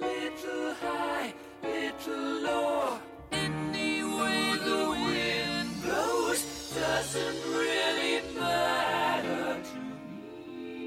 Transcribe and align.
Little 0.00 0.74
high, 0.80 1.34
little 1.62 2.42
low. 2.42 2.98
The 3.30 4.90
wind 5.06 5.82
blows 5.82 6.40
doesn't 6.74 7.40
really 7.54 8.22
matter 8.38 9.62
to 9.62 9.78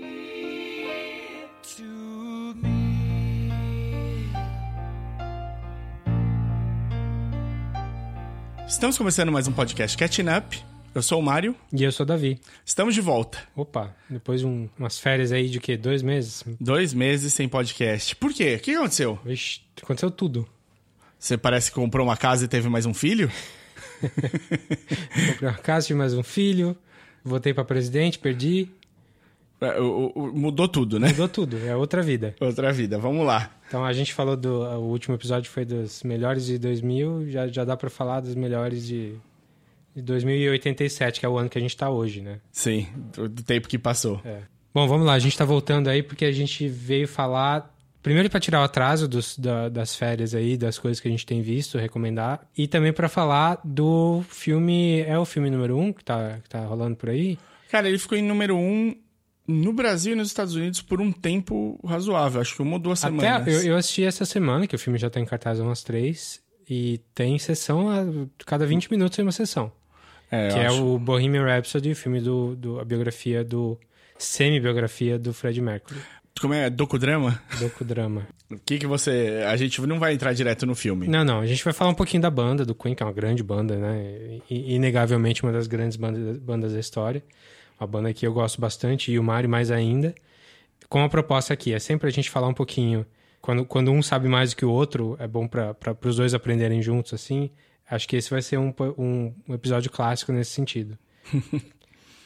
me. 0.01 0.27
To 1.75 2.53
me. 2.55 2.79
Estamos 8.67 8.97
começando 8.97 9.31
mais 9.31 9.47
um 9.47 9.53
podcast 9.53 9.97
Catching 9.97 10.27
Up. 10.29 10.68
Eu 10.93 11.01
sou 11.03 11.19
o 11.19 11.23
Mário. 11.23 11.55
E 11.71 11.83
eu 11.83 11.91
sou 11.91 12.03
o 12.03 12.07
Davi. 12.07 12.39
Estamos 12.65 12.95
de 12.95 13.01
volta. 13.01 13.37
Opa, 13.55 13.95
depois 14.09 14.41
de 14.41 14.47
um- 14.47 14.67
umas 14.77 14.97
férias 14.97 15.31
aí 15.31 15.47
de 15.49 15.59
quê? 15.59 15.77
Dois 15.77 16.01
meses? 16.01 16.43
Dois 16.59 16.93
meses 16.93 17.33
sem 17.33 17.47
podcast. 17.47 18.15
Por 18.15 18.33
quê? 18.33 18.55
O 18.55 18.59
que 18.59 18.71
aconteceu? 18.75 19.19
Vixe, 19.23 19.61
aconteceu 19.81 20.09
tudo. 20.09 20.47
Você 21.17 21.37
parece 21.37 21.69
que 21.69 21.75
comprou 21.75 22.05
uma 22.05 22.17
casa 22.17 22.45
e 22.45 22.47
teve 22.47 22.69
mais 22.69 22.85
um 22.85 22.93
filho? 22.93 23.29
Comprei 23.99 25.49
uma 25.49 25.57
casa, 25.57 25.87
tive 25.87 25.99
mais 25.99 26.13
um 26.13 26.23
filho, 26.23 26.75
votei 27.23 27.53
pra 27.53 27.65
presidente, 27.65 28.17
perdi, 28.17 28.69
É, 29.59 29.77
mudou 29.81 30.69
tudo, 30.69 30.97
né? 30.97 31.09
mudou 31.09 31.27
tudo, 31.27 31.57
é 31.67 31.75
outra 31.75 32.01
vida. 32.01 32.33
Outra 32.39 32.71
vida. 32.71 32.97
Vamos 32.97 33.25
lá. 33.25 33.51
Então 33.67 33.83
a 33.83 33.91
gente 33.91 34.13
falou 34.13 34.37
do. 34.37 34.61
O 34.61 34.85
último 34.89 35.15
episódio 35.15 35.51
foi 35.51 35.65
dos 35.65 36.01
melhores 36.03 36.45
de 36.45 36.57
2000, 36.57 37.29
já, 37.29 37.47
já 37.49 37.65
dá 37.65 37.75
pra 37.75 37.89
falar 37.89 38.21
dos 38.21 38.35
melhores 38.35 38.87
de, 38.87 39.15
de 39.99 40.05
2087, 40.05 41.19
que 41.19 41.25
é 41.25 41.29
o 41.29 41.37
ano 41.37 41.49
que 41.49 41.57
a 41.57 41.61
gente 41.61 41.75
tá 41.75 41.89
hoje, 41.89 42.21
né? 42.21 42.39
Sim, 42.51 42.87
do, 43.13 43.27
do 43.29 43.43
tempo 43.43 43.67
que 43.67 43.77
passou. 43.77 44.21
É. 44.25 44.41
Bom, 44.73 44.87
vamos 44.87 45.05
lá, 45.05 45.13
a 45.13 45.19
gente 45.19 45.37
tá 45.37 45.45
voltando 45.45 45.87
aí 45.89 46.01
porque 46.03 46.25
a 46.25 46.31
gente 46.31 46.67
veio 46.67 47.07
falar. 47.07 47.75
Primeiro 48.01 48.29
para 48.29 48.39
tirar 48.39 48.61
o 48.61 48.63
atraso 48.63 49.07
dos- 49.09 49.37
da- 49.37 49.67
das 49.67 49.93
férias 49.95 50.33
aí, 50.33 50.55
das 50.55 50.79
coisas 50.79 50.99
que 51.01 51.07
a 51.07 51.11
gente 51.11 51.25
tem 51.25 51.41
visto, 51.41 51.77
recomendar. 51.77 52.47
E 52.57 52.65
também 52.67 52.93
para 52.93 53.09
falar 53.09 53.59
do 53.63 54.23
filme. 54.29 55.01
É 55.01 55.17
o 55.19 55.25
filme 55.25 55.49
número 55.49 55.77
um 55.77 55.91
que 55.91 56.03
tá, 56.03 56.39
que 56.41 56.47
tá 56.49 56.61
rolando 56.65 56.95
por 56.95 57.09
aí? 57.09 57.37
Cara, 57.69 57.89
ele 57.89 57.97
ficou 57.99 58.17
em 58.17 58.21
número 58.23 58.55
um 58.55 58.95
no 59.47 59.73
Brasil 59.73 60.13
e 60.13 60.15
nos 60.15 60.27
Estados 60.29 60.55
Unidos 60.55 60.81
por 60.81 61.01
um 61.01 61.11
tempo 61.11 61.77
razoável. 61.85 62.39
Acho 62.39 62.55
que 62.55 62.61
uma 62.61 62.73
ou 62.73 62.79
duas 62.79 62.99
semanas. 62.99 63.41
Até 63.41 63.51
eu, 63.53 63.61
eu 63.63 63.75
assisti 63.77 64.03
essa 64.05 64.23
semana, 64.23 64.65
que 64.67 64.75
o 64.75 64.79
filme 64.79 64.97
já 64.97 65.09
tá 65.09 65.19
em 65.19 65.25
cartaz 65.25 65.59
há 65.59 65.63
umas 65.63 65.83
três. 65.83 66.39
E 66.69 66.99
tem 67.15 67.37
sessão, 67.39 67.89
a 67.89 68.05
cada 68.45 68.63
20 68.65 68.91
minutos 68.91 69.15
tem 69.15 69.25
uma 69.25 69.31
sessão. 69.31 69.71
É, 70.31 70.49
que 70.49 70.59
é 70.59 70.67
acho. 70.67 70.83
o 70.85 70.99
Bohemian 70.99 71.43
Rhapsody, 71.45 71.91
o 71.91 71.95
filme 71.95 72.19
do, 72.21 72.55
do. 72.55 72.79
a 72.79 72.85
biografia 72.85 73.43
do. 73.43 73.77
semi-biografia 74.17 75.17
do 75.17 75.33
Fred 75.33 75.59
Mercury. 75.61 75.99
Como 76.39 76.53
é? 76.53 76.69
Docudrama? 76.69 77.41
Docudrama. 77.59 78.27
O 78.51 78.57
que 78.65 78.79
que 78.79 78.87
você... 78.87 79.43
A 79.47 79.55
gente 79.55 79.79
não 79.81 79.99
vai 79.99 80.11
entrar 80.11 80.33
direto 80.33 80.65
no 80.65 80.73
filme. 80.73 81.07
Não, 81.07 81.23
não. 81.23 81.39
A 81.39 81.45
gente 81.45 81.63
vai 81.63 81.71
falar 81.71 81.91
um 81.91 81.93
pouquinho 81.93 82.19
da 82.23 82.31
banda, 82.31 82.65
do 82.65 82.73
Queen, 82.73 82.95
que 82.95 83.03
é 83.03 83.05
uma 83.05 83.13
grande 83.13 83.43
banda, 83.43 83.75
né? 83.77 84.39
I- 84.49 84.73
Inegavelmente 84.73 85.43
uma 85.43 85.51
das 85.51 85.67
grandes 85.67 85.95
bandas, 85.97 86.35
bandas 86.39 86.73
da 86.73 86.79
história. 86.79 87.21
Uma 87.79 87.85
banda 87.85 88.11
que 88.11 88.25
eu 88.25 88.33
gosto 88.33 88.59
bastante, 88.59 89.11
e 89.11 89.19
o 89.19 89.23
Mário 89.23 89.47
mais 89.47 89.69
ainda. 89.69 90.15
Com 90.89 91.03
a 91.03 91.07
proposta 91.09 91.53
aqui, 91.53 91.73
é 91.75 91.77
sempre 91.77 92.07
a 92.07 92.11
gente 92.11 92.27
falar 92.27 92.47
um 92.47 92.53
pouquinho. 92.55 93.05
Quando, 93.39 93.63
quando 93.65 93.91
um 93.91 94.01
sabe 94.01 94.27
mais 94.27 94.49
do 94.49 94.55
que 94.55 94.65
o 94.65 94.71
outro, 94.71 95.15
é 95.19 95.27
bom 95.27 95.47
para 95.47 95.75
os 96.03 96.15
dois 96.15 96.33
aprenderem 96.33 96.81
juntos, 96.81 97.13
assim. 97.13 97.51
Acho 97.89 98.07
que 98.07 98.15
esse 98.15 98.29
vai 98.29 98.41
ser 98.41 98.57
um, 98.57 98.73
um, 98.97 99.33
um 99.47 99.53
episódio 99.53 99.91
clássico 99.91 100.31
nesse 100.31 100.51
sentido. 100.51 100.97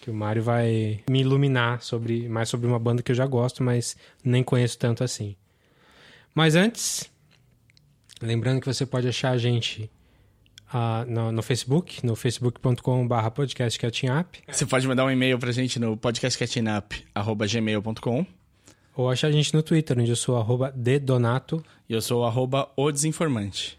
que 0.01 0.09
o 0.09 0.13
Mário 0.13 0.43
vai 0.43 1.01
me 1.09 1.21
iluminar 1.21 1.81
sobre 1.81 2.27
mais 2.27 2.49
sobre 2.49 2.67
uma 2.67 2.79
banda 2.79 3.01
que 3.01 3.11
eu 3.11 3.15
já 3.15 3.25
gosto, 3.25 3.63
mas 3.63 3.95
nem 4.23 4.43
conheço 4.43 4.77
tanto 4.77 5.03
assim. 5.03 5.35
Mas 6.35 6.55
antes, 6.55 7.09
Lembrando 8.23 8.61
que 8.61 8.67
você 8.67 8.85
pode 8.85 9.05
achar 9.07 9.31
a 9.31 9.37
gente 9.37 9.89
ah, 10.71 11.03
no, 11.05 11.29
no 11.31 11.41
Facebook, 11.43 12.05
no 12.05 12.15
facebook.com.br 12.15 13.29
podcastcatchingup, 13.35 14.37
Você 14.47 14.65
pode 14.65 14.87
mandar 14.87 15.03
um 15.03 15.11
e-mail 15.11 15.37
pra 15.37 15.51
gente 15.51 15.77
no 15.77 15.97
podcastcatchingup.gmail.com 15.97 18.25
ou 18.95 19.09
achar 19.09 19.27
a 19.27 19.31
gente 19.31 19.53
no 19.53 19.61
Twitter, 19.61 19.99
onde 19.99 20.11
eu 20.11 20.15
sou 20.15 20.37
arroba 20.37 20.71
dedonato. 20.71 21.61
e 21.89 21.93
eu 21.93 22.01
sou 22.01 22.23
arroba 22.23 22.71
o 22.77 22.89
desinformante. 22.91 23.77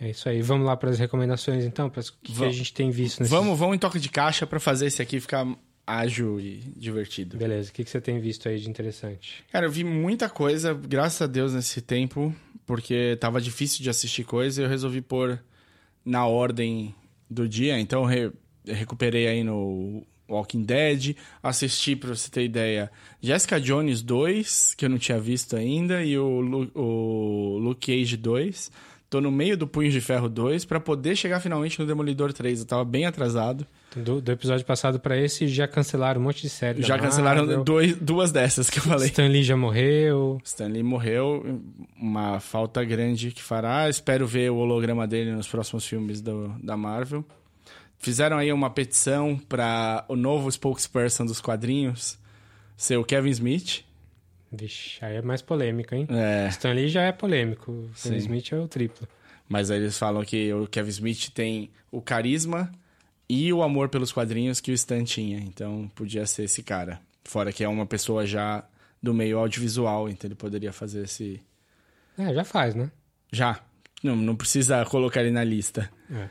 É 0.00 0.10
isso 0.10 0.28
aí. 0.28 0.40
Vamos 0.42 0.66
lá 0.66 0.76
para 0.76 0.90
as 0.90 0.98
recomendações, 0.98 1.64
então, 1.64 1.90
para 1.90 2.00
o 2.00 2.04
que, 2.22 2.32
que 2.32 2.44
a 2.44 2.50
gente 2.52 2.72
tem 2.72 2.90
visto 2.90 3.18
nesse... 3.20 3.30
Vamos, 3.30 3.58
vamos 3.58 3.74
em 3.76 3.78
toque 3.78 3.98
de 3.98 4.08
caixa 4.08 4.46
pra 4.46 4.60
fazer 4.60 4.86
esse 4.86 5.02
aqui 5.02 5.18
ficar 5.18 5.46
ágil 5.86 6.38
e 6.38 6.58
divertido. 6.76 7.36
Beleza, 7.36 7.70
o 7.70 7.72
que, 7.72 7.82
que 7.82 7.90
você 7.90 8.00
tem 8.00 8.20
visto 8.20 8.48
aí 8.48 8.60
de 8.60 8.68
interessante? 8.70 9.42
Cara, 9.50 9.66
eu 9.66 9.70
vi 9.70 9.82
muita 9.84 10.28
coisa, 10.28 10.72
graças 10.74 11.20
a 11.22 11.26
Deus, 11.26 11.52
nesse 11.54 11.80
tempo, 11.80 12.34
porque 12.66 13.16
tava 13.20 13.40
difícil 13.40 13.82
de 13.82 13.90
assistir 13.90 14.22
coisa 14.24 14.60
e 14.60 14.64
eu 14.64 14.68
resolvi 14.68 15.00
pôr 15.00 15.42
na 16.04 16.26
ordem 16.26 16.94
do 17.28 17.48
dia. 17.48 17.78
Então, 17.80 18.02
eu 18.02 18.06
re- 18.06 18.32
recuperei 18.74 19.26
aí 19.26 19.42
no 19.42 20.06
Walking 20.28 20.62
Dead, 20.62 21.16
assisti, 21.42 21.96
pra 21.96 22.10
você 22.10 22.30
ter 22.30 22.44
ideia, 22.44 22.90
Jessica 23.20 23.58
Jones 23.60 24.02
2, 24.02 24.74
que 24.76 24.84
eu 24.84 24.90
não 24.90 24.98
tinha 24.98 25.18
visto 25.18 25.56
ainda, 25.56 26.04
e 26.04 26.16
o, 26.18 26.40
Lu- 26.40 26.70
o 26.74 27.58
Luke 27.58 27.86
Cage 27.90 28.16
2. 28.16 28.70
Tô 29.10 29.22
no 29.22 29.30
meio 29.30 29.56
do 29.56 29.66
Punho 29.66 29.90
de 29.90 30.02
Ferro 30.02 30.28
2 30.28 30.66
pra 30.66 30.78
poder 30.78 31.16
chegar 31.16 31.40
finalmente 31.40 31.78
no 31.80 31.86
Demolidor 31.86 32.30
3. 32.32 32.60
Eu 32.60 32.66
tava 32.66 32.84
bem 32.84 33.06
atrasado. 33.06 33.66
Do, 33.96 34.20
do 34.20 34.30
episódio 34.30 34.66
passado 34.66 35.00
para 35.00 35.16
esse, 35.16 35.48
já 35.48 35.66
cancelaram 35.66 36.20
um 36.20 36.24
monte 36.24 36.42
de 36.42 36.50
série. 36.50 36.82
da 36.82 36.86
Já 36.86 36.98
cancelaram 36.98 37.46
Marvel. 37.46 37.64
dois, 37.64 37.96
duas 37.96 38.30
dessas 38.30 38.68
que 38.68 38.78
eu 38.78 38.82
falei. 38.82 39.06
Stan 39.08 39.26
Lee 39.26 39.42
já 39.42 39.56
morreu. 39.56 40.38
Stanley 40.44 40.82
morreu, 40.82 41.62
uma 41.98 42.38
falta 42.38 42.84
grande 42.84 43.30
que 43.30 43.42
fará. 43.42 43.88
Espero 43.88 44.26
ver 44.26 44.50
o 44.50 44.56
holograma 44.56 45.06
dele 45.06 45.32
nos 45.32 45.48
próximos 45.48 45.86
filmes 45.86 46.20
do, 46.20 46.48
da 46.62 46.76
Marvel. 46.76 47.24
Fizeram 47.98 48.36
aí 48.36 48.52
uma 48.52 48.68
petição 48.68 49.40
para 49.48 50.04
o 50.06 50.14
novo 50.16 50.50
spokesperson 50.52 51.24
dos 51.24 51.40
quadrinhos 51.40 52.18
ser 52.76 52.98
o 52.98 53.04
Kevin 53.04 53.30
Smith. 53.30 53.84
Vixe, 54.50 55.04
aí 55.04 55.16
é 55.16 55.22
mais 55.22 55.42
polêmico, 55.42 55.94
hein? 55.94 56.06
É, 56.10 56.48
Stan 56.48 56.72
Lee 56.72 56.88
já 56.88 57.02
é 57.02 57.12
polêmico. 57.12 57.70
O 57.70 57.90
Stan 57.94 58.10
Sim. 58.10 58.16
Smith 58.16 58.52
é 58.52 58.56
o 58.56 58.66
triplo. 58.68 59.06
mas 59.48 59.70
aí 59.70 59.78
eles 59.78 59.98
falam 59.98 60.24
que 60.24 60.52
o 60.52 60.66
Kevin 60.66 60.88
Smith 60.90 61.30
tem 61.34 61.70
o 61.90 62.00
carisma 62.00 62.70
e 63.28 63.52
o 63.52 63.62
amor 63.62 63.88
pelos 63.88 64.10
quadrinhos 64.12 64.60
que 64.60 64.70
o 64.70 64.74
Stan 64.74 65.04
tinha. 65.04 65.38
Então 65.38 65.90
podia 65.94 66.24
ser 66.26 66.44
esse 66.44 66.62
cara. 66.62 67.00
Fora 67.24 67.52
que 67.52 67.62
é 67.62 67.68
uma 67.68 67.84
pessoa 67.84 68.24
já 68.26 68.64
do 69.02 69.12
meio 69.12 69.38
audiovisual, 69.38 70.08
então 70.08 70.26
ele 70.28 70.34
poderia 70.34 70.72
fazer 70.72 71.04
esse. 71.04 71.42
É, 72.16 72.32
já 72.32 72.42
faz, 72.44 72.74
né? 72.74 72.90
Já. 73.30 73.60
Não, 74.02 74.16
não 74.16 74.34
precisa 74.34 74.84
colocar 74.86 75.20
ele 75.20 75.30
na 75.30 75.44
lista. 75.44 75.90
É. 76.10 76.28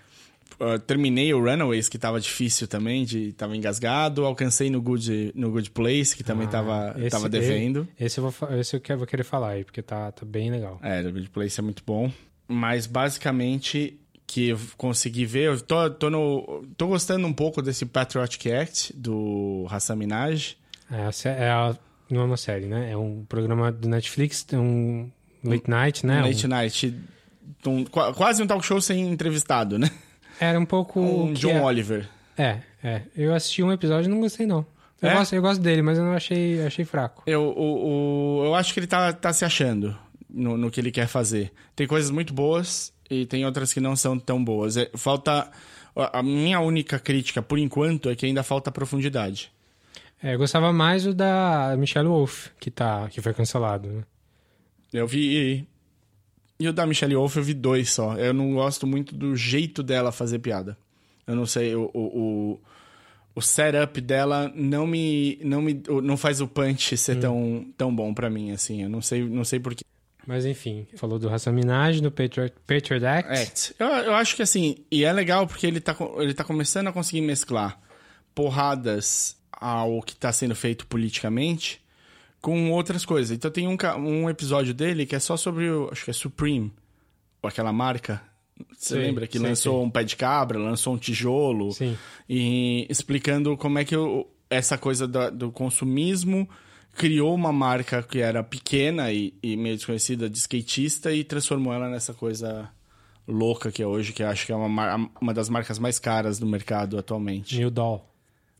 Uh, 0.59 0.79
terminei 0.79 1.31
o 1.35 1.39
Runaways, 1.39 1.87
que 1.87 1.99
tava 1.99 2.19
difícil 2.19 2.67
também, 2.67 3.05
de, 3.05 3.31
tava 3.33 3.55
engasgado. 3.55 4.25
Alcancei 4.25 4.71
no 4.71 4.81
Good, 4.81 5.31
no 5.35 5.51
Good 5.51 5.69
Place, 5.69 6.15
que 6.15 6.23
também 6.23 6.47
Ah, 6.47 6.49
tava, 6.49 6.95
esse- 6.97 7.09
tava 7.11 7.29
devendo. 7.29 7.87
Esse 7.99 8.19
eu 8.19 8.31
vou, 8.31 8.59
esse 8.59 8.75
eu 8.75 8.97
vou 8.97 9.05
querer 9.05 9.23
falar 9.23 9.49
aí, 9.51 9.63
porque 9.63 9.83
tá, 9.83 10.11
tá 10.11 10.25
bem 10.25 10.49
legal. 10.49 10.79
É, 10.81 11.01
o 11.01 11.11
Good 11.11 11.29
Place 11.29 11.59
é 11.59 11.63
muito 11.63 11.83
bom. 11.85 12.11
Mas 12.47 12.87
basicamente, 12.87 13.99
que 14.25 14.49
eu 14.49 14.59
consegui 14.77 15.25
ver, 15.25 15.43
eu 15.47 15.61
tô, 15.61 15.89
tô, 15.91 16.09
no, 16.09 16.65
tô 16.75 16.87
gostando 16.87 17.27
um 17.27 17.33
pouco 17.33 17.61
desse 17.61 17.85
Patriotic 17.85 18.47
Act 18.51 18.93
do 18.97 19.67
Hassan 19.69 19.95
Minaj. 19.95 20.55
É, 20.89 21.29
é 21.29 21.49
a- 21.49 21.77
não 22.09 22.21
é 22.21 22.23
uma 22.23 22.37
série, 22.37 22.65
né? 22.65 22.91
É 22.91 22.97
um 22.97 23.23
programa 23.29 23.71
do 23.71 23.87
Netflix, 23.87 24.45
é 24.51 24.57
um 24.57 25.11
late 25.43 25.69
night, 25.69 26.05
né? 26.05 26.21
Late 26.21 26.45
Um- 26.45 26.49
Night. 26.49 26.95
um- 27.65 27.85
qua- 27.85 28.13
quase 28.13 28.41
um 28.41 28.47
talk 28.47 28.65
show 28.65 28.81
sem 28.81 29.07
entrevistado, 29.11 29.77
né? 29.77 29.89
Era 30.39 30.59
um 30.59 30.65
pouco. 30.65 30.99
Um 30.99 31.33
John 31.33 31.51
é, 31.57 31.61
Oliver. 31.61 32.09
É, 32.37 32.59
é. 32.83 33.01
Eu 33.15 33.33
assisti 33.33 33.63
um 33.63 33.71
episódio 33.71 34.07
e 34.09 34.11
não 34.11 34.19
gostei, 34.21 34.45
não. 34.45 34.65
Eu, 35.01 35.09
É? 35.09 35.13
gosto, 35.15 35.33
eu 35.35 35.41
gosto 35.41 35.61
dele, 35.61 35.81
mas 35.81 35.97
eu 35.97 36.03
não 36.03 36.13
achei, 36.13 36.65
achei 36.65 36.83
fraco. 36.85 37.23
Eu, 37.27 37.41
o, 37.43 38.39
o- 38.41 38.45
eu 38.45 38.55
acho 38.55 38.73
que 38.73 38.79
ele 38.79 38.87
tá, 38.87 39.13
tá 39.13 39.31
se 39.31 39.45
achando 39.45 39.95
no, 40.29 40.57
no 40.57 40.71
que 40.71 40.79
ele 40.79 40.91
quer 40.91 41.07
fazer. 41.07 41.51
Tem 41.75 41.85
coisas 41.87 42.09
muito 42.09 42.33
boas 42.33 42.91
e 43.09 43.25
tem 43.25 43.45
outras 43.45 43.71
que 43.73 43.79
não 43.79 43.95
são 43.95 44.17
tão 44.17 44.43
boas. 44.43 44.75
É, 44.77 44.89
falta. 44.95 45.49
A 45.95 46.19
a 46.19 46.23
minha 46.23 46.59
única 46.59 46.99
crítica, 46.99 47.41
por 47.41 47.57
enquanto, 47.57 48.07
é 48.09 48.15
que 48.15 48.25
ainda 48.27 48.43
falta 48.43 48.71
profundidade. 48.71 49.51
É, 50.21 50.35
eu 50.35 50.37
gostava 50.37 50.71
mais 50.71 51.07
o 51.07 51.13
da 51.13 51.75
Michelle 51.77 52.07
Wolf, 52.07 52.49
que, 52.59 52.69
tá, 52.69 53.07
que 53.09 53.19
foi 53.21 53.33
cancelado, 53.33 53.87
né? 53.89 54.03
Eu 54.93 55.07
vi 55.07 55.67
E 56.59 56.67
o 56.67 56.73
da 56.73 56.85
Michelle 56.85 57.15
Wolf 57.15 57.35
eu 57.35 57.43
vi 57.43 57.53
dois 57.53 57.93
só. 57.93 58.15
Eu 58.15 58.33
não 58.33 58.53
gosto 58.53 58.87
muito 58.87 59.15
do 59.15 59.35
jeito 59.35 59.83
dela 59.83 60.11
fazer 60.11 60.39
piada. 60.39 60.77
Eu 61.25 61.35
não 61.35 61.45
sei, 61.45 61.75
o, 61.75 61.89
o, 61.93 62.59
o, 63.35 63.41
setup 63.41 63.99
dela 64.01 64.51
não 64.55 64.87
me, 64.87 65.37
não 65.43 65.61
me 65.61 65.83
não 66.01 66.15
faz 66.15 66.39
o 66.39 66.47
punch 66.47 66.95
ser 66.97 67.19
tão, 67.19 67.67
tão 67.77 67.93
bom 67.93 68.13
pra 68.13 68.29
mim, 68.29 68.51
assim. 68.51 68.83
Eu 68.83 68.89
não 68.89 69.01
sei, 69.01 69.27
não 69.27 69.43
sei 69.43 69.59
porquê. 69.59 69.83
Mas 70.25 70.45
enfim, 70.45 70.87
falou 70.95 71.19
do 71.19 71.29
Hassan 71.29 71.51
Minaj, 71.51 72.01
do 72.01 72.11
Patriot, 72.11 72.53
Patriot 72.65 73.05
Act. 73.05 73.31
Act. 73.31 73.75
Eu, 73.77 73.87
eu 73.87 74.13
acho 74.13 74.35
que 74.35 74.41
assim, 74.41 74.77
e 74.91 75.03
é 75.03 75.13
legal 75.13 75.45
porque 75.47 75.67
ele 75.67 75.79
tá, 75.79 75.95
ele 76.17 76.33
tá 76.33 76.43
começando 76.43 76.87
a 76.87 76.93
conseguir 76.93 77.21
mesclar 77.21 77.79
porradas 78.33 79.37
ao 79.51 80.01
que 80.01 80.15
tá 80.15 80.31
sendo 80.31 80.55
feito 80.55 80.85
politicamente 80.87 81.81
com 82.47 82.71
outras 82.71 83.03
coisas. 83.05 83.35
Então 83.35 83.51
tem 83.51 83.67
um, 83.67 83.75
um 83.99 84.29
episódio 84.29 84.73
dele 84.73 85.05
que 85.05 85.13
é 85.13 85.19
só 85.19 85.35
sobre 85.35 85.69
o, 85.69 85.89
acho 85.91 86.05
que 86.05 86.11
é 86.11 86.13
Supreme, 86.13 86.71
aquela 87.43 87.73
marca. 87.73 88.21
Você 88.77 88.93
Sei, 88.95 88.99
lembra 89.01 89.27
que 89.27 89.37
sei, 89.37 89.49
lançou 89.49 89.77
sei. 89.79 89.85
um 89.85 89.89
pé 89.89 90.03
de 90.05 90.15
cabra, 90.15 90.57
lançou 90.57 90.93
um 90.93 90.97
tijolo, 90.97 91.73
Sim. 91.73 91.97
e 92.27 92.87
explicando 92.89 93.57
como 93.57 93.79
é 93.79 93.83
que 93.83 93.97
o- 93.97 94.25
essa 94.49 94.77
coisa 94.77 95.05
da- 95.05 95.29
do 95.29 95.51
consumismo 95.51 96.47
criou 96.95 97.35
uma 97.35 97.51
marca 97.51 98.01
que 98.01 98.19
era 98.19 98.41
pequena 98.43 99.11
e, 99.11 99.33
e 99.43 99.57
meio 99.57 99.75
desconhecida 99.75 100.29
de 100.29 100.37
skatista 100.37 101.11
e 101.11 101.25
transformou 101.25 101.73
ela 101.73 101.89
nessa 101.89 102.13
coisa 102.13 102.69
louca 103.27 103.71
que 103.73 103.83
é 103.83 103.85
hoje, 103.85 104.13
que 104.13 104.23
eu 104.23 104.27
acho 104.29 104.45
que 104.45 104.53
é 104.53 104.55
uma, 104.55 105.11
uma 105.19 105.33
das 105.33 105.49
marcas 105.49 105.77
mais 105.77 105.99
caras 105.99 106.39
do 106.39 106.45
mercado 106.47 106.97
atualmente. 106.97 107.57
Mil 107.57 107.69
doll. 107.69 108.09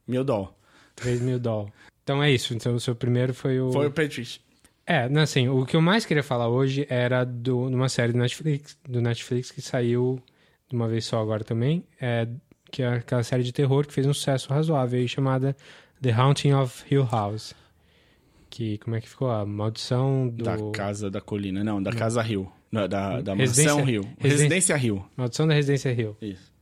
Mil 0.05 0.25
dó. 0.25 0.53
3 0.97 1.21
mil 1.21 1.39
doll. 1.39 1.71
Então 2.07 2.24
é 2.24 2.31
isso. 2.31 2.54
Então 2.54 2.74
o 2.74 2.80
seu 2.80 2.95
primeiro 2.95 3.33
foi 3.33 3.59
o. 3.59 3.69
Foi 3.69 3.88
o 3.88 3.92
Patrick. 3.92 4.39
É, 4.86 5.09
não, 5.09 5.21
assim, 5.24 5.50
o 5.50 5.65
que 5.65 5.75
eu 5.75 5.81
mais 5.81 6.06
queria 6.06 6.24
falar 6.24 6.48
hoje 6.48 6.88
era 6.89 7.25
de 7.25 7.51
uma 7.51 7.89
série 7.89 8.13
do 8.13 8.19
Netflix, 8.19 8.77
do 8.88 9.01
Netflix 9.01 9.51
que 9.51 9.62
saiu 9.62 10.18
de 10.69 10.74
uma 10.77 10.88
vez 10.88 11.04
só 11.04 11.21
agora 11.21 11.44
também, 11.44 11.83
é, 12.00 12.25
que 12.71 12.81
é 12.81 12.88
aquela 12.94 13.24
série 13.24 13.44
de 13.44 13.51
terror 13.51 13.86
que 13.86 13.94
fez 13.94 14.07
um 14.07 14.13
sucesso 14.13 14.48
razoável 14.54 14.98
aí, 14.98 15.06
chamada 15.06 15.54
The 16.01 16.13
Haunting 16.13 16.54
of 16.54 16.86
Hill 16.89 17.06
House. 17.12 17.54
Que, 18.50 18.77
como 18.77 18.95
é 18.95 19.01
que 19.01 19.09
ficou? 19.09 19.30
A 19.30 19.45
maldição 19.45 20.30
do... 20.30 20.45
Da 20.45 20.56
Casa 20.71 21.12
da 21.12 21.19
Colina. 21.19 21.62
Não, 21.65 21.83
da 21.83 21.92
Casa 21.92 22.21
Rio. 22.21 22.50
Não, 22.71 22.88
da, 22.88 23.19
da 23.19 23.33
Residência- 23.33 23.71
Mansão 23.74 23.86
Rio. 23.86 24.01
Residência- 24.04 24.30
Residência 24.38 24.75
Rio. 24.77 25.06
Maldição 25.18 25.45
da 25.48 25.54
Residência 25.54 25.89
Hill. 25.92 26.15
Isso. 26.21 26.54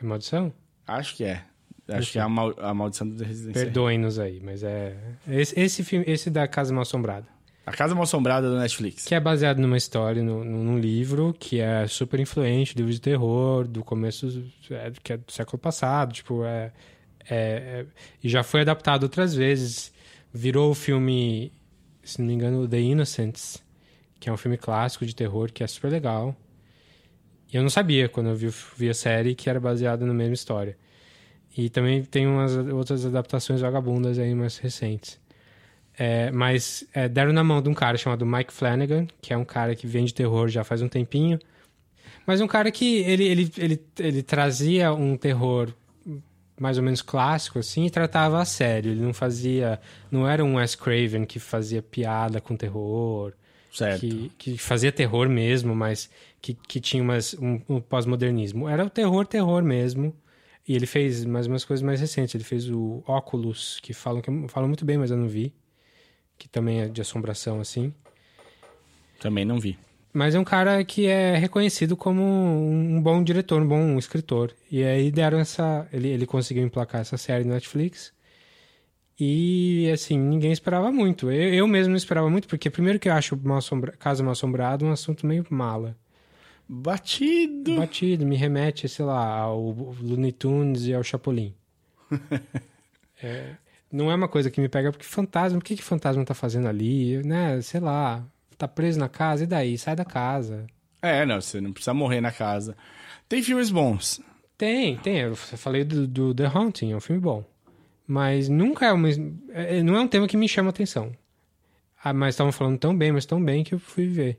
É 0.00 0.04
maldição? 0.06 0.50
Acho 0.86 1.14
que 1.14 1.24
é. 1.24 1.42
Acho 1.88 2.12
que 2.12 2.18
é 2.18 2.22
a, 2.22 2.28
mal- 2.28 2.54
a 2.58 2.74
maldição 2.74 3.08
da 3.08 3.24
Residência. 3.24 3.64
Perdoem-nos 3.64 4.18
aí, 4.18 4.40
mas 4.44 4.62
é... 4.62 4.94
Esse, 5.26 5.58
esse 5.58 5.82
filme, 5.82 6.04
esse 6.06 6.28
da 6.30 6.46
Casa 6.46 6.72
Mal 6.72 6.82
Assombrada. 6.82 7.26
A 7.64 7.72
Casa 7.72 7.94
Mal 7.94 8.04
Assombrada 8.04 8.48
do 8.50 8.58
Netflix. 8.58 9.04
Que 9.06 9.14
é 9.14 9.20
baseado 9.20 9.58
numa 9.58 9.76
história, 9.76 10.22
no- 10.22 10.44
num 10.44 10.78
livro 10.78 11.34
que 11.38 11.60
é 11.60 11.86
super 11.86 12.20
influente, 12.20 12.76
livro 12.76 12.92
de 12.92 13.00
terror, 13.00 13.66
do 13.66 13.82
começo, 13.82 14.44
é, 14.70 14.92
que 15.02 15.12
é 15.14 15.16
do 15.16 15.30
século 15.32 15.58
passado, 15.58 16.12
tipo, 16.12 16.44
é, 16.44 16.72
é- 17.28 17.30
é- 17.30 17.86
E 18.22 18.28
já 18.28 18.42
foi 18.42 18.60
adaptado 18.60 19.04
outras 19.04 19.34
vezes. 19.34 19.92
Virou 20.32 20.70
o 20.70 20.74
filme, 20.74 21.50
se 22.02 22.20
não 22.20 22.26
me 22.28 22.34
engano, 22.34 22.68
The 22.68 22.80
Innocents, 22.80 23.62
que 24.20 24.28
é 24.28 24.32
um 24.32 24.36
filme 24.36 24.58
clássico 24.58 25.06
de 25.06 25.14
terror 25.14 25.50
que 25.52 25.64
é 25.64 25.66
super 25.66 25.90
legal. 25.90 26.36
E 27.50 27.56
eu 27.56 27.62
não 27.62 27.70
sabia, 27.70 28.10
quando 28.10 28.28
eu 28.28 28.34
vi, 28.36 28.48
vi 28.76 28.90
a 28.90 28.94
série, 28.94 29.34
que 29.34 29.48
era 29.48 29.58
baseado 29.58 30.04
na 30.04 30.12
mesma 30.12 30.34
história. 30.34 30.76
E 31.58 31.68
também 31.68 32.04
tem 32.04 32.24
umas 32.24 32.56
outras 32.56 33.04
adaptações 33.04 33.60
vagabundas 33.60 34.16
aí 34.16 34.32
mais 34.32 34.58
recentes. 34.58 35.18
É, 35.98 36.30
mas 36.30 36.84
é, 36.94 37.08
deram 37.08 37.32
na 37.32 37.42
mão 37.42 37.60
de 37.60 37.68
um 37.68 37.74
cara 37.74 37.98
chamado 37.98 38.24
Mike 38.24 38.52
Flanagan, 38.52 39.08
que 39.20 39.32
é 39.32 39.36
um 39.36 39.44
cara 39.44 39.74
que 39.74 39.84
vende 39.84 40.14
terror 40.14 40.46
já 40.46 40.62
faz 40.62 40.82
um 40.82 40.88
tempinho. 40.88 41.36
Mas 42.24 42.40
um 42.40 42.46
cara 42.46 42.70
que 42.70 42.98
ele, 42.98 43.24
ele, 43.24 43.52
ele, 43.58 43.82
ele 43.98 44.22
trazia 44.22 44.92
um 44.92 45.16
terror 45.16 45.74
mais 46.60 46.78
ou 46.78 46.84
menos 46.84 47.02
clássico, 47.02 47.58
assim, 47.58 47.86
e 47.86 47.90
tratava 47.90 48.40
a 48.40 48.44
sério. 48.44 48.92
Ele 48.92 49.00
não 49.00 49.12
fazia... 49.12 49.80
Não 50.12 50.28
era 50.28 50.44
um 50.44 50.56
Wes 50.56 50.76
Craven 50.76 51.24
que 51.24 51.40
fazia 51.40 51.82
piada 51.82 52.40
com 52.40 52.54
terror, 52.56 53.32
Certo. 53.72 54.00
que, 54.00 54.32
que 54.38 54.58
fazia 54.58 54.92
terror 54.92 55.28
mesmo, 55.28 55.74
mas 55.74 56.08
que, 56.40 56.54
que 56.54 56.80
tinha 56.80 57.02
umas, 57.02 57.34
um, 57.34 57.60
um 57.68 57.80
pós-modernismo. 57.80 58.68
Era 58.68 58.84
o 58.84 58.90
terror, 58.90 59.26
terror 59.26 59.62
mesmo. 59.64 60.14
E 60.68 60.76
ele 60.76 60.84
fez 60.84 61.24
mais 61.24 61.46
umas 61.46 61.64
coisas 61.64 61.82
mais 61.82 61.98
recentes. 61.98 62.34
Ele 62.34 62.44
fez 62.44 62.68
o 62.68 63.02
Oculus, 63.06 63.80
que 63.82 63.94
falam, 63.94 64.20
que 64.20 64.30
falam 64.48 64.68
muito 64.68 64.84
bem, 64.84 64.98
mas 64.98 65.10
eu 65.10 65.16
não 65.16 65.26
vi. 65.26 65.54
Que 66.36 66.46
também 66.46 66.82
é 66.82 66.88
de 66.88 67.00
assombração, 67.00 67.58
assim. 67.58 67.92
Também 69.18 69.46
não 69.46 69.58
vi. 69.58 69.78
Mas 70.12 70.34
é 70.34 70.38
um 70.38 70.44
cara 70.44 70.84
que 70.84 71.06
é 71.06 71.36
reconhecido 71.36 71.96
como 71.96 72.22
um 72.22 73.00
bom 73.00 73.24
diretor, 73.24 73.62
um 73.62 73.66
bom 73.66 73.98
escritor. 73.98 74.54
E 74.70 74.84
aí 74.84 75.10
deram 75.10 75.38
essa. 75.38 75.88
Ele, 75.90 76.08
ele 76.08 76.26
conseguiu 76.26 76.62
emplacar 76.62 77.00
essa 77.00 77.16
série 77.16 77.44
no 77.44 77.54
Netflix. 77.54 78.12
E, 79.18 79.90
assim, 79.90 80.18
ninguém 80.18 80.52
esperava 80.52 80.92
muito. 80.92 81.30
Eu, 81.30 81.54
eu 81.54 81.66
mesmo 81.66 81.90
não 81.90 81.96
esperava 81.96 82.28
muito, 82.28 82.46
porque, 82.46 82.70
primeiro, 82.70 83.00
que 83.00 83.08
eu 83.08 83.12
acho 83.14 83.36
Mal 83.42 83.58
Assombra... 83.58 83.92
Casa 83.92 84.22
Mal 84.22 84.32
Assombrado 84.32 84.84
um 84.84 84.92
assunto 84.92 85.26
meio 85.26 85.44
mala. 85.50 85.96
Batido. 86.68 87.76
Batido, 87.76 88.26
me 88.26 88.36
remete, 88.36 88.88
sei 88.88 89.04
lá, 89.04 89.38
ao 89.38 89.70
Looney 90.02 90.32
Tunes 90.32 90.84
e 90.86 90.94
ao 90.94 91.02
Chapolin. 91.02 91.54
É, 93.20 93.56
não 93.90 94.12
é 94.12 94.14
uma 94.14 94.28
coisa 94.28 94.48
que 94.48 94.60
me 94.60 94.68
pega, 94.68 94.92
porque 94.92 95.04
fantasma, 95.04 95.58
o 95.58 95.60
que 95.60 95.74
que 95.74 95.82
fantasma 95.82 96.24
tá 96.24 96.34
fazendo 96.34 96.68
ali? 96.68 97.20
Né, 97.24 97.60
sei 97.62 97.80
lá, 97.80 98.24
tá 98.56 98.68
preso 98.68 99.00
na 99.00 99.08
casa, 99.08 99.42
e 99.42 99.46
daí? 99.48 99.76
Sai 99.76 99.96
da 99.96 100.04
casa. 100.04 100.68
É, 101.02 101.26
não, 101.26 101.40
você 101.40 101.60
não 101.60 101.72
precisa 101.72 101.92
morrer 101.92 102.20
na 102.20 102.30
casa. 102.30 102.76
Tem 103.28 103.42
filmes 103.42 103.70
bons. 103.70 104.20
Tem, 104.56 104.96
tem. 104.98 105.18
Eu 105.18 105.34
falei 105.34 105.82
do, 105.82 106.06
do 106.06 106.32
The 106.32 106.46
Haunting, 106.46 106.92
é 106.92 106.96
um 106.96 107.00
filme 107.00 107.20
bom. 107.20 107.44
Mas 108.06 108.48
nunca 108.48 108.86
é 108.86 108.92
uma. 108.92 109.08
é- 109.50 109.82
Não 109.82 109.96
é 109.96 110.00
um 110.00 110.06
tema 110.06 110.28
que 110.28 110.36
me 110.36 110.48
chama 110.48 110.70
atenção. 110.70 111.10
Ah, 112.00 112.12
mas 112.12 112.34
estavam 112.36 112.52
falando 112.52 112.78
tão 112.78 112.96
bem, 112.96 113.10
mas 113.10 113.26
tão 113.26 113.44
bem 113.44 113.64
que 113.64 113.74
eu 113.74 113.80
fui 113.80 114.06
ver. 114.06 114.38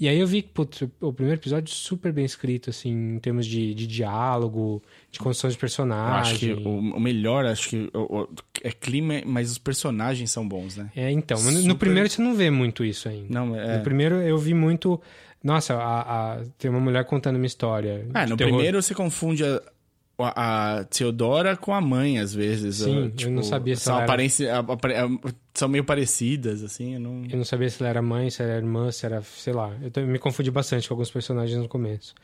E 0.00 0.08
aí 0.08 0.18
eu 0.18 0.26
vi, 0.26 0.42
putz, 0.42 0.82
o 1.00 1.12
primeiro 1.12 1.40
episódio 1.40 1.72
super 1.72 2.12
bem 2.12 2.24
escrito, 2.24 2.68
assim, 2.70 2.90
em 3.14 3.18
termos 3.20 3.46
de, 3.46 3.72
de 3.74 3.86
diálogo, 3.86 4.82
de 5.10 5.20
construção 5.20 5.48
de 5.50 5.56
Eu 5.56 5.60
personagem. 5.60 6.32
acho 6.32 6.38
que 6.40 6.52
o, 6.52 6.68
o 6.96 7.00
melhor, 7.00 7.46
acho 7.46 7.68
que 7.70 7.90
o- 7.94 8.22
o- 8.22 8.28
é 8.62 8.72
clima, 8.72 9.22
mas 9.24 9.52
os 9.52 9.58
personagens 9.58 10.30
são 10.32 10.46
bons, 10.48 10.76
né? 10.76 10.90
É, 10.96 11.10
então. 11.12 11.36
mas 11.44 11.54
no- 11.54 11.60
Super- 11.60 11.76
primeiro 11.76 12.10
você 12.10 12.20
não 12.20 12.34
vê 12.34 12.50
muito 12.50 12.84
isso 12.84 13.08
ainda. 13.08 13.26
Não, 13.32 13.54
é. 13.54 13.76
No 13.78 13.84
primeiro 13.84 14.16
eu 14.16 14.36
vi 14.36 14.52
muito. 14.52 15.00
Nossa, 15.42 15.74
a, 15.74 16.32
a- 16.32 16.42
tem 16.58 16.70
uma 16.70 16.80
mulher 16.80 17.04
contando 17.04 17.36
uma 17.36 17.46
história. 17.46 18.04
Ah, 18.14 18.24
de 18.24 18.30
no 18.30 18.36
terror. 18.36 18.52
primeiro 18.54 18.82
você 18.82 18.94
confunde 18.94 19.44
a, 19.44 19.62
a, 20.18 20.78
a 20.80 20.84
Theodora 20.84 21.56
com 21.56 21.72
a 21.74 21.80
mãe, 21.80 22.18
às 22.18 22.34
vezes. 22.34 22.76
Sim, 22.76 22.96
ó, 22.96 23.00
eu 23.00 23.10
tipo, 23.10 23.30
não 23.32 23.42
sabia 23.42 23.74
se 23.76 23.82
são, 23.82 23.94
ela 23.94 24.02
era- 24.02 24.12
aparência- 24.12 24.50
são 25.52 25.68
meio 25.68 25.84
parecidas, 25.84 26.62
assim. 26.62 26.94
Eu 26.94 27.00
não... 27.00 27.24
Eu 27.28 27.36
não 27.38 27.44
sabia 27.44 27.68
se 27.68 27.80
ela 27.82 27.88
era 27.90 28.02
mãe, 28.02 28.30
se 28.30 28.42
ela 28.42 28.52
era 28.52 28.60
irmã, 28.60 28.90
se 28.90 29.04
era, 29.06 29.22
sei 29.22 29.52
lá. 29.52 29.72
Eu 29.94 30.06
me 30.06 30.18
confundi 30.18 30.50
bastante 30.50 30.86
com 30.88 30.94
alguns 30.94 31.10
personagens 31.10 31.58
no 31.58 31.68
começo. 31.68 32.14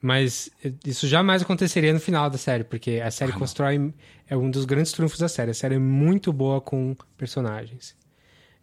Mas 0.00 0.50
eh, 0.64 0.72
isso 0.84 1.06
jamais 1.08 1.40
aconteceria 1.42 1.92
no 1.92 1.98
final 2.00 2.28
da 2.28 2.36
série, 2.38 2.64
porque 2.64 3.00
a 3.02 3.10
série 3.10 3.32
constrói. 3.32 3.92
É 4.28 4.36
um 4.36 4.50
dos 4.50 4.64
grandes 4.64 4.92
trunfos 4.92 5.18
da 5.18 5.28
série. 5.28 5.52
A 5.52 5.54
série 5.54 5.76
é 5.76 5.78
muito 5.78 6.32
boa 6.32 6.60
com 6.60 6.96
personagens. 7.16 7.94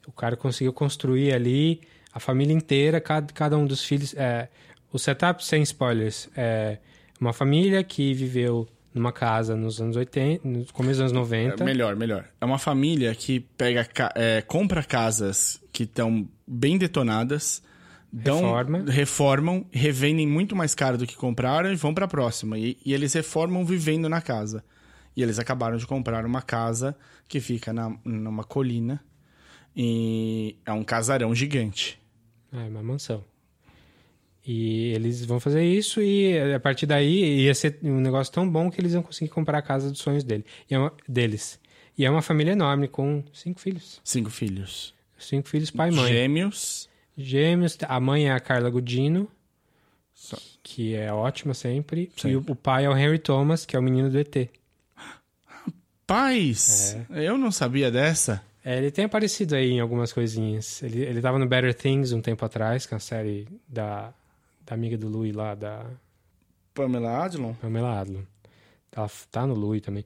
O 0.07 0.11
cara 0.11 0.35
conseguiu 0.35 0.73
construir 0.73 1.33
ali 1.33 1.81
a 2.13 2.19
família 2.19 2.53
inteira, 2.53 2.99
cada, 3.01 3.31
cada 3.33 3.57
um 3.57 3.65
dos 3.65 3.83
filhos. 3.83 4.13
É, 4.15 4.49
o 4.91 4.99
setup, 4.99 5.43
sem 5.43 5.63
spoilers, 5.63 6.29
é 6.35 6.77
uma 7.19 7.33
família 7.33 7.83
que 7.83 8.13
viveu 8.13 8.67
numa 8.93 9.11
casa 9.11 9.55
nos 9.55 9.81
anos 9.81 9.95
80, 9.95 10.47
no 10.47 10.65
começo 10.73 11.01
dos 11.01 11.11
anos 11.11 11.11
90. 11.11 11.63
É 11.63 11.65
melhor, 11.65 11.95
melhor. 11.95 12.25
É 12.39 12.45
uma 12.45 12.59
família 12.59 13.13
que 13.15 13.39
pega, 13.39 13.87
é, 14.15 14.41
compra 14.41 14.83
casas 14.83 15.61
que 15.71 15.83
estão 15.83 16.27
bem 16.45 16.77
detonadas, 16.77 17.63
dão, 18.11 18.41
Reforma. 18.41 18.85
reformam, 18.87 19.65
revendem 19.71 20.27
muito 20.27 20.55
mais 20.55 20.75
caro 20.75 20.97
do 20.97 21.07
que 21.07 21.15
compraram 21.15 21.71
e 21.71 21.75
vão 21.75 21.93
para 21.93 22.05
a 22.05 22.07
próxima. 22.07 22.57
E, 22.57 22.77
e 22.85 22.93
eles 22.93 23.13
reformam 23.13 23.65
vivendo 23.65 24.07
na 24.07 24.21
casa. 24.21 24.63
E 25.15 25.23
eles 25.23 25.39
acabaram 25.39 25.77
de 25.77 25.85
comprar 25.85 26.25
uma 26.25 26.41
casa 26.41 26.95
que 27.27 27.39
fica 27.39 27.71
na, 27.73 27.95
numa 28.03 28.43
colina 28.43 29.03
e 29.75 30.57
é 30.65 30.71
um 30.71 30.83
casarão 30.83 31.33
gigante. 31.33 31.99
É, 32.51 32.67
uma 32.67 32.83
mansão. 32.83 33.23
E 34.45 34.91
eles 34.93 35.23
vão 35.23 35.39
fazer 35.39 35.63
isso 35.63 36.01
e 36.01 36.37
a 36.53 36.59
partir 36.59 36.85
daí 36.85 37.43
ia 37.45 37.55
ser 37.55 37.79
um 37.81 37.99
negócio 38.01 38.31
tão 38.33 38.47
bom 38.49 38.69
que 38.69 38.81
eles 38.81 38.91
iam 38.93 39.01
conseguir 39.01 39.29
comprar 39.31 39.59
a 39.59 39.61
casa 39.61 39.89
dos 39.89 39.99
sonhos 39.99 40.23
dele, 40.23 40.43
e 40.69 40.75
é 40.75 40.79
uma- 40.79 40.91
deles. 41.07 41.57
E 41.97 42.03
é 42.05 42.09
uma 42.09 42.21
família 42.21 42.51
enorme 42.51 42.87
com 42.87 43.23
cinco 43.31 43.59
filhos. 43.61 44.01
Cinco 44.03 44.29
filhos. 44.29 44.93
Cinco 45.17 45.47
filhos, 45.47 45.71
pai 45.71 45.89
e 45.89 45.93
mãe. 45.93 46.11
Gêmeos. 46.11 46.89
Gêmeos. 47.17 47.77
A 47.87 47.99
mãe 47.99 48.27
é 48.27 48.31
a 48.33 48.39
Carla 48.39 48.69
Gudino, 48.69 49.29
que 50.61 50.95
é 50.95 51.13
ótima 51.13 51.53
sempre. 51.53 52.11
E 52.17 52.21
Sempre. 52.21 52.37
o, 52.37 52.43
o 52.53 52.55
pai 52.55 52.85
é 52.85 52.89
o 52.89 52.97
Henry 52.97 53.19
Thomas, 53.19 53.65
que 53.65 53.75
é 53.75 53.79
o 53.79 53.83
menino 53.83 54.09
do 54.09 54.19
ET. 54.19 54.49
Pais. 56.05 56.97
Eu 57.11 57.37
não 57.37 57.51
sabia 57.51 57.89
dessa. 57.89 58.43
É, 58.65 58.77
ele 58.77 58.91
tem 58.91 59.05
aparecido 59.05 59.55
aí 59.55 59.71
em 59.71 59.79
algumas 59.79 60.11
coisinhas. 60.11 60.81
Ele, 60.83 61.01
ele 61.01 61.21
tava 61.21 61.37
no 61.39 61.47
Better 61.47 61.73
Things 61.73 62.11
um 62.11 62.21
tempo 62.21 62.43
atrás, 62.45 62.85
que 62.85 62.93
é 62.93 62.97
a 62.97 62.99
série 62.99 63.47
da, 63.67 64.13
da 64.65 64.73
amiga 64.75 64.97
do 64.97 65.07
Louis 65.07 65.33
lá, 65.33 65.55
da 65.55 65.85
Pamela 66.73 67.23
Adlon? 67.23 67.53
Pamela 67.55 67.99
Adlon. 67.99 68.21
Ela 68.91 69.09
tá 69.31 69.45
no 69.47 69.53
Louis 69.53 69.81
também. 69.81 70.05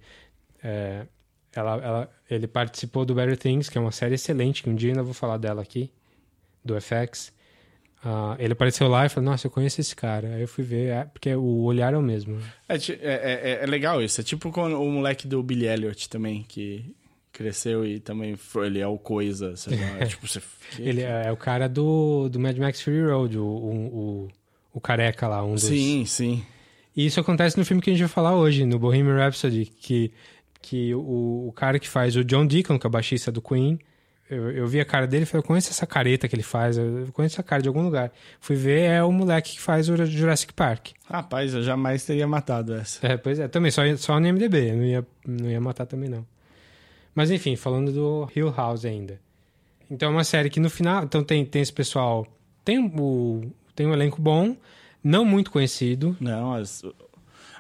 É, 0.64 1.06
ela, 1.54 1.76
ela, 1.84 2.12
ele 2.30 2.48
participou 2.48 3.06
do 3.06 3.16
Better 3.16 3.38
Things, 3.38 3.70
que 3.70 3.78
é 3.78 3.82
uma 3.82 3.92
série 3.92 4.16
excelente, 4.16 4.64
que 4.64 4.70
um 4.70 4.76
dia 4.76 4.92
ainda 4.92 5.04
vou 5.04 5.14
falar 5.14 5.38
dela 5.38 5.62
aqui, 5.62 5.92
do 6.64 6.76
FX. 6.80 7.34
Ah, 8.04 8.36
ele 8.40 8.54
apareceu 8.54 8.88
lá 8.88 9.06
e 9.06 9.10
falou, 9.10 9.32
nossa, 9.32 9.48
eu 9.48 9.52
conheço 9.52 9.82
esse 9.82 9.96
cara. 9.96 10.36
Aí 10.36 10.42
eu 10.42 10.48
fui 10.48 10.64
ver, 10.64 10.90
é, 10.92 11.04
porque 11.06 11.34
o 11.36 11.64
olhar 11.64 11.94
é 11.94 11.98
o 11.98 12.02
mesmo. 12.02 12.40
É, 12.70 12.78
ti- 12.78 12.98
é, 13.02 13.60
é- 13.60 13.64
é 13.64 13.66
legal 13.66 14.02
isso. 14.02 14.22
É 14.22 14.24
tipo 14.24 14.52
com 14.52 14.62
o 14.74 14.92
moleque 14.92 15.28
do 15.28 15.42
Billy 15.42 15.66
Elliot 15.68 16.08
também, 16.10 16.44
que 16.44 16.96
cresceu 17.32 17.86
e 17.86 18.00
também 18.00 18.36
foi, 18.36 18.68
ele 18.68 18.80
é 18.80 18.88
o 18.88 18.98
coisa, 18.98 19.56
sei 19.56 19.78
lá. 19.78 20.06
tipo, 20.06 20.28
você... 20.28 20.42
Ele 20.80 21.02
é, 21.02 21.24
é 21.28 21.32
o 21.32 21.38
cara 21.38 21.68
do, 21.68 22.30
do 22.30 22.40
Mad 22.40 22.58
Max 22.58 22.82
Fury 22.82 23.04
Road, 23.04 23.38
o, 23.38 23.44
o, 23.46 23.86
o, 24.26 24.28
o 24.78 24.82
careca 24.82 25.28
lá, 25.28 25.44
um 25.44 25.54
dos... 25.54 25.64
Sim, 25.64 26.06
sim. 26.06 26.46
E 26.96 27.06
isso 27.06 27.20
acontece 27.20 27.58
no 27.58 27.66
filme 27.66 27.82
que 27.82 27.90
a 27.90 27.94
gente 27.94 28.02
vai 28.02 28.10
falar 28.10 28.36
hoje, 28.36 28.64
no 28.64 28.78
Bohemian 28.78 29.16
Rhapsody, 29.16 29.66
que, 29.66 30.12
que 30.62 30.94
o, 30.94 31.48
o 31.48 31.54
cara 31.56 31.80
que 31.80 31.90
faz 31.90 32.16
o 32.16 32.24
John 32.24 32.46
Deacon, 32.46 32.78
que 32.78 32.86
é 32.86 32.90
o 32.90 32.92
baixista 32.92 33.32
do 33.32 33.42
Queen, 33.42 33.80
eu, 34.30 34.52
eu 34.52 34.68
vi 34.68 34.80
a 34.80 34.86
cara 34.86 35.08
dele 35.08 35.24
e 35.24 35.26
falei, 35.26 35.40
eu 35.40 35.48
conheço 35.48 35.72
essa 35.72 35.88
careta 35.88 36.28
que 36.28 36.36
ele 36.36 36.44
faz, 36.44 36.78
eu 36.78 37.10
conheço 37.12 37.36
essa 37.36 37.44
cara 37.44 37.62
de 37.62 37.68
algum 37.68 37.82
lugar. 37.82 38.12
Fui 38.40 38.56
ver, 38.56 38.82
é 38.82 39.04
o 39.04 39.12
moleque 39.12 39.54
que 39.54 39.62
faz 39.62 39.90
o 39.90 40.06
Jurassic 40.06 40.54
Park. 40.54 40.90
Rapaz, 41.10 41.56
eu 41.56 41.64
jamais 41.64 42.06
teria 42.06 42.28
matado 42.28 42.76
essa. 42.76 43.06
É, 43.06 43.18
pois 43.18 43.40
é, 43.40 43.48
também, 43.48 43.72
só, 43.72 43.82
só 43.98 44.20
no 44.20 44.28
MDB, 44.28 44.72
eu 44.72 44.78
não 44.78 44.84
ia, 44.84 45.08
não 45.26 45.50
ia 45.50 45.62
matar 45.62 45.88
também 45.88 46.10
não. 46.10 46.26
Mas 47.16 47.32
enfim, 47.32 47.56
falando 47.56 47.92
do 47.92 48.30
Hill 48.36 48.54
House 48.56 48.86
ainda. 48.86 49.20
Então 49.90 50.10
é 50.10 50.12
uma 50.12 50.24
série 50.24 50.52
que 50.52 50.60
no 50.60 50.70
final, 50.70 51.04
então 51.04 51.24
tem, 51.24 51.44
tem 51.46 51.62
esse 51.62 51.74
pessoal, 51.74 52.28
tem 52.64 52.78
o, 52.80 53.42
tem 53.78 53.88
um 53.88 53.94
elenco 53.94 54.22
bom, 54.22 54.58
não 55.04 55.24
muito 55.24 55.52
conhecido, 55.52 56.18
Não, 56.20 56.54
as- 56.54 56.84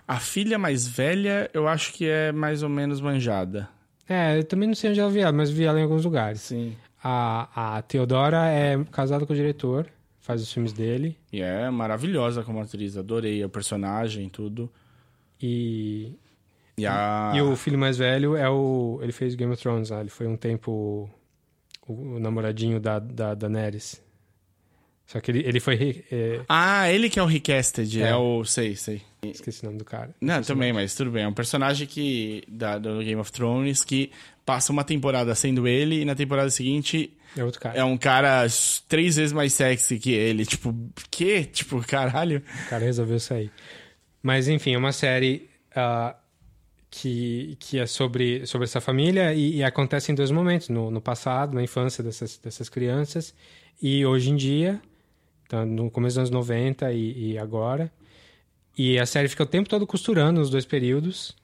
a 0.07 0.19
filha 0.19 0.57
mais 0.57 0.85
velha 0.87 1.49
eu 1.53 1.67
acho 1.67 1.93
que 1.93 2.05
é 2.07 2.31
mais 2.33 2.61
ou 2.63 2.69
menos 2.69 2.99
manjada. 2.99 3.69
É, 4.09 4.37
eu 4.39 4.43
também 4.43 4.67
não 4.67 4.75
sei 4.75 4.89
onde 4.89 4.99
ela 4.99 5.09
vi 5.11 5.19
ela, 5.19 5.31
mas 5.31 5.49
vi 5.49 5.63
ela 5.65 5.79
em 5.79 5.83
alguns 5.83 6.03
lugares. 6.03 6.41
Sim. 6.41 6.75
A, 7.03 7.77
a 7.77 7.81
Teodora 7.83 8.47
é 8.47 8.83
casada 8.85 9.25
com 9.25 9.33
o 9.33 9.35
diretor, 9.35 9.85
faz 10.19 10.41
os 10.41 10.51
filmes 10.51 10.73
dele. 10.73 11.17
E 11.31 11.41
é 11.41 11.69
maravilhosa 11.69 12.41
como 12.43 12.59
atriz, 12.59 12.97
adorei 12.97 13.43
o 13.45 13.49
personagem, 13.49 14.27
tudo. 14.29 14.71
E, 15.41 16.13
E 16.77 16.85
a. 16.85 17.33
e 17.35 17.41
o 17.41 17.55
filho 17.55 17.77
mais 17.77 17.97
velho 17.97 18.35
é 18.35 18.49
o. 18.49 18.99
Ele 19.03 19.11
fez 19.11 19.35
Game 19.35 19.51
of 19.53 19.61
Thrones 19.61 19.89
lá, 19.89 19.99
ele 19.99 20.09
foi 20.09 20.25
um 20.25 20.35
tempo 20.37 21.09
o, 21.87 21.93
o 21.93 22.19
namoradinho 22.19 22.79
da, 22.79 22.97
da 22.99 23.33
Daenerys. 23.35 24.01
Só 25.07 25.19
que 25.21 25.31
ele, 25.31 25.39
ele 25.47 25.59
foi. 25.61 26.03
é, 26.11 26.41
Ah, 26.49 26.91
ele 26.91 27.09
que 27.09 27.17
é 27.17 27.23
o 27.23 27.25
Recasted, 27.25 28.01
é, 28.01 28.09
É. 28.09 28.15
o. 28.15 28.43
Sei, 28.43 28.75
sei. 28.75 29.01
esqueci 29.23 29.63
o 29.63 29.67
nome 29.67 29.77
do 29.79 29.85
cara. 29.85 30.13
Não, 30.19 30.41
também, 30.41 30.73
mas 30.73 30.93
tudo 30.95 31.11
bem. 31.11 31.23
É 31.23 31.27
um 31.27 31.33
personagem 31.33 31.87
que. 31.87 32.43
Da, 32.47 32.77
do 32.77 32.99
Game 32.99 33.15
of 33.21 33.31
Thrones 33.31 33.83
que 33.85 34.11
passa 34.45 34.71
uma 34.71 34.83
temporada 34.83 35.33
sendo 35.33 35.65
ele 35.67 36.01
e 36.01 36.05
na 36.05 36.13
temporada 36.15 36.49
seguinte 36.49 37.11
É 37.37 37.43
outro 37.43 37.59
cara. 37.59 37.77
é 37.77 37.83
um 37.83 37.97
cara 37.97 38.45
três 38.87 39.15
vezes 39.15 39.31
mais 39.31 39.53
sexy 39.53 39.97
que 39.97 40.11
ele. 40.11 40.45
Tipo, 40.45 40.75
que? 41.09 41.45
Tipo, 41.45 41.79
caralho. 41.87 42.43
O 42.65 42.69
cara 42.69 42.83
resolveu 42.83 43.19
sair. 43.19 43.49
Mas 44.21 44.49
enfim, 44.49 44.73
é 44.73 44.77
uma 44.77 44.91
série 44.91 45.49
ah, 45.73 46.15
que, 46.91 47.55
que 47.61 47.79
é 47.79 47.85
sobre, 47.85 48.45
sobre 48.45 48.65
essa 48.65 48.81
família 48.81 49.33
e, 49.33 49.57
e 49.57 49.63
acontece 49.63 50.11
em 50.11 50.15
dois 50.15 50.31
momentos: 50.31 50.67
no, 50.69 50.91
no 50.91 50.99
passado, 50.99 51.53
na 51.55 51.63
infância 51.63 52.03
dessas, 52.03 52.37
dessas 52.37 52.67
crianças, 52.69 53.33
e 53.81 54.05
hoje 54.05 54.31
em 54.31 54.35
dia, 54.35 54.81
tá, 55.47 55.65
no 55.65 55.89
começo 55.89 56.15
dos 56.15 56.29
anos 56.29 56.29
90 56.29 56.91
e, 56.93 57.31
e 57.31 57.37
agora. 57.37 57.91
E 58.77 58.99
a 58.99 59.05
série 59.05 59.27
fica 59.27 59.43
o 59.43 59.47
tempo 59.47 59.67
todo 59.67 59.87
costurando 59.87 60.39
os 60.39 60.49
dois 60.49 60.65
períodos. 60.65 61.35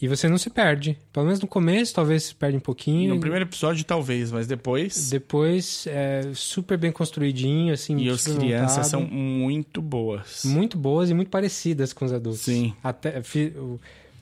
E 0.00 0.08
você 0.08 0.28
não 0.28 0.36
se 0.36 0.50
perde. 0.50 0.98
Pelo 1.12 1.26
menos 1.26 1.40
no 1.40 1.46
começo, 1.46 1.94
talvez 1.94 2.24
se 2.24 2.34
perde 2.34 2.56
um 2.56 2.60
pouquinho. 2.60 3.14
No 3.14 3.20
primeiro 3.20 3.44
episódio, 3.44 3.84
talvez, 3.84 4.32
mas 4.32 4.48
depois. 4.48 5.10
Depois, 5.10 5.86
é 5.86 6.22
super 6.34 6.76
bem 6.76 6.90
construidinho, 6.90 7.72
assim. 7.72 7.96
E 7.98 8.10
as 8.10 8.26
crianças 8.26 8.88
são 8.88 9.02
muito 9.02 9.80
boas. 9.80 10.44
muito 10.44 10.76
boas 10.76 11.08
e 11.08 11.14
muito 11.14 11.30
parecidas 11.30 11.92
com 11.92 12.04
os 12.04 12.12
adultos. 12.12 12.40
Sim. 12.40 12.74
Até, 12.82 13.22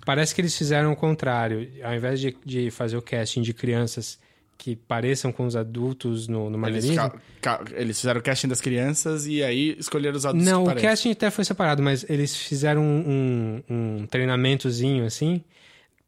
parece 0.04 0.34
que 0.34 0.42
eles 0.42 0.54
fizeram 0.54 0.92
o 0.92 0.96
contrário. 0.96 1.66
Ao 1.82 1.94
invés 1.94 2.20
de, 2.20 2.36
de 2.44 2.70
fazer 2.70 2.98
o 2.98 3.02
casting 3.02 3.40
de 3.40 3.54
crianças 3.54 4.18
que 4.62 4.76
pareçam 4.76 5.32
com 5.32 5.46
os 5.46 5.56
adultos 5.56 6.28
no, 6.28 6.50
no 6.50 6.58
Eles, 6.68 6.84
maneirismo... 6.84 7.20
ca- 7.40 7.64
eles 7.74 7.98
fizeram 7.98 8.20
o 8.20 8.22
casting 8.22 8.46
das 8.46 8.60
crianças 8.60 9.26
e 9.26 9.42
aí 9.42 9.74
escolheram 9.78 10.14
os 10.18 10.26
adultos 10.26 10.46
Não, 10.46 10.64
o 10.64 10.66
parecem. 10.66 10.88
casting 10.90 11.10
até 11.12 11.30
foi 11.30 11.44
separado, 11.46 11.82
mas 11.82 12.04
eles 12.10 12.36
fizeram 12.36 12.82
um, 12.82 13.62
um, 13.70 13.74
um 14.02 14.06
treinamentozinho, 14.06 15.06
assim, 15.06 15.42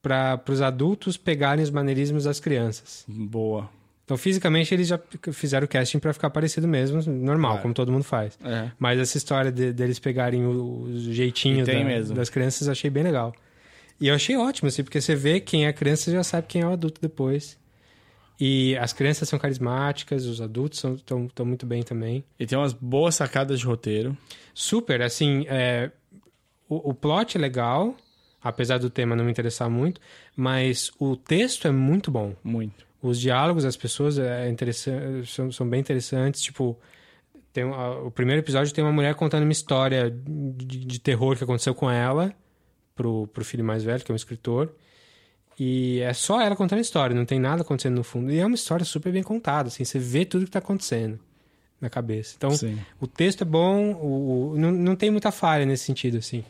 para 0.02 0.38
os 0.50 0.60
adultos 0.60 1.16
pegarem 1.16 1.64
os 1.64 1.70
maneirismos 1.70 2.24
das 2.24 2.40
crianças. 2.40 3.04
Boa. 3.08 3.70
Então, 4.04 4.18
fisicamente, 4.18 4.74
eles 4.74 4.88
já 4.88 5.00
fizeram 5.32 5.64
o 5.64 5.68
casting 5.68 5.98
para 5.98 6.12
ficar 6.12 6.28
parecido 6.28 6.68
mesmo, 6.68 7.00
normal, 7.10 7.52
Claro. 7.52 7.62
como 7.62 7.72
todo 7.72 7.90
mundo 7.90 8.04
faz. 8.04 8.38
É. 8.44 8.70
Mas 8.78 8.98
essa 9.00 9.16
história 9.16 9.50
de- 9.50 9.72
deles 9.72 9.98
pegarem 9.98 10.44
o, 10.44 10.82
o 10.82 10.98
jeitinho 11.12 11.64
da- 11.64 12.14
das 12.14 12.28
crianças 12.28 12.66
eu 12.66 12.72
achei 12.72 12.90
bem 12.90 13.04
legal. 13.04 13.32
E 13.98 14.08
eu 14.08 14.14
achei 14.14 14.36
ótimo, 14.36 14.68
assim, 14.68 14.82
porque 14.82 15.00
você 15.00 15.14
vê 15.14 15.40
quem 15.40 15.64
é 15.66 15.72
criança 15.72 16.10
e 16.10 16.12
já 16.12 16.22
sabe 16.22 16.48
quem 16.48 16.60
é 16.60 16.66
o 16.66 16.72
adulto 16.72 17.00
depois. 17.00 17.56
E 18.40 18.76
as 18.78 18.92
crianças 18.92 19.28
são 19.28 19.38
carismáticas, 19.38 20.26
os 20.26 20.40
adultos 20.40 20.82
estão 20.84 21.28
muito 21.44 21.64
bem 21.66 21.82
também. 21.82 22.24
E 22.38 22.46
tem 22.46 22.58
umas 22.58 22.72
boas 22.72 23.14
sacadas 23.14 23.60
de 23.60 23.66
roteiro. 23.66 24.16
Super, 24.54 25.02
assim, 25.02 25.44
é, 25.48 25.90
o, 26.68 26.90
o 26.90 26.94
plot 26.94 27.36
é 27.36 27.40
legal, 27.40 27.96
apesar 28.42 28.78
do 28.78 28.90
tema 28.90 29.14
não 29.14 29.24
me 29.24 29.30
interessar 29.30 29.70
muito, 29.70 30.00
mas 30.34 30.90
o 30.98 31.16
texto 31.16 31.68
é 31.68 31.70
muito 31.70 32.10
bom. 32.10 32.34
Muito. 32.42 32.86
Os 33.00 33.20
diálogos 33.20 33.64
das 33.64 33.76
pessoas 33.76 34.18
é 34.18 34.48
interessante, 34.48 35.26
são, 35.26 35.50
são 35.52 35.68
bem 35.68 35.80
interessantes. 35.80 36.40
Tipo, 36.40 36.78
tem, 37.52 37.64
o 37.64 38.10
primeiro 38.10 38.40
episódio 38.40 38.72
tem 38.72 38.82
uma 38.82 38.92
mulher 38.92 39.14
contando 39.14 39.42
uma 39.42 39.52
história 39.52 40.10
de, 40.10 40.84
de 40.84 41.00
terror 41.00 41.36
que 41.36 41.44
aconteceu 41.44 41.74
com 41.74 41.90
ela, 41.90 42.32
pro, 42.94 43.26
pro 43.28 43.44
filho 43.44 43.64
mais 43.64 43.84
velho, 43.84 44.04
que 44.04 44.10
é 44.10 44.14
um 44.14 44.16
escritor. 44.16 44.72
E 45.64 46.00
é 46.00 46.12
só 46.12 46.40
ela 46.40 46.56
contando 46.56 46.78
a 46.78 46.82
história, 46.82 47.14
não 47.14 47.24
tem 47.24 47.38
nada 47.38 47.62
acontecendo 47.62 47.94
no 47.94 48.02
fundo. 48.02 48.32
E 48.32 48.38
é 48.40 48.44
uma 48.44 48.56
história 48.56 48.84
super 48.84 49.12
bem 49.12 49.22
contada, 49.22 49.68
assim, 49.68 49.84
você 49.84 49.96
vê 49.98 50.24
tudo 50.24 50.44
que 50.44 50.50
tá 50.50 50.58
acontecendo 50.58 51.20
na 51.80 51.88
cabeça. 51.88 52.34
Então, 52.36 52.50
Sim. 52.50 52.78
o 53.00 53.06
texto 53.06 53.42
é 53.42 53.44
bom, 53.44 53.92
o, 53.92 54.52
o- 54.52 54.58
não, 54.58 54.72
não 54.72 54.96
tem 54.96 55.10
muita 55.10 55.30
falha 55.30 55.64
nesse 55.64 55.84
sentido, 55.84 56.18
assim. 56.18 56.44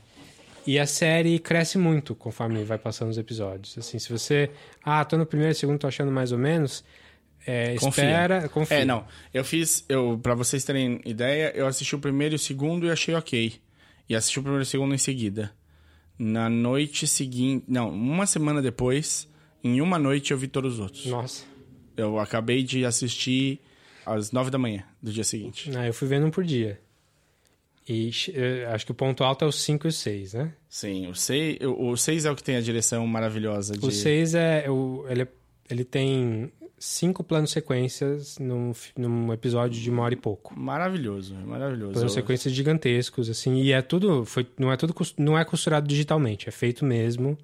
E 0.67 0.79
a 0.79 0.87
série 0.87 1.39
cresce 1.39 1.77
muito 1.77 2.15
conforme 2.15 2.65
vai 2.65 2.79
passando 2.79 3.11
os 3.11 3.19
episódios. 3.19 3.77
Assim, 3.77 3.99
se 3.99 4.09
você. 4.11 4.49
Ah, 4.83 5.05
tô 5.05 5.19
no 5.19 5.27
primeiro, 5.27 5.55
segundo, 5.55 5.79
tô 5.79 5.89
achando 5.89 6.11
mais 6.13 6.31
ou 6.33 6.39
menos. 6.39 6.83
É, 7.45 7.75
Confia. 7.75 8.05
espera, 8.05 8.49
confia. 8.49 8.77
É, 8.79 8.85
não. 8.85 9.05
Eu 9.35 9.45
fiz, 9.45 9.85
eu, 9.89 10.19
pra 10.23 10.35
vocês 10.35 10.63
terem 10.65 11.01
ideia, 11.05 11.53
eu 11.57 11.67
assisti 11.67 11.95
o 11.97 11.99
primeiro 11.99 12.35
e 12.35 12.37
o 12.37 12.39
segundo 12.39 12.87
e 12.87 12.91
achei 12.91 13.15
ok. 13.15 13.53
E 14.09 14.15
assisti 14.15 14.39
o 14.39 14.43
primeiro 14.43 14.63
e 14.63 14.67
o 14.67 14.67
segundo 14.67 14.95
em 14.95 14.99
seguida. 14.99 15.51
Na 16.25 16.49
noite 16.49 17.05
seguinte. 17.07 17.65
Não, 17.67 17.91
uma 17.91 18.27
semana 18.27 18.63
depois, 18.63 19.29
em 19.65 19.81
uma 19.81 19.99
noite 19.99 20.31
eu 20.31 20.39
vi 20.39 20.47
todos 20.47 20.75
os 20.75 20.81
outros. 20.81 21.07
Nossa. 21.07 21.45
Eu 21.97 22.19
acabei 22.21 22.63
de 22.63 22.85
assistir 22.85 23.61
às 24.07 24.31
nove 24.31 24.49
da 24.49 24.57
manhã 24.57 24.85
do 25.03 25.13
dia 25.13 25.25
seguinte. 25.25 25.71
Ah, 25.77 25.85
eu 25.85 25.93
fui 25.93 26.07
vendo 26.07 26.27
um 26.27 26.31
por 26.31 26.45
dia. 26.45 26.81
E 27.89 28.11
eh, 28.35 28.67
acho 28.73 28.87
que 28.87 28.93
o 28.93 28.95
ponto 28.95 29.25
alto 29.25 29.45
é 29.45 29.49
o 29.49 29.53
5 29.53 29.87
e 29.87 29.89
o 29.89 29.93
6, 29.93 30.35
né? 30.35 30.55
Sim, 30.69 31.09
o 31.09 31.15
6, 31.17 31.59
o 31.63 31.97
seis 31.97 32.25
é 32.25 32.31
o 32.31 32.37
que 32.37 32.45
tem 32.45 32.55
a 32.55 32.61
direção 32.61 33.05
maravilhosa 33.05 33.77
de. 33.77 33.85
O 33.85 33.91
6 33.91 34.35
é, 34.37 34.71
o, 34.71 35.05
ele, 35.09 35.27
ele 35.69 35.85
tem 35.85 36.53
cinco 36.85 37.23
planos 37.23 37.51
sequências 37.53 38.39
num, 38.39 38.73
num 38.97 39.33
episódio 39.33 39.81
de 39.81 39.89
uma 39.91 40.03
hora 40.03 40.15
e 40.15 40.17
pouco. 40.17 40.59
Maravilhoso, 40.59 41.35
maravilhoso. 41.35 41.93
Planos 41.93 42.13
Eu- 42.13 42.21
sequências 42.21 42.53
gigantescos, 42.53 43.31
assim, 43.31 43.61
e 43.63 43.73
é 43.73 43.81
tudo, 43.81 44.25
foi, 44.25 44.47
não 44.59 44.73
é 44.73 44.77
tudo, 44.77 44.93
não 45.19 45.39
é 45.39 45.45
costurado 45.45 45.87
digitalmente, 45.87 46.49
é 46.49 46.53
feito 46.53 46.85
mesmo. 46.85 47.39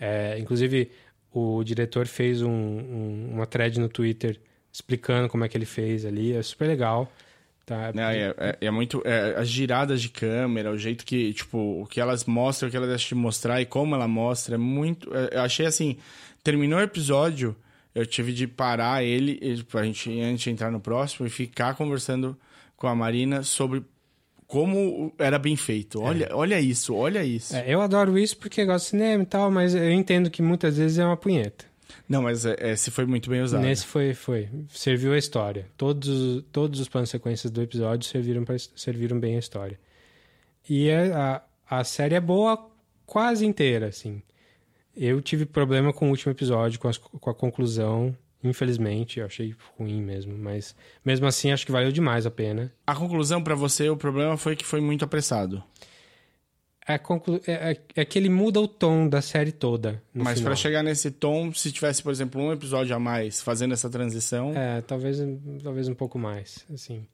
É, 0.00 0.38
inclusive, 0.38 0.90
o 1.32 1.62
diretor 1.62 2.06
fez 2.06 2.40
um- 2.42 2.50
um- 2.50 3.30
uma 3.34 3.46
thread 3.46 3.78
no 3.78 3.88
Twitter 3.88 4.40
explicando 4.72 5.28
como 5.28 5.44
é 5.44 5.48
que 5.48 5.58
ele 5.58 5.66
fez 5.66 6.04
ali, 6.06 6.32
é 6.32 6.42
super 6.42 6.66
legal. 6.66 7.12
Tá? 7.66 7.92
Não, 7.94 8.02
é, 8.04 8.34
é- 8.38 8.56
é 8.62 8.70
muito. 8.70 9.02
é, 9.04 9.34
as 9.36 9.46
giradas 9.48 10.00
de 10.00 10.08
câmera, 10.08 10.72
o 10.72 10.78
jeito 10.78 11.04
que, 11.04 11.32
tipo, 11.34 11.82
o 11.82 11.86
que 11.86 12.00
elas 12.00 12.24
mostram, 12.24 12.68
o 12.68 12.70
que 12.70 12.76
elas 12.76 12.88
deixam 12.88 13.08
de 13.10 13.14
mostrar 13.22 13.60
e 13.60 13.66
como 13.66 13.94
ela 13.94 14.08
mostra, 14.08 14.54
é 14.54 14.58
muito. 14.58 15.14
é, 15.14 15.36
eu 15.36 15.42
achei 15.42 15.66
assim. 15.66 15.96
Terminou 16.42 16.78
o 16.80 16.82
episódio, 16.82 17.54
eu 17.94 18.06
tive 18.06 18.32
de 18.32 18.46
parar 18.46 19.02
ele, 19.02 19.62
pra 19.64 19.82
gente, 19.84 20.20
antes 20.20 20.44
de 20.44 20.50
entrar 20.50 20.70
no 20.70 20.80
próximo, 20.80 21.26
e 21.26 21.30
ficar 21.30 21.74
conversando 21.74 22.36
com 22.76 22.86
a 22.86 22.94
Marina 22.94 23.42
sobre 23.42 23.84
como 24.46 25.12
era 25.18 25.38
bem 25.38 25.54
feito. 25.56 26.00
Olha, 26.00 26.28
olha 26.32 26.60
isso, 26.60 26.94
olha 26.94 27.22
isso. 27.22 27.54
É, 27.54 27.72
eu 27.72 27.80
adoro 27.80 28.18
isso 28.18 28.36
porque 28.36 28.64
gosto 28.64 28.84
de 28.86 28.90
cinema 28.90 29.22
e 29.22 29.26
tal, 29.26 29.50
mas 29.50 29.74
eu 29.74 29.92
entendo 29.92 30.28
que 30.30 30.42
muitas 30.42 30.76
vezes 30.76 30.98
é 30.98 31.04
uma 31.04 31.16
punheta. 31.16 31.64
Não, 32.08 32.22
mas 32.22 32.44
é, 32.44 32.56
esse 32.72 32.90
foi 32.90 33.06
muito 33.06 33.30
bem 33.30 33.42
usado. 33.42 33.62
Nesse 33.62 33.86
foi, 33.86 34.12
foi. 34.14 34.48
Serviu 34.70 35.12
a 35.12 35.18
história. 35.18 35.66
Todos, 35.76 36.42
todos 36.50 36.80
os 36.80 36.88
planos 36.88 37.10
sequências 37.10 37.50
do 37.50 37.62
episódio 37.62 38.08
serviram, 38.08 38.44
pra, 38.44 38.56
serviram 38.74 39.18
bem 39.20 39.36
a 39.36 39.38
história. 39.38 39.78
E 40.68 40.88
é- 40.88 41.12
a, 41.12 41.42
a 41.68 41.84
série 41.84 42.14
é 42.16 42.20
boa 42.20 42.68
quase 43.06 43.46
inteira, 43.46 43.86
assim. 43.86 44.20
Eu 45.02 45.20
tive 45.22 45.46
problema 45.46 45.92
com 45.94 46.06
o 46.06 46.10
último 46.10 46.30
episódio, 46.32 46.78
com, 46.78 46.86
as- 46.88 46.98
com 46.98 47.30
a 47.30 47.34
conclusão. 47.34 48.14
Infelizmente, 48.44 49.18
eu 49.20 49.26
achei 49.26 49.54
ruim 49.78 50.02
mesmo. 50.02 50.36
Mas 50.36 50.74
mesmo 51.04 51.26
assim, 51.26 51.50
acho 51.52 51.64
que 51.64 51.72
valeu 51.72 51.90
demais 51.90 52.26
a 52.26 52.30
pena. 52.30 52.70
A 52.86 52.94
conclusão 52.94 53.42
pra 53.42 53.54
você, 53.54 53.88
o 53.88 53.96
problema 53.96 54.36
foi 54.36 54.54
que 54.56 54.64
foi 54.64 54.80
muito 54.80 55.04
apressado. 55.04 55.62
É, 56.86 56.98
conclu... 56.98 57.40
é, 57.46 57.72
é- 57.72 57.80
é 57.96 58.04
que 58.04 58.18
ele 58.18 58.28
muda 58.28 58.60
o 58.60 58.66
tom 58.68 59.08
da 59.08 59.22
série 59.22 59.52
toda. 59.52 60.02
Mas 60.12 60.40
pra 60.40 60.56
chegar 60.56 60.82
nesse 60.82 61.10
tom, 61.10 61.52
se 61.52 61.70
tivesse, 61.70 62.02
por 62.02 62.10
exemplo, 62.12 62.40
um 62.40 62.52
episódio 62.52 62.94
a 62.94 62.98
mais 62.98 63.40
fazendo 63.42 63.72
essa 63.74 63.88
transição, 63.88 64.52
É, 64.56 64.80
talvez, 64.82 65.18
talvez 65.62 65.88
um 65.88 65.94
pouco 65.94 66.18
mais, 66.18 66.64
assim. 66.72 67.06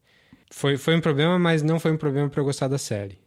Foi, 0.51 0.77
foi 0.77 0.97
um 0.97 1.01
problema, 1.01 1.39
mas 1.39 1.63
não 1.63 1.79
foi 1.81 1.93
um 1.93 1.97
problema 1.97 2.29
pra 2.31 2.41
eu 2.41 2.45
gostar 2.45 2.69
da 2.69 2.79
série. 2.79 3.19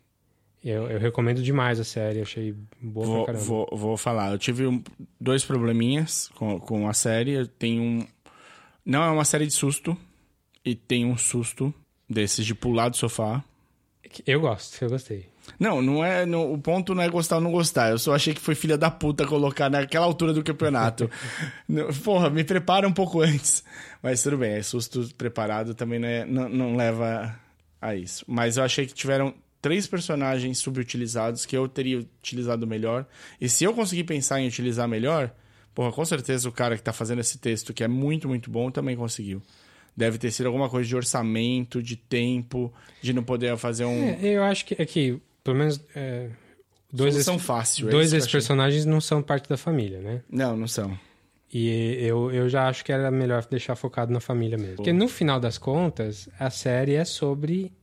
Eu, 0.64 0.90
eu 0.90 1.00
recomendo 1.00 1.42
demais 1.42 1.80
a 1.80 1.84
série, 1.86 2.22
achei 2.22 2.54
boa 2.82 3.06
vou, 3.06 3.16
pra 3.26 3.34
caramba. 3.34 3.46
vou, 3.46 3.70
vou 3.72 3.98
falar. 3.98 4.32
Eu 4.32 4.38
tive 4.38 4.68
um- 4.68 4.84
dois 5.20 5.46
probleminhas 5.46 6.30
com, 6.36 6.60
com 6.60 6.88
a 6.90 6.94
série. 6.94 7.48
Tenho 7.48 7.82
um. 7.82 8.08
Não 8.86 9.04
é 9.04 9.10
uma 9.10 9.24
série 9.26 9.46
de 9.48 9.54
susto. 9.54 9.96
E 10.66 10.76
tem 10.76 11.06
um 11.06 11.16
susto 11.18 11.74
desses 12.10 12.46
de 12.46 12.54
pular 12.54 12.90
do 12.90 12.98
sofá. 12.98 13.42
Eu 14.28 14.42
gosto, 14.42 14.82
eu 14.84 14.90
gostei. 14.90 15.28
Não, 15.60 15.82
não 15.82 16.04
é. 16.04 16.26
não- 16.26 16.52
o 16.52 16.58
ponto 16.60 16.94
não 16.94 17.02
é 17.02 17.08
gostar 17.10 17.38
ou 17.38 17.42
não 17.42 17.52
gostar. 17.52 17.92
Eu 17.92 17.98
só 17.98 18.14
achei 18.14 18.34
que 18.34 18.42
foi 18.42 18.54
filha 18.56 18.78
da 18.78 18.92
puta 18.92 19.26
colocar 19.26 19.70
naquela 19.70 20.06
altura 20.06 20.34
do 20.34 20.44
campeonato. 20.44 21.10
Porra, 22.04 22.30
me 22.30 22.44
prepara 22.44 22.88
um 22.88 22.92
pouco 22.94 23.22
antes. 23.22 23.64
Mas 24.04 24.22
tudo 24.22 24.38
bem, 24.38 24.54
é 24.56 24.62
susto 24.64 25.10
preparado 25.18 25.74
também 25.74 26.00
não, 26.00 26.08
é- 26.08 26.26
não, 26.26 26.50
não 26.50 26.76
leva 26.76 27.34
a 27.82 27.96
isso. 27.96 28.26
Mas 28.28 28.58
eu 28.58 28.64
achei 28.64 28.86
que 28.86 28.94
tiveram 28.94 29.34
três 29.62 29.88
personagens 29.88 30.58
subutilizados 30.60 31.46
que 31.46 31.56
eu 31.56 31.68
teria 31.68 32.00
utilizado 32.00 32.66
melhor. 32.66 33.06
E 33.40 33.50
se 33.50 33.64
eu 33.64 33.74
conseguir 33.74 34.04
pensar 34.06 34.40
em 34.40 34.48
utilizar 34.48 34.88
melhor, 34.88 35.32
porra, 35.76 35.92
com 35.92 36.06
certeza 36.06 36.48
o 36.48 36.52
cara 36.52 36.76
que 36.78 36.84
tá 36.84 36.94
fazendo 36.94 37.20
esse 37.20 37.38
texto, 37.38 37.74
que 37.74 37.84
é 37.84 37.88
muito, 37.88 38.28
muito 38.28 38.50
bom, 38.50 38.72
também 38.72 38.96
conseguiu. 38.96 39.42
Deve 39.96 40.18
ter 40.18 40.32
sido 40.32 40.46
alguma 40.46 40.70
coisa 40.70 40.88
de 40.88 40.96
orçamento, 40.96 41.84
de 41.84 41.96
tempo, 41.98 42.74
de 43.02 43.12
não 43.12 43.24
poder 43.24 43.58
fazer 43.58 43.84
um. 43.86 44.10
É, 44.10 44.18
eu 44.22 44.44
acho 44.44 44.66
que 44.66 44.82
aqui, 44.82 45.22
pelo 45.44 45.58
menos, 45.58 45.82
é, 45.94 46.30
dois, 46.92 47.16
desses- 47.16 47.42
fácil. 47.42 47.88
é 47.90 47.92
dois 47.92 48.12
desses 48.12 48.32
personagens 48.32 48.86
não 48.86 49.02
são 49.02 49.22
parte 49.22 49.50
da 49.50 49.58
família, 49.58 50.00
né? 50.00 50.22
Não, 50.30 50.56
não 50.56 50.68
são. 50.68 50.98
E 51.52 51.98
eu, 52.00 52.32
eu 52.32 52.48
já 52.48 52.70
acho 52.70 52.86
que 52.86 52.92
era 52.92 53.10
melhor 53.10 53.44
deixar 53.50 53.76
focado 53.76 54.14
na 54.14 54.20
família 54.20 54.58
mesmo. 54.58 54.76
Porque 54.78 54.94
no 54.94 55.08
final 55.08 55.40
das 55.40 55.58
contas, 55.58 56.30
a 56.40 56.50
série 56.52 56.94
é 56.94 57.04
sobre 57.04 57.74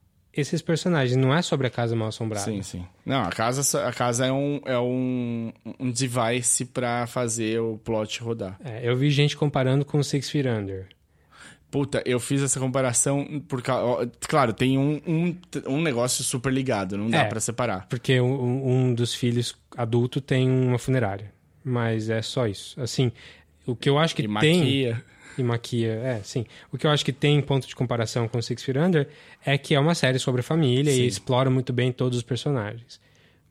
esses 0.41 0.61
personagens, 0.63 1.17
não 1.17 1.35
é 1.35 1.43
sobre 1.43 1.67
a 1.67 1.71
Casa 1.71 1.95
Mal 1.97 2.09
Assombrada. 2.09 2.45
Sim, 2.45 2.63
sim. 2.63 2.85
Não, 3.05 3.23
a 3.23 3.31
casa, 3.31 3.87
a 3.87 3.93
casa 3.93 4.27
é 4.27 4.33
um, 4.33 4.61
é 4.65 4.79
um, 4.79 5.53
um 5.81 5.91
device 5.91 6.65
pra 6.65 7.07
fazer 7.07 7.61
o 7.61 7.79
plot 7.79 8.21
rodar. 8.23 8.59
É, 8.65 8.81
eu 8.89 8.97
vi 8.97 9.11
gente 9.11 9.37
comparando 9.37 9.85
com 9.85 10.03
Six 10.03 10.31
Feet 10.31 10.47
Under. 10.47 10.89
Puta, 11.71 12.03
eu 12.07 12.21
fiz 12.21 12.43
essa 12.43 12.61
comparação 12.61 13.43
por 13.49 13.61
causa. 13.61 14.11
Claro, 14.29 14.53
tem 14.53 14.79
um, 14.79 15.01
um, 15.07 15.37
um 15.67 15.83
negócio 15.83 16.23
super 16.23 16.53
ligado, 16.53 16.97
não 16.97 17.11
dá 17.11 17.23
É. 17.23 17.25
pra 17.25 17.41
separar. 17.41 17.87
Porque 17.89 18.21
um, 18.21 18.87
um 18.89 18.95
dos 18.95 19.13
filhos 19.15 19.55
adulto 19.77 20.21
tem 20.21 20.49
uma 20.49 20.79
funerária. 20.79 21.33
Mas 21.65 22.09
é 22.09 22.23
só 22.23 22.47
isso. 22.47 22.81
Assim, 22.81 23.11
o 23.67 23.75
que 23.75 23.89
eu 23.91 23.99
acho 23.99 24.15
que 24.15 24.27
tem... 24.41 24.97
E 25.39 25.43
maquia, 25.43 25.93
é, 25.93 26.21
sim. 26.25 26.47
O 26.73 26.79
que 26.79 26.87
eu 26.87 26.91
acho 26.91 27.05
que 27.05 27.13
tem 27.13 27.37
em 27.37 27.43
ponto 27.43 27.67
de 27.67 27.75
comparação 27.77 28.27
com 28.27 28.41
Six 28.41 28.63
Feet 28.63 28.79
Under 28.79 29.09
é 29.45 29.59
que 29.59 29.75
é 29.75 29.81
uma 29.81 29.95
série 29.95 30.19
sobre 30.19 30.41
a 30.41 30.45
família 30.45 30.93
Sim. 30.93 31.03
e 31.03 31.07
explora 31.07 31.51
muito 31.51 31.73
bem 31.73 31.93
todos 31.93 32.17
os 32.19 32.25
personagens. 32.25 33.01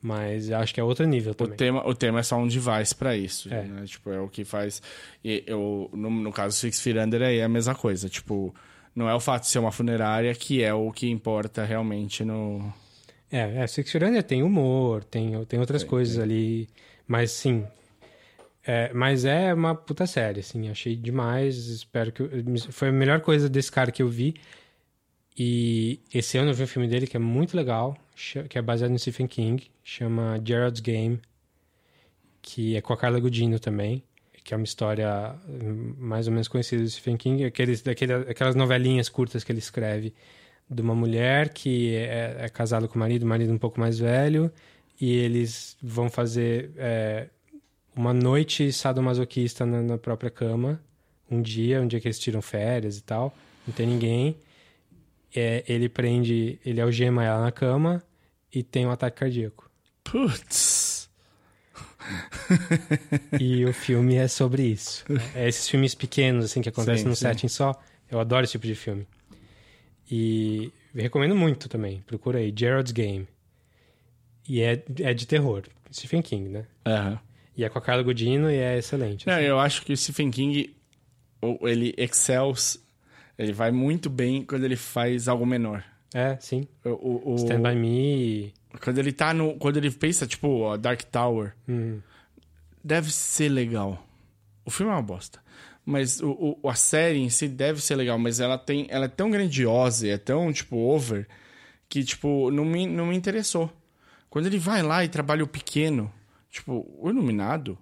Mas 0.01 0.51
acho 0.51 0.73
que 0.73 0.79
é 0.79 0.83
outro 0.83 1.05
nível 1.07 1.31
O 1.31 1.35
também. 1.35 1.55
tema, 1.57 1.87
o 1.87 1.95
tema 1.95 2.19
é 2.19 2.23
só 2.23 2.37
um 2.37 2.47
device 2.47 2.93
pra 2.93 3.15
isso. 3.15 3.51
É. 3.53 3.63
Né? 3.63 3.85
Tipo, 3.85 4.11
é 4.11 4.19
o 4.19 4.27
que 4.27 4.43
faz. 4.45 4.81
E 5.23 5.43
eu, 5.47 5.89
no, 5.93 6.09
no 6.09 6.31
caso 6.31 6.55
Six 6.55 6.79
Feet 6.81 6.97
Under 6.97 7.21
é 7.21 7.41
a 7.43 7.49
mesma 7.49 7.73
coisa. 7.73 8.07
Tipo, 8.07 8.53
não 8.95 9.09
é 9.09 9.15
o 9.15 9.19
fato 9.19 9.43
de 9.43 9.49
ser 9.49 9.59
uma 9.59 9.71
funerária 9.71 10.33
que 10.35 10.63
é 10.63 10.73
o 10.73 10.91
que 10.91 11.09
importa 11.09 11.63
realmente 11.65 12.23
no. 12.23 12.71
É, 13.31 13.63
é, 13.63 13.67
Six 13.67 13.91
Feet 13.91 14.03
Under 14.03 14.21
tem 14.23 14.43
humor, 14.43 15.03
tem, 15.03 15.43
tem 15.45 15.59
outras 15.59 15.83
coisas 15.83 16.19
ali. 16.19 16.67
Mas 17.07 17.31
sim. 17.31 17.65
É, 18.67 18.91
mas 18.93 19.25
é 19.25 19.53
uma 19.53 19.75
puta 19.75 20.07
série, 20.07 20.39
assim. 20.39 20.69
Achei 20.69 20.95
demais. 20.95 21.55
Espero 21.67 22.11
que. 22.11 22.21
eu- 22.21 22.29
Foi 22.71 22.89
a 22.89 22.91
melhor 22.91 23.21
coisa 23.21 23.47
desse 23.49 23.71
cara 23.71 23.91
que 23.91 24.01
eu 24.01 24.09
vi. 24.09 24.35
E 25.37 25.99
esse 26.13 26.37
ano 26.37 26.51
eu 26.51 26.53
vi 26.55 26.63
um 26.63 26.67
filme 26.67 26.87
dele 26.87 27.07
que 27.07 27.17
é 27.17 27.19
muito 27.19 27.55
legal, 27.57 27.97
que 28.49 28.57
é 28.57 28.61
baseado 28.61 28.91
no 28.91 28.99
Stephen 28.99 29.27
King, 29.27 29.69
chama 29.83 30.41
Gerald's 30.45 30.79
Game, 30.81 31.19
que 32.41 32.75
é 32.75 32.81
com 32.81 32.93
a 32.93 32.97
Carla 32.97 33.19
Gudino 33.19 33.59
também, 33.59 34.03
que 34.43 34.53
é 34.53 34.57
uma 34.57 34.63
história 34.63 35.35
hum, 35.47 35.93
mais 35.97 36.27
ou 36.27 36.33
menos 36.33 36.47
conhecida 36.47 36.83
do 36.83 36.89
Stephen 36.89 37.17
King, 37.17 37.43
aqueles, 37.45 37.81
daquele, 37.81 38.13
aquelas 38.13 38.55
novelinhas 38.55 39.09
curtas 39.09 39.43
que 39.43 39.51
ele 39.51 39.59
escreve 39.59 40.13
de 40.69 40.81
uma 40.81 40.95
mulher 40.95 41.49
que 41.49 41.95
é, 41.95 42.37
é 42.39 42.49
casada 42.49 42.87
com 42.87 42.95
o 42.95 42.99
marido, 42.99 43.23
o 43.23 43.27
marido 43.27 43.51
um 43.53 43.57
pouco 43.57 43.79
mais 43.79 43.99
velho, 43.99 44.51
e 44.99 45.11
eles 45.13 45.77
vão 45.81 46.09
fazer 46.09 46.71
é, 46.77 47.27
uma 47.95 48.13
noite 48.13 48.71
sadomasoquista 48.71 49.65
na, 49.65 49.81
na 49.81 49.97
própria 49.97 50.29
cama, 50.29 50.81
um 51.29 51.41
dia, 51.41 51.81
um 51.81 51.87
dia 51.87 51.99
que 51.99 52.07
eles 52.07 52.19
tiram 52.19 52.41
férias 52.41 52.97
e 52.97 53.03
tal, 53.03 53.35
não 53.65 53.73
tem 53.73 53.87
ninguém. 53.87 54.37
É, 55.35 55.63
ele 55.67 55.89
prende, 55.89 56.59
ele 56.65 56.79
algema 56.79 57.23
ela 57.23 57.41
na 57.41 57.51
cama 57.51 58.03
e 58.53 58.63
tem 58.63 58.85
um 58.85 58.91
ataque 58.91 59.19
cardíaco. 59.19 59.69
Putz. 60.03 61.09
E 63.39 63.65
o 63.65 63.73
filme 63.73 64.15
é 64.15 64.27
sobre 64.27 64.63
isso. 64.63 65.03
É 65.33 65.47
esses 65.47 65.67
filmes 65.67 65.95
pequenos, 65.95 66.45
assim, 66.45 66.61
que 66.61 66.69
acontecem 66.69 67.03
Sim, 67.03 67.09
num 67.09 67.15
setting 67.15 67.47
só. 67.47 67.73
Eu 68.09 68.19
adoro 68.19 68.43
esse 68.43 68.51
tipo 68.51 68.67
de 68.67 68.75
filme. 68.75 69.07
E 70.09 70.71
recomendo 70.93 71.35
muito 71.35 71.67
também. 71.67 72.01
Procura 72.05 72.37
aí, 72.37 72.53
Gerald's 72.55 72.91
Game. 72.91 73.27
E 74.47 74.61
é, 74.61 74.83
é 74.99 75.13
de 75.13 75.25
terror. 75.25 75.63
Stephen 75.91 76.21
King, 76.21 76.49
né? 76.49 76.65
Aham. 76.85 77.19
E 77.57 77.63
é 77.63 77.69
com 77.69 77.77
a 77.77 77.81
Carla 77.81 78.03
Gudino 78.03 78.49
e 78.51 78.55
é 78.57 78.77
excelente. 78.77 79.25
Não, 79.27 79.33
assim. 79.35 79.43
eu 79.43 79.59
acho 79.59 79.81
que 79.83 79.93
o 79.93 79.97
Stephen 79.97 80.29
King, 80.31 80.75
ele 81.61 81.93
excels, 81.97 82.77
ele 83.37 83.53
vai 83.53 83.71
muito 83.71 84.09
bem 84.09 84.43
quando 84.43 84.63
ele 84.65 84.75
faz 84.75 85.27
algo 85.27 85.45
menor. 85.45 85.83
É, 86.13 86.37
sim. 86.39 86.67
O- 86.83 87.33
o- 87.33 87.35
Stand 87.35 87.61
By 87.61 87.75
Me. 87.75 88.53
Quando 88.83 88.97
ele 88.99 89.11
tá 89.11 89.33
no. 89.33 89.55
Quando 89.55 89.77
ele 89.77 89.89
pensa, 89.91 90.25
tipo, 90.27 90.47
ó, 90.61 90.77
Dark 90.77 91.01
Tower, 91.03 91.53
hum, 91.67 91.99
deve 92.83 93.11
ser 93.11 93.49
legal. 93.49 94.05
O 94.65 94.69
filme 94.71 94.91
é 94.91 94.95
uma 94.95 95.01
bosta. 95.01 95.39
Mas 95.85 96.19
o, 96.21 96.57
o- 96.63 96.69
a 96.69 96.73
série 96.75 97.19
em 97.19 97.29
si 97.29 97.47
deve 97.47 97.81
ser 97.81 97.95
legal, 97.95 98.17
mas 98.17 98.39
ela 98.39 98.57
tem. 98.57 98.87
Ela 98.89 99.05
é 99.05 99.09
tão 99.09 99.29
grandiosa 99.29 100.07
e 100.07 100.09
é 100.09 100.17
tão, 100.17 100.51
tipo, 100.51 100.77
over, 100.77 101.27
que, 101.87 102.03
tipo, 102.03 102.49
não 102.51 102.65
me, 102.65 102.85
não 102.87 103.07
me 103.07 103.15
interessou. 103.15 103.71
Quando 104.29 104.47
ele 104.47 104.57
vai 104.57 104.81
lá 104.81 105.03
e 105.05 105.07
trabalha 105.09 105.43
o 105.43 105.47
pequeno, 105.47 106.11
tipo, 106.55 106.85
o 106.97 107.09
iluminado 107.09 107.77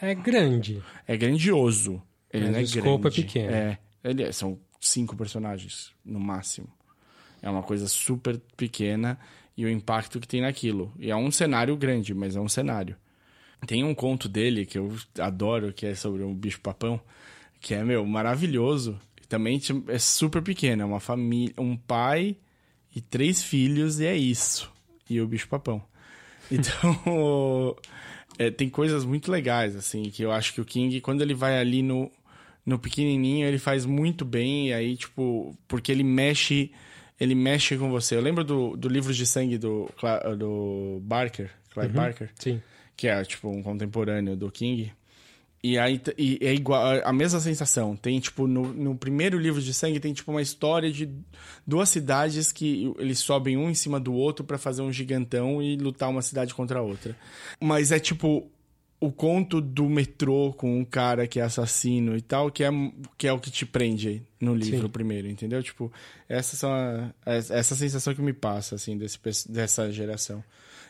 é 0.00 0.14
grande. 0.14 0.82
é 1.06 1.16
grandioso. 1.16 2.02
Ele 2.32 2.44
Mas 2.44 2.52
não 2.52 2.58
é 2.58 2.62
o 2.62 2.64
escopo 2.64 3.08
é 3.08 3.10
pequeno. 3.10 3.52
É. 3.52 3.78
Ele 4.02 4.22
é- 4.24 4.32
são 4.32 4.58
cinco 4.80 5.16
personagens, 5.16 5.92
no 6.04 6.18
máximo. 6.18 6.68
É 7.40 7.48
uma 7.48 7.62
coisa 7.62 7.86
super 7.88 8.40
pequena 8.56 9.18
e 9.56 9.64
o 9.64 9.68
impacto 9.68 10.18
que 10.18 10.26
tem 10.26 10.40
naquilo. 10.40 10.92
E 10.98 11.10
é 11.10 11.16
um 11.16 11.30
cenário 11.30 11.76
grande, 11.76 12.14
mas 12.14 12.36
é 12.36 12.40
um 12.40 12.48
cenário. 12.48 12.96
Tem 13.66 13.84
um 13.84 13.94
conto 13.94 14.28
dele 14.28 14.66
que 14.66 14.76
eu 14.78 14.96
adoro, 15.18 15.72
que 15.72 15.86
é 15.86 15.94
sobre 15.94 16.24
um 16.24 16.34
bicho-papão, 16.34 17.00
que 17.60 17.74
é, 17.74 17.84
meu, 17.84 18.04
maravilhoso. 18.04 18.98
E 19.22 19.26
também 19.26 19.60
é 19.88 19.98
super 19.98 20.42
pequeno. 20.42 20.82
É 20.82 20.84
uma 20.84 20.98
família, 21.00 21.54
um 21.58 21.76
pai 21.76 22.36
e 22.94 23.00
três 23.00 23.42
filhos, 23.42 24.00
e 24.00 24.06
é 24.06 24.16
isso. 24.16 24.72
E 25.08 25.20
o 25.20 25.28
bicho-papão. 25.28 25.82
Então, 26.58 27.76
é, 28.38 28.50
tem 28.50 28.68
coisas 28.68 29.04
muito 29.04 29.30
legais, 29.30 29.74
assim, 29.76 30.04
que 30.04 30.22
eu 30.22 30.32
acho 30.32 30.52
que 30.52 30.60
o 30.60 30.64
King, 30.64 31.00
quando 31.00 31.22
ele 31.22 31.34
vai 31.34 31.58
ali 31.58 31.82
no, 31.82 32.10
no 32.64 32.78
pequenininho, 32.78 33.46
ele 33.46 33.58
faz 33.58 33.84
muito 33.86 34.24
bem, 34.24 34.68
e 34.68 34.72
aí, 34.72 34.96
tipo, 34.96 35.56
porque 35.66 35.90
ele 35.90 36.02
mexe, 36.02 36.70
ele 37.18 37.34
mexe 37.34 37.76
com 37.76 37.90
você. 37.90 38.16
Eu 38.16 38.20
lembro 38.20 38.44
do, 38.44 38.76
do 38.76 38.88
livro 38.88 39.12
de 39.12 39.26
sangue 39.26 39.58
do, 39.58 39.88
do 40.36 41.00
Barker, 41.02 41.50
Clive 41.70 41.92
Barker, 41.92 42.30
Sim. 42.34 42.60
que 42.96 43.08
é, 43.08 43.22
tipo, 43.24 43.48
um 43.48 43.62
contemporâneo 43.62 44.36
do 44.36 44.50
King. 44.50 44.92
E 45.64 45.78
aí 45.78 46.00
e 46.18 46.38
é 46.42 46.52
igual, 46.52 47.00
a 47.04 47.12
mesma 47.12 47.38
sensação. 47.38 47.94
Tem, 47.94 48.18
tipo, 48.18 48.48
no, 48.48 48.72
no 48.72 48.96
primeiro 48.96 49.38
livro 49.38 49.62
de 49.62 49.72
sangue 49.72 50.00
tem, 50.00 50.12
tipo, 50.12 50.30
uma 50.32 50.42
história 50.42 50.90
de 50.90 51.08
duas 51.64 51.88
cidades 51.88 52.50
que 52.50 52.92
eles 52.98 53.20
sobem 53.20 53.56
um 53.56 53.70
em 53.70 53.74
cima 53.74 54.00
do 54.00 54.12
outro 54.12 54.44
pra 54.44 54.58
fazer 54.58 54.82
um 54.82 54.92
gigantão 54.92 55.62
e 55.62 55.76
lutar 55.76 56.10
uma 56.10 56.22
cidade 56.22 56.52
contra 56.52 56.80
a 56.80 56.82
outra. 56.82 57.16
Mas 57.60 57.92
é, 57.92 58.00
tipo, 58.00 58.50
o 59.02 59.10
conto 59.10 59.60
do 59.60 59.88
metrô 59.88 60.52
com 60.52 60.78
um 60.78 60.84
cara 60.84 61.26
que 61.26 61.38
é 61.40 61.42
assassino 61.42 62.16
e 62.16 62.20
tal, 62.20 62.50
que 62.50 62.62
é, 62.62 62.70
que 63.16 63.28
é 63.28 63.32
o 63.32 63.38
que 63.38 63.50
te 63.50 63.64
prende 63.64 64.22
no 64.40 64.54
livro 64.54 64.86
Sim. 64.86 64.92
primeiro, 64.92 65.28
entendeu? 65.28 65.62
Tipo, 65.62 65.92
essa, 66.28 66.56
são 66.56 66.72
a, 66.72 67.12
essa 67.24 67.76
sensação 67.76 68.14
que 68.14 68.22
me 68.22 68.32
passa, 68.32 68.74
assim, 68.74 68.96
desse, 68.96 69.18
dessa 69.48 69.92
geração. 69.92 70.42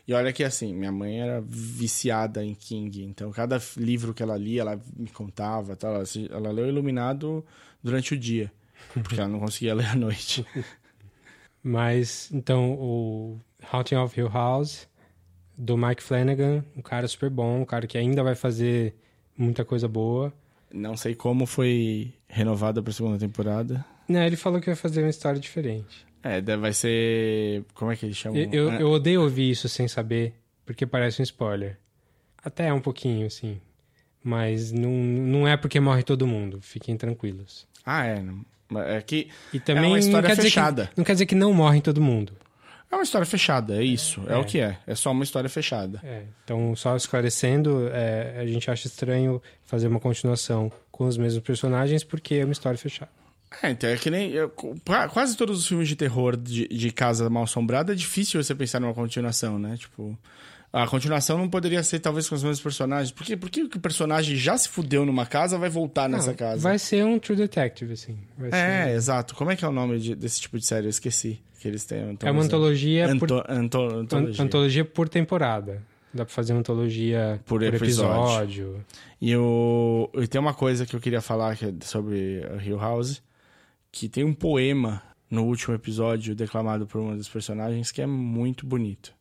E 0.07 0.13
olha 0.13 0.33
que, 0.33 0.43
assim, 0.43 0.75
minha 0.75 0.91
mãe 0.91 1.21
era 1.21 1.41
viciada 1.41 2.45
em 2.45 2.55
King, 2.55 3.05
então 3.05 3.31
cada 3.31 3.61
livro 3.77 4.13
que 4.13 4.23
ela 4.23 4.37
lia, 4.37 4.63
ela 4.63 4.81
me 4.97 5.09
contava, 5.09 5.77
tal, 5.77 5.95
ela, 5.95 6.05
ela 6.31 6.51
leu 6.51 6.67
Iluminado 6.67 7.45
durante 7.83 8.15
o 8.15 8.19
dia, 8.19 8.53
porque 8.95 9.15
ela 9.15 9.29
não 9.29 9.39
conseguia 9.39 9.75
ler 9.75 9.87
à 9.87 9.95
noite. 9.95 10.45
Mas, 11.63 12.29
então, 12.33 12.73
o 12.73 13.41
Haunting 13.71 13.95
of 13.95 14.19
Hill 14.19 14.29
House, 14.29 14.89
do 15.57 15.77
Mike 15.77 16.03
Flanagan, 16.03 16.65
um 16.77 16.83
cara 16.83 17.07
super 17.07 17.31
bom, 17.31 17.61
um 17.61 17.65
cara 17.65 17.87
que 17.87 17.97
ainda 17.97 18.23
vai 18.25 18.35
fazer 18.35 18.97
muita 19.37 19.65
coisa 19.65 19.87
boa. 19.87 20.33
Não 20.73 20.97
sei 20.97 21.15
como 21.15 21.47
foi 21.47 22.13
renovada 22.27 22.83
pra 22.83 22.93
segunda 22.93 23.19
temporada. 23.19 23.85
Né, 24.09 24.27
ele 24.27 24.37
falou 24.37 24.61
que 24.61 24.67
vai 24.67 24.75
fazer 24.75 25.03
uma 25.03 25.11
história 25.11 25.39
diferente. 25.39 26.05
É, 26.23 26.41
vai 26.57 26.73
ser. 26.73 27.65
Como 27.75 27.91
é 27.91 27.97
que 27.97 28.07
eles 28.07 28.17
chamam? 28.17 28.39
Eu, 28.41 28.51
eu, 28.53 28.71
Ah, 28.71 28.81
eu 28.81 28.91
odeio 28.91 29.23
ouvir 29.23 29.51
isso 29.51 29.69
sem 29.69 29.89
saber, 29.89 30.35
porque 30.65 30.87
parece 30.87 31.21
um 31.21 31.25
spoiler. 31.25 31.79
Até 32.45 32.69
é 32.69 32.73
um 32.73 32.81
pouquinho, 32.81 33.27
assim. 33.27 33.61
Mas 34.23 34.71
não, 34.71 34.91
não 34.91 35.49
é 35.49 35.57
porque 35.57 35.81
morre 35.81 36.03
todo 36.03 36.27
mundo. 36.27 36.61
Fiquem 36.61 36.97
tranquilos. 36.97 37.67
Ah, 37.85 38.07
é. 38.07 38.23
É 38.97 39.03
que 39.03 39.29
E 39.53 39.61
também 39.61 39.85
É 39.85 39.89
uma 39.89 39.99
história 39.99 40.29
não 40.29 40.37
fechada. 40.37 40.87
Que, 40.87 40.93
não 40.97 41.05
quer 41.05 41.13
dizer 41.13 41.27
que 41.27 41.35
não 41.35 41.53
morre 41.53 41.81
todo 41.81 42.01
mundo. 42.01 42.33
é 42.91 42.95
uma 42.95 43.03
história 43.03 43.27
fechada, 43.27 43.77
é 43.77 43.85
isso. 43.85 44.23
É, 44.29 44.35
É. 44.35 44.37
o 44.37 44.45
que 44.45 44.61
é. 44.61 44.79
É 44.87 44.95
só 44.95 45.11
uma 45.11 45.25
história 45.25 45.51
fechada. 45.51 46.01
É, 46.05 46.23
então, 46.45 46.75
só 46.77 46.97
esclarecendo, 46.97 47.89
é, 47.93 48.39
a 48.39 48.47
gente 48.47 48.71
acha 48.71 48.87
estranho 48.87 49.43
fazer 49.65 49.89
uma 49.89 50.01
continuação 50.01 50.71
com 50.91 51.07
os 51.07 51.17
mesmos 51.19 51.43
personagens 51.43 52.05
porque 52.05 52.37
é 52.37 52.45
uma 52.45 52.53
história 52.53 52.79
fechada. 52.79 53.11
É, 53.63 53.71
então 53.71 53.89
é 53.91 53.97
que 53.97 54.11
nem. 54.11 54.31
eu- 54.31 54.53
quase 55.13 55.37
todos 55.37 55.59
os 55.59 55.67
filmes 55.67 55.89
de 55.89 55.97
terror 55.97 56.37
de, 56.37 56.69
de 56.69 56.91
Casa 56.93 57.29
Mal 57.29 57.45
Assombrada 57.45 57.93
é 57.93 57.97
difícil 57.97 58.43
você 58.43 58.55
pensar 58.55 58.81
numa 58.81 58.95
continuação, 58.95 59.59
né? 59.59 59.77
Tipo. 59.77 60.17
A 60.75 60.87
continuação 60.87 61.37
não 61.37 61.51
poderia 61.51 61.83
ser 61.83 61.99
talvez 61.99 62.27
com 62.27 62.35
os 62.35 62.43
mesmos 62.43 62.61
personagens. 62.63 63.11
Por 63.13 63.27
quê? 63.27 63.37
Porque 63.37 63.61
o 63.63 63.69
personagem 63.79 64.35
já 64.37 64.57
se 64.57 64.71
fudeu 64.71 65.05
numa 65.05 65.27
casa 65.27 65.59
vai 65.59 65.69
voltar 65.69 66.09
nessa 66.09 66.29
Não, 66.29 66.35
casa. 66.35 66.63
Vai 66.63 66.79
ser 66.79 67.05
um 67.05 67.19
True 67.19 67.37
Detective, 67.37 67.93
assim. 67.93 68.17
Vai 68.39 68.49
É, 68.51 68.85
ser- 68.87 68.95
exato. 68.95 69.35
Como 69.35 69.51
é 69.51 69.57
que 69.57 69.67
é 69.67 69.69
o 69.69 69.73
nome 69.73 69.99
de- 69.99 70.15
desse 70.15 70.41
tipo 70.41 70.59
de 70.59 70.65
série? 70.65 70.87
Eu 70.87 70.91
esqueci. 70.91 71.39
Que 71.61 71.69
eles 71.69 71.85
têm. 71.85 72.17
é 72.23 72.31
uma 72.31 72.43
antologia 72.43 73.07
por, 73.19 73.31
Anto, 73.31 73.45
anto, 73.53 73.79
antologia. 73.83 74.43
an- 74.43 74.47
antologia 74.47 74.85
por 74.87 75.09
temporada. 75.11 75.83
Dá 76.15 76.25
pra 76.25 76.35
fazer 76.35 76.55
uma 76.55 76.61
antologia 76.61 77.39
Por 77.45 77.61
por, 77.61 77.75
episódio. 77.75 78.23
episódio. 78.23 78.85
E, 79.21 79.37
o... 79.37 80.11
e 80.15 80.27
tem 80.27 80.41
uma 80.41 80.55
coisa 80.55 80.85
que 80.87 80.97
eu 80.97 81.01
queria 81.01 81.21
falar 81.21 81.53
é 81.53 81.73
sobre 81.85 82.43
Hill 82.65 82.79
House, 82.79 83.23
que 83.93 84.09
tem 84.09 84.25
um 84.25 84.33
poema 84.33 85.03
no 85.31 85.45
último 85.45 85.75
episódio 85.75 86.35
declamado 86.35 86.87
por 86.87 87.01
uma 87.01 87.15
dos 87.15 87.29
personagens 87.29 87.93
que 87.93 88.01
é 88.01 88.07
muito 88.07 88.67
bonito. 88.67 89.15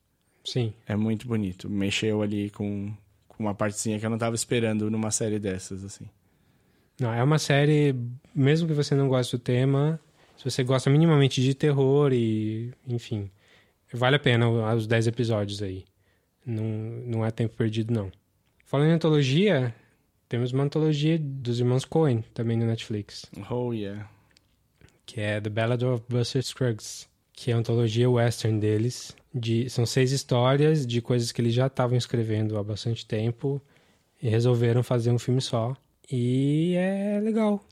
Sim. 0.44 0.74
É 0.88 0.96
muito 0.96 1.28
bonito. 1.28 1.70
Mexeu 1.70 2.22
ali 2.22 2.50
com, 2.50 2.92
com 3.28 3.44
uma 3.44 3.54
partezinha 3.54 4.00
que 4.00 4.06
eu 4.06 4.10
não 4.10 4.18
tava 4.18 4.34
esperando 4.34 4.90
numa 4.90 5.12
série 5.12 5.38
dessas, 5.38 5.84
assim. 5.84 6.06
Não, 7.00 7.14
é 7.14 7.22
uma 7.24 7.38
série, 7.38 7.96
mesmo 8.34 8.68
que 8.68 8.74
você 8.74 8.96
não 8.96 9.08
goste 9.08 9.36
do 9.36 9.40
tema, 9.40 10.00
se 10.38 10.44
você 10.50 10.64
gosta 10.64 10.90
minimamente 10.90 11.42
de 11.42 11.54
terror 11.54 12.12
e, 12.14 12.74
enfim, 12.88 13.30
vale 13.94 14.16
a 14.16 14.20
pena 14.20 14.50
os 14.74 14.88
10 14.88 15.08
episódios 15.08 15.62
aí. 15.62 15.86
Não, 16.46 16.64
não 17.06 17.26
é 17.26 17.32
tempo 17.32 17.56
perdido, 17.56 17.94
não. 17.94 18.12
Falando 18.66 18.90
em 18.90 18.94
antologia, 18.94 19.76
temos 20.28 20.52
uma 20.52 20.64
antologia 20.64 21.20
dos 21.20 21.60
irmãos 21.60 21.86
Coen, 21.86 22.24
também 22.34 22.58
no 22.58 22.66
Netflix, 22.66 23.26
Oh, 23.50 23.74
yeah. 23.74 24.10
Que 25.06 25.20
é 25.20 25.40
The 25.40 25.50
Ballad 25.50 25.84
of 25.86 26.04
Buster 26.08 26.44
Scruggs, 26.44 27.08
que 27.34 27.52
é 27.52 27.54
a 27.54 27.58
antologia 27.58 28.10
western 28.10 28.60
deles. 28.60 29.16
De, 29.34 29.70
são 29.70 29.86
seis 29.86 30.12
histórias 30.12 30.86
de 30.86 31.02
coisas 31.02 31.32
que 31.32 31.42
eles 31.42 31.54
já 31.54 31.68
estavam 31.68 31.98
escrevendo 31.98 32.58
há 32.58 32.64
bastante 32.64 33.06
tempo 33.06 33.62
e 34.22 34.28
resolveram 34.30 34.84
fazer 34.84 35.12
um 35.12 35.20
filme 35.20 35.42
só. 35.42 35.76
E 36.12 36.76
é 36.76 37.20
legal. 37.22 37.64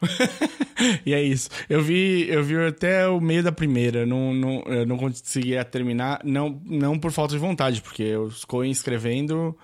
E 1.04 1.14
é 1.14 1.22
isso. 1.22 1.48
Eu 1.68 1.82
vi, 1.82 2.28
eu 2.28 2.42
vi 2.44 2.56
até 2.56 3.08
o 3.08 3.20
meio 3.20 3.42
da 3.42 3.50
primeira. 3.50 4.04
Não, 4.04 4.34
não, 4.34 4.62
eu 4.66 4.86
não 4.86 4.98
conseguia 4.98 5.64
terminar. 5.64 6.20
Não, 6.24 6.60
não 6.64 6.98
por 6.98 7.10
falta 7.12 7.32
de 7.32 7.38
vontade, 7.38 7.80
porque 7.80 8.14
os 8.16 8.44
Coen 8.44 8.70
escrevendo 8.70 9.56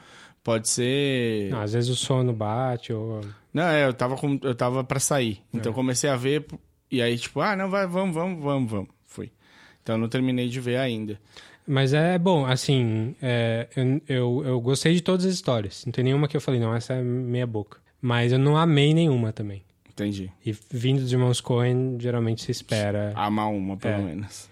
pode 0.42 0.68
ser. 0.68 1.50
Não, 1.50 1.60
às 1.60 1.72
vezes 1.72 1.90
o 1.90 1.96
sono 1.96 2.32
bate 2.32 2.92
ou... 2.92 3.20
Não, 3.52 3.64
é, 3.64 3.86
eu 3.86 3.92
tava, 3.92 4.16
com, 4.16 4.38
eu 4.42 4.54
tava 4.54 4.82
pra 4.82 4.98
sair. 4.98 5.42
Então 5.52 5.70
eu 5.70 5.74
comecei 5.74 6.08
a 6.08 6.16
ver. 6.16 6.46
E 6.92 7.00
aí, 7.02 7.16
tipo, 7.18 7.40
ah, 7.40 7.56
não, 7.56 7.70
vai, 7.70 7.86
vamos, 7.86 8.14
vamos, 8.14 8.42
vamos, 8.44 8.70
vamos. 8.70 8.88
Fui. 9.06 9.30
Então 9.82 9.94
eu 9.96 9.98
não 9.98 10.08
terminei 10.08 10.48
de 10.48 10.60
ver 10.60 10.76
ainda. 10.76 11.18
Mas 11.66 11.92
é 11.94 12.18
bom, 12.18 12.44
assim, 12.44 13.14
é, 13.22 13.66
eu, 13.74 14.00
eu, 14.08 14.42
eu 14.46 14.60
gostei 14.60 14.94
de 14.94 15.00
todas 15.00 15.24
as 15.24 15.32
histórias. 15.32 15.84
Não 15.86 15.92
tem 15.92 16.04
nenhuma 16.04 16.28
que 16.28 16.36
eu 16.36 16.40
falei, 16.40 16.60
não, 16.60 16.74
essa 16.74 16.92
é 16.94 17.02
meia 17.02 17.46
boca. 17.46 17.78
Mas 18.00 18.30
eu 18.32 18.38
não 18.38 18.56
amei 18.56 18.92
nenhuma 18.92 19.32
também. 19.32 19.62
Entendi. 19.88 20.30
E 20.44 20.52
vindo 20.70 21.00
dos 21.00 21.12
irmãos 21.12 21.40
Coen, 21.40 21.96
geralmente 22.00 22.42
se 22.42 22.50
espera. 22.50 23.12
Amar 23.14 23.48
uma, 23.50 23.76
pelo 23.76 23.94
É. 23.94 23.98
menos. 23.98 24.50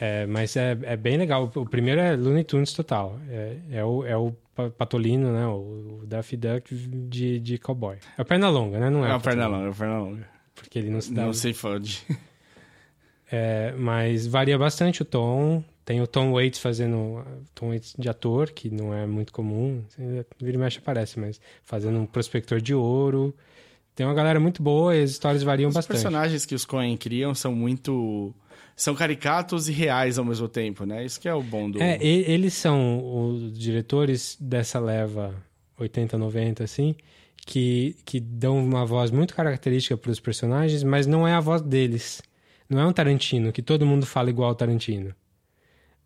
É, 0.00 0.26
mas 0.26 0.56
é, 0.56 0.76
é 0.82 0.96
bem 0.96 1.16
legal. 1.16 1.50
O 1.54 1.66
primeiro 1.66 2.00
é 2.00 2.16
Looney 2.16 2.42
Tunes 2.44 2.72
total. 2.72 3.18
É, 3.28 3.56
é, 3.70 3.84
o, 3.84 4.04
é 4.04 4.16
o 4.16 4.32
Pa- 4.54 4.70
Patolino, 4.70 5.32
né? 5.32 5.46
O, 5.46 6.00
o 6.02 6.06
Daffy 6.06 6.36
Duck 6.36 6.74
de, 6.74 7.38
de 7.38 7.58
cowboy. 7.58 7.96
É 8.18 8.22
o 8.22 8.24
Perna-Longa, 8.24 8.78
né? 8.80 8.90
Não 8.90 9.06
é, 9.06 9.10
É 9.12 9.14
o 9.14 9.20
perna 9.20 9.42
Patolino, 9.44 9.50
longa, 9.56 9.66
é 9.66 9.70
o 9.70 9.74
perna 9.74 9.98
longa. 9.98 10.33
Porque 10.54 10.78
ele 10.78 10.90
não 10.90 11.00
se 11.00 11.12
dá... 11.12 11.24
Não 11.26 11.32
se 11.32 11.52
fode. 11.52 12.02
É, 13.30 13.72
mas 13.76 14.26
varia 14.26 14.56
bastante 14.56 15.02
o 15.02 15.04
tom. 15.04 15.64
Tem 15.84 16.00
o 16.00 16.06
Tom 16.06 16.32
Waits 16.32 16.58
fazendo 16.60 17.24
Tom 17.54 17.68
Waits 17.68 17.94
de 17.98 18.08
ator, 18.08 18.50
que 18.50 18.70
não 18.70 18.94
é 18.94 19.06
muito 19.06 19.32
comum. 19.32 19.82
Vira 20.40 20.56
e 20.56 20.58
mexe 20.58 20.78
aparece, 20.78 21.18
mas 21.18 21.40
fazendo 21.62 21.98
um 21.98 22.06
prospector 22.06 22.60
de 22.60 22.74
ouro. 22.74 23.34
Tem 23.94 24.06
uma 24.06 24.14
galera 24.14 24.40
muito 24.40 24.62
boa 24.62 24.96
e 24.96 25.02
as 25.02 25.10
histórias 25.10 25.42
variam 25.42 25.68
Os 25.68 25.74
bastante. 25.74 25.96
personagens 25.96 26.46
que 26.46 26.54
os 26.54 26.64
Coen 26.64 26.96
criam 26.96 27.34
são 27.34 27.54
muito. 27.54 28.34
São 28.74 28.94
caricatos 28.94 29.68
e 29.68 29.72
reais 29.72 30.18
ao 30.18 30.24
mesmo 30.24 30.48
tempo, 30.48 30.84
né? 30.84 31.04
Isso 31.04 31.20
que 31.20 31.28
é 31.28 31.34
o 31.34 31.42
bom 31.42 31.70
do. 31.70 31.80
É, 31.80 31.98
eles 32.02 32.54
são 32.54 33.28
os 33.28 33.56
diretores 33.56 34.36
dessa 34.40 34.80
leva 34.80 35.34
80, 35.78 36.18
90, 36.18 36.64
assim, 36.64 36.94
que, 37.46 37.96
que 38.04 38.20
dão 38.20 38.58
uma 38.58 38.84
voz 38.84 39.10
muito 39.10 39.34
característica 39.34 39.96
para 39.96 40.10
os 40.10 40.20
personagens, 40.20 40.82
mas 40.82 41.06
não 41.06 41.26
é 41.26 41.34
a 41.34 41.40
voz 41.40 41.60
deles. 41.60 42.22
Não 42.68 42.80
é 42.80 42.86
um 42.86 42.92
Tarantino, 42.92 43.52
que 43.52 43.62
todo 43.62 43.86
mundo 43.86 44.06
fala 44.06 44.30
igual 44.30 44.48
ao 44.48 44.54
Tarantino. 44.54 45.14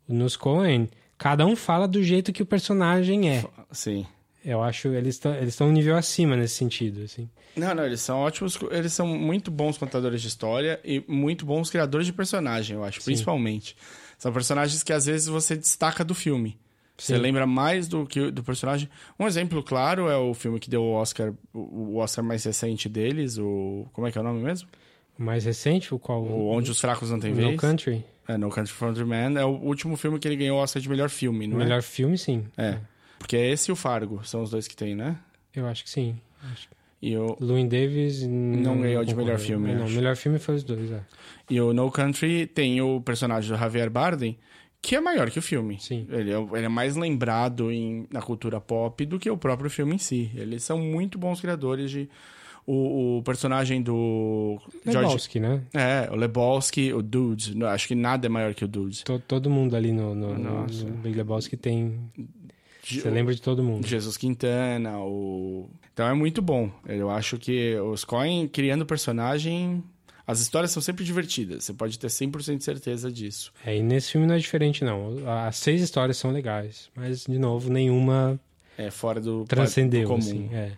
Nos 0.07 0.35
Coen, 0.35 0.89
cada 1.17 1.45
um 1.45 1.55
fala 1.55 1.87
do 1.87 2.03
jeito 2.03 2.33
que 2.33 2.43
o 2.43 2.45
personagem 2.45 3.29
é. 3.29 3.45
Sim. 3.71 4.05
Eu 4.43 4.61
acho 4.63 4.87
eles 4.87 5.15
estão 5.15 5.35
eles 5.35 5.49
estão 5.49 5.67
um 5.67 5.71
nível 5.71 5.95
acima 5.95 6.35
nesse 6.35 6.55
sentido, 6.55 7.03
assim. 7.03 7.29
Não, 7.55 7.75
não, 7.75 7.85
eles 7.85 8.01
são 8.01 8.19
ótimos. 8.19 8.57
Eles 8.71 8.93
são 8.93 9.05
muito 9.05 9.51
bons 9.51 9.77
contadores 9.77 10.21
de 10.21 10.27
história 10.27 10.79
e 10.83 11.03
muito 11.07 11.45
bons 11.45 11.69
criadores 11.69 12.07
de 12.07 12.13
personagem, 12.13 12.75
eu 12.75 12.83
acho, 12.83 13.03
principalmente. 13.03 13.75
São 14.17 14.31
personagens 14.31 14.81
que 14.81 14.93
às 14.93 15.05
vezes 15.05 15.27
você 15.27 15.55
destaca 15.55 16.03
do 16.03 16.15
filme. 16.15 16.57
Você 16.99 17.15
Sim. 17.15 17.21
lembra 17.21 17.47
mais 17.47 17.87
do 17.87 18.05
que 18.05 18.29
do 18.29 18.43
personagem. 18.43 18.89
Um 19.17 19.25
exemplo 19.25 19.63
claro 19.63 20.09
é 20.09 20.17
o 20.17 20.33
filme 20.33 20.59
que 20.59 20.69
deu 20.69 20.83
o 20.83 20.91
Oscar, 20.91 21.33
o 21.53 21.97
Oscar 21.97 22.23
mais 22.23 22.43
recente 22.43 22.89
deles, 22.89 23.37
o. 23.37 23.87
Como 23.93 24.05
é 24.05 24.11
que 24.11 24.17
é 24.17 24.21
o 24.21 24.23
nome 24.23 24.43
mesmo? 24.43 24.67
O 25.17 25.23
mais 25.23 25.45
recente, 25.45 25.93
o 25.93 25.99
qual? 25.99 26.21
O 26.21 26.49
Onde 26.49 26.69
os 26.71 26.79
Fracos 26.79 27.09
Não 27.09 27.19
Têm 27.19 27.31
No 27.31 27.37
Vez. 27.37 27.59
Country. 27.59 28.03
É, 28.27 28.37
No 28.37 28.49
Country 28.49 28.73
for 28.73 28.89
Old 28.89 29.03
Men. 29.05 29.37
É 29.37 29.45
o 29.45 29.49
último 29.49 29.95
filme 29.97 30.19
que 30.19 30.27
ele 30.27 30.35
ganhou 30.35 30.57
o 30.59 30.61
Oscar 30.61 30.81
de 30.81 30.89
melhor 30.89 31.09
filme, 31.09 31.47
não 31.47 31.57
melhor 31.57 31.81
filme, 31.81 32.17
sim. 32.17 32.45
é? 32.57 32.65
É. 32.67 32.79
Porque 33.17 33.35
é 33.35 33.49
esse 33.49 33.69
e 33.69 33.73
o 33.73 33.75
Fargo, 33.75 34.21
são 34.23 34.41
os 34.41 34.49
dois 34.49 34.67
que 34.67 34.75
tem, 34.75 34.95
né? 34.95 35.17
Eu 35.55 35.67
acho 35.67 35.83
que 35.83 35.89
sim. 35.89 36.15
E 37.01 37.15
o, 37.17 37.37
Louis 37.39 37.67
Davis 37.67 38.25
não, 38.27 38.79
ganhou 38.81 39.03
de 39.05 39.15
melhor 39.15 39.39
filme, 39.39 39.73
Não, 39.73 39.85
acho. 39.85 39.95
melhor 39.95 40.15
filme 40.15 40.37
foi 40.37 40.55
os 40.55 40.63
dois, 40.63 40.91
é. 40.91 41.01
e 41.49 41.59
o 41.59 41.73
No 41.73 41.89
Country 41.89 42.45
tem 42.45 42.81
o 42.81 42.99
personagem 43.01 43.49
do 43.51 43.57
Javier 43.57 43.89
Bardem, 43.89 44.37
que 44.81 44.95
é 44.95 45.01
maior 45.01 45.29
que 45.29 45.39
o 45.39 45.41
filme. 45.41 45.77
Sim. 45.79 46.07
Ele 46.09 46.31
é, 46.31 46.37
ele 46.37 46.65
é 46.65 46.69
mais 46.69 46.95
lembrado 46.95 47.71
em, 47.71 48.07
na 48.11 48.21
cultura 48.21 48.61
pop 48.61 49.05
do 49.05 49.19
que 49.19 49.29
o 49.29 49.37
próprio 49.37 49.69
filme 49.69 49.95
em 49.95 49.97
si. 49.97 50.31
Eles 50.35 50.63
são 50.63 50.79
muito 50.79 51.17
bons 51.17 51.41
criadores 51.41 51.91
de... 51.91 52.09
O, 52.65 53.17
o 53.17 53.23
personagem 53.23 53.81
do... 53.81 54.59
George, 54.85 54.99
Lebowski, 54.99 55.39
né? 55.39 55.61
é, 55.73 56.07
o 56.11 56.15
Lebowski, 56.15 56.93
o 56.93 57.01
Dudes. 57.01 57.55
Não, 57.55 57.65
Acho 57.65 57.87
que 57.87 57.95
nada 57.95 58.27
é 58.27 58.29
maior 58.29 58.53
que 58.53 58.63
o 58.63 58.67
Dudes. 58.67 59.01
To- 59.01 59.19
todo 59.27 59.49
mundo 59.49 59.75
ali 59.75 59.91
no, 59.91 60.13
no, 60.13 60.37
no, 60.37 60.61
Nossa. 60.61 60.85
no 60.85 60.97
Big 60.97 61.17
Lebowski 61.17 61.57
tem... 61.57 61.99
Você 62.83 63.09
lembra 63.09 63.33
de 63.33 63.41
todo 63.41 63.63
mundo. 63.63 63.87
Jesus 63.87 64.17
Quintana, 64.17 64.99
o... 64.99 65.67
Então 65.91 66.07
é 66.07 66.13
muito 66.13 66.43
bom. 66.43 66.71
Eu 66.87 67.09
acho 67.09 67.37
que 67.39 67.75
os 67.75 68.05
Coen 68.05 68.47
criando 68.47 68.85
personagem... 68.85 69.83
As 70.29 70.39
histórias 70.41 70.69
são 70.69 70.79
sempre 70.79 71.03
divertidas. 71.03 71.63
Você 71.63 71.73
pode 71.73 71.97
ter 71.97 72.05
100% 72.05 72.57
de 72.57 72.63
certeza 72.63 73.11
disso. 73.11 73.51
É, 73.65 73.75
e 73.75 73.81
nesse 73.81 74.11
filme 74.11 74.27
não 74.27 74.35
é 74.35 74.37
diferente, 74.37 74.83
não. 74.85 75.15
As 75.27 75.55
seis 75.57 75.81
histórias 75.81 76.17
são 76.17 76.29
legais, 76.29 76.87
mas, 76.95 77.23
de 77.25 77.39
novo, 77.39 77.71
nenhuma 77.71 78.39
É 78.77 78.91
fora 78.91 79.19
do, 79.19 79.43
Transcendeu, 79.45 80.03
do 80.03 80.07
comum. 80.09 80.19
assim. 80.19 80.49
É. 80.53 80.73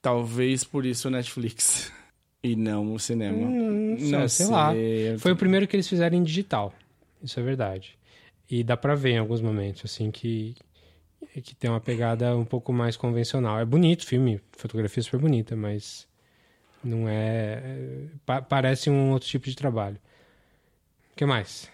Talvez 0.00 0.62
por 0.62 0.86
isso 0.86 1.08
o 1.08 1.10
Netflix 1.10 1.90
e 2.44 2.54
não 2.54 2.94
o 2.94 2.98
cinema. 3.00 3.38
Hum, 3.38 3.96
não 3.98 4.28
sei 4.28 4.46
lá. 4.46 4.70
sei. 4.72 5.18
Foi 5.18 5.32
o 5.32 5.36
primeiro 5.36 5.66
que 5.66 5.74
eles 5.74 5.88
fizeram 5.88 6.16
em 6.16 6.22
digital. 6.22 6.72
Isso 7.20 7.40
é 7.40 7.42
verdade. 7.42 7.98
E 8.48 8.62
dá 8.62 8.76
pra 8.76 8.94
ver 8.94 9.14
em 9.14 9.18
alguns 9.18 9.40
momentos, 9.40 9.82
assim, 9.84 10.12
que, 10.12 10.54
que 11.42 11.56
tem 11.56 11.68
uma 11.68 11.80
pegada 11.80 12.36
um 12.36 12.44
pouco 12.44 12.72
mais 12.72 12.96
convencional. 12.96 13.58
É 13.58 13.64
bonito 13.64 14.02
o 14.02 14.06
filme, 14.06 14.40
fotografia 14.52 15.02
super 15.02 15.18
bonita, 15.18 15.56
mas 15.56 16.06
não 16.84 17.08
é. 17.08 17.62
é, 17.64 18.06
pa- 18.24 18.42
parece 18.42 18.90
um 18.90 19.10
outro 19.10 19.28
tipo 19.28 19.46
de 19.48 19.56
trabalho. 19.56 19.96
O 21.12 21.16
que 21.16 21.24
mais? 21.26 21.68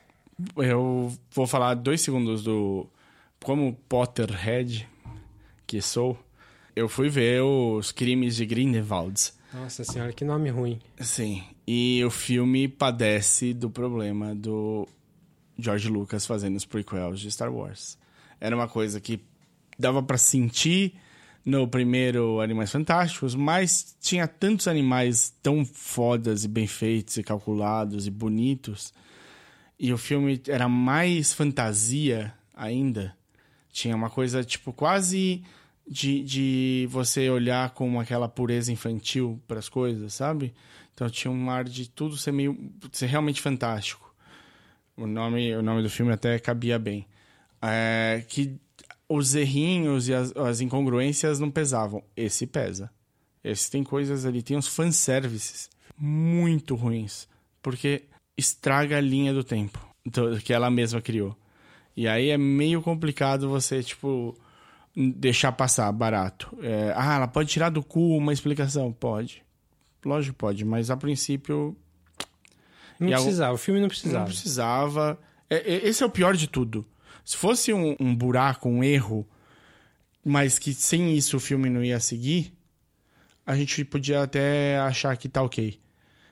Eu 0.56 1.12
vou 1.32 1.46
falar 1.46 1.74
dois 1.74 2.00
segundos 2.00 2.42
do. 2.42 2.86
Como 3.42 3.74
Potterhead, 3.88 4.86
que 5.66 5.80
sou, 5.80 6.18
eu 6.76 6.88
fui 6.88 7.08
ver 7.08 7.42
os 7.42 7.90
crimes 7.90 8.36
de 8.36 8.44
Grindelwald. 8.44 9.32
Nossa 9.52 9.82
senhora, 9.82 10.12
que 10.12 10.24
nome 10.24 10.50
ruim. 10.50 10.78
Sim. 11.00 11.42
E 11.66 12.02
o 12.04 12.10
filme 12.10 12.68
padece 12.68 13.54
do 13.54 13.70
problema 13.70 14.34
do 14.34 14.86
George 15.58 15.88
Lucas 15.88 16.26
fazendo 16.26 16.56
os 16.56 16.64
prequels 16.66 17.18
de 17.20 17.30
Star 17.32 17.52
Wars. 17.52 17.98
Era 18.40 18.54
uma 18.54 18.68
coisa 18.68 19.00
que 19.00 19.20
dava 19.78 20.02
pra 20.02 20.18
sentir 20.18 20.94
no 21.44 21.66
primeiro 21.66 22.40
Animais 22.40 22.70
Fantásticos, 22.70 23.34
mas 23.34 23.96
tinha 24.00 24.28
tantos 24.28 24.68
animais 24.68 25.34
tão 25.42 25.64
fodas 25.64 26.44
e 26.44 26.48
bem 26.48 26.66
feitos 26.66 27.16
e 27.16 27.22
calculados 27.22 28.06
e 28.06 28.10
bonitos. 28.10 28.92
E 29.78 29.92
o 29.92 29.98
filme 29.98 30.40
era 30.46 30.68
mais 30.68 31.32
fantasia 31.32 32.34
ainda. 32.54 33.16
Tinha 33.72 33.96
uma 33.96 34.10
coisa, 34.10 34.44
tipo, 34.44 34.72
quase 34.72 35.42
de, 35.88 36.22
de 36.22 36.88
você 36.90 37.30
olhar 37.30 37.70
com 37.70 37.98
aquela 37.98 38.28
pureza 38.28 38.72
infantil 38.72 39.40
para 39.48 39.58
as 39.58 39.68
coisas, 39.68 40.14
sabe? 40.14 40.54
Então 40.94 41.08
tinha 41.08 41.30
um 41.32 41.50
ar 41.50 41.64
de 41.64 41.88
tudo 41.88 42.16
ser 42.16 42.32
meio. 42.32 42.56
ser 42.92 43.06
realmente 43.06 43.40
fantástico. 43.40 44.14
O 44.96 45.06
nome, 45.06 45.56
o 45.56 45.62
nome 45.62 45.82
do 45.82 45.88
filme 45.88 46.12
até 46.12 46.38
cabia 46.38 46.78
bem. 46.78 47.06
É, 47.62 48.22
que 48.28 48.58
os 49.12 49.34
errinhos 49.34 50.08
e 50.08 50.14
as, 50.14 50.34
as 50.36 50.60
incongruências 50.60 51.40
não 51.40 51.50
pesavam. 51.50 52.02
Esse 52.16 52.46
pesa. 52.46 52.90
Esse 53.42 53.70
tem 53.70 53.82
coisas 53.82 54.24
ali, 54.24 54.40
tem 54.42 54.56
uns 54.56 54.68
fanservices 54.68 55.68
muito 55.98 56.74
ruins. 56.76 57.28
Porque 57.60 58.04
estraga 58.38 58.96
a 58.98 59.00
linha 59.00 59.34
do 59.34 59.42
tempo 59.42 59.78
que 60.44 60.52
ela 60.52 60.70
mesma 60.70 61.00
criou. 61.02 61.36
E 61.96 62.06
aí 62.06 62.28
é 62.30 62.38
meio 62.38 62.80
complicado 62.80 63.48
você, 63.48 63.82
tipo, 63.82 64.34
deixar 64.96 65.52
passar 65.52 65.90
barato. 65.92 66.56
É, 66.62 66.92
ah, 66.96 67.16
ela 67.16 67.28
pode 67.28 67.50
tirar 67.50 67.68
do 67.70 67.82
cu 67.82 68.16
uma 68.16 68.32
explicação? 68.32 68.92
Pode. 68.92 69.42
Lógico 70.04 70.34
que 70.34 70.38
pode, 70.38 70.64
mas 70.64 70.88
a 70.90 70.96
princípio 70.96 71.76
Não 72.98 73.08
E 73.08 73.12
algo- 73.12 73.24
precisava, 73.24 73.54
o 73.54 73.58
filme 73.58 73.80
não 73.80 73.84
não 73.84 73.88
precisava. 73.88 74.24
precisava. 74.26 75.18
É, 75.50 75.56
é, 75.56 75.88
esse 75.88 76.02
é 76.02 76.06
o 76.06 76.10
pior 76.10 76.36
de 76.36 76.46
tudo. 76.46 76.86
Se 77.30 77.36
fosse 77.36 77.72
um, 77.72 77.94
um 78.00 78.12
buraco, 78.12 78.68
um 78.68 78.82
erro, 78.82 79.24
mas 80.24 80.58
que 80.58 80.74
sem 80.74 81.16
isso 81.16 81.36
o 81.36 81.40
filme 81.40 81.70
não 81.70 81.84
ia 81.84 82.00
seguir, 82.00 82.52
a 83.46 83.54
gente 83.54 83.84
podia 83.84 84.24
até 84.24 84.80
achar 84.80 85.16
que 85.16 85.28
tá 85.28 85.40
ok. 85.40 85.78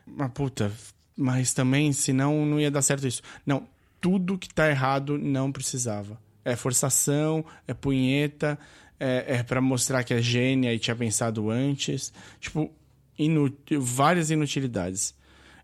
Mas 0.05 0.33
puta, 0.33 0.73
mas 1.17 1.55
também, 1.55 1.93
senão 1.93 2.45
não 2.45 2.59
ia 2.59 2.69
dar 2.69 2.83
certo 2.83 3.07
isso. 3.07 3.23
Não, 3.47 3.65
tudo 4.01 4.37
que 4.37 4.53
tá 4.53 4.69
errado 4.69 5.17
não 5.17 5.53
precisava. 5.53 6.21
É 6.45 6.57
forçação, 6.57 7.45
é 7.69 7.73
punheta, 7.73 8.59
é, 8.99 9.37
é 9.37 9.43
para 9.45 9.61
mostrar 9.61 10.03
que 10.03 10.13
é 10.13 10.21
gênia 10.21 10.75
e 10.75 10.81
tinha 10.81 10.97
pensado 10.97 11.49
antes. 11.49 12.13
Tipo, 12.41 12.73
inu 13.17 13.57
várias 13.79 14.33
inutilidades. 14.33 15.15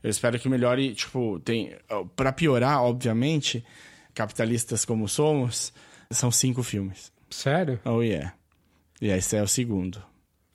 Eu 0.01 0.11
espero 0.11 0.39
que 0.39 0.49
melhore, 0.49 0.95
tipo, 0.95 1.41
tem 1.41 1.75
para 2.15 2.31
piorar, 2.31 2.85
obviamente, 2.85 3.65
capitalistas 4.15 4.85
como 4.85 5.09
somos, 5.09 5.73
são 6.11 6.31
cinco 6.31 6.63
filmes. 6.63 7.13
Sério? 7.31 7.81
Oh 7.85 8.01
yeah. 8.03 8.35
E 9.01 9.09
esse 9.09 9.37
é 9.37 9.43
o 9.43 9.49
segundo. 9.49 10.03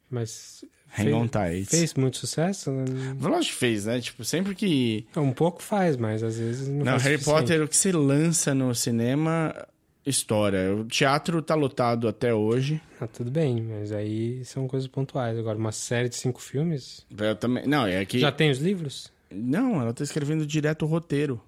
Mas. 0.10 0.64
Hang 0.98 1.14
on 1.14 1.28
fez, 1.28 1.68
tight. 1.68 1.70
fez 1.70 1.94
muito 1.94 2.18
sucesso? 2.18 2.72
Lógico 3.22 3.54
que 3.54 3.60
fez, 3.60 3.86
né? 3.86 4.02
Tipo, 4.02 4.26
sempre 4.26 4.56
que 4.56 5.06
Um 5.16 5.32
pouco 5.32 5.62
faz, 5.62 5.96
mas 5.96 6.24
às 6.24 6.40
vezes 6.40 6.68
não, 6.68 6.78
Não, 6.78 6.92
faz 6.94 7.04
Harry. 7.04 7.24
Potter, 7.24 7.62
o 7.62 7.68
que 7.68 7.78
se 7.78 7.92
lança 7.92 8.56
no 8.56 8.74
cinema, 8.74 9.54
história. 10.04 10.74
O 10.76 10.86
teatro 10.86 11.44
tá 11.44 11.54
lotado 11.54 12.08
até 12.08 12.34
hoje. 12.34 12.82
Ah, 13.00 13.06
tudo 13.06 13.30
bem, 13.30 13.62
mas 13.62 13.92
aí 13.92 14.44
são 14.46 14.68
coisas 14.68 14.88
pontuais. 14.88 15.38
Agora, 15.38 15.60
uma 15.60 15.72
série 15.72 16.10
de 16.10 16.16
cinco 16.16 16.42
filmes. 16.42 17.06
Eu 17.16 17.36
também. 17.36 17.68
Não, 17.68 17.86
é 17.86 18.04
que. 18.04 18.18
Já 18.18 18.32
tem 18.32 18.50
os 18.50 18.58
livros? 18.58 19.12
Não, 19.32 19.80
ela 19.80 19.94
tá 19.94 20.04
escrevendo 20.04 20.44
direto 20.44 20.86
o 20.86 20.88
roteiro. 20.88 21.40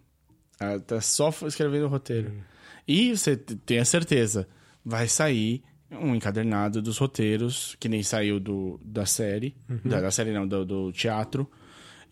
Ela 0.62 0.80
tá 0.80 1.02
só 1.02 1.34
escrevendo 1.48 1.86
o 1.86 1.90
roteiro. 1.90 2.30
Hum. 2.30 2.42
E 2.88 3.18
você 3.18 3.36
t- 3.36 3.56
tem 3.56 3.80
a 3.80 3.86
certeza, 3.86 4.48
vai 4.86 5.08
sair 5.08 5.64
um 5.92 6.16
encadernado 6.16 6.82
dos 6.82 6.98
roteiros, 6.98 7.76
que 7.80 7.90
nem 7.90 8.04
saiu 8.04 8.40
do, 8.40 8.80
da 8.84 9.06
série. 9.06 9.56
Uhum. 9.68 9.80
Da, 9.84 10.02
da 10.02 10.12
série 10.12 10.32
não, 10.32 10.48
do, 10.48 10.64
do 10.64 10.92
teatro. 10.92 11.50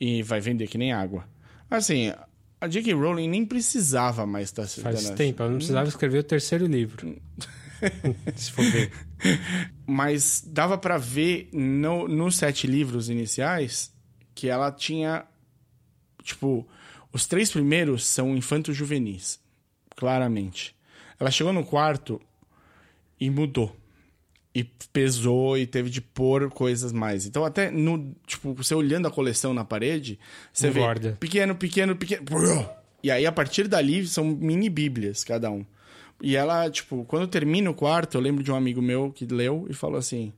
E 0.01 0.23
vai 0.23 0.41
vender 0.41 0.67
que 0.67 0.77
nem 0.77 0.91
água. 0.91 1.27
Assim, 1.69 2.11
a 2.59 2.67
J.K. 2.67 2.93
Rowling 2.93 3.27
nem 3.29 3.45
precisava 3.45 4.25
mais 4.25 4.45
estar 4.45 4.67
Faz 4.67 5.09
tempo. 5.11 5.41
Ela 5.43 5.51
não 5.51 5.57
precisava 5.57 5.87
escrever 5.87 6.19
o 6.19 6.23
terceiro 6.23 6.65
livro. 6.65 7.21
Se 8.35 8.51
for 8.51 8.65
ver. 8.65 8.91
Mas 9.85 10.43
dava 10.45 10.77
pra 10.77 10.97
ver 10.97 11.49
no, 11.53 12.07
nos 12.07 12.35
sete 12.35 12.65
livros 12.67 13.09
iniciais 13.09 13.93
que 14.33 14.47
ela 14.49 14.71
tinha. 14.71 15.25
Tipo, 16.23 16.67
os 17.11 17.25
três 17.25 17.51
primeiros 17.51 18.05
são 18.05 18.35
infantos 18.35 18.75
juvenis. 18.75 19.39
Claramente. 19.95 20.75
Ela 21.19 21.31
chegou 21.31 21.51
no 21.51 21.65
quarto 21.65 22.21
e 23.19 23.29
mudou. 23.29 23.75
E 24.53 24.63
pesou 24.63 25.57
e 25.57 25.67
teve 25.67 25.89
de 25.89 26.01
pôr 26.01 26.49
coisas 26.49 26.91
mais. 26.91 27.25
Então, 27.25 27.45
até 27.45 27.69
no. 27.69 28.15
Tipo, 28.25 28.53
você 28.53 28.73
olhando 28.73 29.07
a 29.07 29.11
coleção 29.11 29.53
na 29.53 29.63
parede, 29.63 30.19
você 30.51 30.69
Engorda. 30.69 31.11
vê 31.11 31.15
pequeno, 31.17 31.55
pequeno, 31.55 31.95
pequeno. 31.95 32.23
E 33.03 33.11
aí, 33.11 33.25
a 33.25 33.31
partir 33.31 33.67
dali, 33.67 34.05
são 34.07 34.25
mini 34.25 34.69
bíblias 34.69 35.23
cada 35.23 35.51
um. 35.51 35.65
E 36.21 36.35
ela, 36.35 36.69
tipo, 36.69 37.05
quando 37.05 37.27
termina 37.27 37.69
o 37.69 37.73
quarto, 37.73 38.17
eu 38.17 38.21
lembro 38.21 38.43
de 38.43 38.51
um 38.51 38.55
amigo 38.55 38.81
meu 38.81 39.11
que 39.11 39.25
leu 39.25 39.67
e 39.69 39.73
falou 39.73 39.97
assim: 39.97 40.33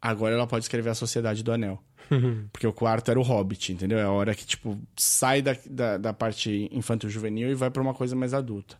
agora 0.00 0.34
ela 0.34 0.46
pode 0.46 0.64
escrever 0.64 0.90
a 0.90 0.94
Sociedade 0.94 1.42
do 1.42 1.52
Anel. 1.52 1.82
Porque 2.52 2.66
o 2.66 2.72
quarto 2.72 3.10
era 3.10 3.18
o 3.18 3.22
Hobbit, 3.22 3.72
entendeu? 3.72 3.98
É 3.98 4.02
a 4.02 4.10
hora 4.10 4.34
que, 4.34 4.46
tipo, 4.46 4.78
sai 4.96 5.42
da, 5.42 5.56
da, 5.68 5.98
da 5.98 6.12
parte 6.12 6.68
infanto-juvenil 6.72 7.50
e 7.50 7.54
vai 7.54 7.70
pra 7.70 7.82
uma 7.82 7.94
coisa 7.94 8.14
mais 8.14 8.32
adulta. 8.34 8.76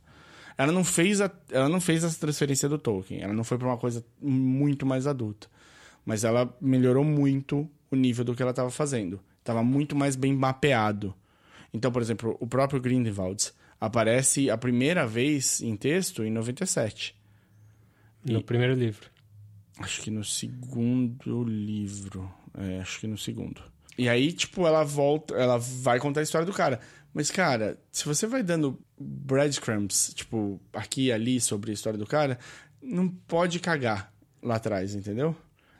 Ela 0.58 0.72
não 0.72 0.84
fez 0.84 1.20
a, 1.20 1.30
ela 1.50 1.68
não 1.68 1.80
fez 1.80 2.02
essa 2.02 2.18
transferência 2.18 2.68
do 2.68 2.78
Tolkien. 2.78 3.20
Ela 3.20 3.32
não 3.32 3.44
foi 3.44 3.58
pra 3.58 3.68
uma 3.68 3.76
coisa 3.76 4.04
muito 4.20 4.86
mais 4.86 5.06
adulta. 5.06 5.48
Mas 6.04 6.24
ela 6.24 6.54
melhorou 6.60 7.04
muito 7.04 7.68
o 7.90 7.96
nível 7.96 8.24
do 8.24 8.34
que 8.34 8.42
ela 8.42 8.52
estava 8.52 8.70
fazendo. 8.70 9.20
Tava 9.44 9.62
muito 9.62 9.94
mais 9.94 10.16
bem 10.16 10.32
mapeado. 10.32 11.14
Então, 11.74 11.92
por 11.92 12.00
exemplo, 12.00 12.36
o 12.40 12.46
próprio 12.46 12.80
Grindelwald 12.80 13.52
aparece 13.80 14.50
a 14.50 14.56
primeira 14.56 15.06
vez 15.06 15.60
em 15.60 15.76
texto 15.76 16.24
em 16.24 16.30
97. 16.30 17.14
No 18.24 18.42
primeiro 18.42 18.74
livro. 18.74 19.10
Acho 19.78 20.00
que 20.00 20.10
no 20.10 20.24
segundo 20.24 21.44
livro. 21.44 22.32
É, 22.56 22.80
acho 22.80 23.00
que 23.00 23.06
no 23.06 23.18
segundo. 23.18 23.62
E 23.98 24.08
aí, 24.08 24.32
tipo, 24.32 24.66
ela 24.66 24.84
volta, 24.84 25.34
ela 25.34 25.58
vai 25.58 25.98
contar 25.98 26.20
a 26.20 26.22
história 26.22 26.46
do 26.46 26.52
cara. 26.52 26.80
Mas, 27.12 27.30
cara, 27.30 27.78
se 27.90 28.04
você 28.04 28.26
vai 28.26 28.42
dando 28.42 28.78
breadcrumbs, 28.98 30.12
tipo, 30.14 30.60
aqui 30.72 31.06
e 31.06 31.12
ali 31.12 31.40
sobre 31.40 31.70
a 31.70 31.74
história 31.74 31.98
do 31.98 32.06
cara, 32.06 32.38
não 32.82 33.08
pode 33.08 33.58
cagar 33.58 34.12
lá 34.42 34.56
atrás, 34.56 34.94
entendeu? 34.94 35.34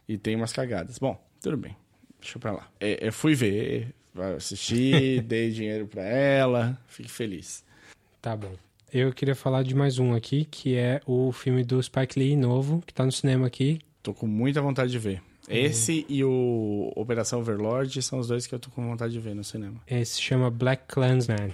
E 0.08 0.16
tem 0.16 0.34
umas 0.34 0.52
cagadas. 0.52 0.98
Bom, 0.98 1.22
tudo 1.42 1.56
bem. 1.56 1.76
Deixa 2.20 2.38
pra 2.38 2.52
lá. 2.52 2.68
É, 2.80 3.06
eu 3.06 3.12
fui 3.12 3.34
ver, 3.34 3.94
assisti, 4.36 5.20
dei 5.26 5.50
dinheiro 5.50 5.86
pra 5.86 6.02
ela, 6.02 6.78
fique 6.86 7.10
feliz. 7.10 7.62
Tá 8.22 8.34
bom. 8.34 8.54
Eu 8.92 9.12
queria 9.12 9.34
falar 9.34 9.62
de 9.62 9.74
mais 9.74 9.98
um 9.98 10.14
aqui, 10.14 10.46
que 10.46 10.74
é 10.76 11.00
o 11.04 11.30
filme 11.32 11.62
do 11.62 11.82
Spike 11.82 12.18
Lee 12.18 12.34
novo, 12.34 12.82
que 12.86 12.94
tá 12.94 13.04
no 13.04 13.12
cinema 13.12 13.46
aqui. 13.46 13.80
Tô 14.02 14.14
com 14.14 14.26
muita 14.26 14.62
vontade 14.62 14.90
de 14.90 14.98
ver. 14.98 15.22
Esse 15.48 16.04
e 16.08 16.24
o 16.24 16.92
Operação 16.96 17.40
Overlord 17.40 18.02
são 18.02 18.18
os 18.18 18.28
dois 18.28 18.46
que 18.46 18.54
eu 18.54 18.58
tô 18.58 18.70
com 18.70 18.86
vontade 18.86 19.12
de 19.12 19.20
ver 19.20 19.34
no 19.34 19.44
cinema. 19.44 19.80
Esse 19.86 20.14
se 20.14 20.22
chama 20.22 20.50
Black 20.50 20.84
Klansman, 20.88 21.50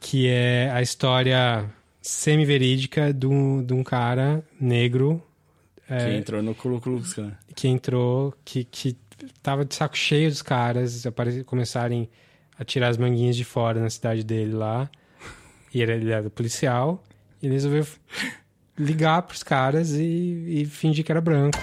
que 0.00 0.28
é 0.28 0.70
a 0.70 0.82
história 0.82 1.70
semi-verídica 2.02 3.12
de 3.12 3.26
um, 3.26 3.64
de 3.64 3.72
um 3.72 3.82
cara 3.82 4.44
negro 4.60 5.22
Que 5.86 5.94
é, 5.94 6.16
entrou 6.16 6.42
no 6.42 6.54
Ku 6.54 6.80
Klux 6.80 7.14
Klan. 7.14 7.32
que 7.54 7.68
entrou, 7.68 8.34
que, 8.44 8.64
que 8.64 8.96
tava 9.42 9.64
de 9.64 9.74
saco 9.74 9.96
cheio 9.96 10.28
dos 10.28 10.42
caras 10.42 11.04
começarem 11.46 12.08
a 12.58 12.64
tirar 12.64 12.88
as 12.88 12.96
manguinhas 12.96 13.36
de 13.36 13.44
fora 13.44 13.80
na 13.80 13.90
cidade 13.90 14.22
dele 14.22 14.52
lá. 14.52 14.90
E 15.72 15.82
ele, 15.82 15.92
ele 15.92 16.10
era 16.10 16.28
policial. 16.30 17.02
E 17.42 17.46
ele 17.46 17.54
resolveu 17.54 17.86
ligar 18.78 19.22
pros 19.22 19.42
caras 19.42 19.92
e, 19.92 20.62
e 20.62 20.66
fingir 20.66 21.04
que 21.04 21.10
era 21.12 21.20
branco. 21.20 21.58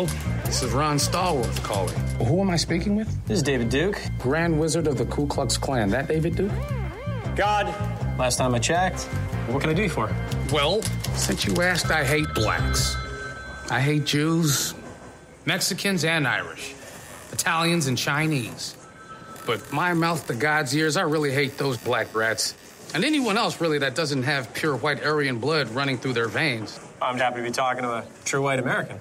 Hello, 0.00 0.40
this 0.46 0.62
is 0.62 0.72
Ron 0.72 0.96
Stallworth 0.96 1.62
calling. 1.62 1.94
Who 2.26 2.40
am 2.40 2.48
I 2.48 2.56
speaking 2.56 2.96
with? 2.96 3.06
This 3.26 3.36
is 3.36 3.42
David 3.42 3.68
Duke. 3.68 4.00
Grand 4.18 4.58
Wizard 4.58 4.86
of 4.86 4.96
the 4.96 5.04
Ku 5.04 5.26
Klux 5.26 5.58
Klan. 5.58 5.90
That 5.90 6.08
David 6.08 6.36
Duke? 6.36 6.52
God. 7.36 7.66
Last 8.18 8.38
time 8.38 8.54
I 8.54 8.60
checked. 8.60 9.02
What 9.48 9.60
can 9.60 9.68
I 9.68 9.74
do 9.74 9.90
for 9.90 10.08
you 10.08 10.14
for? 10.14 10.54
Well, 10.54 10.80
since 11.16 11.44
you 11.44 11.54
asked, 11.60 11.90
I 11.90 12.02
hate 12.02 12.32
blacks. 12.34 12.96
I 13.70 13.78
hate 13.78 14.06
Jews, 14.06 14.72
Mexicans, 15.44 16.02
and 16.02 16.26
Irish, 16.26 16.74
Italians, 17.32 17.86
and 17.86 17.98
Chinese. 17.98 18.78
But 19.44 19.70
my 19.70 19.92
mouth 19.92 20.26
to 20.28 20.34
God's 20.34 20.74
ears, 20.74 20.96
I 20.96 21.02
really 21.02 21.30
hate 21.30 21.58
those 21.58 21.76
black 21.76 22.14
rats. 22.14 22.54
And 22.94 23.04
anyone 23.04 23.36
else, 23.36 23.60
really, 23.60 23.80
that 23.80 23.96
doesn't 23.96 24.22
have 24.22 24.54
pure 24.54 24.76
white 24.76 25.04
Aryan 25.04 25.40
blood 25.40 25.68
running 25.72 25.98
through 25.98 26.14
their 26.14 26.28
veins. 26.28 26.80
I'm 27.02 27.18
happy 27.18 27.36
to 27.36 27.42
be 27.42 27.50
talking 27.50 27.82
to 27.82 27.90
a 27.90 28.04
true 28.24 28.40
white 28.40 28.60
American. 28.60 28.98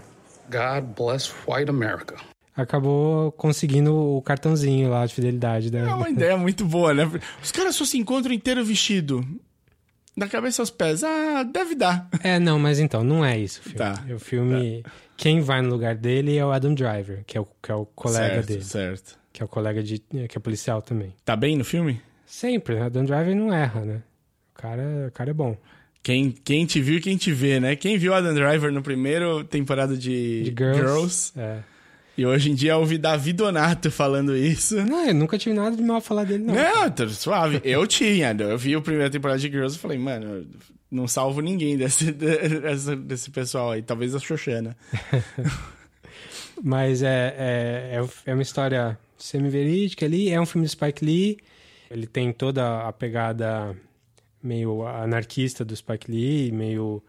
God 0.49 0.95
bless 0.95 1.31
white 1.47 1.69
America. 1.69 2.15
Acabou 2.55 3.31
conseguindo 3.31 3.95
o 3.95 4.21
cartãozinho 4.21 4.89
lá 4.89 5.05
de 5.05 5.13
fidelidade 5.13 5.71
da. 5.71 5.79
É 5.79 5.93
uma 5.93 6.09
ideia 6.09 6.35
muito 6.37 6.65
boa, 6.65 6.93
né? 6.93 7.09
Os 7.41 7.51
caras 7.51 7.75
só 7.75 7.85
se 7.85 7.97
encontram 7.97 8.33
inteiro 8.33 8.63
vestido. 8.65 9.25
Da 10.17 10.27
cabeça 10.27 10.61
aos 10.61 10.69
pés. 10.69 11.01
Ah, 11.03 11.43
deve 11.43 11.75
dar. 11.75 12.09
É, 12.21 12.37
não, 12.37 12.59
mas 12.59 12.79
então, 12.79 13.03
não 13.03 13.23
é 13.23 13.37
isso 13.37 13.61
o 13.61 13.63
filme. 13.63 13.77
Tá. 13.77 14.03
O 14.13 14.19
filme. 14.19 14.83
Quem 15.15 15.39
vai 15.39 15.61
no 15.61 15.69
lugar 15.69 15.95
dele 15.95 16.37
é 16.37 16.45
o 16.45 16.51
Adam 16.51 16.73
Driver, 16.73 17.23
que 17.25 17.37
é 17.37 17.41
o, 17.41 17.47
que 17.61 17.71
é 17.71 17.75
o 17.75 17.85
colega 17.85 18.35
certo, 18.35 18.47
dele. 18.47 18.63
certo. 18.63 19.19
Que 19.31 19.41
é 19.41 19.45
o 19.45 19.47
colega 19.47 19.81
de. 19.81 19.99
que 19.99 20.37
é 20.37 20.39
policial 20.39 20.81
também. 20.81 21.15
Tá 21.23 21.35
bem 21.37 21.55
no 21.55 21.63
filme? 21.63 22.01
Sempre, 22.25 22.75
né? 22.75 22.83
Adam 22.83 23.05
Driver 23.05 23.35
não 23.35 23.53
erra, 23.53 23.85
né? 23.85 24.01
O 24.53 24.61
cara, 24.61 24.83
o 25.07 25.11
cara 25.11 25.29
é 25.29 25.33
bom. 25.33 25.55
Quem, 26.01 26.31
quem 26.31 26.65
te 26.65 26.81
viu 26.81 26.97
e 26.97 27.01
quem 27.01 27.17
te 27.17 27.31
vê, 27.31 27.59
né? 27.59 27.75
Quem 27.75 27.97
viu 27.97 28.13
Adam 28.13 28.33
Driver 28.33 28.71
no 28.71 28.81
primeiro 28.81 29.43
temporada 29.43 29.97
de, 29.97 30.43
De 30.43 30.55
Girls. 30.57 31.33
É. 31.37 31.59
E 32.17 32.25
hoje 32.25 32.51
em 32.51 32.53
dia 32.53 32.75
ouvi 32.75 32.97
Davi 32.97 33.31
Donato 33.31 33.89
falando 33.89 34.35
isso. 34.35 34.75
Não, 34.83 35.07
eu 35.07 35.13
nunca 35.13 35.37
tive 35.37 35.55
nada 35.55 35.75
de 35.75 35.81
mal 35.81 35.97
a 35.97 36.01
falar 36.01 36.25
dele, 36.25 36.43
não. 36.43 36.53
Não, 36.53 36.91
tá 36.91 37.07
suave. 37.07 37.61
Eu 37.63 37.87
tinha. 37.87 38.35
Eu 38.37 38.57
vi 38.57 38.75
a 38.75 38.81
primeira 38.81 39.09
temporada 39.09 39.39
de 39.39 39.49
Girls 39.49 39.77
e 39.77 39.79
falei, 39.79 39.97
mano, 39.97 40.45
não 40.91 41.07
salvo 41.07 41.39
ninguém 41.39 41.77
desse, 41.77 42.11
desse, 42.11 42.95
desse 42.97 43.31
pessoal 43.31 43.71
aí. 43.71 43.81
Talvez 43.81 44.13
a 44.15 44.19
Xoxana. 44.19 44.75
Mas 46.61 47.03
é, 47.03 47.35
é, 47.37 48.01
é, 48.01 48.31
é 48.31 48.33
uma 48.33 48.43
história 48.43 48.99
semi-verídica 49.17 50.05
ali. 50.05 50.29
É 50.29 50.41
um 50.41 50.45
filme 50.45 50.65
de 50.65 50.71
Spike 50.73 51.05
Lee. 51.05 51.37
Ele 51.89 52.05
tem 52.05 52.33
toda 52.33 52.85
a 52.85 52.91
pegada 52.91 53.75
meio 54.41 54.85
anarquista 54.87 55.63
do 55.65 55.75
Spike 55.75 56.09
Lee, 56.11 56.51
meio 56.51 57.03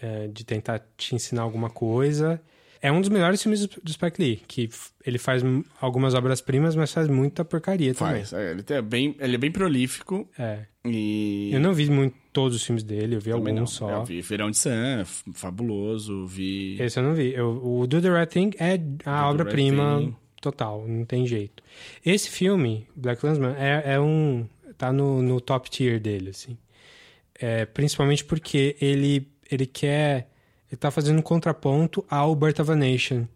é, 0.00 0.28
de 0.28 0.44
tentar 0.44 0.80
te 0.96 1.14
ensinar 1.14 1.42
alguma 1.42 1.70
coisa. 1.70 2.40
É 2.80 2.92
um 2.92 3.00
dos 3.00 3.10
melhores 3.10 3.42
filmes 3.42 3.66
do 3.66 3.92
Spike 3.92 4.22
Lee, 4.22 4.36
que 4.46 4.68
ele 5.04 5.18
faz 5.18 5.42
algumas 5.80 6.14
obras-primas, 6.14 6.76
mas 6.76 6.92
faz 6.92 7.08
muita 7.08 7.44
porcaria 7.44 7.92
também. 7.92 8.24
Faz. 8.24 8.32
É, 8.32 8.52
Ele, 8.52 8.64
é 8.68 8.80
bem, 8.82 9.16
ele 9.18 9.34
é 9.34 9.38
bem 9.38 9.50
prolífico. 9.50 10.28
É. 10.38 10.60
E. 10.84 11.50
Eu 11.52 11.58
não 11.58 11.74
vi 11.74 11.90
muito 11.90 12.14
todos 12.32 12.56
os 12.56 12.62
filmes 12.62 12.84
dele, 12.84 13.16
eu 13.16 13.20
vi 13.20 13.32
Também 13.32 13.52
alguns 13.54 13.72
só. 13.72 13.90
Eu 13.90 14.04
vi 14.04 14.20
Verão 14.20 14.48
de 14.48 14.56
Sam, 14.58 15.04
fabuloso. 15.34 16.24
Vi. 16.26 16.80
Esse 16.80 17.00
eu 17.00 17.02
não 17.02 17.14
vi. 17.14 17.32
Eu- 17.34 17.60
o 17.64 17.84
Do 17.86 18.00
The 18.00 18.10
Right 18.16 18.32
Thing 18.32 18.50
é 18.60 18.78
a 19.04 19.28
obra-prima 19.28 20.14
total, 20.40 20.86
não 20.86 21.04
tem 21.04 21.26
jeito. 21.26 21.62
Esse 22.06 22.30
filme, 22.30 22.86
Black 22.94 23.26
Landsman, 23.26 23.54
é, 23.58 23.94
é 23.94 24.00
um. 24.00 24.46
tá 24.76 24.92
no, 24.92 25.20
no 25.20 25.40
top 25.40 25.68
tier 25.68 25.98
dele, 25.98 26.30
assim. 26.30 26.56
É, 27.40 27.64
principalmente 27.66 28.24
porque 28.24 28.76
ele, 28.80 29.30
ele 29.50 29.66
quer. 29.66 30.30
Ele 30.70 30.76
tá 30.76 30.90
fazendo 30.90 31.18
um 31.18 31.22
contraponto 31.22 32.04
ao 32.10 32.34
Birth 32.34 32.58
of 32.60 32.70
a 32.70 32.76
Nation, 32.76 33.26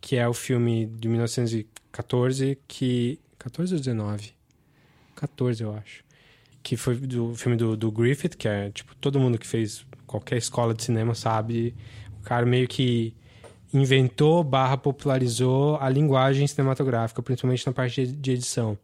que 0.00 0.16
é 0.16 0.26
o 0.26 0.32
filme 0.32 0.86
de 0.86 1.08
1914, 1.08 2.58
que. 2.66 3.18
14 3.38 3.74
ou 3.74 3.80
19? 3.80 4.32
14, 5.16 5.62
eu 5.62 5.74
acho. 5.74 6.04
Que 6.62 6.76
foi 6.76 6.94
do 6.96 7.34
filme 7.34 7.56
do, 7.56 7.76
do 7.76 7.90
Griffith, 7.90 8.36
que 8.36 8.46
é, 8.46 8.70
tipo, 8.70 8.94
todo 8.96 9.18
mundo 9.18 9.38
que 9.38 9.46
fez 9.46 9.84
qualquer 10.06 10.36
escola 10.36 10.74
de 10.74 10.82
cinema 10.82 11.14
sabe. 11.14 11.74
O 12.20 12.22
cara 12.22 12.44
meio 12.44 12.68
que 12.68 13.14
inventou 13.72 14.42
barra 14.44 14.76
popularizou 14.76 15.76
a 15.76 15.88
linguagem 15.88 16.46
cinematográfica, 16.46 17.22
principalmente 17.22 17.66
na 17.66 17.72
parte 17.72 18.06
de- 18.06 18.32
edição. 18.32 18.78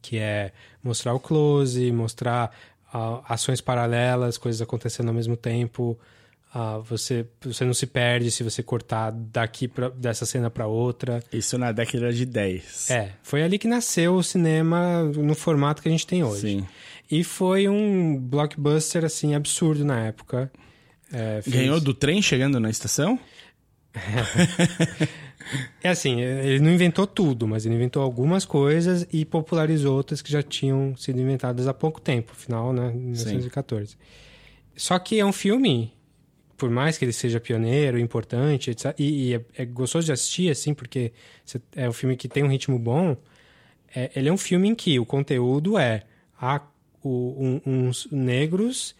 Que 0.00 0.18
é 0.18 0.52
mostrar 0.82 1.14
o 1.14 1.20
close, 1.20 1.90
mostrar 1.90 2.54
ah, 2.92 3.22
ações 3.28 3.60
paralelas, 3.60 4.38
coisas 4.38 4.60
acontecendo 4.62 5.08
ao 5.08 5.14
mesmo 5.14 5.36
tempo. 5.36 5.98
Ah, 6.54 6.78
você, 6.78 7.26
você 7.42 7.64
não 7.64 7.74
se 7.74 7.86
perde 7.86 8.30
se 8.30 8.42
você 8.42 8.62
cortar 8.62 9.10
daqui 9.12 9.68
pra, 9.68 9.88
dessa 9.90 10.24
cena 10.24 10.48
para 10.48 10.66
outra. 10.66 11.22
Isso 11.32 11.58
na 11.58 11.70
década 11.72 12.12
de 12.12 12.24
10. 12.24 12.90
É, 12.90 13.10
foi 13.22 13.42
ali 13.42 13.58
que 13.58 13.68
nasceu 13.68 14.14
o 14.14 14.22
cinema 14.22 15.02
no 15.02 15.34
formato 15.34 15.82
que 15.82 15.88
a 15.88 15.90
gente 15.92 16.06
tem 16.06 16.24
hoje. 16.24 16.40
Sim. 16.40 16.66
E 17.10 17.22
foi 17.22 17.68
um 17.68 18.16
blockbuster, 18.18 19.04
assim, 19.04 19.34
absurdo 19.34 19.84
na 19.84 20.00
época. 20.06 20.50
É, 21.12 21.40
fez- 21.42 21.54
Ganhou 21.56 21.78
do 21.80 21.92
trem 21.92 22.22
chegando 22.22 22.58
na 22.58 22.70
estação? 22.70 23.18
É 25.82 25.88
assim, 25.90 26.20
ele 26.20 26.58
não 26.60 26.72
inventou 26.72 27.06
tudo, 27.06 27.46
mas 27.46 27.64
ele 27.64 27.74
inventou 27.76 28.02
algumas 28.02 28.44
coisas 28.44 29.06
e 29.12 29.24
popularizou 29.24 29.96
outras 29.96 30.20
que 30.20 30.30
já 30.30 30.42
tinham 30.42 30.96
sido 30.96 31.20
inventadas 31.20 31.66
há 31.68 31.74
pouco 31.74 32.00
tempo, 32.00 32.32
afinal, 32.32 32.72
né, 32.72 32.90
em 32.94 32.98
1914. 32.98 33.96
Só 34.76 34.98
que 34.98 35.18
é 35.20 35.24
um 35.24 35.32
filme, 35.32 35.92
por 36.56 36.68
mais 36.70 36.98
que 36.98 37.04
ele 37.04 37.12
seja 37.12 37.38
pioneiro, 37.40 37.98
importante, 37.98 38.70
etc, 38.70 38.94
e, 38.98 39.28
e 39.30 39.34
é, 39.34 39.40
é 39.58 39.64
gostoso 39.64 40.06
de 40.06 40.12
assistir, 40.12 40.50
assim, 40.50 40.74
porque 40.74 41.12
é 41.74 41.88
um 41.88 41.92
filme 41.92 42.16
que 42.16 42.28
tem 42.28 42.42
um 42.42 42.48
ritmo 42.48 42.78
bom, 42.78 43.16
é, 43.94 44.10
ele 44.16 44.28
é 44.28 44.32
um 44.32 44.36
filme 44.38 44.68
em 44.68 44.74
que 44.74 44.98
o 44.98 45.06
conteúdo 45.06 45.78
é 45.78 46.02
a, 46.40 46.60
o- 47.02 47.60
um- 47.64 47.88
uns 47.88 48.08
negros 48.10 48.94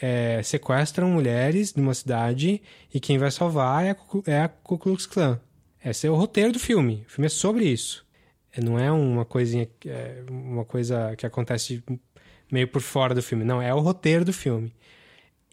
é, 0.00 0.40
sequestram 0.44 1.10
mulheres 1.10 1.74
numa 1.74 1.92
cidade 1.92 2.62
e 2.94 3.00
quem 3.00 3.18
vai 3.18 3.32
salvar 3.32 3.84
é 3.84 3.90
a, 3.90 3.96
é 4.30 4.40
a 4.42 4.48
Ku 4.48 4.78
Klux 4.78 5.06
Klan. 5.06 5.40
Esse 5.84 6.06
é 6.06 6.10
o 6.10 6.14
roteiro 6.14 6.52
do 6.52 6.58
filme. 6.58 7.04
O 7.08 7.10
filme 7.12 7.26
é 7.26 7.30
sobre 7.30 7.64
isso. 7.66 8.04
É, 8.52 8.60
Não 8.60 8.78
é 8.78 8.90
uma 8.90 9.24
coisinha, 9.24 9.68
é 9.86 10.22
uma 10.30 10.64
coisa 10.64 11.14
que 11.16 11.24
acontece 11.26 11.82
meio 12.50 12.66
por 12.68 12.80
fora 12.82 13.14
do 13.14 13.22
filme. 13.22 13.44
Não, 13.44 13.60
é 13.62 13.72
o 13.74 13.80
roteiro 13.80 14.24
do 14.24 14.32
filme. 14.32 14.72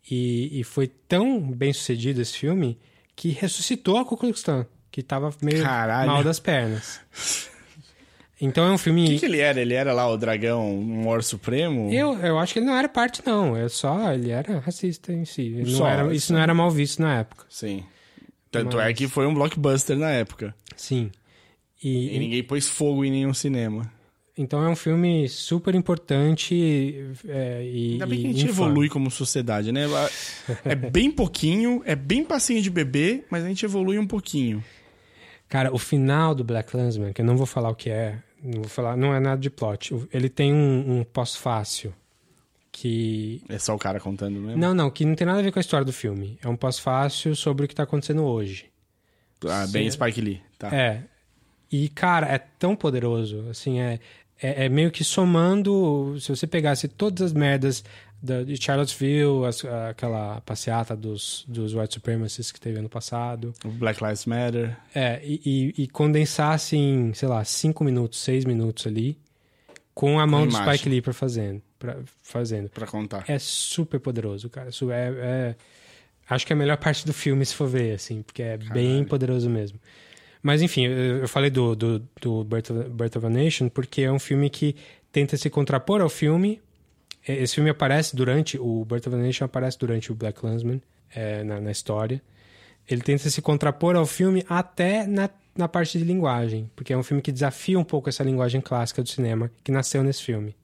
E, 0.09 0.59
e 0.59 0.63
foi 0.63 0.87
tão 0.87 1.41
bem 1.41 1.73
sucedido 1.73 2.21
esse 2.21 2.37
filme 2.37 2.77
que 3.15 3.29
ressuscitou 3.29 3.97
a 3.97 4.05
Ku 4.05 4.15
Klux 4.17 4.43
Klan, 4.43 4.65
que 4.91 5.01
tava 5.01 5.31
meio 5.41 5.63
Caralho. 5.63 6.11
mal 6.11 6.23
das 6.23 6.39
pernas. 6.39 6.99
Então 8.39 8.65
é 8.67 8.71
um 8.71 8.75
O 8.75 8.77
filme. 8.77 9.07
que, 9.07 9.19
que 9.19 9.25
ele 9.25 9.39
era? 9.39 9.61
Ele 9.61 9.73
era 9.73 9.93
lá 9.93 10.07
o 10.09 10.17
dragão 10.17 10.67
um 10.69 11.21
Supremo? 11.21 11.91
Eu, 11.91 12.13
eu 12.19 12.37
acho 12.37 12.51
que 12.53 12.59
ele 12.59 12.65
não 12.65 12.75
era 12.75 12.89
parte, 12.89 13.21
não. 13.25 13.55
É 13.55 13.69
só, 13.69 14.11
ele 14.11 14.29
era 14.29 14.59
racista 14.59 15.13
em 15.13 15.23
si. 15.23 15.43
Ele 15.43 15.71
não 15.71 15.77
Só, 15.77 15.87
era- 15.87 16.03
só. 16.05 16.11
isso 16.11 16.33
não 16.33 16.39
era 16.41 16.53
mal 16.53 16.69
visto 16.69 17.01
na 17.01 17.19
época. 17.19 17.45
Sim. 17.49 17.83
Tanto 18.63 18.77
Mas- 18.77 18.87
é 18.89 18.93
que 18.93 19.07
foi 19.07 19.25
um 19.27 19.33
blockbuster 19.33 19.97
na 19.97 20.09
época. 20.11 20.53
Sim. 20.75 21.11
E, 21.83 22.15
E 22.15 22.19
ninguém 22.19 22.43
pôs 22.43 22.67
fogo 22.69 23.03
em 23.05 23.11
nenhum 23.11 23.33
cinema. 23.33 23.91
então 24.37 24.63
é 24.63 24.69
um 24.69 24.75
filme 24.75 25.27
super 25.29 25.75
importante 25.75 27.13
é, 27.27 27.63
e. 27.63 27.91
Ainda 27.93 28.05
bem 28.05 28.19
que 28.21 28.25
a 28.25 28.29
gente 28.31 28.45
infame. 28.45 28.69
evolui 28.69 28.89
como 28.89 29.09
sociedade, 29.11 29.71
né? 29.71 29.85
É 30.65 30.75
bem 30.75 31.11
pouquinho, 31.11 31.81
é 31.85 31.95
bem 31.95 32.23
passinho 32.23 32.61
de 32.61 32.69
bebê, 32.69 33.23
mas 33.29 33.43
a 33.43 33.47
gente 33.47 33.63
evolui 33.65 33.97
um 33.99 34.07
pouquinho. 34.07 34.63
Cara, 35.47 35.73
o 35.73 35.77
final 35.77 36.33
do 36.33 36.43
Black 36.43 36.71
Klansman, 36.71 37.13
que 37.13 37.21
eu 37.21 37.25
não 37.25 37.37
vou 37.37 37.45
falar 37.45 37.69
o 37.69 37.75
que 37.75 37.89
é, 37.89 38.17
não 38.43 38.61
vou 38.61 38.69
falar, 38.69 38.97
não 38.97 39.13
é 39.13 39.19
nada 39.19 39.39
de 39.39 39.49
plot. 39.49 39.93
Ele 40.11 40.27
tem 40.27 40.51
um, 40.53 40.99
um 40.99 41.03
pós-fácil 41.03 41.93
que 42.77 43.41
É 43.47 43.57
só 43.57 43.73
o 43.73 43.79
cara 43.79 43.99
contando 43.99 44.39
mesmo? 44.39 44.57
Não, 44.57 44.73
não, 44.73 44.89
que 44.91 45.05
não 45.05 45.15
tem 45.15 45.25
nada 45.25 45.39
a 45.39 45.41
ver 45.41 45.51
com 45.51 45.59
a 45.59 45.61
história 45.61 45.85
do 45.85 45.93
filme. 45.93 46.37
É 46.43 46.47
um 46.49 46.55
pós-fácil 46.57 47.35
sobre 47.35 47.65
o 47.65 47.67
que 47.67 47.73
tá 47.75 47.83
acontecendo 47.83 48.23
hoje. 48.23 48.65
Ah, 49.47 49.65
bem 49.67 49.89
Spike 49.89 50.19
Lee, 50.21 50.41
tá. 50.59 50.75
É. 50.75 51.03
E, 51.71 51.87
cara, 51.89 52.27
é 52.27 52.37
tão 52.37 52.75
poderoso. 52.75 53.45
Assim, 53.49 53.79
é, 53.79 53.99
é, 54.41 54.65
é 54.65 54.69
meio 54.69 54.91
que 54.91 55.03
somando. 55.03 56.17
Se 56.19 56.29
você 56.29 56.45
pegasse 56.47 56.87
todas 56.87 57.21
as 57.27 57.33
merdas 57.33 57.83
da, 58.21 58.43
de 58.43 58.55
Charlottesville, 58.61 59.45
as- 59.47 59.63
aquela 59.89 60.41
passeata 60.41 60.95
dos, 60.95 61.45
dos 61.47 61.73
white 61.73 61.93
supremacists 61.93 62.51
que 62.51 62.59
teve 62.59 62.79
ano 62.79 62.89
passado. 62.89 63.53
O 63.63 63.69
Black 63.69 64.03
Lives 64.03 64.25
Matter. 64.25 64.75
É, 64.93 65.21
e, 65.23 65.73
e, 65.77 65.83
e 65.83 65.87
condensasse 65.87 66.75
em, 66.75 67.13
sei 67.13 67.27
lá, 67.27 67.43
cinco 67.45 67.83
minutos, 67.83 68.19
seis 68.19 68.45
minutos 68.45 68.85
ali, 68.87 69.17
com 69.95 70.19
a 70.19 70.27
mão 70.27 70.41
Com 70.41 70.47
do 70.49 70.55
imagem. 70.55 70.73
Spike 70.75 70.89
Lee 70.89 71.01
pra 71.01 71.13
fazendo. 71.13 71.61
Pra, 71.79 71.97
fazendo. 72.21 72.69
Pra 72.69 72.85
contar. 72.85 73.23
É 73.27 73.39
super 73.39 73.99
poderoso, 73.99 74.49
cara. 74.49 74.69
Isso 74.69 74.91
é, 74.91 75.07
é- 75.17 75.55
Acho 76.29 76.45
que 76.45 76.53
é 76.53 76.55
a 76.55 76.57
melhor 76.57 76.77
parte 76.77 77.05
do 77.05 77.13
filme, 77.13 77.45
se 77.45 77.53
for 77.53 77.67
ver, 77.67 77.93
assim, 77.93 78.21
porque 78.23 78.41
é 78.41 78.57
bem 78.57 79.03
poderoso 79.03 79.47
mesmo. 79.49 79.79
Mas, 80.41 80.61
enfim, 80.61 80.85
eu, 80.85 81.27
falei 81.27 81.49
do, 81.49 81.75
do, 81.75 81.99
do 82.21 82.43
Birth, 82.43 82.71
of, 82.71 82.89
Birth 82.89 83.15
of 83.15 83.25
a 83.25 83.29
Nation 83.29 83.69
porque 83.69 84.01
é 84.01 84.11
um 84.11 84.19
filme 84.19 84.49
que 84.49 84.75
tenta 85.11 85.37
se 85.37 85.49
contrapor 85.49 86.01
ao 86.01 86.09
filme. 86.09 86.61
Esse 87.27 87.55
filme 87.55 87.69
aparece 87.69 88.15
durante, 88.15 88.57
o 88.59 88.83
Birth 88.85 89.07
of 89.07 89.15
a 89.15 89.19
Nation 89.19 89.45
aparece 89.45 89.77
durante 89.79 90.11
o 90.11 90.15
Black 90.15 90.39
Klansman, 90.39 90.81
é, 91.13 91.43
na, 91.43 91.59
na 91.61 91.71
história. 91.71 92.21
Ele 92.87 93.01
tenta 93.01 93.29
se 93.29 93.41
contrapor 93.41 93.95
ao 93.95 94.05
filme 94.05 94.45
até 94.47 95.07
na, 95.07 95.29
na 95.57 95.67
parte 95.67 95.97
de 95.97 96.03
linguagem, 96.03 96.69
porque 96.75 96.93
é 96.93 96.97
um 96.97 97.03
filme 97.03 97.21
que 97.21 97.31
desafia 97.31 97.79
um 97.79 97.83
pouco 97.83 98.09
essa 98.09 98.23
linguagem 98.23 98.61
clássica 98.61 99.01
do 99.01 99.09
cinema 99.09 99.51
que 99.63 99.71
nasceu 99.71 100.03
nesse 100.03 100.23
filme. 100.23 100.55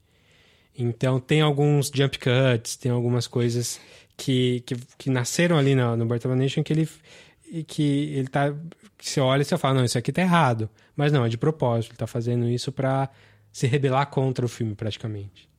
Então 0.76 1.20
tem 1.20 1.40
alguns 1.40 1.90
jump 1.92 2.18
cuts, 2.18 2.76
tem 2.76 2.90
algumas 2.90 3.26
coisas 3.26 3.80
que, 4.16 4.60
que, 4.60 4.76
que 4.96 5.10
nasceram 5.10 5.58
ali 5.58 5.74
no, 5.74 5.96
no 5.96 6.06
Birth 6.06 6.24
Nation 6.26 6.62
que 6.62 6.72
ele, 6.72 6.88
que 7.66 8.14
ele 8.14 8.28
tá. 8.28 8.54
Que 8.96 9.08
você 9.08 9.20
olha 9.20 9.42
e 9.42 9.44
você 9.44 9.58
fala, 9.58 9.74
não, 9.74 9.84
isso 9.84 9.98
aqui 9.98 10.12
tá 10.12 10.22
errado. 10.22 10.70
Mas 10.94 11.10
não, 11.10 11.24
é 11.24 11.28
de 11.28 11.36
propósito, 11.36 11.90
ele 11.90 11.98
tá 11.98 12.06
fazendo 12.06 12.48
isso 12.48 12.70
pra 12.70 13.10
se 13.50 13.66
rebelar 13.66 14.06
contra 14.06 14.46
o 14.46 14.48
filme, 14.48 14.74
praticamente. 14.74 15.50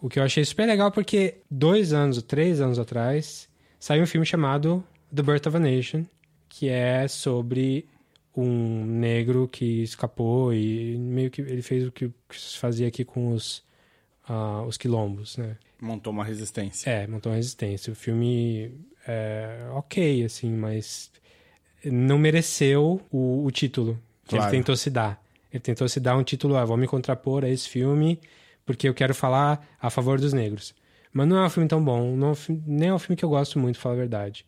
O 0.00 0.08
que 0.08 0.18
eu 0.18 0.22
achei 0.22 0.44
super 0.44 0.66
legal 0.66 0.92
porque 0.92 1.38
dois 1.50 1.92
anos, 1.92 2.22
três 2.22 2.60
anos 2.60 2.78
atrás, 2.78 3.48
saiu 3.80 4.02
um 4.02 4.06
filme 4.06 4.26
chamado 4.26 4.84
The 5.14 5.22
Birth 5.22 5.46
of 5.46 5.56
a 5.56 5.60
Nation, 5.60 6.04
que 6.48 6.68
é 6.68 7.06
sobre 7.08 7.86
um 8.36 8.84
negro 8.84 9.48
que 9.48 9.82
escapou 9.82 10.52
e 10.52 10.96
meio 10.96 11.30
que 11.30 11.40
ele 11.40 11.62
fez 11.62 11.86
o 11.86 11.92
que 11.92 12.10
se 12.30 12.58
fazia 12.58 12.86
aqui 12.86 13.04
com 13.04 13.32
os, 13.32 13.62
ah, 14.28 14.62
os 14.66 14.76
quilombos, 14.76 15.36
né? 15.36 15.56
Montou 15.80 16.12
uma 16.12 16.24
resistência. 16.24 16.88
É, 16.90 17.06
montou 17.06 17.30
uma 17.32 17.36
resistência. 17.36 17.92
O 17.92 17.96
filme 17.96 18.72
é 19.06 19.68
ok, 19.72 20.24
assim, 20.24 20.50
mas 20.52 21.10
não 21.84 22.18
mereceu 22.18 23.00
o, 23.10 23.44
o 23.44 23.50
título 23.50 23.98
que 24.24 24.36
Claro. 24.36 24.44
ele 24.44 24.58
tentou 24.58 24.76
se 24.76 24.90
dar. 24.90 25.22
Ele 25.52 25.60
tentou 25.60 25.88
se 25.88 25.98
dar 25.98 26.16
um 26.16 26.22
título, 26.22 26.56
ah, 26.56 26.64
vou 26.64 26.76
me 26.76 26.86
contrapor 26.86 27.44
a 27.44 27.48
esse 27.48 27.68
filme 27.68 28.20
porque 28.66 28.86
eu 28.86 28.92
quero 28.92 29.14
falar 29.14 29.66
a 29.80 29.88
favor 29.88 30.20
dos 30.20 30.32
negros. 30.32 30.74
Mas 31.12 31.26
não 31.26 31.38
é 31.38 31.46
um 31.46 31.50
filme 31.50 31.68
tão 31.68 31.82
bom, 31.82 32.14
não 32.14 32.32
é 32.32 32.34
nem 32.66 32.90
é 32.90 32.94
um 32.94 32.98
filme 32.98 33.16
que 33.16 33.24
eu 33.24 33.30
gosto 33.30 33.58
muito, 33.58 33.78
falar 33.78 33.94
a 33.94 33.98
verdade. 33.98 34.44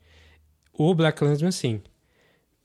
O 0.72 0.94
Black 0.94 1.18
Klansman, 1.18 1.50
sim. 1.52 1.80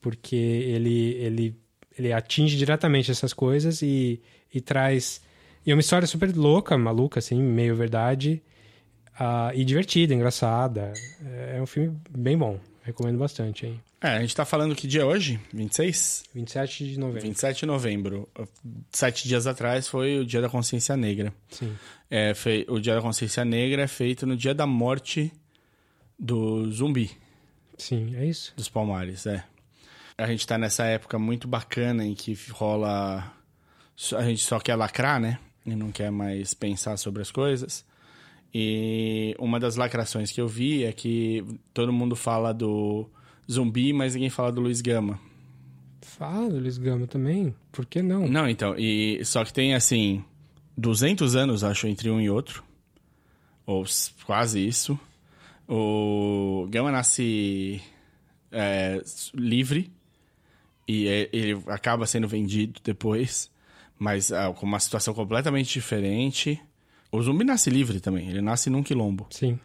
Porque 0.00 0.36
ele, 0.36 1.14
ele, 1.14 1.56
ele 1.98 2.12
atinge 2.12 2.56
diretamente 2.56 3.10
essas 3.10 3.32
coisas 3.32 3.82
e, 3.82 4.20
e 4.52 4.60
traz... 4.60 5.20
E 5.66 5.70
é 5.70 5.74
uma 5.74 5.80
história 5.80 6.06
super 6.06 6.34
louca, 6.34 6.78
maluca, 6.78 7.18
assim, 7.18 7.42
meio 7.42 7.74
verdade. 7.74 8.40
ah, 9.18 9.50
e 9.54 9.64
divertida, 9.64 10.14
engraçada. 10.14 10.92
É 11.52 11.60
um 11.60 11.66
filme 11.66 11.98
bem 12.10 12.38
bom. 12.38 12.60
Recomendo 12.84 13.18
bastante, 13.18 13.66
hein? 13.66 13.80
É, 14.00 14.10
a 14.10 14.20
gente 14.20 14.36
tá 14.36 14.44
falando 14.44 14.76
que 14.76 14.86
dia 14.86 15.00
é 15.00 15.04
hoje? 15.04 15.40
26? 15.52 16.24
27 16.32 16.86
de 16.92 17.00
novembro. 17.00 17.22
27 17.22 17.60
de 17.60 17.66
novembro. 17.66 18.28
Sete 18.92 19.26
dias 19.26 19.44
atrás 19.48 19.88
foi 19.88 20.20
o 20.20 20.24
Dia 20.24 20.40
da 20.40 20.48
Consciência 20.48 20.96
Negra. 20.96 21.34
Sim. 21.50 21.74
É, 22.08 22.32
fei- 22.32 22.64
o 22.68 22.78
Dia 22.78 22.94
da 22.94 23.00
Consciência 23.02 23.44
Negra 23.44 23.82
é 23.82 23.86
feito 23.88 24.24
no 24.24 24.36
dia 24.36 24.54
da 24.54 24.66
morte 24.68 25.32
do 26.16 26.70
zumbi, 26.70 27.10
Sim, 27.76 28.14
é 28.16 28.26
isso. 28.26 28.52
dos 28.56 28.68
Palmares, 28.68 29.26
é. 29.26 29.44
A 30.18 30.26
gente 30.26 30.46
tá 30.46 30.56
nessa 30.56 30.84
época 30.84 31.18
muito 31.18 31.46
bacana 31.46 32.04
em 32.04 32.14
que 32.14 32.36
rola... 32.50 33.32
A 34.16 34.22
gente 34.24 34.42
só 34.42 34.58
quer 34.58 34.74
lacrar, 34.76 35.20
né? 35.20 35.38
E 35.64 35.74
não 35.74 35.90
quer 35.90 36.10
mais 36.10 36.54
pensar 36.54 36.96
sobre 36.96 37.22
as 37.22 37.30
coisas. 37.30 37.84
E 38.54 39.34
uma 39.38 39.60
das 39.60 39.76
lacrações 39.76 40.30
que 40.30 40.40
eu 40.40 40.48
vi 40.48 40.84
é 40.84 40.92
que 40.92 41.44
todo 41.74 41.92
mundo 41.92 42.16
fala 42.16 42.52
do 42.54 43.06
zumbi, 43.50 43.92
mas 43.92 44.14
ninguém 44.14 44.30
fala 44.30 44.50
do 44.50 44.60
Luiz 44.60 44.80
Gama. 44.80 45.18
Fala 46.00 46.48
do 46.48 46.58
Luiz 46.58 46.78
Gama 46.78 47.06
também. 47.06 47.54
Por 47.72 47.84
que 47.84 48.00
não? 48.00 48.26
Não, 48.26 48.48
então, 48.48 48.74
e 48.78 49.22
só 49.24 49.44
que 49.44 49.52
tem 49.52 49.74
assim 49.74 50.24
200 50.76 51.36
anos, 51.36 51.64
acho, 51.64 51.86
entre 51.86 52.08
um 52.08 52.20
e 52.20 52.30
outro. 52.30 52.64
Ou 53.66 53.84
quase 54.24 54.64
isso. 54.66 54.98
O 55.68 56.66
Gama 56.70 56.92
nasce 56.92 57.80
é, 58.52 59.02
livre 59.34 59.92
e 60.86 61.08
é- 61.08 61.28
ele 61.32 61.62
acaba 61.66 62.06
sendo 62.06 62.28
vendido 62.28 62.80
depois, 62.82 63.50
mas 63.98 64.30
ah, 64.32 64.52
com 64.52 64.64
uma 64.66 64.78
situação 64.78 65.12
completamente 65.12 65.72
diferente. 65.72 66.60
O 67.10 67.22
zumbi 67.22 67.44
nasce 67.44 67.70
livre 67.70 68.00
também, 68.00 68.28
ele 68.28 68.40
nasce 68.40 68.68
num 68.70 68.82
quilombo. 68.82 69.26
Sim. 69.30 69.58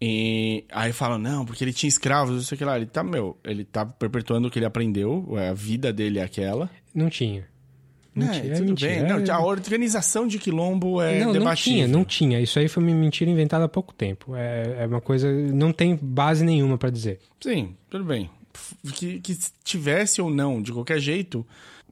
E 0.00 0.64
aí 0.70 0.92
falam, 0.92 1.18
não, 1.18 1.46
porque 1.46 1.64
ele 1.64 1.72
tinha 1.72 1.88
escravos, 1.88 2.34
não 2.34 2.42
sei 2.42 2.56
o 2.56 2.58
que 2.58 2.64
lá. 2.64 2.76
Ele 2.76 2.86
tá, 2.86 3.02
meu, 3.02 3.38
ele 3.42 3.64
tá 3.64 3.86
perpetuando 3.86 4.48
o 4.48 4.50
que 4.50 4.58
ele 4.58 4.66
aprendeu, 4.66 5.26
a 5.36 5.54
vida 5.54 5.92
dele 5.92 6.18
é 6.18 6.22
aquela. 6.24 6.68
Não 6.94 7.08
tinha. 7.08 7.48
Não 8.14 8.30
É. 8.30 8.46
É 8.46 8.54
tudo 8.54 8.68
mentira. 8.68 9.16
bem. 9.16 9.24
Não, 9.24 9.34
a 9.34 9.44
organização 9.44 10.26
de 10.26 10.38
quilombo 10.38 11.00
é 11.00 11.24
não, 11.24 11.32
não 11.34 11.54
tinha, 11.54 11.88
não 11.88 12.04
tinha. 12.04 12.40
Isso 12.40 12.58
aí 12.58 12.68
foi 12.68 12.82
uma 12.82 12.94
mentira 12.94 13.30
inventada 13.30 13.64
há 13.64 13.68
pouco 13.68 13.92
tempo. 13.92 14.34
É, 14.36 14.76
é 14.80 14.86
uma 14.86 15.00
coisa. 15.00 15.30
Não 15.30 15.72
tem 15.72 15.98
base 16.00 16.44
nenhuma 16.44 16.78
pra 16.78 16.90
dizer. 16.90 17.20
Sim, 17.40 17.74
tudo 17.90 18.04
bem. 18.04 18.30
Que, 18.94 19.20
que 19.20 19.36
tivesse 19.64 20.22
ou 20.22 20.30
não, 20.30 20.62
de 20.62 20.72
qualquer 20.72 21.00
jeito, 21.00 21.44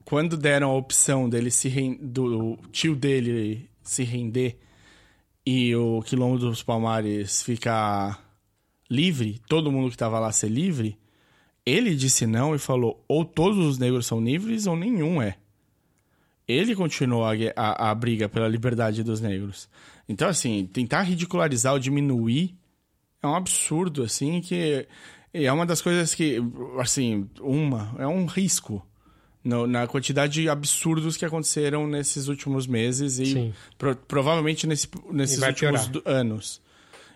quando 0.05 0.37
deram 0.37 0.69
a 0.69 0.75
opção 0.75 1.29
dele 1.29 1.51
se 1.51 1.69
do 2.01 2.57
tio 2.71 2.95
dele 2.95 3.69
se 3.81 4.03
render 4.03 4.57
e 5.45 5.75
o 5.75 6.01
quilombo 6.01 6.37
dos 6.37 6.63
Palmares 6.63 7.43
ficar 7.43 8.23
livre, 8.89 9.41
todo 9.47 9.71
mundo 9.71 9.91
que 9.91 9.97
tava 9.97 10.19
lá 10.19 10.31
ser 10.31 10.49
livre, 10.49 10.97
ele 11.65 11.95
disse 11.95 12.25
não 12.25 12.55
e 12.55 12.59
falou: 12.59 13.03
ou 13.07 13.25
todos 13.25 13.57
os 13.57 13.77
negros 13.77 14.05
são 14.05 14.21
livres 14.21 14.67
ou 14.67 14.75
nenhum 14.75 15.21
é. 15.21 15.35
Ele 16.47 16.75
continuou 16.75 17.23
a, 17.25 17.31
a, 17.55 17.91
a 17.91 17.95
briga 17.95 18.27
pela 18.27 18.47
liberdade 18.47 19.03
dos 19.03 19.21
negros. 19.21 19.69
Então, 20.07 20.27
assim, 20.27 20.65
tentar 20.71 21.03
ridicularizar 21.03 21.73
ou 21.73 21.79
diminuir 21.79 22.55
é 23.21 23.27
um 23.27 23.35
absurdo, 23.35 24.03
assim, 24.03 24.41
que 24.41 24.85
é 25.33 25.51
uma 25.51 25.65
das 25.65 25.81
coisas 25.81 26.13
que, 26.13 26.37
assim, 26.79 27.29
uma, 27.39 27.95
é 27.97 28.05
um 28.05 28.25
risco 28.25 28.85
no- 29.43 29.65
na 29.65 29.87
quantidade 29.87 30.33
de 30.41 30.49
absurdos 30.49 31.15
que 31.15 31.23
aconteceram 31.25 31.87
nesses 31.87 32.27
últimos 32.27 32.67
meses 32.67 33.19
e 33.19 33.53
pro- 33.77 33.95
provavelmente 33.95 34.67
nesse, 34.67 34.87
nesses 35.11 35.41
E 35.41 35.45
últimos 35.47 35.87
piorar. 35.87 36.13
anos. 36.13 36.61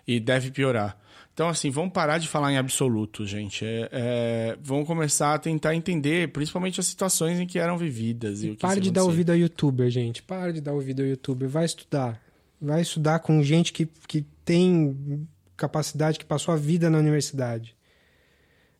E 0.06 0.18
deve 0.18 0.50
piorar. 0.50 0.98
Então, 1.38 1.48
assim, 1.48 1.70
vamos 1.70 1.92
parar 1.92 2.18
de 2.18 2.26
falar 2.26 2.52
em 2.52 2.56
absoluto, 2.58 3.24
gente. 3.24 3.64
É, 3.64 3.88
é, 3.92 4.58
vamos 4.60 4.88
começar 4.88 5.34
a 5.34 5.38
tentar 5.38 5.72
entender, 5.72 6.32
principalmente 6.32 6.80
as 6.80 6.86
situações 6.88 7.38
em 7.38 7.46
que 7.46 7.60
eram 7.60 7.78
vividas. 7.78 8.42
E, 8.42 8.48
que 8.48 8.56
Pare 8.56 8.80
de 8.80 8.90
dar 8.90 9.04
ouvido 9.04 9.30
a 9.30 9.36
youtuber, 9.36 9.88
gente. 9.88 10.20
Pare 10.20 10.52
de 10.52 10.60
dar 10.60 10.72
ouvido 10.72 11.00
a 11.00 11.06
youtuber. 11.06 11.48
Vai 11.48 11.64
estudar. 11.64 12.20
Vai 12.60 12.80
estudar 12.80 13.20
com 13.20 13.40
gente 13.40 13.72
que, 13.72 13.86
que 14.08 14.26
tem 14.44 15.28
capacidade, 15.56 16.18
que 16.18 16.24
passou 16.24 16.52
a 16.52 16.56
vida 16.56 16.90
na 16.90 16.98
universidade. 16.98 17.72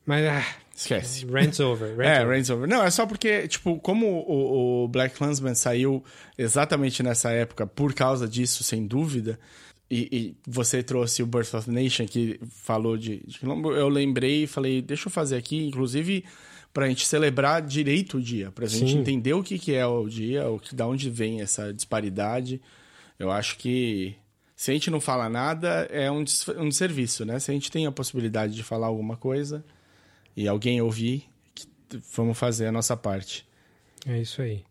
Mas, 0.04 0.26
ah, 0.26 0.44
Esquece. 0.74 1.26
rant's 1.26 1.60
over. 1.60 1.96
rant 1.96 2.06
É, 2.10 2.22
over. 2.22 2.28
Reigns 2.28 2.50
Over. 2.50 2.68
Não, 2.68 2.82
é 2.82 2.90
só 2.90 3.06
porque, 3.06 3.46
tipo, 3.46 3.78
como 3.78 4.04
o, 4.04 4.82
o 4.82 4.88
Black 4.88 5.14
Klansman 5.16 5.54
saiu 5.54 6.02
exatamente 6.36 7.04
nessa 7.04 7.30
época, 7.30 7.68
por 7.68 7.94
causa 7.94 8.26
disso, 8.26 8.64
sem 8.64 8.84
dúvida, 8.84 9.38
e, 9.90 10.08
e 10.12 10.36
você 10.46 10.82
trouxe 10.82 11.22
o 11.22 11.26
Birth 11.26 11.54
of 11.54 11.70
Nation, 11.70 12.06
que 12.06 12.38
falou 12.50 12.96
de, 12.96 13.22
de 13.26 13.38
quilombo, 13.38 13.72
eu 13.72 13.88
lembrei 13.88 14.44
e 14.44 14.46
falei, 14.46 14.82
deixa 14.82 15.08
eu 15.08 15.12
fazer 15.12 15.36
aqui, 15.36 15.66
inclusive, 15.66 16.24
pra 16.72 16.88
gente 16.88 17.06
celebrar 17.06 17.62
direito 17.62 18.18
o 18.18 18.22
dia, 18.22 18.50
pra 18.50 18.66
gente 18.66 18.92
Sim. 18.92 18.98
entender 18.98 19.32
o 19.32 19.42
que, 19.42 19.58
que 19.58 19.74
é 19.74 19.86
o 19.86 20.08
dia, 20.08 20.48
o 20.48 20.58
que, 20.58 20.74
da 20.74 20.86
onde 20.86 21.08
vem 21.10 21.40
essa 21.40 21.72
disparidade. 21.72 22.60
Eu 23.18 23.30
acho 23.30 23.56
que 23.56 24.14
se 24.54 24.70
a 24.70 24.74
gente 24.74 24.90
não 24.90 25.00
fala 25.00 25.28
nada, 25.28 25.88
é 25.90 26.10
um, 26.10 26.22
des- 26.22 26.46
um 26.48 26.68
desserviço, 26.68 27.24
né? 27.24 27.38
Se 27.38 27.50
a 27.50 27.54
gente 27.54 27.70
tem 27.70 27.86
a 27.86 27.92
possibilidade 27.92 28.54
de 28.54 28.62
falar 28.62 28.88
alguma 28.88 29.16
coisa 29.16 29.64
e 30.36 30.46
alguém 30.46 30.80
ouvir, 30.82 31.24
que- 31.54 31.66
vamos 32.14 32.36
fazer 32.38 32.66
a 32.66 32.72
nossa 32.72 32.96
parte. 32.96 33.46
É 34.06 34.20
isso 34.20 34.42
aí. 34.42 34.62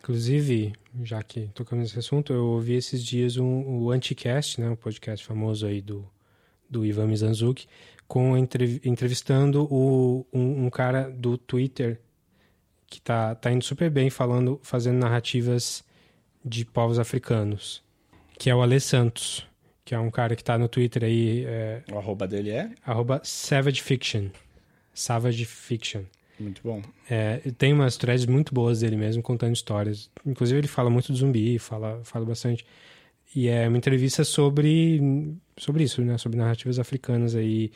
Inclusive, 0.00 0.72
já 1.02 1.22
que 1.22 1.48
tocamos 1.54 1.84
nesse 1.84 1.98
assunto, 1.98 2.32
eu 2.32 2.44
ouvi 2.46 2.74
esses 2.74 3.04
dias 3.04 3.36
um, 3.36 3.64
o 3.66 3.90
Anticast, 3.90 4.60
né, 4.60 4.68
um 4.70 4.76
podcast 4.76 5.24
famoso 5.24 5.66
aí 5.66 5.80
do, 5.80 6.08
do 6.68 6.84
Ivan 6.84 7.06
Mizanzuki, 7.06 7.66
com 8.06 8.36
entrev- 8.36 8.80
entrevistando 8.84 9.64
o, 9.70 10.26
um, 10.32 10.66
um 10.66 10.70
cara 10.70 11.08
do 11.10 11.36
Twitter 11.36 12.00
que 12.86 13.00
tá, 13.00 13.34
tá 13.34 13.50
indo 13.52 13.64
super 13.64 13.90
bem 13.90 14.08
falando, 14.08 14.58
fazendo 14.62 14.98
narrativas 14.98 15.84
de 16.44 16.64
povos 16.64 16.98
africanos, 16.98 17.82
que 18.38 18.48
é 18.48 18.54
o 18.54 18.62
Ale 18.62 18.80
Santos, 18.80 19.46
que 19.84 19.94
é 19.94 19.98
um 19.98 20.10
cara 20.10 20.34
que 20.34 20.42
tá 20.44 20.56
no 20.56 20.68
Twitter 20.68 21.04
aí, 21.04 21.44
é, 21.46 21.82
O 21.92 21.98
arroba 21.98 22.26
dele 22.26 22.50
é 22.50 22.70
arroba 22.84 23.20
Savage 23.24 23.82
Fiction. 23.82 24.28
Savage 24.94 25.44
Fiction. 25.44 26.02
Muito 26.42 26.60
bom. 26.62 26.82
É, 27.08 27.38
tem 27.56 27.72
umas 27.72 27.96
threads 27.96 28.26
muito 28.26 28.54
boas 28.54 28.80
dele 28.80 28.96
mesmo, 28.96 29.22
contando 29.22 29.54
histórias. 29.54 30.10
Inclusive, 30.24 30.60
ele 30.60 30.68
fala 30.68 30.90
muito 30.90 31.12
do 31.12 31.18
zumbi, 31.18 31.58
fala, 31.58 32.00
fala 32.04 32.24
bastante. 32.24 32.64
E 33.34 33.48
é 33.48 33.68
uma 33.68 33.76
entrevista 33.76 34.24
sobre, 34.24 35.00
sobre 35.56 35.84
isso, 35.84 36.02
né? 36.02 36.16
Sobre 36.18 36.38
narrativas 36.38 36.78
africanas 36.78 37.34
aí. 37.34 37.70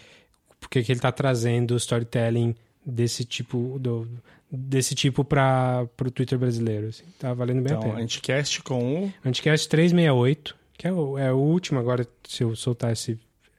Porque 0.59 0.83
que 0.83 0.93
ele 0.93 1.01
tá 1.01 1.13
trazendo 1.13 1.77
storytelling 1.77 2.55
desse 2.85 3.25
tipo 3.25 3.79
do, 3.79 4.09
desse 4.51 4.95
tipo 4.95 5.25
para 5.25 5.87
o 6.01 6.11
Twitter 6.11 6.39
brasileiro. 6.39 6.89
Assim. 6.89 7.05
Tá 7.19 7.35
valendo 7.35 7.63
bem 7.63 7.73
a 7.75 7.77
Então, 7.77 7.91
pena. 7.91 8.03
Anticast 8.03 8.63
com 8.63 9.05
o 9.05 9.13
Anticast 9.25 9.69
368, 9.69 10.57
Que 10.77 10.89
é 10.89 10.93
o, 10.93 11.19
é 11.19 11.33
o 11.33 11.37
último 11.37 11.79
agora, 11.79 12.07
se 12.27 12.43
eu 12.45 12.55
soltar 12.57 12.93
esse, 12.93 13.19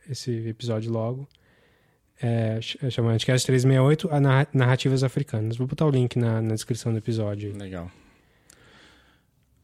esse 0.09 0.31
episódio 0.47 0.91
logo. 0.91 1.27
É, 2.25 2.59
é 2.81 2.89
chama 2.89 3.11
Anticast 3.11 3.45
368, 3.45 4.09
a 4.09 4.19
narra- 4.19 4.47
Narrativas 4.53 5.03
Africanas. 5.03 5.57
Vou 5.57 5.67
botar 5.67 5.85
o 5.85 5.89
link 5.89 6.17
na, 6.17 6.41
na 6.41 6.53
descrição 6.53 6.91
do 6.93 6.97
episódio. 6.97 7.53
Legal. 7.57 7.91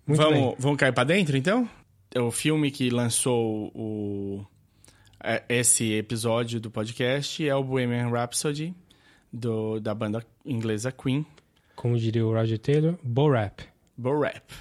Muito 0.06 0.22
vamos, 0.22 0.40
bem. 0.40 0.56
vamos 0.58 0.78
cair 0.78 0.92
pra 0.94 1.04
dentro, 1.04 1.38
então? 1.38 1.70
É 2.14 2.20
o 2.20 2.32
filme 2.32 2.72
que 2.72 2.90
lançou 2.90 3.68
o, 3.76 4.44
é, 5.24 5.44
esse 5.48 5.94
episódio 5.94 6.60
do 6.60 6.72
podcast 6.72 7.48
é 7.48 7.54
o 7.56 7.64
Bohemian 7.64 8.10
Rhapsody, 8.10 8.74
do, 9.32 9.80
da 9.80 9.94
banda 9.94 10.26
inglesa 10.44 10.92
Queen, 10.92 11.24
Como 11.76 11.98
diria 11.98 12.26
o 12.26 12.34
Roger 12.34 12.58
Taylor, 12.58 12.96
Bo 13.04 13.30
Rap. 13.32 13.64
Bo 13.96 14.20
Rap. 14.20 14.52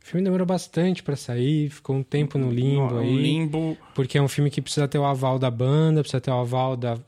O 0.00 0.04
filme 0.06 0.24
demorou 0.24 0.46
bastante 0.46 1.02
pra 1.02 1.16
sair, 1.16 1.68
ficou 1.70 1.96
um 1.96 2.02
tempo 2.02 2.38
no 2.38 2.50
limbo 2.50 2.94
Um 2.94 2.98
aí. 3.00 3.16
limbo. 3.16 3.76
Porque 3.94 4.16
é 4.18 4.22
um 4.22 4.28
filme 4.28 4.50
que 4.50 4.60
precisa 4.62 4.86
ter 4.88 4.98
o 4.98 5.04
aval 5.04 5.38
da 5.38 5.50
banda, 5.50 6.00
precisa 6.00 6.20
ter 6.20 6.30
o 6.30 6.34
aval 6.40 6.76
da. 6.76 6.98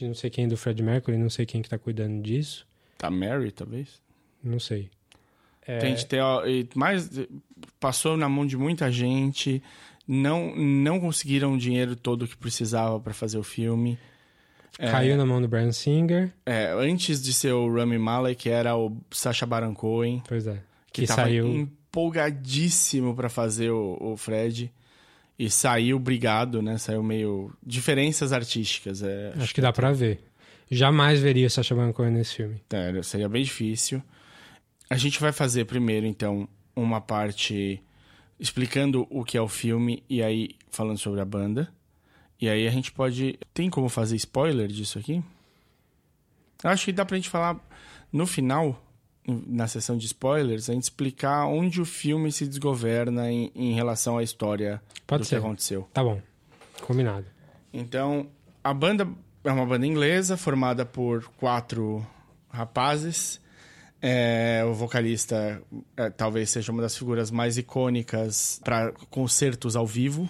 De 0.00 0.08
não 0.08 0.14
sei 0.14 0.30
quem, 0.30 0.48
do 0.48 0.56
Fred 0.56 0.82
Mercury, 0.82 1.16
não 1.16 1.30
sei 1.30 1.46
quem 1.46 1.62
que 1.62 1.68
tá 1.68 1.78
cuidando 1.78 2.20
disso. 2.22 2.66
Da 2.98 3.10
Mary, 3.10 3.50
talvez. 3.52 4.00
Não 4.42 4.58
sei. 4.58 4.90
É, 5.66 5.78
Tem 5.78 5.94
de 5.94 6.04
ter, 6.06 6.20
ó, 6.20 6.42
mais 6.74 7.08
passou 7.78 8.16
na 8.16 8.28
mão 8.28 8.46
de 8.46 8.56
muita 8.56 8.90
gente, 8.90 9.62
não 10.08 10.54
não 10.56 10.98
conseguiram 10.98 11.54
o 11.54 11.58
dinheiro 11.58 11.94
todo 11.94 12.26
que 12.26 12.36
precisava 12.36 12.98
pra 12.98 13.12
fazer 13.14 13.38
o 13.38 13.42
filme. 13.42 13.98
Caiu 14.78 15.16
na 15.16 15.26
mão 15.26 15.40
do 15.42 15.46
Brian 15.48 15.72
Singer. 15.72 16.32
É, 16.46 16.72
antes 16.72 17.20
de 17.22 17.32
ser 17.34 17.52
o 17.52 17.72
Rami 17.72 17.98
Malek, 17.98 18.48
era 18.48 18.74
o 18.76 18.96
Sacha 19.10 19.44
Baron 19.44 19.74
Cohen, 19.74 20.22
Pois 20.26 20.46
é. 20.46 20.54
que, 20.92 21.02
Que, 21.02 21.06
saiu. 21.06 21.46
empolgadíssimo 21.46 23.14
pra 23.14 23.28
fazer 23.28 23.70
o, 23.70 23.96
o 24.00 24.16
Fred. 24.16 24.72
E 25.40 25.48
saiu 25.48 25.98
brigado, 25.98 26.60
né? 26.60 26.76
Saiu 26.76 27.02
meio... 27.02 27.50
Diferenças 27.64 28.30
artísticas. 28.30 29.02
É, 29.02 29.32
Acho 29.38 29.54
que 29.54 29.62
dá 29.62 29.72
pra 29.72 29.90
ver. 29.90 30.22
Jamais 30.70 31.18
veria 31.18 31.46
o 31.46 31.50
Sacha 31.50 31.74
Baron 31.74 31.94
Cohen 31.94 32.10
nesse 32.10 32.34
filme. 32.34 32.60
É, 32.68 33.02
seria 33.02 33.26
bem 33.26 33.42
difícil. 33.42 34.02
A 34.90 34.98
gente 34.98 35.18
vai 35.18 35.32
fazer 35.32 35.64
primeiro, 35.64 36.04
então, 36.04 36.46
uma 36.76 37.00
parte 37.00 37.82
explicando 38.38 39.06
o 39.08 39.24
que 39.24 39.38
é 39.38 39.40
o 39.40 39.48
filme 39.48 40.04
e 40.10 40.22
aí 40.22 40.50
falando 40.70 40.98
sobre 40.98 41.22
a 41.22 41.24
banda. 41.24 41.72
E 42.38 42.46
aí 42.46 42.68
a 42.68 42.70
gente 42.70 42.92
pode. 42.92 43.38
Tem 43.54 43.70
como 43.70 43.88
fazer 43.88 44.16
spoiler 44.16 44.68
disso 44.68 44.98
aqui? 44.98 45.24
Acho 46.62 46.84
que 46.84 46.92
dá 46.92 47.06
pra 47.06 47.16
gente 47.16 47.30
falar 47.30 47.58
no 48.12 48.26
final, 48.26 48.78
na 49.46 49.66
sessão 49.68 49.96
de 49.96 50.06
spoilers, 50.06 50.68
a 50.68 50.72
gente 50.72 50.84
explicar 50.84 51.46
onde 51.46 51.80
o 51.80 51.84
filme 51.84 52.30
se 52.32 52.46
desgoverna 52.46 53.30
em, 53.30 53.50
em 53.54 53.74
relação 53.74 54.18
à 54.18 54.22
história 54.22 54.80
Pode 55.06 55.22
do 55.22 55.26
ser. 55.26 55.36
que 55.36 55.46
aconteceu. 55.46 55.88
Tá 55.92 56.02
bom. 56.02 56.20
Combinado. 56.82 57.26
Então, 57.72 58.28
a 58.62 58.72
banda 58.74 59.06
é 59.44 59.52
uma 59.52 59.66
banda 59.66 59.86
inglesa 59.86 60.36
formada 60.36 60.84
por 60.84 61.28
quatro 61.36 62.06
rapazes. 62.50 63.40
É, 64.02 64.62
o 64.66 64.72
vocalista 64.72 65.62
é, 65.96 66.08
talvez 66.10 66.50
seja 66.50 66.72
uma 66.72 66.80
das 66.80 66.96
figuras 66.96 67.30
mais 67.30 67.58
icônicas 67.58 68.60
para 68.64 68.92
concertos 69.10 69.76
ao 69.76 69.86
vivo. 69.86 70.28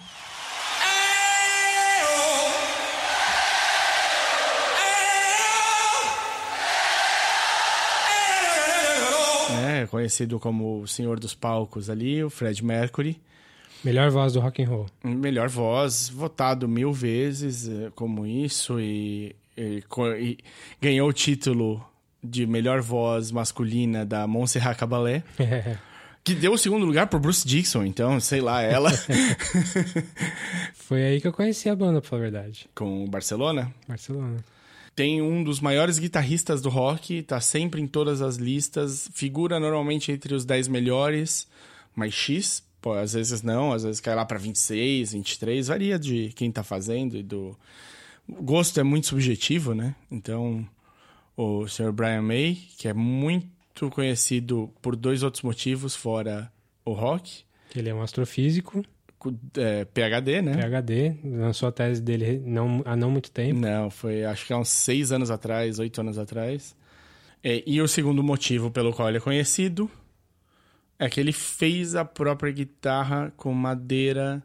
Conhecido 9.91 10.39
como 10.39 10.81
o 10.81 10.87
Senhor 10.87 11.19
dos 11.19 11.35
Palcos 11.35 11.89
ali, 11.89 12.23
o 12.23 12.29
Fred 12.29 12.63
Mercury. 12.65 13.21
Melhor 13.83 14.09
voz 14.09 14.33
do 14.33 14.39
rock 14.39 14.63
and 14.63 14.67
roll. 14.69 14.85
Melhor 15.03 15.49
voz, 15.49 16.07
votado 16.09 16.67
mil 16.67 16.93
vezes 16.93 17.67
eh, 17.67 17.91
como 17.95 18.25
isso 18.25 18.79
e, 18.79 19.35
e 19.57 19.83
e 20.19 20.37
ganhou 20.81 21.09
o 21.09 21.13
título 21.13 21.83
de 22.23 22.45
melhor 22.45 22.81
voz 22.81 23.31
masculina 23.31 24.05
da 24.05 24.27
Montserrat 24.27 24.77
Caballé, 24.77 25.23
que 26.23 26.35
deu 26.35 26.53
o 26.53 26.57
segundo 26.57 26.85
lugar 26.85 27.07
pro 27.07 27.19
Bruce 27.19 27.47
Dixon, 27.47 27.83
então, 27.83 28.19
sei 28.19 28.39
lá, 28.41 28.61
ela 28.61 28.91
Foi 30.75 31.03
aí 31.03 31.19
que 31.21 31.27
eu 31.27 31.33
conheci 31.33 31.67
a 31.67 31.75
banda, 31.75 31.99
pra 32.01 32.09
falar 32.09 32.21
a 32.21 32.29
verdade. 32.29 32.69
com 32.75 33.03
o 33.03 33.07
Barcelona. 33.07 33.73
Barcelona. 33.87 34.37
Tem 35.01 35.19
um 35.19 35.43
dos 35.43 35.59
maiores 35.59 35.97
guitarristas 35.97 36.61
do 36.61 36.69
rock, 36.69 37.23
tá 37.23 37.41
sempre 37.41 37.81
em 37.81 37.87
todas 37.87 38.21
as 38.21 38.35
listas, 38.35 39.09
figura 39.15 39.59
normalmente 39.59 40.11
entre 40.11 40.35
os 40.35 40.45
10 40.45 40.67
melhores, 40.67 41.47
mas 41.95 42.13
X, 42.13 42.63
pô, 42.79 42.93
às 42.93 43.13
vezes 43.13 43.41
não, 43.41 43.73
às 43.73 43.81
vezes 43.81 43.99
cai 43.99 44.13
lá 44.13 44.23
pra 44.23 44.37
26, 44.37 45.13
23, 45.13 45.69
varia 45.69 45.97
de 45.97 46.31
quem 46.35 46.51
tá 46.51 46.61
fazendo 46.61 47.17
e 47.17 47.23
do... 47.23 47.57
O 48.29 48.43
gosto 48.43 48.79
é 48.79 48.83
muito 48.83 49.07
subjetivo, 49.07 49.73
né? 49.73 49.95
Então, 50.11 50.63
o 51.35 51.67
Sr. 51.67 51.91
Brian 51.91 52.21
May, 52.21 52.59
que 52.77 52.87
é 52.87 52.93
muito 52.93 53.89
conhecido 53.89 54.71
por 54.83 54.95
dois 54.95 55.23
outros 55.23 55.41
motivos 55.41 55.95
fora 55.95 56.53
o 56.85 56.93
rock, 56.93 57.43
Ele 57.75 57.89
é 57.89 57.93
um 57.95 58.03
astrofísico, 58.03 58.85
é, 59.57 59.85
PhD, 59.85 60.41
né? 60.41 60.53
PhD, 60.53 61.17
lançou 61.23 61.69
a 61.69 61.71
tese 61.71 62.01
dele 62.01 62.41
não, 62.45 62.81
há 62.85 62.95
não 62.95 63.11
muito 63.11 63.31
tempo. 63.31 63.59
Não, 63.59 63.89
foi 63.89 64.25
acho 64.25 64.45
que 64.45 64.53
há 64.53 64.57
uns 64.57 64.69
seis 64.69 65.11
anos 65.11 65.29
atrás, 65.29 65.79
oito 65.79 66.01
anos 66.01 66.17
atrás. 66.17 66.75
É, 67.43 67.63
e 67.65 67.81
o 67.81 67.87
segundo 67.87 68.23
motivo 68.23 68.71
pelo 68.71 68.93
qual 68.93 69.07
ele 69.09 69.17
é 69.17 69.21
conhecido 69.21 69.89
é 70.99 71.09
que 71.09 71.19
ele 71.19 71.31
fez 71.31 71.95
a 71.95 72.05
própria 72.05 72.51
guitarra 72.51 73.33
com 73.35 73.51
madeira 73.53 74.43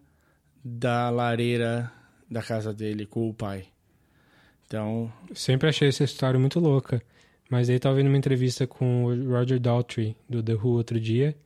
da 0.64 1.10
lareira 1.10 1.92
da 2.30 2.42
casa 2.42 2.72
dele 2.72 3.06
com 3.06 3.28
o 3.28 3.34
pai. 3.34 3.66
Então, 4.66 5.12
Sempre 5.34 5.68
achei 5.68 5.88
essa 5.88 6.02
história 6.02 6.40
muito 6.40 6.58
louca. 6.58 7.00
Mas 7.48 7.70
aí 7.70 7.78
tava 7.78 7.96
vendo 7.96 8.08
uma 8.08 8.16
entrevista 8.16 8.66
com 8.66 9.04
o 9.04 9.30
Roger 9.30 9.60
Daltrey, 9.60 10.16
do 10.28 10.42
The 10.42 10.54
Who, 10.54 10.70
outro 10.70 10.98
dia. 10.98 11.36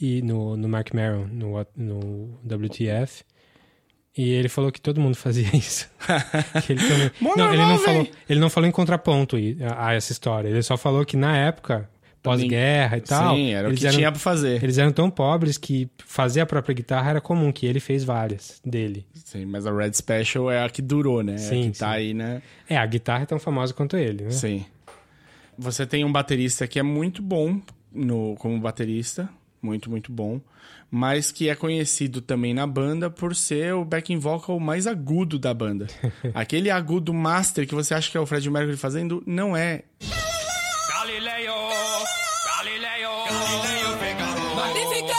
E 0.00 0.22
no, 0.22 0.56
no 0.56 0.68
Mark 0.68 0.92
Maron, 0.94 1.26
no, 1.26 1.66
no 1.76 2.38
WTF. 2.44 3.24
E 4.16 4.30
ele 4.30 4.48
falou 4.48 4.72
que 4.72 4.80
todo 4.80 5.00
mundo 5.00 5.16
fazia 5.16 5.48
isso. 5.54 5.88
Ele 6.68 6.80
também- 6.88 7.10
Mó 7.20 7.34
não, 7.36 7.52
ele 7.52 7.62
não, 7.62 7.78
falou, 7.78 8.08
ele 8.28 8.40
não 8.40 8.50
falou 8.50 8.68
em 8.68 8.72
contraponto 8.72 9.36
a, 9.76 9.94
essa 9.94 10.10
história. 10.12 10.48
Ele 10.48 10.62
só 10.62 10.76
falou 10.76 11.04
que 11.04 11.16
na 11.16 11.36
época, 11.36 11.88
pós-guerra 12.20 12.96
e 12.96 13.00
tal... 13.00 13.36
sim, 13.36 13.52
era 13.52 13.68
o 13.70 13.74
que 13.74 13.86
eram- 13.86 13.96
tinha 13.96 14.10
pra 14.10 14.18
fazer. 14.20 14.62
Eles 14.62 14.76
eram 14.76 14.90
tão 14.90 15.08
pobres 15.08 15.56
que 15.56 15.88
fazer 16.04 16.40
a 16.40 16.46
própria 16.46 16.74
guitarra 16.74 17.10
era 17.10 17.20
comum, 17.20 17.52
que 17.52 17.64
ele 17.66 17.78
fez 17.78 18.02
várias 18.02 18.60
dele. 18.64 19.06
Sim, 19.14 19.44
mas 19.44 19.66
a 19.66 19.72
Red 19.72 19.92
Special 19.92 20.50
é 20.50 20.64
a 20.64 20.68
que 20.68 20.82
durou, 20.82 21.22
né? 21.22 21.32
É 21.32 21.36
a 21.36 21.38
Sim, 21.38 21.70
que 21.70 21.78
tá 21.78 21.90
sim. 21.90 21.94
aí, 21.96 22.14
né? 22.14 22.42
É, 22.68 22.76
a 22.76 22.86
guitarra 22.86 23.22
é 23.22 23.26
tão 23.26 23.38
famosa 23.38 23.72
quanto 23.72 23.96
ele, 23.96 24.24
né? 24.24 24.30
Sim. 24.30 24.64
Você 25.56 25.86
tem 25.86 26.04
um 26.04 26.10
baterista 26.10 26.66
que 26.66 26.78
é 26.78 26.82
muito 26.82 27.22
bom 27.22 27.60
no, 27.92 28.34
como 28.36 28.58
baterista, 28.60 29.28
muito, 29.60 29.90
muito 29.90 30.12
bom, 30.12 30.40
mas 30.90 31.30
que 31.30 31.48
é 31.48 31.54
conhecido 31.54 32.20
também 32.20 32.54
na 32.54 32.66
banda 32.66 33.10
por 33.10 33.34
ser 33.34 33.74
o 33.74 33.84
backing 33.84 34.18
vocal 34.18 34.58
mais 34.58 34.86
agudo 34.86 35.38
da 35.38 35.52
banda. 35.52 35.86
Aquele 36.34 36.70
agudo 36.70 37.12
master 37.12 37.66
que 37.66 37.74
você 37.74 37.94
acha 37.94 38.10
que 38.10 38.16
é 38.16 38.20
o 38.20 38.26
Fred 38.26 38.48
Mercury 38.50 38.76
fazendo, 38.76 39.22
não 39.26 39.56
é. 39.56 39.82
Galileo, 40.88 41.52
Galileo, 42.46 43.10
Galileo 43.26 43.98
Figaro. 43.98 44.56
Magnifico! 44.56 45.10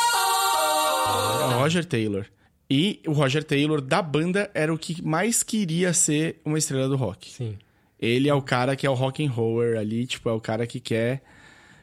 É 1.42 1.56
o 1.56 1.60
Roger 1.60 1.86
Taylor. 1.86 2.26
E 2.70 3.02
o 3.08 3.14
Roger 3.14 3.44
Taylor 3.44 3.82
da 3.82 4.02
banda 4.02 4.50
era 4.54 4.72
o 4.72 4.78
que 4.78 5.02
mais 5.02 5.42
queria 5.42 5.92
ser 5.92 6.40
uma 6.46 6.58
estrela 6.58 6.88
do 6.88 6.96
rock. 6.96 7.32
Sim. 7.32 7.58
Ele 8.00 8.30
é 8.30 8.34
o 8.34 8.42
cara 8.42 8.76
que 8.76 8.86
é 8.86 8.90
o 8.90 8.94
rock 8.94 9.26
and 9.26 9.32
roller 9.32 9.78
ali, 9.78 10.06
tipo, 10.06 10.30
é 10.30 10.32
o 10.32 10.40
cara 10.40 10.66
que 10.68 10.80
quer 10.80 11.22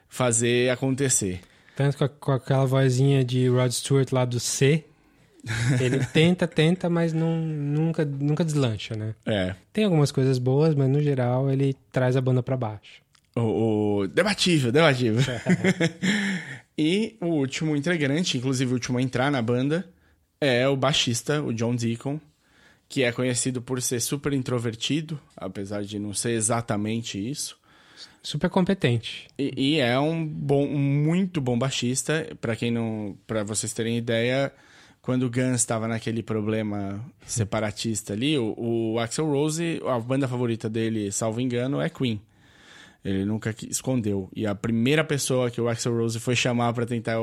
fazer 0.09 0.71
acontecer. 0.71 1.41
Tanto 1.77 1.95
com, 1.95 2.03
a- 2.05 2.09
com 2.09 2.31
aquela 2.31 2.65
vozinha 2.65 3.23
de 3.23 3.47
Rod 3.47 3.71
Stewart 3.71 4.11
lá 4.11 4.25
do 4.25 4.39
C. 4.39 4.83
Ele 5.79 5.99
tenta, 6.11 6.47
tenta, 6.47 6.89
mas 6.89 7.13
não, 7.13 7.37
nunca, 7.37 8.03
nunca 8.03 8.43
deslancha, 8.43 8.95
né? 8.95 9.13
É. 9.23 9.53
Tem 9.71 9.83
algumas 9.85 10.11
coisas 10.11 10.39
boas, 10.39 10.73
mas 10.73 10.89
no 10.89 10.99
geral 11.01 11.51
ele 11.51 11.75
traz 11.91 12.17
a 12.17 12.21
banda 12.21 12.41
pra 12.41 12.57
baixo. 12.57 13.03
O, 13.35 13.99
o- 13.99 14.07
Debatível, 14.07 14.71
debatível. 14.71 15.21
e 16.77 17.15
o 17.21 17.27
último 17.27 17.75
integrante, 17.75 18.37
inclusive 18.39 18.71
o 18.71 18.73
último 18.73 18.97
a 18.97 19.01
entrar 19.01 19.31
na 19.31 19.41
banda, 19.41 19.87
é 20.41 20.67
o 20.67 20.75
baixista, 20.75 21.41
o 21.43 21.53
John 21.53 21.75
Deacon, 21.75 22.19
que 22.89 23.03
é 23.03 23.11
conhecido 23.11 23.61
por 23.61 23.81
ser 23.81 23.99
super 23.99 24.33
introvertido, 24.33 25.19
apesar 25.35 25.83
de 25.83 25.99
não 25.99 26.13
ser 26.13 26.31
exatamente 26.31 27.17
isso. 27.29 27.55
Super 28.21 28.49
competente. 28.49 29.27
E, 29.37 29.53
e 29.75 29.79
é 29.79 29.99
um 29.99 30.25
bom, 30.25 30.65
um 30.65 30.77
muito 30.77 31.39
bom 31.41 31.57
baixista. 31.57 32.27
Pra 32.41 32.55
quem 32.55 32.71
não, 32.71 33.17
para 33.25 33.43
vocês 33.43 33.73
terem 33.73 33.97
ideia, 33.97 34.51
quando 35.01 35.23
o 35.23 35.29
Guns 35.29 35.55
estava 35.55 35.87
naquele 35.87 36.21
problema 36.21 37.03
separatista 37.25 38.13
ali, 38.13 38.37
o, 38.37 38.53
o 38.57 38.99
Axel 38.99 39.25
Rose, 39.25 39.81
a 39.85 39.99
banda 39.99 40.27
favorita 40.27 40.69
dele, 40.69 41.11
salvo 41.11 41.39
engano, 41.39 41.79
é 41.81 41.89
Queen. 41.89 42.21
Ele 43.05 43.23
nunca 43.23 43.55
escondeu. 43.69 44.29
E 44.35 44.45
a 44.45 44.53
primeira 44.53 45.03
pessoa 45.03 45.49
que 45.49 45.61
o 45.61 45.69
Axl 45.69 45.91
Rose 45.91 46.19
foi 46.19 46.35
chamar 46.35 46.73
pra 46.73 46.85
tentar 46.85 47.15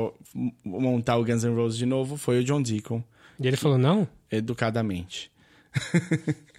montar 0.63 1.17
o 1.17 1.23
Guns 1.23 1.43
N' 1.43 1.53
Roses 1.55 1.77
de 1.77 1.85
novo 1.85 2.17
foi 2.17 2.39
o 2.39 2.43
John 2.43 2.61
Deacon, 2.61 3.03
E 3.39 3.47
ele 3.47 3.57
falou, 3.57 3.77
não? 3.77 4.07
educadamente. 4.31 5.31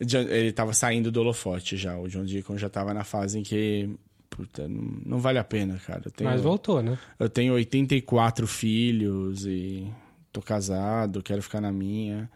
Ele 0.00 0.52
tava 0.52 0.72
saindo 0.72 1.10
do 1.10 1.20
holofote 1.20 1.76
já. 1.76 1.96
O 1.98 2.08
John 2.08 2.24
Deacon 2.24 2.56
já 2.58 2.68
tava 2.68 2.92
na 2.94 3.04
fase 3.04 3.38
em 3.38 3.42
que. 3.42 3.88
Puta, 4.30 4.66
não, 4.68 4.82
não 5.06 5.18
vale 5.20 5.38
a 5.38 5.44
pena, 5.44 5.78
cara. 5.86 6.10
Tenho, 6.10 6.28
Mas 6.28 6.40
voltou, 6.40 6.82
né? 6.82 6.98
eu 7.20 7.28
tenho 7.28 7.54
84 7.54 8.46
filhos 8.48 9.46
e 9.46 9.86
tô 10.32 10.42
casado, 10.42 11.22
quero 11.22 11.40
ficar 11.42 11.60
na 11.60 11.70
minha. 11.70 12.28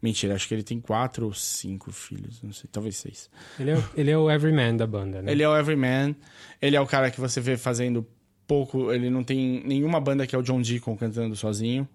Mentira, 0.00 0.34
acho 0.34 0.48
que 0.48 0.54
ele 0.54 0.62
tem 0.64 0.80
quatro 0.80 1.26
ou 1.26 1.34
cinco 1.34 1.92
filhos, 1.92 2.42
não 2.42 2.52
sei, 2.52 2.68
talvez 2.72 2.96
seis. 2.96 3.30
Ele 3.60 3.70
é, 3.70 3.76
o- 3.78 3.84
ele 3.94 4.10
é 4.10 4.18
o 4.18 4.28
everyman 4.30 4.76
da 4.76 4.86
banda, 4.86 5.22
né? 5.22 5.30
Ele 5.30 5.42
é 5.44 5.48
o 5.48 5.56
everyman, 5.56 6.16
ele 6.60 6.74
é 6.74 6.80
o 6.80 6.86
cara 6.86 7.08
que 7.10 7.20
você 7.20 7.40
vê 7.40 7.56
fazendo 7.56 8.04
pouco, 8.46 8.90
ele 8.92 9.08
não 9.10 9.22
tem 9.22 9.62
nenhuma 9.64 10.00
banda 10.00 10.26
que 10.26 10.34
é 10.34 10.38
o 10.38 10.42
John 10.42 10.60
Deacon 10.60 10.96
cantando 10.96 11.36
sozinho. 11.36 11.86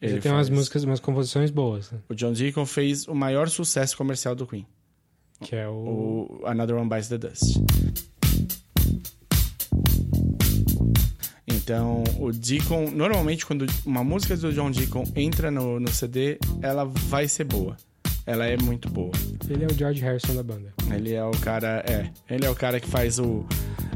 Ele, 0.00 0.18
tem 0.18 0.32
umas 0.32 0.48
músicas, 0.48 0.82
umas 0.82 0.98
composições 0.98 1.50
boas, 1.50 1.90
né? 1.90 1.98
O 2.08 2.14
John 2.14 2.32
Deacon 2.32 2.64
fez 2.64 3.06
o 3.06 3.14
maior 3.14 3.50
sucesso 3.50 3.96
comercial 3.96 4.34
do 4.34 4.46
Queen, 4.46 4.66
Que 5.42 5.56
é 5.56 5.68
o... 5.68 6.40
o 6.42 6.46
Another 6.46 6.76
One 6.76 6.88
Bites 6.88 7.08
the 7.08 7.18
Dust. 7.18 7.58
Então, 11.46 12.02
o 12.18 12.32
Deacon, 12.32 12.90
normalmente 12.90 13.44
quando 13.44 13.66
uma 13.84 14.02
música 14.02 14.34
do 14.36 14.50
John 14.52 14.70
Deacon 14.70 15.04
entra 15.14 15.50
no, 15.50 15.78
no 15.78 15.90
CD, 15.90 16.38
ela 16.62 16.84
vai 16.84 17.28
ser 17.28 17.44
boa. 17.44 17.76
Ela 18.24 18.46
é 18.46 18.56
muito 18.56 18.88
boa. 18.88 19.12
Ele 19.48 19.64
é 19.64 19.66
o 19.66 19.74
George 19.74 20.00
Harrison 20.00 20.34
da 20.34 20.42
banda. 20.42 20.72
Ele 20.94 21.12
é 21.12 21.24
o 21.24 21.32
cara, 21.32 21.84
é, 21.86 22.10
ele 22.32 22.46
é 22.46 22.50
o 22.50 22.54
cara 22.54 22.80
que 22.80 22.88
faz 22.88 23.18
o 23.18 23.44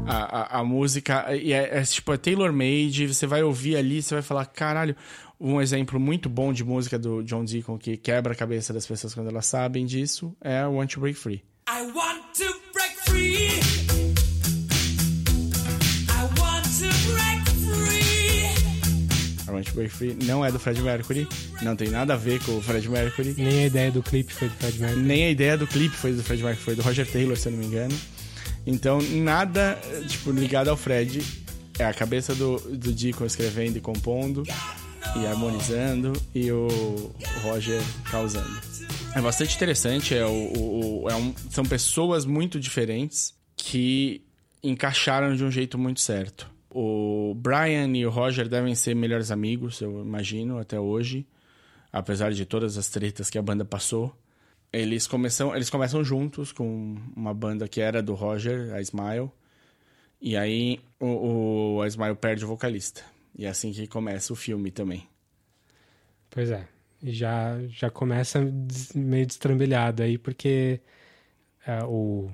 a, 0.05 0.57
a, 0.57 0.59
a 0.59 0.63
música 0.63 1.35
e 1.35 1.51
é, 1.51 1.79
é 1.79 1.81
tipo 1.83 2.13
é 2.13 2.17
tailor 2.17 2.53
made, 2.53 3.07
você 3.07 3.25
vai 3.25 3.43
ouvir 3.43 3.75
ali, 3.75 4.01
você 4.01 4.15
vai 4.15 4.21
falar, 4.21 4.45
caralho, 4.45 4.95
um 5.39 5.61
exemplo 5.61 5.99
muito 5.99 6.29
bom 6.29 6.53
de 6.53 6.63
música 6.63 6.97
do 6.97 7.21
John 7.23 7.43
Deacon 7.43 7.77
que 7.77 7.97
quebra 7.97 8.33
a 8.33 8.35
cabeça 8.35 8.73
das 8.73 8.85
pessoas 8.85 9.13
quando 9.13 9.29
elas 9.29 9.45
sabem 9.45 9.85
disso 9.85 10.35
é 10.41 10.65
Want 10.65 10.93
to 10.93 10.99
Break 10.99 11.17
Free. 11.17 11.43
I 11.67 11.91
want 11.93 12.23
to 12.37 12.45
break 12.73 12.95
free. 13.05 13.47
I 16.09 16.21
want 16.39 16.65
to 16.79 17.11
break 17.11 17.49
free. 17.65 18.45
I 19.47 19.51
Want 19.51 19.65
to 19.65 19.73
Break 19.73 19.89
Free 19.89 20.17
não 20.25 20.45
é 20.45 20.51
do 20.51 20.59
Fred 20.59 20.81
Mercury, 20.81 21.27
não 21.61 21.75
tem 21.75 21.89
nada 21.89 22.13
a 22.13 22.17
ver 22.17 22.43
com 22.43 22.57
o 22.57 22.61
Fred 22.61 22.87
Mercury. 22.89 23.35
Nem 23.37 23.63
a 23.63 23.65
ideia 23.67 23.91
do 23.91 24.03
clipe 24.03 24.33
foi 24.33 24.49
do 24.49 24.55
Fred 24.55 24.79
Mercury. 24.79 25.01
Nem 25.01 25.25
a 25.25 25.29
ideia 25.29 25.57
do 25.57 25.67
clipe 25.67 25.95
foi 25.95 26.13
do 26.13 26.23
Fred 26.23 26.43
Mercury, 26.43 26.63
foi 26.63 26.75
do 26.75 26.81
Roger 26.81 27.09
Taylor, 27.09 27.35
se 27.37 27.47
eu 27.47 27.51
não 27.51 27.59
me 27.59 27.65
engano. 27.65 27.95
Então, 28.65 28.99
nada, 29.01 29.79
tipo, 30.07 30.31
ligado 30.31 30.69
ao 30.69 30.77
Fred. 30.77 31.21
É 31.77 31.85
a 31.85 31.93
cabeça 31.93 32.33
do, 32.33 32.57
do 32.57 32.93
Deacon 32.93 33.25
escrevendo 33.25 33.77
e 33.77 33.81
compondo 33.81 34.43
e 35.15 35.25
harmonizando 35.25 36.13
e 36.33 36.51
o 36.51 36.67
Roger 37.43 37.81
causando. 38.11 38.49
É 39.15 39.21
bastante 39.21 39.55
interessante, 39.55 40.13
é, 40.15 40.25
o, 40.25 41.03
o- 41.03 41.09
é 41.09 41.15
um- 41.15 41.33
são 41.49 41.63
pessoas 41.63 42.25
muito 42.25 42.59
diferentes 42.59 43.33
que 43.55 44.21
encaixaram 44.61 45.35
de 45.35 45.43
um 45.43 45.51
jeito 45.51 45.77
muito 45.77 46.01
certo. 46.01 46.49
O 46.69 47.33
Brian 47.37 47.87
e 47.95 48.05
o 48.05 48.09
Roger 48.09 48.49
devem 48.49 48.75
ser 48.75 48.93
melhores 48.95 49.31
amigos, 49.31 49.79
eu 49.79 50.01
imagino, 50.01 50.57
até 50.57 50.77
hoje. 50.79 51.25
Apesar 51.93 52.33
de 52.33 52.45
todas 52.45 52.77
as 52.77 52.89
tretas 52.89 53.29
que 53.29 53.37
a 53.37 53.41
banda 53.41 53.63
passou. 53.63 54.13
Eles 54.73 55.07
começam, 55.07 55.55
eles 55.55 55.69
começam 55.69 56.03
juntos 56.03 56.51
com 56.51 56.97
uma 57.15 57.33
banda 57.33 57.65
que 57.69 57.79
era 57.79 58.03
do 58.03 58.13
Roger, 58.13 58.73
a 58.73 58.81
Smile. 58.81 59.31
E 60.19 60.35
aí 60.35 60.81
o, 60.99 61.77
o- 61.77 61.81
a 61.81 61.87
Smile 61.87 62.15
perde 62.15 62.43
o 62.43 62.47
vocalista. 62.49 63.01
E 63.37 63.45
é 63.45 63.49
assim 63.49 63.71
que 63.71 63.85
começa 63.87 64.31
o 64.31 64.35
filme 64.35 64.71
também. 64.71 65.07
Pois 66.29 66.49
é. 66.51 66.67
E 67.03 67.11
já, 67.11 67.59
já 67.67 67.89
começa 67.89 68.39
meio 68.95 69.25
destrambelhado 69.25 70.01
aí, 70.01 70.17
porque 70.17 70.79
é, 71.67 71.83
o, 71.83 72.29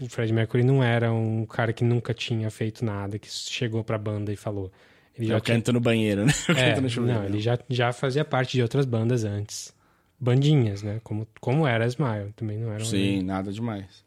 o 0.00 0.08
Fred 0.08 0.32
Mercury 0.32 0.64
não 0.64 0.82
era 0.82 1.12
um 1.12 1.44
cara 1.46 1.72
que 1.72 1.84
nunca 1.84 2.12
tinha 2.14 2.50
feito 2.50 2.84
nada, 2.84 3.18
que 3.18 3.28
chegou 3.30 3.84
pra 3.84 3.98
banda 3.98 4.32
e 4.32 4.36
falou. 4.36 4.72
Ele 5.14 5.26
Eu 5.32 5.40
tinha- 5.40 5.56
canto 5.56 5.72
no 5.72 5.80
banheiro, 5.80 6.24
né? 6.24 6.32
Eu 6.48 6.56
É, 6.56 6.70
canto 6.70 6.80
no 6.82 6.88
chuveiro. 6.90 7.18
não, 7.20 7.26
ele 7.26 7.40
já, 7.40 7.58
já 7.68 7.92
fazia 7.92 8.24
parte 8.24 8.52
de 8.52 8.62
outras 8.62 8.86
bandas 8.86 9.24
antes. 9.24 9.74
Bandinhas, 10.18 10.82
né? 10.82 11.00
Como, 11.04 11.26
como 11.40 11.66
era 11.66 11.84
a 11.84 11.88
Smile. 11.88 12.32
Também 12.36 12.58
não 12.58 12.72
era 12.72 12.84
Sim, 12.84 13.22
nada 13.22 13.52
demais. 13.52 14.04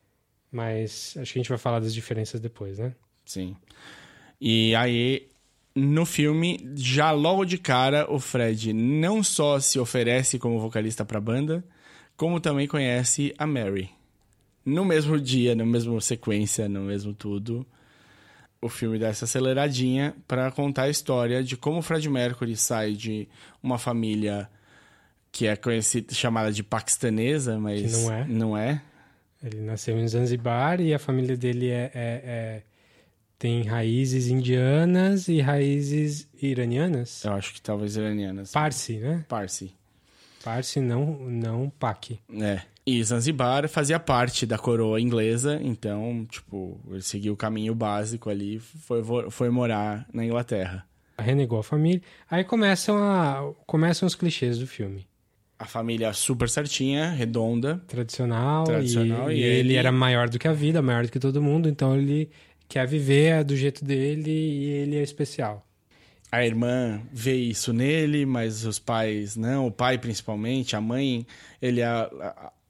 Mas 0.51 1.15
acho 1.17 1.34
que 1.34 1.39
a 1.39 1.41
gente 1.41 1.49
vai 1.49 1.57
falar 1.57 1.79
das 1.79 1.93
diferenças 1.93 2.39
depois, 2.39 2.77
né? 2.77 2.93
Sim. 3.25 3.55
E 4.39 4.75
aí, 4.75 5.27
no 5.76 6.05
filme, 6.05 6.69
já 6.76 7.11
logo 7.11 7.45
de 7.45 7.57
cara, 7.57 8.05
o 8.11 8.19
Fred 8.19 8.74
não 8.74 9.24
só 9.24 9.59
se 9.59 9.80
oferece 9.80 10.38
como 10.38 10.59
vocalista 10.59 11.03
pra 11.03 11.19
banda, 11.19 11.63
como 12.15 12.39
também 12.39 12.67
conhece 12.67 13.34
a 13.38 13.47
Mary. 13.47 13.89
No 14.65 14.86
mesmo 14.86 15.19
dia, 15.19 15.55
na 15.55 15.65
mesma 15.65 15.99
sequência, 15.99 16.69
no 16.69 16.82
mesmo 16.82 17.13
tudo, 17.13 17.65
o 18.61 18.69
filme 18.69 18.97
dá 18.99 19.07
essa 19.07 19.26
aceleradinha 19.26 20.15
pra 20.28 20.49
contar 20.51 20.84
a 20.84 20.89
história 20.89 21.43
de 21.43 21.57
como 21.57 21.80
o 21.80 21.82
Fred 21.82 22.07
Mercury 22.09 22.55
sai 22.55 22.93
de 22.93 23.28
uma 23.61 23.78
família 23.78 24.49
que 25.32 25.47
é 25.47 25.55
conhecida, 25.55 26.13
chamada 26.13 26.51
de 26.51 26.63
paquistanesa, 26.63 27.59
mas 27.59 27.82
Que 27.82 28.01
não 28.03 28.13
é. 28.13 28.26
não 28.26 28.57
é. 28.57 28.82
Ele 29.43 29.59
nasceu 29.61 29.97
em 29.97 30.07
Zanzibar 30.07 30.80
e 30.80 30.93
a 30.93 30.99
família 30.99 31.36
dele 31.36 31.67
é, 31.69 31.91
é- 31.93 32.21
é- 32.24 32.63
tem 33.43 33.61
raízes 33.63 34.29
indianas 34.29 35.27
e 35.27 35.41
raízes 35.41 36.29
iranianas. 36.41 37.25
Eu 37.25 37.33
acho 37.33 37.53
que 37.53 37.61
talvez 37.61 37.97
iranianas. 37.97 38.53
Parsi, 38.53 38.99
né? 38.99 39.25
Parsi. 39.27 39.73
Parsi, 40.41 40.79
não, 40.79 41.17
não 41.27 41.69
Paqui. 41.77 42.21
É. 42.39 42.61
E 42.85 43.03
Zanzibar 43.03 43.67
fazia 43.67 43.99
parte 43.99 44.45
da 44.45 44.57
coroa 44.57 45.01
inglesa, 45.01 45.59
então, 45.61 46.25
tipo, 46.31 46.79
ele 46.89 47.01
seguiu 47.01 47.33
o 47.33 47.35
caminho 47.35 47.75
básico 47.75 48.29
ali, 48.29 48.59
foi, 48.59 49.03
foi 49.29 49.49
morar 49.49 50.07
na 50.13 50.23
Inglaterra. 50.23 50.85
Renegou 51.19 51.59
a 51.59 51.63
família. 51.63 52.01
Aí 52.31 52.45
começam, 52.45 52.97
a, 52.97 53.51
começam 53.65 54.07
os 54.07 54.15
clichês 54.15 54.57
do 54.57 54.65
filme. 54.65 55.05
A 55.59 55.65
família 55.65 56.13
super 56.13 56.49
certinha, 56.49 57.09
redonda. 57.11 57.81
Tradicional, 57.89 58.63
Tradicional, 58.63 59.29
e, 59.29 59.35
e 59.35 59.39
e 59.39 59.43
ele... 59.43 59.59
ele- 59.59 59.75
era 59.75 59.91
maior 59.91 60.29
do 60.29 60.39
que 60.39 60.47
a 60.47 60.53
vida, 60.53 60.81
maior 60.81 61.05
do 61.05 61.11
que 61.11 61.19
todo 61.19 61.41
mundo, 61.41 61.67
então 61.67 61.97
ele 61.97 62.29
quer 62.74 62.88
viver 62.88 63.43
do 63.43 63.55
jeito 63.55 63.86
dele 63.86 64.32
e 64.32 64.69
ele 64.71 64.95
é 64.97 65.03
especial. 65.03 65.63
A 66.32 66.43
irmã 66.43 66.99
vê 67.11 67.36
isso 67.36 67.71
nele, 67.71 68.26
mas 68.26 68.65
os 68.65 68.80
pais 68.80 69.36
não, 69.36 69.67
o 69.67 69.71
pai 69.71 69.99
principalmente, 69.99 70.76
a 70.76 70.82
mãe, 70.82 71.28
ele 71.61 71.82
é 71.82 71.86
a, 71.86 72.09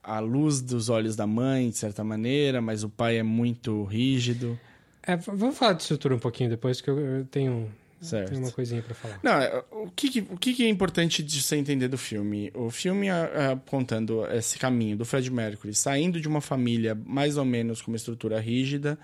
a, 0.04 0.16
a 0.16 0.20
luz 0.20 0.60
dos 0.60 0.90
olhos 0.90 1.16
da 1.16 1.26
mãe, 1.26 1.70
de 1.70 1.78
certa 1.78 2.04
maneira, 2.04 2.62
mas 2.62 2.84
o 2.84 2.90
pai 2.90 3.18
é 3.18 3.24
muito 3.24 3.86
rígido. 3.86 4.60
É, 5.02 5.16
vamos 5.16 5.58
falar 5.58 5.72
de 5.72 5.84
estrutura 5.84 6.14
um 6.14 6.20
pouquinho 6.20 6.50
depois, 6.50 6.82
que 6.82 6.90
eu, 6.90 7.00
eu 7.00 7.26
tenho, 7.26 7.72
Certo. 8.02 8.38
uma 8.38 8.52
coisinha 8.52 8.82
pra 8.82 8.94
falar. 8.94 9.22
Não, 9.24 9.32
é, 9.32 9.64
o 9.72 9.90
que, 9.90 10.20
o 10.30 10.36
que, 10.36 10.66
é 10.66 10.68
importante 10.68 11.24
de 11.24 11.42
você 11.42 11.56
entender 11.56 11.88
do 11.88 11.98
filme? 11.98 12.52
O 12.54 12.70
filme 12.70 13.08
é, 13.08 13.32
é, 13.34 13.46
apontando 13.54 14.26
esse 14.34 14.60
caminho 14.60 14.98
do 14.98 15.06
Fred 15.06 15.32
Mercury, 15.32 15.74
saindo 15.74 16.20
de 16.20 16.28
uma 16.28 16.42
família 16.42 16.94
mais 17.06 17.38
ou 17.38 17.46
menos 17.46 17.82
com 17.82 17.90
uma 17.90 17.96
estrutura 17.96 18.38
rígida 18.42 19.00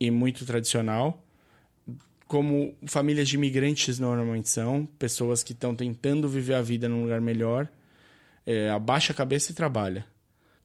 e 0.00 0.10
muito 0.10 0.46
tradicional, 0.46 1.22
como 2.26 2.74
famílias 2.86 3.28
de 3.28 3.36
imigrantes 3.36 3.98
normalmente 3.98 4.48
são, 4.48 4.86
pessoas 4.98 5.42
que 5.42 5.52
estão 5.52 5.74
tentando 5.74 6.28
viver 6.28 6.54
a 6.54 6.62
vida 6.62 6.88
num 6.88 7.02
lugar 7.02 7.20
melhor, 7.20 7.68
é, 8.46 8.70
abaixa 8.70 9.12
a 9.12 9.16
cabeça 9.16 9.52
e 9.52 9.54
trabalha. 9.54 10.06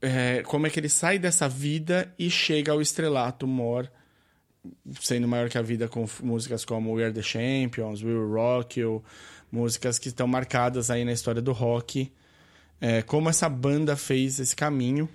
É, 0.01 0.41
como 0.43 0.67
é 0.67 0.69
que 0.69 0.79
ele 0.79 0.89
sai 0.89 1.19
dessa 1.19 1.49
vida 1.49 2.13
e 2.17 2.29
chega 2.29 2.71
ao 2.71 2.81
estrelato 2.81 3.47
mor 3.47 3.91
sendo 5.01 5.27
maior 5.27 5.49
que 5.49 5.57
a 5.57 5.61
vida 5.61 5.87
com 5.87 6.05
músicas 6.21 6.65
como 6.65 6.93
We 6.93 7.05
Are 7.05 7.13
The 7.13 7.21
Champions, 7.21 8.03
We 8.03 8.11
Will 8.11 8.31
Rock 8.31 8.79
You, 8.79 9.03
músicas 9.51 9.99
que 9.99 10.09
estão 10.09 10.27
marcadas 10.27 10.89
aí 10.89 11.05
na 11.05 11.11
história 11.11 11.41
do 11.41 11.51
rock. 11.51 12.11
É, 12.79 13.01
como 13.01 13.29
essa 13.29 13.47
banda 13.47 13.95
fez 13.95 14.39
esse 14.39 14.55
caminho, 14.55 15.09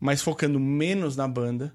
mas 0.00 0.22
focando 0.22 0.58
menos 0.58 1.16
na 1.16 1.28
banda 1.28 1.74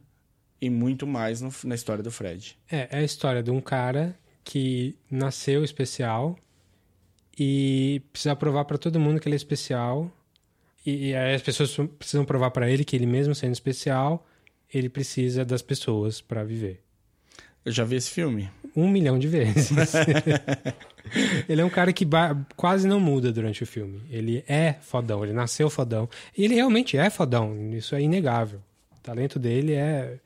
e 0.62 0.70
muito 0.70 1.06
mais 1.08 1.42
no- 1.42 1.54
na 1.64 1.76
história 1.76 2.04
do 2.04 2.12
Fred. 2.12 2.58
É, 2.70 2.88
é 2.92 2.98
a 3.00 3.04
história 3.04 3.42
de 3.44 3.52
um 3.52 3.62
cara 3.62 4.16
que 4.44 4.96
nasceu 5.10 5.64
especial 5.64 6.38
e 7.38 8.02
precisa 8.12 8.36
provar 8.36 8.66
pra 8.66 8.78
todo 8.78 9.00
mundo 9.00 9.20
que 9.20 9.28
ele 9.28 9.36
é 9.36 9.38
especial. 9.38 10.12
E, 10.86 11.10
e 11.10 11.16
aí 11.16 11.36
as 11.36 11.42
pessoas 11.42 11.76
precisam 11.98 12.26
provar 12.26 12.52
pra 12.52 12.70
ele 12.70 12.84
que 12.84 12.96
ele 12.96 13.06
mesmo 13.06 13.34
sendo 13.36 13.54
especial, 13.54 14.26
ele 14.74 14.90
precisa 14.90 15.46
das 15.46 15.62
pessoas 15.62 16.22
pra 16.22 16.44
viver. 16.44 16.82
Eu 17.66 17.72
já 17.72 17.84
vi 17.84 17.96
esse 17.98 18.10
filme. 18.10 18.50
Um 18.76 18.88
milhão 18.90 19.20
de 19.20 19.28
vezes. 19.28 19.72
ele 21.48 21.62
é 21.62 21.66
um 21.66 21.70
cara 21.70 21.92
que 21.92 22.06
quase 22.56 22.88
não 22.88 23.00
muda 23.00 23.32
durante 23.32 23.64
o 23.64 23.68
filme. 23.68 24.02
Ele 24.10 24.44
é 24.48 24.74
fodão, 24.82 25.24
ele 25.24 25.34
nasceu 25.34 25.70
fodão. 25.70 26.10
E 26.38 26.46
ele 26.46 26.56
realmente 26.56 26.98
é 26.98 27.10
fodão, 27.10 27.72
isso 27.74 27.96
é 27.96 28.02
inegável. 28.02 28.62
O 28.98 29.00
talento 29.02 29.38
dele 29.40 29.74
é. 29.74 30.20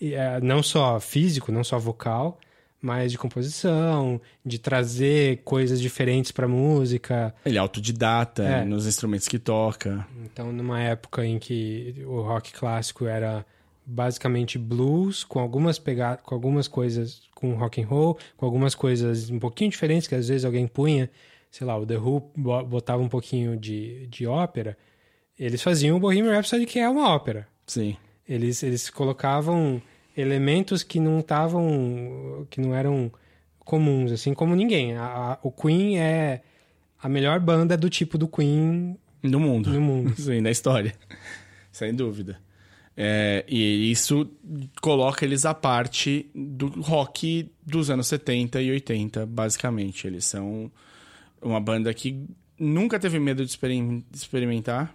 E, 0.00 0.14
é, 0.14 0.40
não 0.40 0.62
só 0.62 0.98
físico, 1.00 1.50
não 1.52 1.62
só 1.64 1.78
vocal, 1.78 2.38
mas 2.80 3.10
de 3.12 3.16
composição, 3.18 4.20
de 4.44 4.58
trazer 4.58 5.38
coisas 5.44 5.80
diferentes 5.80 6.30
para 6.30 6.46
música. 6.46 7.34
Ele 7.44 7.56
é 7.56 7.60
autodidata 7.60 8.42
É. 8.42 8.64
nos 8.64 8.86
instrumentos 8.86 9.26
que 9.26 9.38
toca. 9.38 10.06
Então, 10.24 10.52
numa 10.52 10.80
época 10.80 11.24
em 11.24 11.38
que 11.38 11.94
o 12.06 12.20
rock 12.20 12.52
clássico 12.52 13.06
era 13.06 13.44
basicamente 13.86 14.58
blues, 14.58 15.24
com 15.24 15.38
algumas 15.40 15.78
pega 15.78 16.16
com 16.18 16.34
algumas 16.34 16.66
coisas 16.68 17.22
com 17.34 17.54
rock 17.54 17.82
and 17.82 17.86
roll, 17.86 18.18
com 18.36 18.46
algumas 18.46 18.74
coisas 18.74 19.30
um 19.30 19.38
pouquinho 19.38 19.70
diferentes 19.70 20.06
que 20.08 20.14
às 20.14 20.28
vezes 20.28 20.44
alguém 20.44 20.66
punha, 20.66 21.10
sei 21.50 21.66
lá, 21.66 21.76
o 21.78 21.84
The 21.86 21.96
Who 21.98 22.30
bo- 22.36 22.64
botava 22.64 23.02
um 23.02 23.08
pouquinho 23.08 23.56
de, 23.58 24.06
de 24.08 24.26
ópera, 24.26 24.76
eles 25.38 25.62
faziam 25.62 25.96
o 25.96 26.00
Bohemian 26.00 26.32
Rhapsody 26.32 26.64
que 26.66 26.78
é 26.78 26.88
uma 26.88 27.10
ópera. 27.10 27.46
Sim. 27.66 27.96
Eles, 28.28 28.62
eles 28.62 28.88
colocavam 28.90 29.80
elementos 30.16 30.82
que 30.82 30.98
não 31.00 31.20
estavam 31.20 32.46
que 32.50 32.60
não 32.60 32.74
eram 32.74 33.10
comuns, 33.60 34.12
assim 34.12 34.32
como 34.34 34.54
ninguém. 34.54 34.94
A- 34.96 35.04
a- 35.32 35.38
o 35.42 35.50
Queen 35.50 35.98
é 35.98 36.42
a 37.02 37.08
melhor 37.08 37.38
banda 37.40 37.76
do 37.76 37.90
tipo 37.90 38.16
do 38.16 38.26
Queen 38.28 38.96
No 39.22 39.40
mundo. 39.40 39.70
No 39.70 39.80
mundo. 39.80 40.14
Sim, 40.20 40.40
na 40.40 40.50
história. 40.50 40.94
Sem 41.72 41.94
dúvida. 41.94 42.38
É, 42.96 43.44
e 43.48 43.90
isso 43.90 44.30
coloca 44.80 45.24
eles 45.24 45.44
à 45.44 45.52
parte 45.52 46.30
do 46.34 46.68
rock 46.80 47.50
dos 47.66 47.90
anos 47.90 48.06
70 48.06 48.62
e 48.62 48.70
80, 48.70 49.26
basicamente. 49.26 50.06
Eles 50.06 50.24
são 50.24 50.70
uma 51.42 51.60
banda 51.60 51.92
que 51.92 52.24
nunca 52.58 52.98
teve 53.00 53.18
medo 53.18 53.44
de 53.44 53.50
experim- 53.50 54.04
de 54.10 54.16
experimentar. 54.16 54.94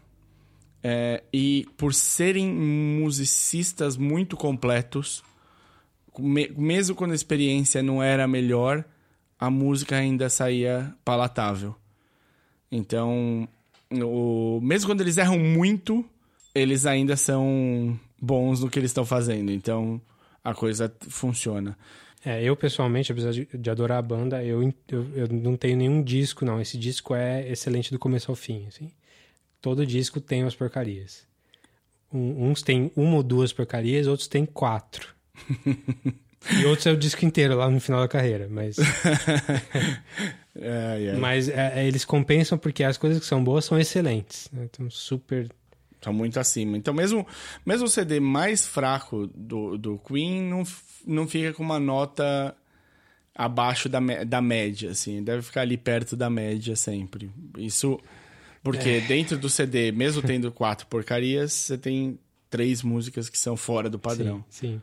É, 0.82 1.23
e 1.34 1.67
por 1.75 1.93
serem 1.93 2.47
musicistas 2.49 3.97
muito 3.97 4.38
completos, 4.38 5.21
me- 6.17 6.49
mesmo 6.55 6.95
quando 6.95 7.11
a 7.11 7.15
experiência 7.15 7.84
não 7.84 8.01
era 8.01 8.27
melhor, 8.27 8.86
a 9.38 9.49
música 9.49 9.97
ainda 9.97 10.30
saía 10.30 10.93
palatável. 11.03 11.75
Então, 12.71 13.47
o... 13.91 14.59
mesmo 14.61 14.89
quando 14.89 15.01
eles 15.01 15.17
erram 15.17 15.39
muito, 15.39 16.05
eles 16.53 16.86
ainda 16.86 17.15
são 17.15 17.99
bons 18.21 18.61
no 18.61 18.69
que 18.69 18.80
eles 18.80 18.91
estão 18.91 19.05
fazendo. 19.05 19.51
Então, 19.51 20.01
a 20.43 20.53
coisa 20.53 20.93
funciona. 21.01 21.77
É, 22.23 22.43
eu 22.43 22.55
pessoalmente, 22.55 23.11
apesar 23.11 23.32
de, 23.32 23.45
de 23.45 23.69
adorar 23.69 23.97
a 23.97 24.01
banda, 24.01 24.43
eu, 24.43 24.61
eu, 24.89 25.07
eu 25.15 25.27
não 25.30 25.55
tenho 25.55 25.77
nenhum 25.77 26.03
disco, 26.03 26.43
não. 26.43 26.59
Esse 26.59 26.77
disco 26.77 27.15
é 27.15 27.49
excelente 27.49 27.91
do 27.91 27.99
começo 27.99 28.30
ao 28.30 28.36
fim, 28.36 28.65
assim. 28.67 28.91
Todo 29.62 29.86
disco 29.86 30.20
tem 30.22 30.43
umas 30.43 30.55
porcarias. 30.55 31.28
Um- 32.12 32.49
uns 32.49 32.62
tem 32.62 32.91
uma 32.95 33.18
ou 33.18 33.24
duas 33.24 33.53
porcarias, 33.53 34.07
outros 34.07 34.28
tem 34.28 34.45
quatro. 34.45 35.14
e 36.60 36.66
outros 36.66 36.88
é 36.88 36.91
o 36.91 36.97
disco 36.97 37.26
inteiro 37.26 37.55
lá 37.55 37.70
no 37.70 37.80
final 37.80 38.01
da 38.01 38.07
carreira, 38.07 38.47
mas... 38.49 38.78
É, 40.62 41.05
é. 41.05 41.14
Mas 41.14 41.47
é, 41.47 41.74
é, 41.82 41.88
eles 41.88 42.03
compensam 42.03 42.57
porque 42.57 42.84
as 42.84 42.97
coisas 42.97 43.20
que 43.20 43.26
são 43.26 43.41
boas 43.41 43.64
são 43.64 43.80
excelentes. 43.80 44.49
né? 44.51 44.66
Então, 44.66 44.89
super... 44.89 45.49
Tá 46.01 46.12
muito 46.12 46.39
acima. 46.39 46.78
Então, 46.78 46.93
mesmo, 46.93 47.26
mesmo 47.66 47.86
o 47.86 47.89
CD 47.89 48.20
mais 48.20 48.66
fraco 48.66 49.28
do, 49.36 49.78
do 49.78 49.97
Queen 49.99 50.41
não, 50.41 50.64
não 51.05 51.28
fica 51.28 51.53
com 51.53 51.62
uma 51.64 51.80
nota 51.80 52.55
abaixo 53.36 53.89
da, 53.89 53.99
da 54.26 54.41
média, 54.41 54.91
assim. 54.91 55.22
Deve 55.24 55.41
ficar 55.41 55.62
ali 55.62 55.78
perto 55.78 56.16
da 56.16 56.30
média 56.30 56.74
sempre. 56.76 57.30
Isso 57.57 57.99
porque 58.64 59.01
dentro 59.01 59.38
do 59.38 59.49
CD, 59.49 59.91
mesmo 59.91 60.22
tendo 60.22 60.51
quatro 60.51 60.86
porcarias, 60.88 61.51
você 61.53 61.78
tem 61.78 62.20
três 62.49 62.82
músicas 62.82 63.30
que 63.30 63.38
são 63.38 63.55
fora 63.55 63.89
do 63.89 63.99
padrão. 63.99 64.43
Sim, 64.49 64.74
sim. 64.74 64.82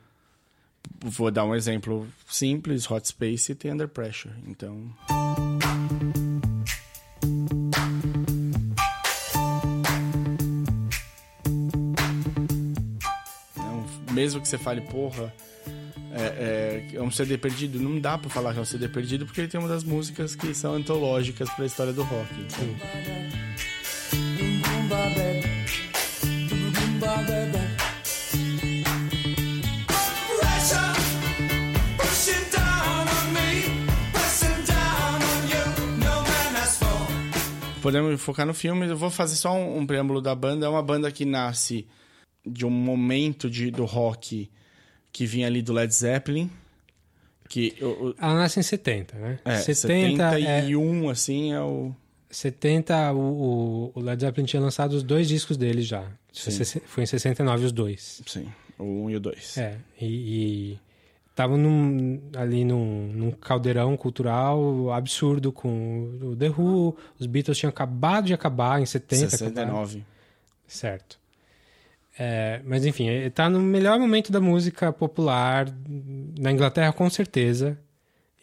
Vou 1.01 1.29
dar 1.29 1.43
um 1.43 1.53
exemplo 1.53 2.07
simples, 2.27 2.89
Hot 2.89 3.07
Space 3.07 3.53
tem 3.55 3.71
Under 3.71 3.87
Pressure. 3.89 4.33
Então, 4.47 4.89
Então, 13.51 13.85
mesmo 14.13 14.41
que 14.41 14.47
você 14.47 14.57
fale, 14.57 14.81
porra, 14.81 15.33
é, 16.13 16.85
é, 16.93 16.95
é 16.95 17.01
um 17.01 17.11
CD 17.11 17.37
perdido, 17.37 17.79
não 17.79 17.99
dá 17.99 18.17
pra 18.17 18.29
falar 18.29 18.53
que 18.53 18.59
é 18.59 18.61
um 18.61 18.65
CD 18.65 18.87
perdido 18.87 19.25
porque 19.25 19.41
ele 19.41 19.47
tem 19.47 19.59
uma 19.59 19.69
das 19.69 19.83
músicas 19.83 20.35
que 20.35 20.53
são 20.53 20.73
antológicas 20.73 21.49
pra 21.51 21.65
história 21.65 21.93
do 21.93 22.03
rock. 22.03 22.33
Então, 22.33 23.36
Pressure 23.36 23.36
podemos 37.91 38.21
focar 38.21 38.45
no 38.45 38.53
filme. 38.53 38.87
Eu 38.87 38.97
vou 38.97 39.09
fazer 39.09 39.35
só 39.35 39.53
um, 39.53 39.79
um 39.79 39.85
preâmbulo 39.87 40.21
da 40.21 40.35
banda. 40.35 40.65
É 40.65 40.69
uma 40.69 40.83
banda 40.83 41.11
que 41.11 41.25
nasce 41.25 41.87
de 42.45 42.65
um 42.65 42.69
momento 42.69 43.49
de, 43.49 43.71
do 43.71 43.85
rock 43.85 44.49
que 45.11 45.25
vinha 45.25 45.47
ali 45.47 45.61
do 45.61 45.73
Led 45.73 45.93
Zeppelin. 45.93 46.49
Que 47.49 47.73
o- 47.81 48.09
o- 48.09 48.15
Ela 48.19 48.35
nasce 48.35 48.59
em 48.59 48.63
70, 48.63 49.17
né? 49.17 49.39
é, 49.45 49.57
70, 49.57 50.23
é, 50.23 50.61
71, 50.61 51.09
assim, 51.09 51.53
é 51.53 51.61
o... 51.61 51.95
70, 52.29 53.13
o, 53.13 53.91
o- 53.95 53.99
Led 54.01 54.19
Zeppelin 54.21 54.45
tinha 54.45 54.61
lançado 54.61 54.91
os 54.93 55.01
dois 55.03 55.27
discos 55.29 55.55
dele 55.55 55.81
já. 55.81 56.05
Sim. 56.33 56.81
Foi 56.85 57.03
em 57.03 57.07
69 57.07 57.65
os 57.65 57.71
dois. 57.71 58.21
Sim, 58.27 58.47
o 58.77 59.05
1 59.05 59.09
e 59.11 59.15
o 59.15 59.19
2. 59.21 59.57
É, 59.57 59.77
e 60.01 60.77
estavam 61.37 61.59
ali 62.35 62.65
num, 62.65 63.11
num 63.13 63.31
caldeirão 63.31 63.95
cultural 63.95 64.91
absurdo 64.91 65.51
com 65.51 66.17
o 66.19 66.35
The 66.35 66.49
Who. 66.49 66.97
Os 67.19 67.27
Beatles 67.27 67.59
tinham 67.59 67.69
acabado 67.69 68.25
de 68.25 68.33
acabar 68.33 68.81
em 68.81 68.85
70. 68.87 69.27
acabaram. 69.27 69.85
69. 69.85 70.05
Certo. 70.65 71.19
É, 72.17 72.59
mas 72.65 72.83
enfim, 72.87 73.07
ele 73.07 73.29
tá 73.29 73.47
no 73.47 73.59
melhor 73.59 73.99
momento 73.99 74.31
da 74.31 74.41
música 74.41 74.91
popular 74.91 75.71
na 76.39 76.51
Inglaterra, 76.51 76.91
com 76.91 77.07
certeza. 77.07 77.77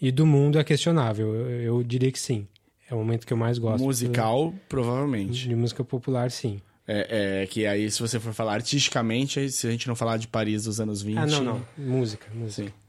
E 0.01 0.13
do 0.13 0.25
mundo 0.25 0.61
é 0.61 0.63
questionável. 0.63 1.35
Eu, 1.35 1.61
eu 1.61 1.83
diria 1.83 2.13
que 2.13 2.21
sim. 2.21 2.47
É 2.89 2.95
o 2.95 2.99
momento 2.99 3.27
que 3.27 3.33
eu 3.33 3.37
mais 3.37 3.59
gosto. 3.59 3.83
Musical, 3.83 4.55
provavelmente. 4.69 5.49
De 5.49 5.57
música 5.57 5.83
popular, 5.83 6.31
sim. 6.31 6.61
É, 6.87 7.43
é, 7.43 7.47
que 7.47 7.67
aí, 7.67 7.91
se 7.91 7.99
você 8.01 8.21
for 8.21 8.33
falar 8.33 8.55
artisticamente, 8.55 9.51
se 9.51 9.67
a 9.67 9.71
gente 9.71 9.89
não 9.89 9.97
falar 9.97 10.17
de 10.19 10.29
Paris 10.29 10.65
dos 10.65 10.81
anos 10.81 11.03
20... 11.03 11.19
Ah, 11.19 11.27
não, 11.27 11.43
não. 11.43 11.67
Música, 11.77 12.27
música. 12.33 12.69
Sim. 12.69 12.84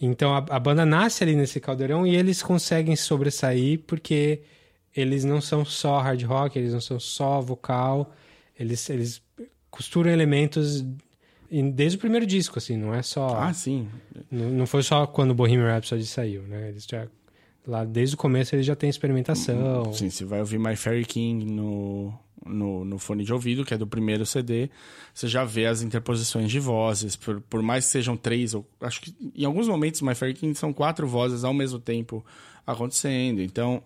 Então 0.00 0.34
a, 0.34 0.38
a 0.50 0.58
banda 0.58 0.86
nasce 0.86 1.22
ali 1.22 1.36
nesse 1.36 1.60
caldeirão 1.60 2.06
e 2.06 2.16
eles 2.16 2.42
conseguem 2.42 2.96
se 2.96 3.02
sobressair 3.02 3.80
porque 3.86 4.40
eles 4.96 5.24
não 5.24 5.40
são 5.40 5.64
só 5.64 5.98
hard 6.00 6.22
rock, 6.24 6.58
eles 6.58 6.72
não 6.72 6.80
são 6.80 6.98
só 6.98 7.40
vocal, 7.40 8.12
eles, 8.58 8.88
eles 8.90 9.22
costuram 9.70 10.10
elementos 10.10 10.84
em- 11.50 11.70
desde 11.70 11.96
o 11.96 12.00
primeiro 12.00 12.26
disco, 12.26 12.58
assim, 12.58 12.76
não 12.76 12.94
é 12.94 13.02
só. 13.02 13.36
Ah, 13.36 13.52
sim. 13.52 13.88
Não, 14.30 14.50
não 14.50 14.66
foi 14.66 14.82
só 14.82 15.06
quando 15.06 15.32
o 15.32 15.34
Bohemian 15.34 15.66
Rhapsody 15.66 16.06
saiu, 16.06 16.42
né? 16.42 16.68
Eles 16.70 16.86
já. 16.88 17.06
Lá 17.66 17.84
desde 17.84 18.14
o 18.14 18.18
começo 18.18 18.54
eles 18.54 18.66
já 18.66 18.74
têm 18.74 18.88
experimentação. 18.88 19.92
Sim, 19.92 20.10
você 20.10 20.24
vai 20.24 20.40
ouvir 20.40 20.58
My 20.58 20.76
Fairy 20.76 21.04
King 21.04 21.44
no, 21.44 22.12
no, 22.44 22.84
no 22.84 22.98
fone 22.98 23.24
de 23.24 23.32
ouvido, 23.32 23.64
que 23.64 23.74
é 23.74 23.78
do 23.78 23.86
primeiro 23.86 24.24
CD, 24.24 24.70
você 25.12 25.28
já 25.28 25.44
vê 25.44 25.66
as 25.66 25.82
interposições 25.82 26.50
de 26.50 26.58
vozes, 26.58 27.16
por, 27.16 27.40
por 27.42 27.62
mais 27.62 27.84
que 27.84 27.90
sejam 27.90 28.16
três, 28.16 28.54
ou 28.54 28.66
acho 28.80 29.00
que 29.00 29.14
em 29.34 29.44
alguns 29.44 29.68
momentos 29.68 30.00
My 30.00 30.14
Fairy 30.14 30.34
King 30.34 30.54
são 30.54 30.72
quatro 30.72 31.06
vozes 31.06 31.44
ao 31.44 31.52
mesmo 31.52 31.78
tempo 31.78 32.24
acontecendo. 32.66 33.42
Então, 33.42 33.82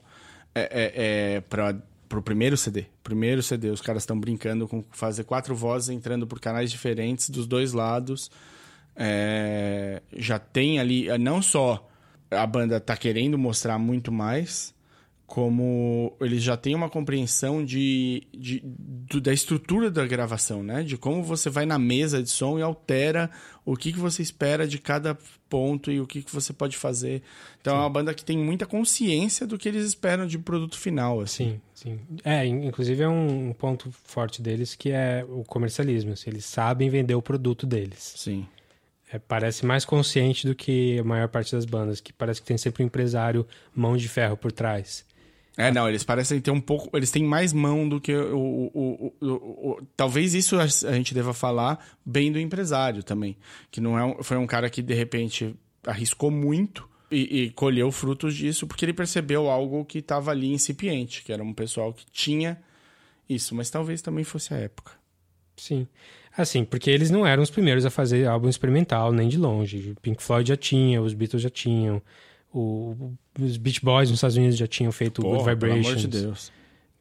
é, 0.55 0.63
é, 0.63 1.37
é 1.37 1.41
para 1.41 1.77
o 2.19 2.23
primeiro 2.23 2.57
CD. 2.57 2.87
Primeiro 3.03 3.43
CD, 3.43 3.71
os 3.71 3.81
caras 3.81 4.03
estão 4.03 4.19
brincando 4.19 4.69
com 4.69 4.85
fazer 4.93 5.25
quatro 5.25 5.55
vozes 5.55 5.89
entrando 5.89 6.27
por 6.27 6.39
canais 6.39 6.71
diferentes 6.71 7.29
dos 7.29 7.47
dois 7.47 7.73
lados. 7.73 8.31
É, 8.97 10.01
já 10.17 10.39
tem 10.39 10.79
ali, 10.79 11.09
é, 11.09 11.19
não 11.19 11.43
só 11.43 11.89
a 12.35 12.47
banda 12.47 12.81
tá 12.81 12.97
querendo 12.97 13.39
mostrar 13.39 13.79
muito 13.79 14.11
mais, 14.13 14.75
como 15.27 16.15
eles 16.21 16.43
já 16.43 16.55
têm 16.57 16.75
uma 16.75 16.91
compreensão 16.91 17.65
de, 17.65 18.23
de- 18.33 18.63
da 19.21 19.33
estrutura 19.33 19.91
da 19.91 20.07
gravação, 20.07 20.63
né? 20.63 20.83
De 20.83 20.99
como 20.99 21.23
você 21.23 21.49
vai 21.49 21.65
na 21.65 21.79
mesa 21.79 22.23
de 22.23 22.29
som 22.29 22.59
e 22.59 22.63
altera 22.63 23.31
o 23.65 23.75
que, 23.75 23.91
que 23.93 23.99
você 23.99 24.21
espera 24.23 24.69
de 24.69 24.79
cada 24.79 25.17
ponto 25.49 25.91
e 25.91 25.99
o 25.99 26.07
que, 26.07 26.23
que 26.23 26.33
você 26.33 26.53
pode 26.53 26.77
fazer. 26.77 27.23
Então 27.61 27.75
é 27.75 27.79
uma 27.81 27.89
banda 27.91 28.13
que 28.13 28.23
tem 28.25 28.37
muita 28.37 28.67
consciência 28.67 29.47
do 29.47 29.57
que 29.57 29.67
eles 29.67 29.87
esperam 29.87 30.27
de 30.27 30.39
produto 30.39 30.79
final, 30.79 31.21
assim. 31.21 31.59
Sim, 31.75 31.97
sim. 31.97 32.19
É, 32.23 32.45
in- 32.47 32.67
inclusive 32.67 33.03
é 33.03 33.09
um 33.09 33.55
ponto 33.59 33.91
forte 34.05 34.43
deles 34.43 34.75
que 34.75 34.91
é 34.91 35.25
o 35.27 35.43
comercialismo. 35.43 36.13
assim, 36.13 36.29
eles 36.31 36.45
sabem 36.45 36.91
vender 36.91 37.15
o 37.15 37.23
produto 37.23 37.67
deles. 37.67 38.13
Sim. 38.17 38.47
É, 39.13 39.19
parece 39.19 39.65
mais 39.67 39.85
consciente 39.85 40.47
do 40.47 40.55
que 40.55 40.99
a 40.99 41.05
maior 41.05 41.29
parte 41.29 41.53
das 41.55 41.65
bandas, 41.65 42.01
que 42.01 42.13
parece 42.13 42.41
que 42.41 42.47
tem 42.47 42.59
sempre 42.59 42.83
um 42.83 42.87
empresário 42.87 43.47
mão 43.75 43.97
de 43.97 44.09
ferro 44.09 44.37
por 44.37 44.51
trás. 44.51 45.05
É, 45.57 45.71
não, 45.71 45.89
eles 45.89 46.03
parecem 46.03 46.41
ter 46.41 46.51
um 46.51 46.61
pouco. 46.61 46.97
Eles 46.97 47.13
têm 47.13 47.23
mais 47.23 47.53
mão 47.53 47.89
do 47.89 48.01
que 48.01 48.13
o. 48.13 48.71
o, 48.75 49.15
o, 49.21 49.27
o- 49.71 49.83
talvez 49.97 50.35
isso 50.35 50.57
a 50.59 50.65
a 50.65 50.93
gente 50.95 51.15
deva 51.15 51.33
falar 51.33 51.79
bem 52.05 52.33
do 52.33 52.41
empresário 52.41 53.05
também. 53.05 53.37
Que 53.71 53.81
não 53.81 53.97
é 53.97 54.05
um- 54.05 54.23
foi 54.23 54.37
um 54.37 54.49
cara 54.49 54.69
que, 54.69 54.83
de 54.83 54.95
repente, 54.95 55.55
arriscou 55.87 56.29
muito 56.31 56.89
e, 57.09 57.43
e 57.43 57.51
colheu 57.51 57.93
frutos 57.93 58.35
disso, 58.35 58.67
porque 58.67 58.85
ele 58.85 58.93
percebeu 58.93 59.49
algo 59.49 59.85
que 59.85 59.99
estava 59.99 60.33
ali 60.33 60.51
incipiente, 60.53 61.23
que 61.23 61.33
era 61.33 61.43
um 61.45 61.53
pessoal 61.53 61.93
que 61.93 62.05
tinha 62.11 62.61
isso, 63.29 63.55
mas 63.55 63.71
talvez 63.71 64.03
também 64.03 64.25
fosse 64.25 64.53
a 64.53 64.57
época. 64.57 64.93
Sim. 65.57 65.87
Assim, 66.37 66.65
porque 66.65 66.91
eles 66.91 67.11
não 67.11 67.27
eram 67.27 67.43
os 67.43 67.51
primeiros 67.51 67.87
a 67.87 67.91
fazer 67.91 68.27
álbum 68.27 68.49
experimental, 68.49 69.13
nem 69.13 69.29
de 69.29 69.39
longe. 69.39 69.93
O 69.97 70.01
Pink 70.01 70.23
Floyd 70.23 70.49
já 70.49 70.57
tinha, 70.57 71.01
os 71.01 71.15
Beatles 71.15 71.41
já 71.43 71.51
tinham, 71.51 72.03
o- 72.53 73.13
os 73.41 73.57
Beach 73.57 73.81
Boys 73.85 74.11
nos 74.11 74.19
Estados 74.19 74.37
Unidos 74.37 74.57
já 74.57 74.67
tinham 74.67 74.91
feito 74.93 75.21
o 75.21 75.23
Good 75.23 75.37
Porra, 75.39 75.57
pelo 75.57 75.75
Vibrations. 75.75 75.87
amor 76.05 76.11
de 76.11 76.21
Deus. 76.23 76.53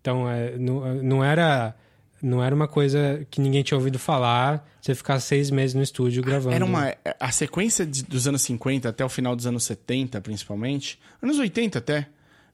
Então, 0.01 0.29
é, 0.29 0.57
não, 0.57 0.95
não 1.03 1.23
era 1.23 1.75
não 2.21 2.41
era 2.41 2.55
uma 2.55 2.69
coisa 2.69 3.27
que 3.29 3.41
ninguém 3.41 3.63
tinha 3.63 3.77
ouvido 3.77 3.99
falar, 3.99 4.65
você 4.79 4.95
ficar 4.95 5.19
seis 5.19 5.49
meses 5.51 5.73
no 5.73 5.81
estúdio 5.83 6.23
gravando. 6.23 6.55
Era 6.55 6.63
uma. 6.63 6.95
A 7.19 7.31
sequência 7.33 7.85
de- 7.85 8.01
dos 8.03 8.25
anos 8.29 8.41
50 8.43 8.87
até 8.87 9.03
o 9.03 9.09
final 9.09 9.35
dos 9.35 9.45
anos 9.45 9.65
70, 9.65 10.21
principalmente, 10.21 10.97
anos 11.21 11.37
80 11.37 11.79
até, 11.79 12.07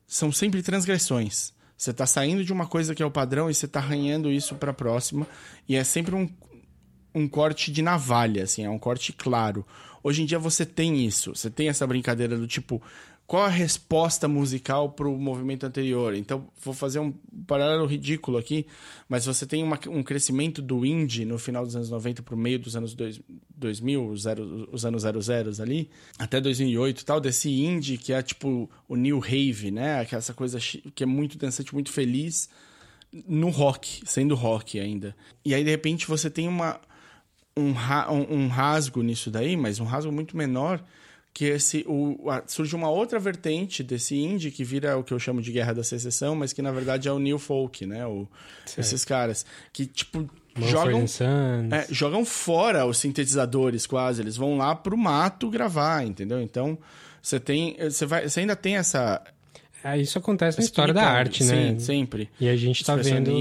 são 0.08 0.32
sempre 0.32 0.64
transgressões. 0.64 1.54
Você 1.78 1.94
tá 1.94 2.08
saindo 2.08 2.44
de 2.44 2.52
uma 2.52 2.66
coisa 2.66 2.96
que 2.96 3.04
é 3.04 3.06
o 3.06 3.12
padrão 3.12 3.48
e 3.48 3.54
você 3.54 3.68
tá 3.68 3.80
arranhando 3.80 4.32
isso 4.32 4.56
pra 4.56 4.74
próxima. 4.74 5.28
E 5.68 5.76
é 5.76 5.84
sempre 5.84 6.16
um, 6.16 6.28
um 7.14 7.28
corte 7.28 7.72
de 7.72 7.82
navalha, 7.82 8.44
assim, 8.44 8.64
é 8.64 8.70
um 8.70 8.80
corte 8.80 9.14
claro. 9.14 9.66
Hoje 10.04 10.22
em 10.22 10.26
dia 10.26 10.40
você 10.40 10.66
tem 10.66 11.06
isso, 11.06 11.36
você 11.36 11.50
tem 11.50 11.68
essa 11.70 11.86
brincadeira 11.86 12.38
do 12.38 12.48
tipo, 12.48 12.82
qual 13.28 13.44
a 13.44 13.48
resposta 13.50 14.28
musical 14.28 14.90
pro 14.90 15.16
movimento 15.16 15.64
anterior? 15.66 16.16
Então, 16.16 16.48
vou 16.64 16.74
fazer 16.74 16.98
um 17.00 17.12
paralelo 17.46 17.86
ridículo 17.86 18.38
aqui, 18.40 18.66
mas 19.08 19.26
você 19.26 19.46
tem 19.46 19.62
uma- 19.62 19.80
um 19.88 20.02
crescimento 20.02 20.62
do 20.64 20.84
indie 20.86 21.26
no 21.26 21.38
final 21.38 21.64
dos 21.64 21.76
anos 21.76 21.90
90 21.92 22.24
pro 22.24 22.36
meio 22.36 22.58
dos 22.58 22.76
anos 22.76 22.96
dois- 22.96 23.22
2000, 23.56 24.08
os, 24.10 24.24
zero, 24.24 24.68
os 24.72 24.84
anos 24.84 25.04
00 25.04 25.60
ali, 25.62 25.90
até 26.18 26.42
2008 26.42 27.02
e 27.02 27.06
tal, 27.06 27.20
desse 27.22 27.52
indie 27.52 27.98
que 28.00 28.14
é 28.14 28.22
tipo 28.24 28.68
o 28.88 28.96
new 28.96 29.20
rave, 29.20 29.70
né? 29.70 30.08
É 30.12 30.16
Essa 30.16 30.34
coisa 30.34 30.58
que 30.60 31.04
é 31.04 31.06
muito 31.06 31.38
dançante, 31.38 31.72
muito 31.74 31.92
feliz, 31.92 32.50
no 33.28 33.50
rock, 33.50 34.02
sendo 34.06 34.34
rock 34.34 34.80
ainda. 34.80 35.16
E 35.44 35.54
aí, 35.54 35.64
de 35.64 35.70
repente, 35.70 36.08
você 36.08 36.30
tem 36.30 36.48
uma, 36.48 36.80
um, 37.58 37.72
ra- 37.72 38.12
um, 38.12 38.44
um 38.44 38.48
rasgo 38.48 39.02
nisso 39.02 39.30
daí, 39.30 39.56
mas 39.58 39.80
um 39.80 39.86
rasgo 39.86 40.12
muito 40.12 40.36
menor, 40.38 40.84
que 41.34 41.46
esse 41.46 41.86
o, 41.88 42.30
a- 42.30 42.44
surge 42.48 42.76
uma 42.76 42.90
outra 42.90 43.20
vertente 43.20 43.84
desse 43.84 44.16
indie 44.18 44.50
que 44.52 44.64
vira 44.64 44.98
o 44.98 45.04
que 45.04 45.14
eu 45.14 45.20
chamo 45.20 45.42
de 45.42 45.52
Guerra 45.52 45.74
da 45.74 45.84
Secessão, 45.84 46.36
mas 46.36 46.54
que 46.54 46.62
na 46.62 46.72
verdade 46.72 47.08
é 47.08 47.12
o 47.12 47.20
new 47.20 47.38
folk, 47.38 47.86
né? 47.86 48.06
O, 48.06 48.28
esses 48.82 49.06
caras 49.06 49.46
que, 49.72 49.86
tipo, 49.86 50.30
jogam... 50.70 51.02
É, 51.72 51.86
jogam 51.90 52.26
fora 52.26 52.86
os 52.86 52.98
sintetizadores 52.98 53.86
quase, 53.86 54.22
eles 54.22 54.36
vão 54.38 54.58
lá 54.58 54.76
pro 54.76 54.98
mato 54.98 55.50
gravar, 55.50 56.04
entendeu? 56.06 56.42
Então, 56.42 56.78
você 57.22 57.40
tem, 57.40 57.78
você 57.78 58.06
vai, 58.06 58.28
você 58.28 58.40
ainda 58.40 58.56
tem 58.56 58.78
essa 58.78 59.22
isso 59.98 60.18
acontece 60.18 60.58
na 60.58 60.64
história 60.64 60.94
da 60.94 61.04
arte, 61.10 61.44
Sim, 61.44 61.72
né? 61.74 61.80
sempre. 61.80 62.30
E 62.40 62.50
a 62.50 62.56
gente 62.56 62.84
tá 62.84 62.96
vendo 62.96 63.32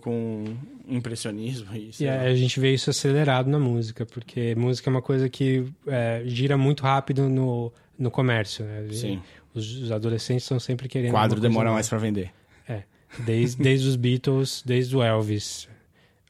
com 0.00 0.44
impressionismo 0.88 1.66
e 1.74 1.90
E 2.00 2.08
a, 2.08 2.22
a 2.22 2.34
gente 2.34 2.58
vê 2.60 2.72
isso 2.72 2.88
acelerado 2.90 3.48
na 3.50 3.58
música, 3.58 4.06
porque 4.06 4.54
música 4.54 4.88
é 4.88 4.92
uma 4.92 5.02
coisa 5.02 5.28
que 5.28 5.64
é, 5.86 6.22
gira 6.26 6.56
muito 6.56 6.82
rápido 6.82 7.28
no, 7.28 7.72
no 7.98 8.10
comércio. 8.10 8.64
Né? 8.64 8.86
Sim. 8.92 9.20
Os, 9.54 9.82
os 9.82 9.92
adolescentes 9.92 10.44
estão 10.44 10.60
sempre 10.60 10.88
querendo. 10.88 11.10
O 11.10 11.14
quadro 11.14 11.40
demora 11.40 11.64
nova. 11.66 11.74
mais 11.74 11.88
pra 11.88 11.98
vender. 11.98 12.30
É, 12.68 12.82
desde, 13.20 13.56
desde 13.62 13.88
os 13.88 13.96
Beatles, 13.96 14.62
desde 14.64 14.96
o 14.96 15.02
Elvis, 15.02 15.68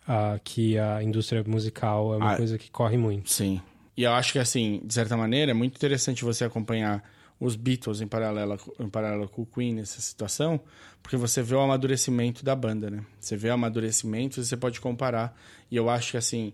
ah, 0.06 0.38
que 0.42 0.78
a 0.78 1.02
indústria 1.02 1.44
musical 1.46 2.14
é 2.14 2.16
uma 2.16 2.32
Ah. 2.32 2.36
coisa 2.36 2.56
que 2.56 2.70
corre 2.70 2.96
muito. 2.96 3.30
Sim. 3.30 3.60
E 3.96 4.04
eu 4.04 4.12
acho 4.12 4.32
que, 4.32 4.38
assim, 4.38 4.80
de 4.84 4.94
certa 4.94 5.16
maneira, 5.16 5.50
é 5.50 5.54
muito 5.54 5.74
interessante 5.74 6.24
você 6.24 6.44
acompanhar 6.44 7.02
os 7.40 7.54
Beatles 7.54 8.00
em 8.00 8.06
paralelo, 8.06 8.58
em 8.80 8.88
paralelo 8.88 9.28
com 9.28 9.42
o 9.42 9.46
Queen 9.46 9.74
nessa 9.74 10.00
situação, 10.00 10.60
porque 11.02 11.16
você 11.16 11.42
vê 11.42 11.54
o 11.54 11.60
amadurecimento 11.60 12.44
da 12.44 12.54
banda, 12.56 12.90
né? 12.90 13.04
Você 13.20 13.36
vê 13.36 13.48
o 13.48 13.54
amadurecimento 13.54 14.40
e 14.40 14.44
você 14.44 14.56
pode 14.56 14.80
comparar. 14.80 15.38
E 15.70 15.76
eu 15.76 15.88
acho 15.88 16.12
que, 16.12 16.16
assim, 16.16 16.52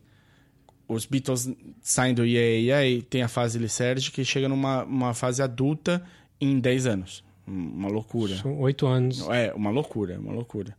os 0.87 1.07
Beatles 1.07 1.51
saem 1.81 2.15
do 2.15 2.25
Yeah, 2.25 2.59
Yeah 2.59 2.87
e 2.87 3.03
tem 3.03 3.23
a 3.23 3.29
fase 3.29 3.59
Licerge 3.59 4.11
que 4.11 4.25
chega 4.25 4.49
numa 4.49 4.85
uma 4.85 5.15
fase 5.15 5.43
adulta 5.43 6.05
em 6.41 6.59
10 6.59 6.87
anos. 6.87 7.25
Uma 7.47 7.89
loucura. 7.89 8.37
São 8.37 8.59
oito 8.61 8.87
anos. 8.87 9.27
É, 9.29 9.53
uma 9.55 9.71
loucura, 9.71 10.19
uma 10.19 10.33
loucura. 10.33 10.77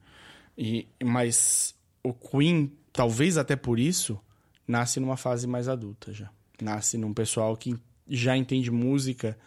E, 0.57 0.87
mas 1.03 1.75
o 2.03 2.13
Queen, 2.13 2.71
talvez 2.93 3.37
até 3.37 3.55
por 3.55 3.79
isso, 3.79 4.19
nasce 4.67 4.99
numa 4.99 5.17
fase 5.17 5.47
mais 5.47 5.67
adulta 5.67 6.13
já. 6.13 6.29
Nasce 6.61 6.97
num 6.97 7.13
pessoal 7.13 7.55
que 7.57 7.75
já 8.07 8.37
entende 8.37 8.71
música 8.71 9.37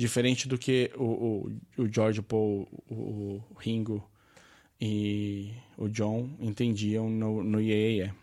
diferente 0.00 0.48
do 0.48 0.56
que 0.58 0.90
o, 0.96 1.04
o, 1.04 1.82
o 1.82 1.88
George, 1.92 2.22
Paul, 2.22 2.66
o, 2.90 2.94
o 2.94 3.42
Ringo 3.58 4.02
e 4.80 5.52
o 5.76 5.88
John 5.88 6.30
entendiam 6.40 7.08
no, 7.10 7.42
no 7.42 7.60
Yeah, 7.60 8.14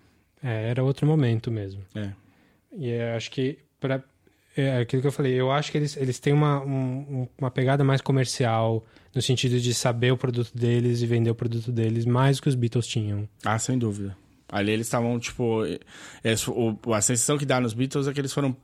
É, 0.43 0.69
era 0.69 0.83
outro 0.83 1.05
momento 1.05 1.51
mesmo. 1.51 1.81
É. 1.95 2.11
E 2.75 2.89
eu 2.89 3.15
acho 3.15 3.31
que 3.31 3.59
para 3.79 4.03
é 4.55 4.79
aquilo 4.79 5.03
que 5.03 5.07
eu 5.07 5.11
falei, 5.11 5.33
eu 5.33 5.51
acho 5.51 5.71
que 5.71 5.77
eles, 5.77 5.95
eles 5.97 6.17
têm 6.19 6.33
uma, 6.33 6.59
um- 6.65 7.27
uma 7.37 7.51
pegada 7.51 7.83
mais 7.83 8.01
comercial, 8.01 8.83
no 9.13 9.21
sentido 9.21 9.59
de 9.59 9.71
saber 9.71 10.11
o 10.11 10.17
produto 10.17 10.51
deles 10.57 11.01
e 11.03 11.05
vender 11.05 11.29
o 11.29 11.35
produto 11.35 11.71
deles, 11.71 12.05
mais 12.05 12.37
do 12.37 12.41
que 12.43 12.49
os 12.49 12.55
Beatles 12.55 12.87
tinham. 12.87 13.29
Ah, 13.45 13.59
sem 13.59 13.77
dúvida. 13.77 14.17
Ali 14.49 14.71
eles 14.71 14.87
estavam, 14.87 15.19
tipo. 15.19 15.63
eles- 16.23 16.47
o- 16.47 16.75
a 16.91 17.01
sensação 17.01 17.37
que 17.37 17.45
dá 17.45 17.59
nos 17.61 17.73
Beatles 17.75 18.07
é 18.07 18.13
que 18.13 18.19
eles 18.19 18.33
foram 18.33 18.55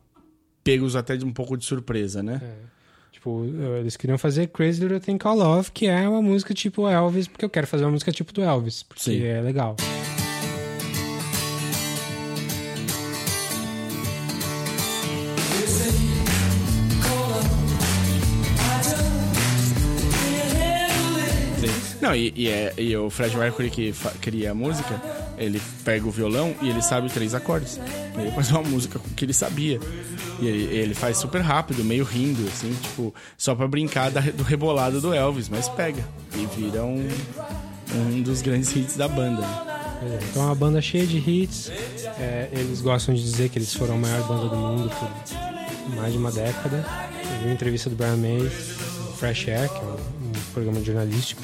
pegos 0.64 0.96
até 0.96 1.16
de 1.16 1.24
um 1.24 1.32
pouco 1.32 1.56
de 1.56 1.64
surpresa, 1.64 2.22
né? 2.24 2.40
Tipo, 3.14 3.44
eles 3.78 3.96
queriam 3.96 4.18
fazer 4.18 4.48
Crazy 4.48 4.80
Little 4.82 4.98
Thing 4.98 5.16
Called 5.18 5.38
Love, 5.40 5.70
que 5.70 5.86
é 5.86 6.06
uma 6.08 6.20
música 6.20 6.52
tipo 6.52 6.88
Elvis, 6.88 7.28
porque 7.28 7.44
eu 7.44 7.48
quero 7.48 7.64
fazer 7.64 7.84
uma 7.84 7.92
música 7.92 8.10
tipo 8.10 8.32
do 8.32 8.42
Elvis, 8.42 8.82
porque 8.82 9.02
Sim. 9.02 9.22
é 9.24 9.40
legal. 9.40 9.76
Não, 22.00 22.14
e, 22.14 22.32
e 22.36 22.48
é- 22.48 22.74
e 22.76 22.94
o 22.96 23.08
Fred 23.08 23.34
Mercury 23.36 23.70
que 23.70 23.94
cria 24.20 24.50
a 24.50 24.54
música, 24.54 25.00
ele 25.38 25.60
pega 25.84 26.06
o 26.06 26.10
violão 26.10 26.54
e 26.62 26.68
ele 26.68 26.82
sabe 26.82 27.08
três 27.10 27.34
acordes. 27.34 27.78
Ele 28.16 28.30
faz 28.32 28.50
uma 28.50 28.62
música 28.62 29.00
que 29.16 29.24
ele 29.24 29.32
sabia. 29.32 29.78
E 30.40 30.46
ele, 30.46 30.64
ele 30.76 30.94
faz 30.94 31.16
super 31.16 31.40
rápido, 31.40 31.84
meio 31.84 32.04
rindo, 32.04 32.46
assim, 32.48 32.74
tipo, 32.82 33.14
só 33.38 33.54
pra 33.54 33.68
brincar 33.68 34.10
da- 34.10 34.20
do 34.20 34.42
rebolado 34.42 35.00
do 35.00 35.14
Elvis, 35.14 35.48
mas 35.48 35.68
pega. 35.68 36.04
E 36.36 36.44
vira 36.60 36.84
um, 36.84 37.08
um 37.94 38.20
dos 38.22 38.42
grandes 38.42 38.74
hits 38.74 38.96
da 38.96 39.06
banda. 39.08 39.40
né? 39.42 40.18
Então 40.30 40.42
é 40.42 40.46
uma 40.46 40.54
banda 40.54 40.82
cheia 40.82 41.06
de 41.06 41.18
hits. 41.18 41.70
É, 42.18 42.48
eles 42.52 42.80
gostam 42.80 43.14
de 43.14 43.22
dizer 43.22 43.48
que 43.48 43.58
eles 43.58 43.72
foram 43.74 43.94
a 43.94 43.98
maior 43.98 44.26
banda 44.26 44.48
do 44.48 44.56
mundo 44.56 44.90
por 44.90 45.94
mais 45.96 46.12
de 46.12 46.18
uma 46.18 46.32
década. 46.32 46.84
Eu 47.32 47.38
vi 47.38 47.44
uma 47.46 47.54
entrevista 47.54 47.88
do 47.88 47.96
Brian 47.96 48.16
May, 48.16 48.48
Fresh 49.16 49.48
Air, 49.48 49.68
que 49.68 49.76
é 49.78 49.82
um, 49.82 49.92
um 49.92 50.52
programa 50.52 50.82
jornalístico, 50.82 51.42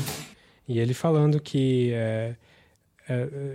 e 0.68 0.78
ele 0.78 0.94
falando 0.94 1.40
que 1.40 1.90
é, 1.92 1.96
é, 1.96 2.34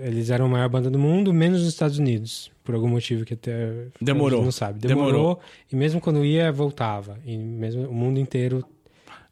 eles 0.03 0.29
eram 0.29 0.45
a 0.45 0.49
maior 0.49 0.69
banda 0.69 0.89
do 0.89 0.97
mundo, 0.99 1.33
menos 1.33 1.59
nos 1.61 1.69
Estados 1.69 1.97
Unidos, 1.97 2.51
por 2.63 2.75
algum 2.75 2.87
motivo 2.87 3.23
que 3.25 3.33
até 3.35 3.87
Demorou. 4.01 4.43
não 4.43 4.51
sabe. 4.51 4.79
Demorou, 4.79 5.11
Demorou. 5.11 5.41
e 5.71 5.75
mesmo 5.75 5.99
quando 6.01 6.23
ia 6.25 6.51
voltava, 6.51 7.17
e 7.25 7.37
mesmo 7.37 7.87
o 7.87 7.93
mundo 7.93 8.19
inteiro 8.19 8.63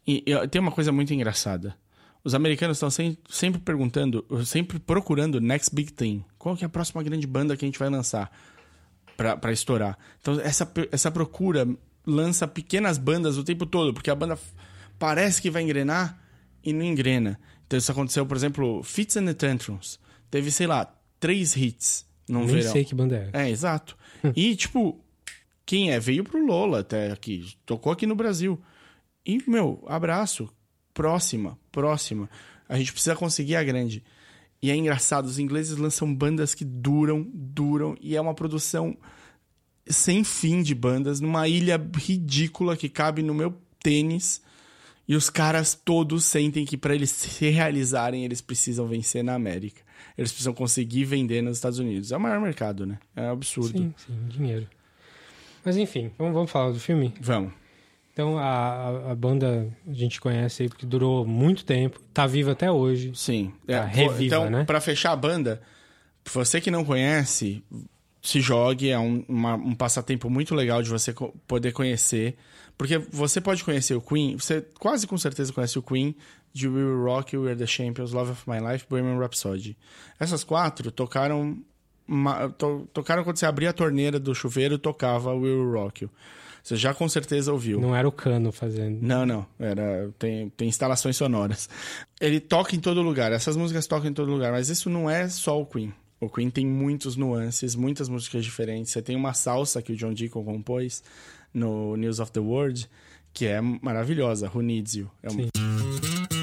E, 0.06 0.22
e 0.26 0.48
tem 0.48 0.60
uma 0.60 0.70
coisa 0.70 0.92
muito 0.92 1.12
engraçada. 1.14 1.74
Os 2.22 2.34
americanos 2.34 2.76
estão 2.76 2.90
sem- 2.90 3.16
sempre 3.28 3.60
perguntando, 3.60 4.24
sempre 4.44 4.78
procurando 4.78 5.40
next 5.40 5.74
big 5.74 5.92
thing. 5.92 6.24
Qual 6.38 6.56
que 6.56 6.64
é 6.64 6.66
a 6.66 6.70
próxima 6.70 7.02
grande 7.02 7.26
banda 7.26 7.56
que 7.56 7.64
a 7.64 7.68
gente 7.68 7.78
vai 7.78 7.88
lançar 7.90 8.30
pra, 9.16 9.36
pra 9.36 9.52
estourar? 9.52 9.98
Então, 10.20 10.38
essa, 10.40 10.70
essa 10.92 11.10
procura 11.10 11.66
lança 12.06 12.46
pequenas 12.48 12.98
bandas 12.98 13.36
o 13.38 13.44
tempo 13.44 13.64
todo, 13.66 13.92
porque 13.94 14.10
a 14.10 14.14
banda 14.14 14.38
parece 14.98 15.40
que 15.40 15.50
vai 15.50 15.62
engrenar 15.62 16.18
e 16.62 16.72
não 16.72 16.84
engrena. 16.84 17.38
Então, 17.66 17.78
isso 17.78 17.90
aconteceu, 17.92 18.24
por 18.26 18.36
exemplo, 18.36 18.82
Fits 18.82 19.16
and 19.16 19.24
the 19.26 19.34
Tantrums. 19.34 19.98
Teve, 20.34 20.50
sei 20.50 20.66
lá, 20.66 20.92
três 21.20 21.56
hits 21.56 22.04
num 22.28 22.40
nem 22.40 22.56
verão. 22.56 22.72
sei 22.72 22.84
que 22.84 22.92
banda 22.92 23.30
é. 23.32 23.44
É, 23.44 23.50
exato. 23.50 23.96
e, 24.34 24.56
tipo, 24.56 25.00
quem 25.64 25.92
é? 25.92 26.00
Veio 26.00 26.24
pro 26.24 26.44
Lola 26.44 26.80
até 26.80 27.12
aqui. 27.12 27.54
Tocou 27.64 27.92
aqui 27.92 28.04
no 28.04 28.16
Brasil. 28.16 28.60
E, 29.24 29.40
meu, 29.48 29.84
abraço. 29.86 30.48
Próxima, 30.92 31.56
próxima. 31.70 32.28
A 32.68 32.76
gente 32.76 32.90
precisa 32.90 33.14
conseguir 33.14 33.54
a 33.54 33.62
grande. 33.62 34.02
E 34.60 34.72
é 34.72 34.76
engraçado, 34.76 35.26
os 35.26 35.38
ingleses 35.38 35.76
lançam 35.76 36.12
bandas 36.12 36.52
que 36.52 36.64
duram, 36.64 37.30
duram. 37.32 37.94
E 38.00 38.16
é 38.16 38.20
uma 38.20 38.34
produção 38.34 38.96
sem 39.86 40.24
fim 40.24 40.64
de 40.64 40.74
bandas, 40.74 41.20
numa 41.20 41.46
ilha 41.46 41.80
ridícula 41.96 42.76
que 42.76 42.88
cabe 42.88 43.22
no 43.22 43.34
meu 43.34 43.54
tênis. 43.80 44.42
E 45.06 45.14
os 45.14 45.30
caras 45.30 45.74
todos 45.74 46.24
sentem 46.24 46.64
que 46.64 46.76
para 46.76 46.92
eles 46.92 47.10
se 47.10 47.50
realizarem, 47.50 48.24
eles 48.24 48.40
precisam 48.40 48.88
vencer 48.88 49.22
na 49.22 49.34
América. 49.34 49.83
Eles 50.16 50.30
precisam 50.30 50.52
conseguir 50.54 51.04
vender 51.04 51.42
nos 51.42 51.56
Estados 51.58 51.78
Unidos. 51.78 52.12
É 52.12 52.16
o 52.16 52.20
maior 52.20 52.40
mercado, 52.40 52.86
né? 52.86 52.98
É 53.16 53.26
absurdo. 53.28 53.76
Sim, 53.76 53.94
sim, 53.96 54.14
dinheiro. 54.28 54.66
Mas 55.64 55.76
enfim, 55.76 56.10
vamos, 56.18 56.34
vamos 56.34 56.50
falar 56.50 56.70
do 56.70 56.78
filme? 56.78 57.12
Vamos. 57.20 57.52
Então, 58.12 58.38
a, 58.38 59.10
a- 59.10 59.14
banda 59.16 59.68
a 59.88 59.92
gente 59.92 60.20
conhece 60.20 60.62
aí 60.62 60.68
porque 60.68 60.86
durou 60.86 61.26
muito 61.26 61.64
tempo, 61.64 61.98
tá 62.12 62.26
viva 62.28 62.52
até 62.52 62.70
hoje. 62.70 63.10
Sim. 63.14 63.52
Tá 63.66 63.72
É, 63.72 63.84
reviva, 63.84 64.24
então, 64.24 64.50
né? 64.50 64.64
pra 64.64 64.80
fechar 64.80 65.10
a 65.10 65.16
banda, 65.16 65.60
você 66.32 66.60
que 66.60 66.70
não 66.70 66.84
conhece, 66.84 67.64
se 68.22 68.40
jogue. 68.40 68.88
É 68.90 68.98
um, 68.98 69.24
uma- 69.28 69.56
um 69.56 69.74
passatempo 69.74 70.30
muito 70.30 70.54
legal 70.54 70.80
de 70.80 70.90
você 70.90 71.12
poder 71.48 71.72
conhecer. 71.72 72.36
Porque 72.76 72.98
você 72.98 73.40
pode 73.40 73.62
conhecer 73.62 73.94
o 73.94 74.00
Queen, 74.00 74.36
você 74.36 74.60
quase 74.78 75.06
com 75.06 75.16
certeza 75.16 75.52
conhece 75.52 75.78
o 75.78 75.82
Queen 75.82 76.14
de 76.52 76.68
We 76.68 76.82
Will 76.84 77.04
Rock 77.04 77.34
You, 77.36 77.42
We're 77.42 77.56
the 77.58 77.66
Champions, 77.66 78.12
Love 78.12 78.32
of 78.32 78.42
My 78.50 78.58
Life, 78.60 78.86
Bohemian 78.88 79.18
Rhapsody. 79.18 79.76
Essas 80.18 80.42
quatro 80.44 80.90
tocaram. 80.90 81.58
ma- 82.06 82.48
to- 82.50 82.88
tocaram 82.92 83.22
quando 83.24 83.36
você 83.38 83.46
abria 83.46 83.70
a 83.70 83.72
torneira 83.72 84.18
do 84.20 84.34
chuveiro, 84.34 84.76
tocava 84.78 85.32
We 85.34 85.50
Will 85.50 85.72
Rock 85.72 86.04
You. 86.04 86.10
Você 86.62 86.76
já 86.76 86.94
com 86.94 87.06
certeza 87.08 87.52
ouviu. 87.52 87.78
Não 87.80 87.94
era 87.94 88.08
o 88.08 88.12
Cano 88.12 88.50
fazendo. 88.50 88.98
Não, 89.02 89.26
não. 89.26 89.46
Era, 89.58 90.10
tem, 90.18 90.48
tem 90.50 90.66
instalações 90.66 91.14
sonoras. 91.16 91.68
Ele 92.20 92.40
toca 92.40 92.74
em 92.74 92.80
todo 92.80 93.02
lugar. 93.02 93.32
Essas 93.32 93.54
músicas 93.54 93.86
tocam 93.86 94.08
em 94.10 94.14
todo 94.14 94.30
lugar. 94.32 94.50
Mas 94.50 94.70
isso 94.70 94.88
não 94.88 95.08
é 95.10 95.28
só 95.28 95.60
o 95.60 95.66
Queen. 95.66 95.92
O 96.18 96.26
Queen 96.28 96.48
tem 96.48 96.66
muitos 96.66 97.16
nuances, 97.16 97.74
muitas 97.74 98.08
músicas 98.08 98.42
diferentes. 98.42 98.92
Você 98.92 99.02
tem 99.02 99.14
uma 99.14 99.34
salsa 99.34 99.82
que 99.82 99.92
o 99.92 99.96
John 99.96 100.14
Deacon 100.14 100.42
compôs 100.42 101.02
no 101.54 101.96
News 101.96 102.18
of 102.20 102.32
the 102.32 102.40
World, 102.40 102.88
que 103.32 103.46
é 103.46 103.60
maravilhosa. 103.60 104.50
You. 104.96 105.10
É 105.22 105.30
um- 105.30 106.33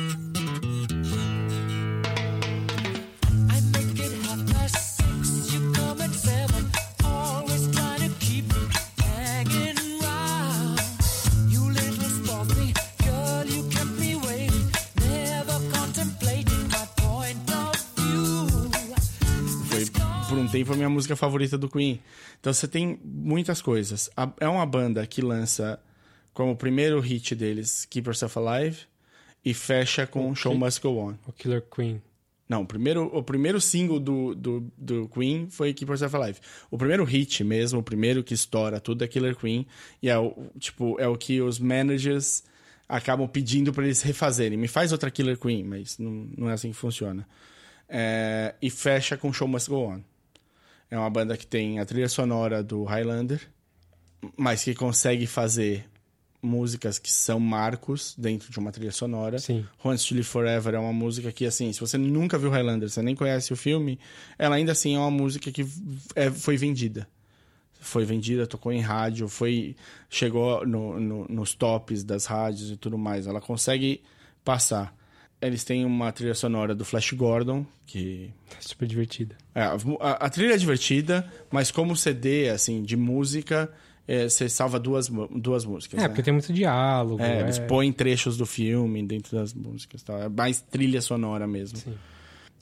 tempo 20.72 20.74
a 20.74 20.78
minha 20.78 20.90
música 20.90 21.16
favorita 21.16 21.58
do 21.58 21.70
Queen. 21.70 22.02
Então 22.40 22.54
você 22.54 22.68
tem 22.68 23.00
muitas 23.04 23.62
coisas. 23.62 24.10
É 24.40 24.48
uma 24.48 24.66
banda 24.66 25.06
que 25.06 25.22
lança 25.22 25.80
como 26.34 26.56
primeiro 26.56 27.00
hit 27.00 27.36
deles 27.36 27.86
Keep 27.90 28.08
Yourself 28.08 28.38
Alive 28.40 28.80
e 29.44 29.54
fecha 29.54 30.08
com 30.08 30.34
Show 30.34 30.56
Must 30.56 30.82
Go 30.82 30.98
On. 30.98 31.16
O 31.28 31.32
Killer 31.32 31.62
Queen. 31.62 32.02
Não, 32.48 32.64
o 32.64 32.66
primeiro, 32.66 33.06
o 33.16 33.24
primeiro 33.24 33.62
single 33.62 34.00
do, 34.00 34.36
do, 34.36 34.72
do 34.78 35.10
Queen 35.10 35.48
foi 35.50 35.74
Keep 35.74 35.90
Yourself 35.90 36.16
Alive. 36.16 36.40
O 36.70 36.78
primeiro 36.78 37.04
hit 37.04 37.44
mesmo, 37.44 37.80
o 37.80 37.84
primeiro 37.84 38.24
que 38.24 38.34
estoura 38.34 38.80
tudo 38.80 39.04
é 39.04 39.08
Killer 39.08 39.36
Queen. 39.36 39.66
E 40.02 40.10
é 40.10 40.18
o, 40.18 40.36
tipo, 40.60 41.00
é 41.00 41.08
o 41.08 41.18
que 41.18 41.42
os 41.42 41.60
managers 41.60 42.44
acabam 42.88 43.28
pedindo 43.28 43.72
pra 43.72 43.86
eles 43.86 44.02
refazerem. 44.02 44.58
Me 44.58 44.68
faz 44.68 44.92
outra 44.92 45.10
Killer 45.10 45.38
Queen, 45.38 45.64
mas 45.64 45.98
não, 45.98 46.30
não 46.38 46.50
é 46.50 46.54
assim 46.54 46.72
que 46.72 46.78
funciona. 46.78 47.26
É, 47.88 48.56
e 48.62 48.70
fecha 48.70 49.18
com 49.18 49.32
Show 49.32 49.48
Must 49.48 49.70
Go 49.70 49.88
On. 49.88 50.02
É 50.92 50.98
uma 50.98 51.10
banda 51.10 51.36
que 51.38 51.48
tem 51.48 51.80
a 51.80 51.86
trilha 51.86 52.10
sonora 52.10 52.62
do 52.62 52.84
Highlander, 52.84 53.40
mas 54.38 54.64
que 54.64 54.76
consegue 54.76 55.26
fazer 55.26 55.86
músicas 56.44 57.00
que 57.00 57.10
são 57.12 57.40
marcos 57.40 58.14
dentro 58.18 58.52
de 58.52 58.60
uma 58.60 58.72
trilha 58.72 58.92
sonora. 58.92 59.40
Sim. 59.40 59.66
Wants 59.86 60.04
to 60.06 60.14
Live 60.16 60.28
Forever 60.28 60.74
é 60.74 60.80
uma 60.80 60.92
música 60.92 61.32
que, 61.32 61.46
assim, 61.46 61.72
se 61.72 61.80
você 61.80 61.98
nunca 61.98 62.38
viu 62.38 62.50
Highlander, 62.50 62.90
você 62.90 63.02
nem 63.02 63.16
conhece 63.16 63.54
o 63.54 63.56
filme, 63.56 64.00
ela 64.38 64.56
ainda 64.56 64.72
assim 64.74 64.96
é 64.96 65.00
uma 65.00 65.12
música 65.12 65.52
que 65.52 65.66
é, 66.16 66.30
foi 66.30 66.58
vendida. 66.58 67.08
Foi 67.80 68.04
vendida, 68.06 68.46
tocou 68.46 68.72
em 68.72 68.82
rádio, 68.82 69.28
foi 69.28 69.76
chegou 70.10 70.66
no- 70.68 71.00
no- 71.00 71.26
nos 71.30 71.54
tops 71.56 72.04
das 72.04 72.26
rádios 72.26 72.70
e 72.72 72.76
tudo 72.78 72.98
mais. 72.98 73.28
Ela 73.28 73.40
consegue 73.42 74.02
passar. 74.44 74.96
Eles 75.42 75.64
têm 75.64 75.84
uma 75.86 76.12
trilha 76.12 76.36
sonora 76.36 76.76
do 76.76 76.86
Flash 76.86 77.14
Gordon, 77.14 77.66
que 77.86 78.32
Super 78.60 78.88
divertida. 78.88 79.36
é, 79.56 79.64
a, 79.64 79.76
a- 80.12 80.30
trilha 80.30 80.54
é 80.54 80.58
divertida, 80.58 81.28
mas 81.50 81.72
como 81.72 81.96
CD, 81.96 82.50
assim, 82.50 82.84
de 82.84 82.96
música, 82.96 83.72
é, 84.08 84.30
você 84.30 84.48
salva 84.48 84.80
duas, 84.80 85.10
duas 85.32 85.66
músicas. 85.66 86.00
É, 86.00 86.04
né? 86.04 86.08
porque 86.10 86.22
tem 86.22 86.32
muito 86.34 86.54
diálogo. 86.54 87.22
É, 87.24 87.38
é- 87.38 87.42
eles 87.42 87.58
põem 87.58 87.92
trechos 87.92 88.38
do 88.38 88.46
filme 88.46 89.02
dentro 89.04 89.36
das 89.36 89.52
músicas. 89.54 90.04
Tal. 90.04 90.22
É 90.22 90.30
mais 90.30 90.62
trilha 90.62 91.02
sonora 91.02 91.48
mesmo. 91.48 91.78
Sim. 91.80 91.96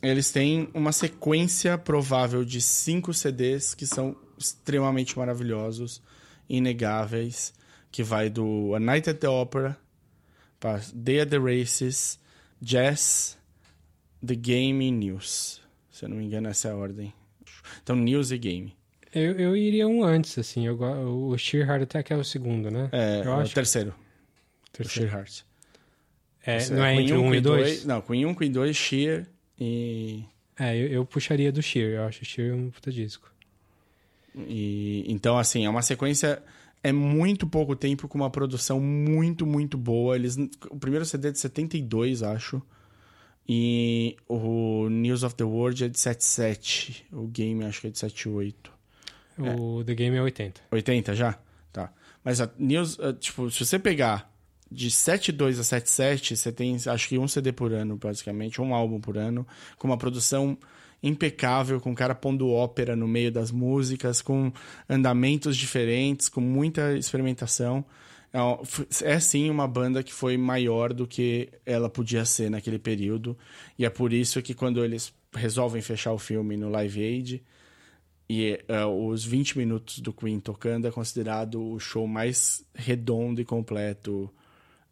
Eles 0.01 0.31
têm 0.31 0.69
uma 0.73 0.93
sequência 0.93 1.77
provável 1.77 2.45
de 2.45 2.61
cinco 2.61 3.13
CDs 3.13 3.73
que 3.75 3.85
são 3.85 4.15
extremamente 4.37 5.17
maravilhosos, 5.19 6.01
inegáveis, 6.47 7.53
que 7.91 8.03
vai 8.03 8.29
do 8.29 8.73
A 8.75 8.79
Night 8.79 9.09
at 9.09 9.17
the 9.17 9.27
Opera, 9.27 9.77
para 10.59 10.81
Day 10.93 11.21
at 11.21 11.29
the 11.29 11.37
Races, 11.37 12.18
Jazz, 12.61 13.37
The 14.25 14.35
Game 14.35 14.85
e 14.85 14.91
News. 14.91 15.61
Se 15.91 16.05
eu 16.05 16.09
não 16.09 16.17
me 16.17 16.25
engano, 16.25 16.47
essa 16.47 16.67
é 16.69 16.71
a 16.71 16.75
ordem. 16.75 17.13
Então, 17.81 17.95
News 17.95 18.31
e 18.31 18.37
Game. 18.37 18.75
Eu, 19.13 19.33
eu 19.39 19.55
iria 19.55 19.87
um 19.87 20.03
antes, 20.03 20.37
assim. 20.37 20.65
Eu, 20.65 20.79
o 20.79 21.37
Sheer 21.37 21.67
Heart 21.67 21.83
Attack 21.83 22.13
é 22.13 22.15
o 22.15 22.23
segundo, 22.23 22.69
né? 22.69 22.89
É, 22.91 23.19
eu 23.19 23.31
é 23.31 23.37
o 23.37 23.39
acho. 23.39 23.53
terceiro, 23.55 23.91
do 23.91 24.71
terceiro. 24.71 25.09
Sheer 25.09 25.19
Heart. 25.19 25.43
É, 26.45 26.57
Esse 26.57 26.73
não 26.73 26.85
é 26.85 26.95
entre 26.95 27.13
um, 27.13 27.25
um 27.25 27.27
e 27.27 27.31
Queen 27.31 27.41
dois? 27.41 27.85
Não, 27.85 28.01
Queen 28.01 28.25
1, 28.25 28.35
Queen 28.35 28.51
2, 28.51 28.75
Sheer 28.75 29.27
e... 29.59 30.23
É, 30.57 30.75
eu, 30.75 30.87
eu 30.87 31.05
puxaria 31.05 31.51
do 31.51 31.61
Sheer. 31.61 31.95
Eu 31.95 32.03
acho 32.03 32.21
o 32.21 32.25
Sheer 32.25 32.53
um 32.55 32.69
puta 32.69 32.91
disco. 32.91 33.31
E, 34.35 35.03
então, 35.07 35.37
assim, 35.37 35.65
é 35.65 35.69
uma 35.69 35.81
sequência. 35.81 36.41
É 36.81 36.91
muito 36.91 37.45
pouco 37.45 37.75
tempo 37.75 38.07
com 38.07 38.17
uma 38.17 38.29
produção 38.29 38.79
muito, 38.79 39.45
muito 39.45 39.77
boa. 39.77 40.15
Eles, 40.15 40.37
o 40.69 40.77
primeiro 40.77 41.05
CD 41.05 41.27
é 41.27 41.31
de 41.31 41.39
72, 41.39 42.23
acho. 42.23 42.61
E 43.47 44.15
o 44.27 44.87
News 44.89 45.23
of 45.23 45.35
the 45.35 45.43
World 45.43 45.83
é 45.83 45.89
de 45.89 45.99
77. 45.99 47.07
O 47.11 47.27
game 47.27 47.63
acho 47.65 47.81
que 47.81 47.87
é 47.87 47.89
de 47.89 47.97
78. 47.97 48.71
O 49.39 49.83
The 49.83 49.95
Game 49.95 50.15
é 50.17 50.21
80. 50.21 50.61
80 50.69 51.15
já? 51.15 51.39
Tá. 51.71 51.91
Mas 52.23 52.41
a 52.41 52.49
News, 52.57 52.99
eh, 52.99 53.13
tipo, 53.13 53.49
se 53.49 53.65
você 53.65 53.79
pegar 53.79 54.31
de 54.71 54.91
72 54.91 55.59
a 55.59 55.63
77, 55.63 56.35
você 56.35 56.51
tem 56.51 56.77
acho 56.85 57.07
que 57.07 57.17
um 57.17 57.27
CD 57.27 57.51
por 57.51 57.71
ano, 57.73 57.97
basicamente, 57.97 58.61
um 58.61 58.75
álbum 58.75 58.99
por 58.99 59.17
ano, 59.17 59.47
com 59.77 59.87
uma 59.87 59.97
produção 59.97 60.57
impecável, 61.01 61.79
com 61.79 61.91
o 61.91 61.95
cara 61.95 62.13
pondo 62.15 62.49
ópera 62.49 62.95
no 62.95 63.07
meio 63.07 63.31
das 63.31 63.51
músicas, 63.51 64.21
com 64.21 64.51
andamentos 64.87 65.55
diferentes, 65.57 66.27
com 66.29 66.41
muita 66.41 66.97
experimentação. 66.97 67.83
É, 68.31 69.13
é 69.15 69.19
sim 69.19 69.49
uma 69.49 69.67
banda 69.67 70.03
que 70.03 70.13
foi 70.13 70.37
maior 70.37 70.93
do 70.93 71.07
que 71.07 71.49
ela 71.65 71.89
podia 71.89 72.23
ser 72.25 72.49
naquele 72.49 72.77
período. 72.79 73.37
E 73.77 73.85
é 73.85 73.89
por 73.89 74.13
isso 74.13 74.41
que 74.41 74.53
quando 74.53 74.83
eles 74.83 75.13
resolvem 75.33 75.81
fechar 75.81 76.11
o 76.11 76.19
filme 76.19 76.57
no 76.57 76.69
Live 76.69 77.03
Aid, 77.03 77.43
e 78.29 78.59
é, 78.67 78.85
os 78.85 79.25
20 79.25 79.57
minutos 79.57 79.99
do 79.99 80.13
Queen 80.13 80.39
tocando 80.39 80.87
é 80.87 80.91
considerado 80.91 81.59
o 81.71 81.79
show 81.79 82.05
mais 82.07 82.63
redondo 82.75 83.41
e 83.41 83.45
completo 83.45 84.31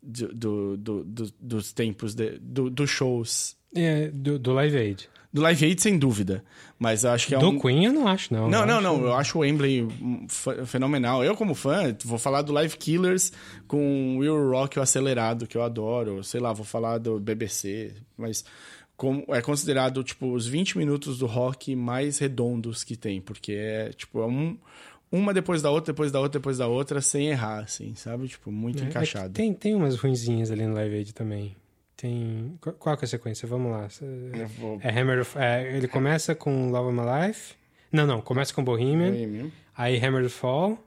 do, 0.01 0.27
do- 0.33 0.77
do- 0.77 1.03
do- 1.03 1.33
dos 1.39 1.71
tempos, 1.71 2.15
de, 2.15 2.39
do- 2.39 2.69
dos 2.71 2.89
shows. 2.89 3.55
É, 3.75 4.07
do 4.09 4.53
Live 4.53 4.75
Aid. 4.77 5.09
Do 5.31 5.41
Live 5.41 5.65
Aid, 5.65 5.81
sem 5.81 5.97
dúvida. 5.99 6.43
Mas 6.79 7.03
acho 7.03 7.27
que 7.27 7.35
é 7.35 7.37
do 7.37 7.49
um... 7.49 7.59
Queen 7.59 7.85
eu 7.85 7.93
não 7.93 8.07
acho, 8.07 8.33
não. 8.33 8.47
Não, 8.49 8.65
não, 8.65 8.75
acho- 8.75 8.83
não. 8.83 9.01
Eu 9.03 9.13
acho 9.13 9.37
o 9.37 9.41
Wembley 9.41 9.81
hum, 9.83 10.25
fe- 10.29 10.65
fenomenal. 10.65 11.23
Eu, 11.23 11.35
como 11.35 11.53
fã, 11.53 11.95
vou 12.05 12.17
falar 12.17 12.41
do 12.43 12.53
Live 12.53 12.77
Killers 12.77 13.31
com 13.67 14.17
Will 14.19 14.49
Rock 14.51 14.79
o 14.79 14.81
acelerado, 14.81 15.45
que 15.45 15.57
eu 15.57 15.63
adoro. 15.63 16.23
Sei 16.23 16.39
lá, 16.39 16.53
vou 16.53 16.65
falar 16.65 16.97
do 16.97 17.19
BBC. 17.19 17.93
Mas 18.17 18.45
como, 18.95 19.25
é 19.29 19.41
considerado, 19.41 20.03
tipo, 20.03 20.31
os 20.33 20.47
20 20.47 20.77
minutos 20.77 21.17
do 21.19 21.25
rock 21.25 21.75
mais 21.75 22.17
redondos 22.19 22.83
que 22.83 22.95
tem. 22.95 23.19
Porque 23.21 23.51
é, 23.53 23.89
tipo, 23.89 24.21
é 24.21 24.25
um, 24.25 24.57
uma 25.11 25.33
depois 25.33 25.61
da 25.61 25.69
outra, 25.69 25.93
depois 25.93 26.11
da 26.11 26.19
outra, 26.19 26.39
depois 26.39 26.57
da 26.57 26.67
outra, 26.67 27.01
sem 27.01 27.27
errar, 27.27 27.59
assim, 27.59 27.93
sabe? 27.95 28.27
Tipo, 28.27 28.51
muito 28.51 28.81
É, 28.81 28.85
é 28.85 28.89
encaixado. 28.89 29.33
tem, 29.33 29.53
tem 29.53 29.75
umas 29.75 29.95
ruinzinhas 29.97 30.51
ali 30.51 30.65
no 30.65 30.73
Live 30.73 30.95
Aid 30.95 31.13
também. 31.13 31.55
Tem. 31.97 32.57
Qual, 32.79 32.95
que 32.95 33.03
é 33.03 33.07
a 33.07 33.09
sequência? 33.09 33.47
Vamos 33.47 33.71
lá. 33.71 33.87
Vou... 34.59 34.79
É 34.83 34.89
Hammer 34.89 35.21
of, 35.21 35.37
é, 35.37 35.75
ele 35.75 35.87
começa 35.87 36.35
com 36.35 36.69
Love 36.69 36.89
of 36.89 36.97
My 36.99 37.27
Life. 37.27 37.55
Não, 37.91 38.05
não. 38.05 38.21
Começa 38.21 38.53
com 38.53 38.63
Bohemian. 38.63 39.09
Bohemian. 39.11 39.49
Aí 39.75 39.97
Hammer 40.05 40.23
of 40.25 40.35
Fall. 40.35 40.77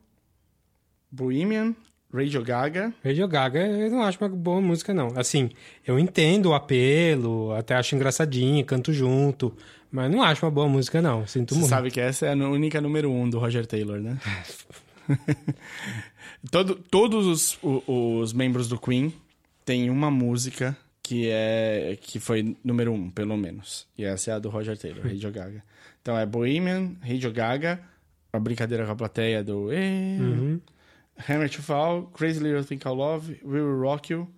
Bohemian, 1.11 1.75
Radio 2.15 2.43
Gaga. 2.45 2.95
Radio 3.05 3.27
Gaga, 3.27 3.59
eu 3.67 3.91
não 3.91 4.03
acho 4.05 4.19
uma 4.23 4.29
boa 4.29 4.61
música, 4.61 4.95
não. 4.95 5.09
Assim, 5.19 5.51
eu 5.85 5.99
entendo 5.99 6.51
o 6.51 6.55
apelo, 6.55 7.53
até 7.55 7.75
acho 7.75 7.97
engraçadinho, 7.97 8.65
canto 8.65 8.93
junto. 8.93 9.53
Mas 9.91 10.09
não 10.09 10.23
acho 10.23 10.47
uma 10.47 10.53
boa 10.53 10.69
música, 10.69 11.03
não. 11.03 11.27
Sinto 11.27 11.55
Você 11.55 11.59
muito. 11.61 11.69
sabe 11.71 11.91
que 11.91 12.01
essa 12.01 12.27
é 12.27 12.33
a 12.33 12.37
única 12.37 12.81
número 12.81 13.11
um 13.11 13.29
do 13.29 13.41
Roger 13.41 13.67
Taylor, 13.67 13.99
né? 13.99 14.17
Todo- 16.51 16.77
todos 16.77 17.27
os, 17.27 17.59
o- 17.63 18.19
os 18.21 18.33
membros 18.33 18.69
do 18.69 18.79
Queen 18.79 19.13
tem 19.65 19.91
uma 19.91 20.11
música 20.11 20.77
que 21.11 21.29
é 21.29 21.99
que 22.01 22.21
foi 22.21 22.57
número 22.63 22.93
um, 22.93 23.11
pelo 23.11 23.37
menos. 23.37 23.85
E 23.99 24.05
essa 24.05 24.31
é 24.31 24.35
a 24.35 24.39
do 24.39 24.49
Roger 24.49 24.79
Taylor, 24.79 25.03
Radio 25.03 25.33
Gaga. 25.33 25.65
Então 26.01 26.17
é 26.17 26.25
Bohemian, 26.25 26.93
Radio 27.03 27.33
Gaga, 27.33 27.81
a 28.33 28.39
brincadeira 28.39 28.87
com 28.87 28.93
a 28.93 28.97
plateia 28.97 29.43
do 29.43 29.73
eh, 29.73 30.17
Hammer 31.29 31.51
to 31.51 31.63
Fall, 31.63 32.05
Crazy 32.15 32.39
Little 32.41 32.65
Thing 32.65 32.79
Called 32.79 32.99
Love, 32.99 33.41
We 33.45 33.61
Will 33.61 33.81
Rock 33.81 34.13
You, 34.13 34.29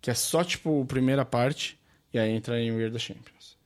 que 0.00 0.10
é 0.10 0.14
só 0.14 0.42
tipo 0.42 0.82
a 0.82 0.86
primeira 0.86 1.22
parte, 1.24 1.78
e 2.14 2.18
aí 2.18 2.30
entra 2.32 2.58
em 2.58 2.72
We're 2.72 2.90
the 2.90 2.98
Champions. 2.98 3.56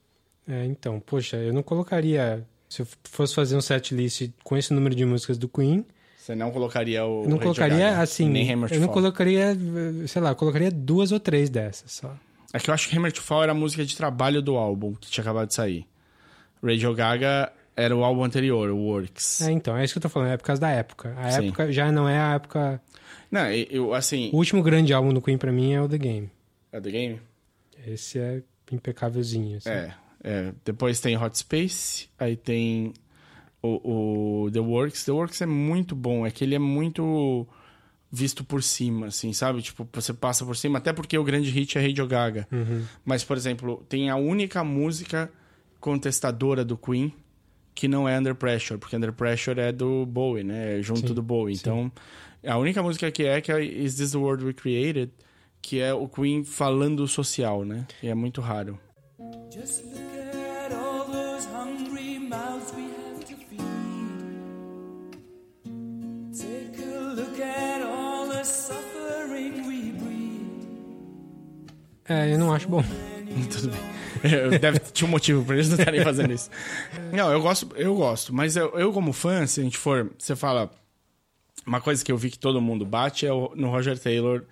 É, 0.48 0.64
então, 0.66 0.98
poxa, 0.98 1.36
eu 1.36 1.52
não 1.52 1.62
colocaria. 1.62 2.44
Se 2.68 2.82
eu 2.82 2.86
fosse 3.04 3.32
fazer 3.32 3.56
um 3.56 3.60
set 3.60 3.94
list 3.94 4.28
com 4.42 4.56
esse 4.56 4.72
número 4.74 4.94
de 4.96 5.04
músicas 5.04 5.38
do 5.38 5.48
Queen, 5.48 5.84
Você 6.18 6.34
não 6.34 6.50
colocaria 6.50 7.04
o 7.04 7.22
eu 7.22 7.28
não 7.28 7.36
Radio 7.38 7.40
colocaria 7.42 7.90
Gaga, 7.90 8.02
assim. 8.02 8.28
nem 8.28 8.52
Hammer 8.52 8.68
to 8.68 8.74
eu 8.74 8.80
não 8.80 8.88
Fall. 8.88 8.94
colocaria, 8.94 9.56
sei 10.08 10.20
lá, 10.20 10.30
eu 10.30 10.36
colocaria 10.36 10.70
duas 10.72 11.12
ou 11.12 11.20
três 11.20 11.48
dessas 11.48 11.92
só. 11.92 12.12
É 12.52 12.58
que 12.58 12.70
eu 12.70 12.74
acho 12.74 12.88
que 12.88 12.96
Hammer 12.96 13.12
to 13.12 13.22
Fall 13.22 13.44
era 13.44 13.52
a 13.52 13.54
música 13.54 13.84
de 13.84 13.96
trabalho 13.96 14.42
do 14.42 14.56
álbum, 14.56 14.94
que 14.94 15.10
tinha 15.10 15.22
acabado 15.22 15.48
de 15.48 15.54
sair. 15.54 15.86
Radio 16.62 16.94
Gaga 16.94 17.52
era 17.76 17.96
o 17.96 18.04
álbum 18.04 18.24
anterior, 18.24 18.70
o 18.70 18.76
Works. 18.76 19.42
É, 19.42 19.52
então, 19.52 19.76
é 19.76 19.84
isso 19.84 19.94
que 19.94 19.98
eu 19.98 20.02
tô 20.02 20.08
falando, 20.08 20.32
é 20.32 20.36
por 20.36 20.44
causa 20.44 20.60
da 20.60 20.70
época. 20.70 21.14
A 21.16 21.30
Sim. 21.30 21.46
época 21.46 21.72
já 21.72 21.90
não 21.90 22.08
é 22.08 22.18
a 22.18 22.34
época. 22.34 22.82
Não, 23.30 23.50
eu, 23.50 23.94
assim... 23.94 24.30
O 24.32 24.36
último 24.36 24.62
grande 24.62 24.92
álbum 24.92 25.14
do 25.14 25.22
Queen 25.22 25.38
pra 25.38 25.52
mim 25.52 25.72
é 25.72 25.80
o 25.80 25.88
The 25.88 25.98
Game. 25.98 26.30
É 26.72 26.80
The 26.80 26.90
Game? 26.90 27.20
Esse 27.86 28.18
é 28.18 28.42
impecávelzinho. 28.70 29.56
Assim. 29.58 29.70
É, 29.70 29.94
é. 30.22 30.52
Depois 30.64 31.00
tem 31.00 31.16
Hot 31.16 31.38
Space, 31.38 32.08
aí 32.18 32.36
tem 32.36 32.92
o, 33.62 34.44
o 34.44 34.50
The 34.50 34.60
Works. 34.60 35.04
The 35.04 35.12
Works 35.12 35.40
é 35.40 35.46
muito 35.46 35.94
bom, 35.94 36.26
é 36.26 36.30
que 36.30 36.44
ele 36.44 36.54
é 36.54 36.58
muito 36.58 37.46
visto 38.10 38.42
por 38.42 38.62
cima, 38.62 39.06
assim, 39.06 39.32
sabe? 39.32 39.62
Tipo, 39.62 39.88
você 39.92 40.12
passa 40.12 40.44
por 40.44 40.56
cima, 40.56 40.78
até 40.78 40.92
porque 40.92 41.16
o 41.16 41.24
grande 41.24 41.50
hit 41.50 41.78
é 41.78 41.86
Radio 41.86 42.06
Gaga. 42.06 42.48
Mas, 43.04 43.22
por 43.22 43.36
exemplo, 43.36 43.84
tem 43.88 44.10
a 44.10 44.16
única 44.16 44.64
música 44.64 45.30
contestadora 45.78 46.64
do 46.64 46.76
Queen 46.76 47.12
que 47.74 47.88
não 47.88 48.08
é 48.08 48.18
Under 48.18 48.34
Pressure, 48.34 48.78
porque 48.78 48.96
Under 48.96 49.12
Pressure 49.12 49.58
é 49.58 49.72
do 49.72 50.04
Bowie, 50.04 50.44
né? 50.44 50.78
É 50.78 50.82
junto 50.82 51.08
Sim, 51.08 51.14
do 51.14 51.22
Bowie. 51.22 51.54
sim. 51.54 51.60
Então, 51.62 51.92
a 52.46 52.58
única 52.58 52.82
música 52.82 53.10
que 53.10 53.24
é 53.24 53.40
que 53.40 53.50
é 53.50 53.64
Is 53.64 53.94
This 53.94 54.12
the 54.12 54.18
World 54.18 54.44
We 54.44 54.52
Created, 54.52 55.12
que 55.62 55.80
é 55.80 55.94
o 55.94 56.08
Queen 56.08 56.44
falando 56.44 57.06
social, 57.06 57.64
né? 57.64 57.86
E 58.02 58.08
é 58.08 58.14
muito 58.14 58.40
raro. 58.40 58.78
Just 59.52 59.84
look 59.84 60.19
É, 72.10 72.34
eu 72.34 72.38
não 72.38 72.52
acho 72.52 72.68
bom. 72.68 72.82
Tudo 73.50 73.70
bem. 73.70 74.58
Deve 74.58 74.78
ter 74.80 75.04
um 75.04 75.08
motivo 75.08 75.44
pra 75.44 75.54
eles 75.54 75.68
não 75.68 75.78
estarem 75.78 76.02
fazendo 76.02 76.32
isso. 76.32 76.50
Não, 77.12 77.30
eu 77.32 77.40
gosto, 77.40 77.68
eu 77.76 77.94
gosto. 77.94 78.34
Mas 78.34 78.56
eu, 78.56 78.70
eu, 78.78 78.92
como 78.92 79.12
fã, 79.12 79.46
se 79.46 79.60
a 79.60 79.64
gente 79.64 79.78
for... 79.78 80.10
Você 80.18 80.34
fala... 80.36 80.70
Uma 81.66 81.80
coisa 81.80 82.04
que 82.04 82.10
eu 82.10 82.16
vi 82.16 82.30
que 82.30 82.38
todo 82.38 82.60
mundo 82.60 82.84
bate 82.84 83.26
é 83.26 83.32
o- 83.32 83.52
no 83.54 83.70
Roger 83.70 83.98
Taylor, 83.98 84.42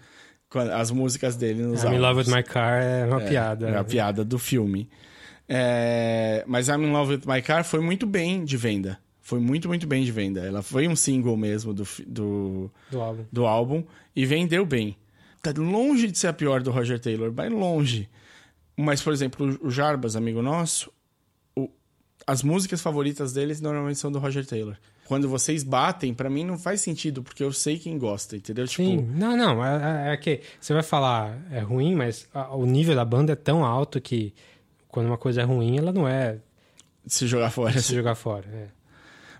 as 0.74 0.90
músicas 0.90 1.36
dele 1.36 1.62
nos 1.62 1.82
I'm 1.82 1.94
in 1.94 1.98
Love 1.98 2.20
with 2.20 2.34
My 2.34 2.42
Car 2.42 2.80
é 2.82 3.04
uma 3.06 3.22
É, 3.22 3.28
piada. 3.28 3.68
É 3.70 3.76
a 3.76 3.82
piada 3.84 4.24
do 4.24 4.38
filme. 4.38 4.88
É, 5.48 6.44
mas 6.46 6.68
I'm 6.68 6.84
in 6.84 6.92
Love 6.92 7.14
with 7.14 7.22
My 7.26 7.40
Car 7.42 7.64
foi 7.64 7.80
muito 7.80 8.06
bem 8.06 8.44
de 8.44 8.56
venda. 8.56 8.98
Foi 9.22 9.40
muito, 9.40 9.68
muito 9.68 9.86
bem 9.86 10.04
de 10.04 10.12
venda. 10.12 10.40
Ela 10.46 10.62
foi 10.62 10.86
um 10.86 10.94
single 10.94 11.36
mesmo 11.36 11.72
do, 11.74 11.86
do, 12.06 12.70
Do 12.90 13.00
álbum. 13.00 13.24
do 13.32 13.46
álbum 13.46 13.84
e 14.14 14.24
vendeu 14.26 14.64
bem. 14.66 14.94
Tá 15.42 15.52
longe 15.56 16.10
de 16.10 16.18
ser 16.18 16.28
a 16.28 16.32
pior 16.32 16.62
do 16.62 16.70
Roger 16.70 16.98
Taylor, 16.98 17.30
vai 17.30 17.48
longe. 17.48 18.08
Mas, 18.76 19.00
por 19.02 19.12
exemplo, 19.12 19.58
o 19.62 19.70
Jarbas, 19.70 20.14
amigo 20.16 20.40
nosso, 20.42 20.92
o- 21.56 21.68
as 22.26 22.42
músicas 22.42 22.80
favoritas 22.80 23.32
deles 23.32 23.60
normalmente 23.60 23.98
são 23.98 24.10
do 24.10 24.18
Roger 24.18 24.44
Taylor. 24.46 24.76
Quando 25.06 25.28
vocês 25.28 25.62
batem, 25.62 26.12
pra 26.12 26.28
mim 26.28 26.44
não 26.44 26.58
faz 26.58 26.80
sentido, 26.82 27.22
porque 27.22 27.42
eu 27.42 27.52
sei 27.52 27.78
quem 27.78 27.96
gosta, 27.98 28.36
entendeu? 28.36 28.66
Sim, 28.66 28.98
Tipo, 28.98 29.12
não, 29.18 29.36
não, 29.36 29.64
é, 29.64 30.10
é- 30.10 30.12
é 30.12 30.16
que 30.16 30.42
você 30.60 30.74
vai 30.74 30.82
falar 30.82 31.38
é 31.50 31.60
ruim, 31.60 31.94
mas 31.94 32.28
o 32.52 32.66
nível 32.66 32.94
da 32.94 33.04
banda 33.04 33.32
é 33.32 33.36
tão 33.36 33.64
alto 33.64 34.00
que 34.00 34.34
quando 34.88 35.06
uma 35.06 35.16
coisa 35.18 35.40
é 35.40 35.44
ruim, 35.44 35.78
ela 35.78 35.92
não 35.92 36.06
é 36.06 36.38
se 37.06 37.26
jogar 37.26 37.50
fora. 37.50 37.80
se 37.80 37.94
jogar 37.94 38.14
fora. 38.16 38.44
é. 38.52 38.66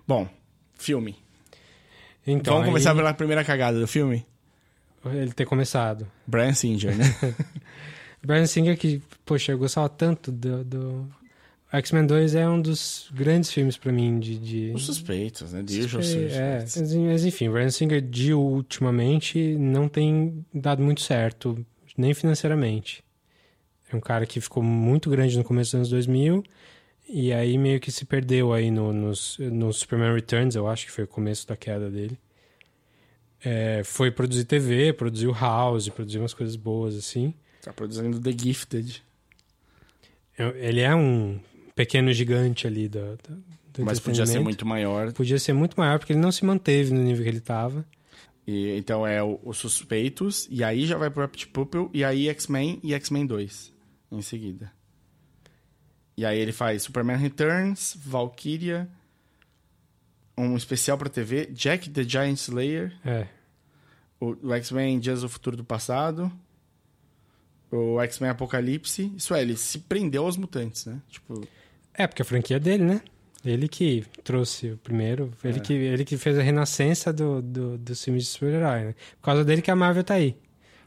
Bom, 0.07 0.27
filme. 0.75 1.17
Então, 2.27 2.55
Vamos 2.55 2.67
aí, 2.69 2.73
começar 2.73 2.95
pela 2.95 3.13
primeira 3.15 3.45
cagada 3.45 3.79
do 3.79 3.87
filme? 3.87 4.27
Ele 5.07 5.33
ter 5.33 5.47
começado. 5.47 6.07
Brian 6.27 6.53
Singer, 6.53 6.97
né? 6.97 7.05
Brian 8.25 8.47
Singer, 8.47 8.77
que, 8.77 9.01
poxa, 9.25 9.53
eu 9.53 9.59
gostava 9.59 9.89
tanto 9.89 10.31
do. 10.33 10.65
do... 10.65 11.19
X-Men 11.71 12.07
2 12.07 12.35
é 12.35 12.49
um 12.49 12.63
dos 12.63 13.11
grandes 13.13 13.53
filmes 13.53 13.77
pra 13.77 13.93
mim 13.93 14.19
de. 14.19 14.39
de... 14.39 14.73
Os 14.75 14.87
suspeitos, 14.87 15.53
né? 15.53 15.63
The 15.63 15.79
Usual 15.81 16.03
É, 16.03 16.61
Suspects. 16.67 16.77
mas, 16.81 16.95
mas 16.95 17.25
enfim, 17.27 17.51
Brian 17.51 17.71
Singer 17.71 18.01
de 18.01 18.33
ultimamente 18.33 19.55
não 19.59 19.87
tem 19.87 20.45
dado 20.53 20.83
muito 20.83 21.03
certo, 21.03 21.65
nem 21.97 22.15
financeiramente. 22.15 23.05
É 23.93 23.97
um 23.97 24.01
cara 24.01 24.25
que 24.27 24.41
ficou 24.41 24.63
muito 24.63 25.11
grande 25.11 25.37
no 25.37 25.45
começo 25.45 25.71
dos 25.73 25.75
anos 25.75 25.89
2000 25.91 26.43
e 27.09 27.33
aí 27.33 27.57
meio 27.57 27.81
que 27.81 27.91
se 27.91 28.05
perdeu 28.05 28.53
aí 28.53 28.71
no, 28.71 28.93
nos, 28.93 29.39
no 29.39 29.73
Superman 29.73 30.15
Returns, 30.15 30.55
eu 30.55 30.69
acho 30.69 30.85
que 30.87 30.93
foi 30.93 31.05
o 31.05 31.09
começo 31.09 31.47
da 31.47 31.57
queda 31.57 31.91
dele. 31.91 32.19
É, 33.45 33.83
foi 33.85 34.11
produzir 34.11 34.45
TV, 34.45 34.93
produziu 34.93 35.33
House, 35.33 35.89
produziu 35.89 36.23
umas 36.23 36.35
coisas 36.35 36.57
boas 36.57 36.97
assim. 36.97 37.33
Tá 37.63 37.73
produzindo 37.73 38.21
The 38.21 38.33
Gifted. 38.33 39.03
Ele 40.39 40.81
é 40.81 40.95
um 40.95 41.41
pequeno 41.75 42.13
gigante 42.13 42.67
ali 42.67 42.89
do, 42.89 43.17
do, 43.17 43.45
do 43.75 43.85
Mas 43.85 44.01
podia 44.01 44.27
ser 44.27 44.41
muito 44.41 44.67
maior. 44.67 45.13
Podia 45.13 45.39
ser 45.39 45.53
muito 45.53 45.79
maior, 45.79 45.99
porque 45.99 46.13
ele 46.13 46.21
não 46.21 46.33
se 46.33 46.45
manteve 46.45 46.93
no 46.93 47.03
nível 47.03 47.23
que 47.23 47.31
ele 47.31 47.39
estava. 47.39 47.85
E, 48.47 48.77
então 48.77 49.07
é 49.07 49.23
o, 49.23 49.39
os 49.45 49.59
Suspeitos, 49.59 50.49
e 50.51 50.65
aí 50.65 50.87
já 50.87 50.97
vai 50.97 51.11
pro 51.11 51.21
Rapid 51.21 51.47
Pupil, 51.49 51.91
e 51.93 52.03
aí 52.03 52.29
X-Men 52.29 52.81
e 52.83 52.95
X-Men 52.95 53.27
2 53.27 53.73
em 54.11 54.23
seguida. 54.23 54.73
E 56.17 56.25
aí 56.25 56.39
ele 56.39 56.51
faz 56.51 56.83
Superman 56.83 57.19
Returns, 57.19 57.97
Valkyria, 57.97 58.89
um 60.39 60.57
especial 60.57 60.97
pra 60.97 61.09
TV, 61.09 61.47
Jack 61.47 61.91
the 61.91 62.03
Giant 62.05 62.37
Slayer, 62.39 62.93
É, 63.05 63.27
o, 64.21 64.53
X-Men 64.55 64.99
Dias 65.01 65.21
do 65.23 65.29
Futuro 65.29 65.57
do 65.57 65.65
Passado, 65.65 66.31
o 67.71 68.01
X-Men 68.01 68.31
Apocalipse. 68.31 69.13
Isso 69.17 69.35
é, 69.35 69.43
ele 69.43 69.57
se 69.57 69.81
prendeu 69.81 70.25
aos 70.25 70.37
mutantes, 70.37 70.87
né? 70.87 71.01
Tipo, 71.09 71.47
É, 71.95 72.07
porque 72.07 72.23
a 72.23 72.25
franquia 72.25 72.57
é 72.57 72.61
dele, 72.61 72.85
né? 72.85 73.01
Ele 73.45 73.69
que 73.69 74.05
trouxe 74.25 74.71
o 74.73 74.77
primeiro, 74.79 75.33
É. 75.45 75.49
ele, 75.49 75.61
que, 75.61 75.73
ele 75.73 76.05
que 76.05 76.17
fez 76.17 76.37
a 76.39 76.43
renascença 76.43 77.13
do, 77.13 77.41
do, 77.41 77.79
dos 77.79 78.03
filmes 78.03 78.25
de 78.25 78.31
super-herói, 78.31 78.85
né? 78.87 78.95
Por 79.21 79.25
causa 79.27 79.45
dele 79.45 79.63
que 79.63 79.71
a 79.71 79.77
Marvel 79.77 80.03
tá 80.05 80.15
aí. 80.15 80.37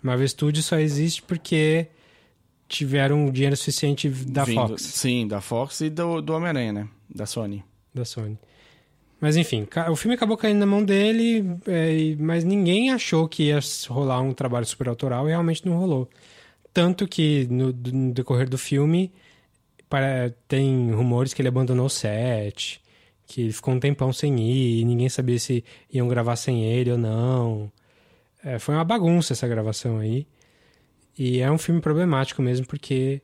Marvel 0.02 0.28
Studios 0.28 0.66
só 0.66 0.78
existe 0.78 1.22
porque 1.22 1.88
tiveram 2.68 3.30
dinheiro 3.32 3.56
suficiente 3.56 4.10
da 4.10 4.44
vindo- 4.44 4.56
Fox, 4.68 4.82
Sim, 4.82 5.28
da 5.28 5.40
Fox 5.41 5.82
e 5.82 5.90
do, 5.90 6.22
do 6.22 6.34
Homem-Aranha, 6.34 6.73
né? 6.73 6.88
Da 7.14 7.26
Sony. 7.26 7.64
da 7.94 8.03
Sony. 8.06 8.38
Mas 9.22 9.38
enfim, 9.38 9.68
o 9.89 9.95
filme 9.95 10.15
acabou 10.15 10.35
caindo 10.35 10.57
na 10.57 10.65
mão 10.65 10.84
dele, 10.84 11.45
é, 11.68 12.15
mas 12.18 12.43
ninguém 12.43 12.89
achou 12.91 13.30
que 13.30 13.43
ia 13.43 13.60
rolar 13.88 14.19
um 14.19 14.34
trabalho 14.34 14.65
super 14.65 14.89
autoral 14.89 15.27
e 15.27 15.31
realmente 15.31 15.64
não 15.64 15.77
rolou. 15.77 16.10
Tanto 16.73 17.07
que 17.07 17.48
no, 17.48 17.72
no 17.72 18.14
decorrer 18.14 18.49
do 18.49 18.57
filme 18.57 19.14
para- 19.88 20.34
tem 20.48 20.91
rumores 20.91 21.35
que 21.35 21.41
ele 21.41 21.49
abandonou 21.49 21.85
o 21.85 21.89
set, 21.89 22.81
que 23.27 23.41
ele 23.41 23.53
ficou 23.53 23.76
um 23.76 23.80
tempão 23.80 24.11
sem 24.11 24.39
ir, 24.39 24.81
e 24.81 24.85
ninguém 24.85 25.07
sabia 25.07 25.38
se 25.38 25.64
iam 25.93 26.07
gravar 26.07 26.35
sem 26.35 26.65
ele 26.65 26.91
ou 26.91 26.98
não. 26.98 27.72
É, 28.43 28.57
foi 28.57 28.73
uma 28.73 28.84
bagunça 28.84 29.34
essa 29.34 29.48
gravação 29.48 29.99
aí. 29.99 30.26
E 31.15 31.41
é 31.41 31.52
um 31.52 31.60
filme 31.60 31.80
problemático 31.80 32.41
mesmo, 32.41 32.65
porque 32.65 33.22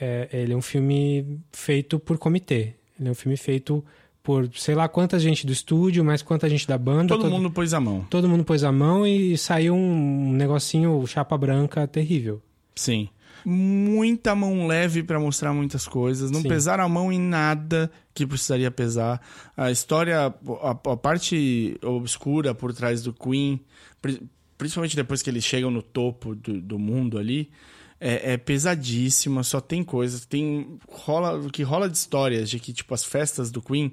é, 0.00 0.26
ele 0.32 0.54
é 0.54 0.56
um 0.56 0.62
filme 0.62 1.38
feito 1.52 1.98
por 1.98 2.16
comitê. 2.16 2.74
Ele 2.98 3.08
é 3.08 3.10
um 3.10 3.14
filme 3.14 3.36
feito 3.36 3.84
por 4.28 4.46
sei 4.54 4.74
lá 4.74 4.86
quanta 4.86 5.18
gente 5.18 5.46
do 5.46 5.52
estúdio, 5.54 6.04
mais 6.04 6.20
quanta 6.20 6.50
gente 6.50 6.68
da 6.68 6.76
banda. 6.76 7.16
Todo 7.16 7.30
mundo 7.30 7.50
pôs 7.50 7.72
a 7.72 7.80
mão. 7.80 8.06
Todo 8.10 8.28
mundo 8.28 8.44
pôs 8.44 8.62
a 8.62 8.70
mão 8.70 9.06
e 9.06 9.38
saiu 9.38 9.74
um 9.74 10.30
negocinho 10.34 11.02
chapa 11.06 11.34
branca 11.38 11.88
terrível. 11.88 12.42
Sim. 12.76 13.08
Muita 13.42 14.34
mão 14.34 14.66
leve 14.66 15.02
pra 15.02 15.18
mostrar 15.18 15.54
muitas 15.54 15.88
coisas. 15.88 16.30
Não 16.30 16.42
Sim. 16.42 16.48
pesaram 16.48 16.84
a 16.84 16.88
mão 16.90 17.10
em 17.10 17.18
nada 17.18 17.90
que 18.12 18.26
precisaria 18.26 18.70
pesar. 18.70 19.18
A 19.56 19.70
história, 19.70 20.26
a, 20.26 20.70
a 20.72 20.96
parte 20.98 21.78
obscura 21.82 22.54
por 22.54 22.74
trás 22.74 23.02
do 23.02 23.14
Queen, 23.14 23.58
pri- 24.02 24.20
principalmente 24.58 24.94
depois 24.94 25.22
que 25.22 25.30
eles 25.30 25.42
chegam 25.42 25.70
no 25.70 25.80
topo 25.80 26.34
do, 26.34 26.60
do 26.60 26.78
mundo 26.78 27.16
ali, 27.16 27.48
é, 27.98 28.34
é 28.34 28.36
pesadíssima. 28.36 29.42
Só 29.42 29.58
tem 29.58 29.82
coisas. 29.82 30.26
Tem 30.26 30.76
rola 30.86 31.38
o 31.38 31.48
que 31.48 31.62
rola 31.62 31.88
de 31.88 31.96
histórias 31.96 32.50
de 32.50 32.58
que 32.58 32.74
tipo 32.74 32.92
as 32.92 33.02
festas 33.04 33.50
do 33.50 33.62
Queen, 33.62 33.90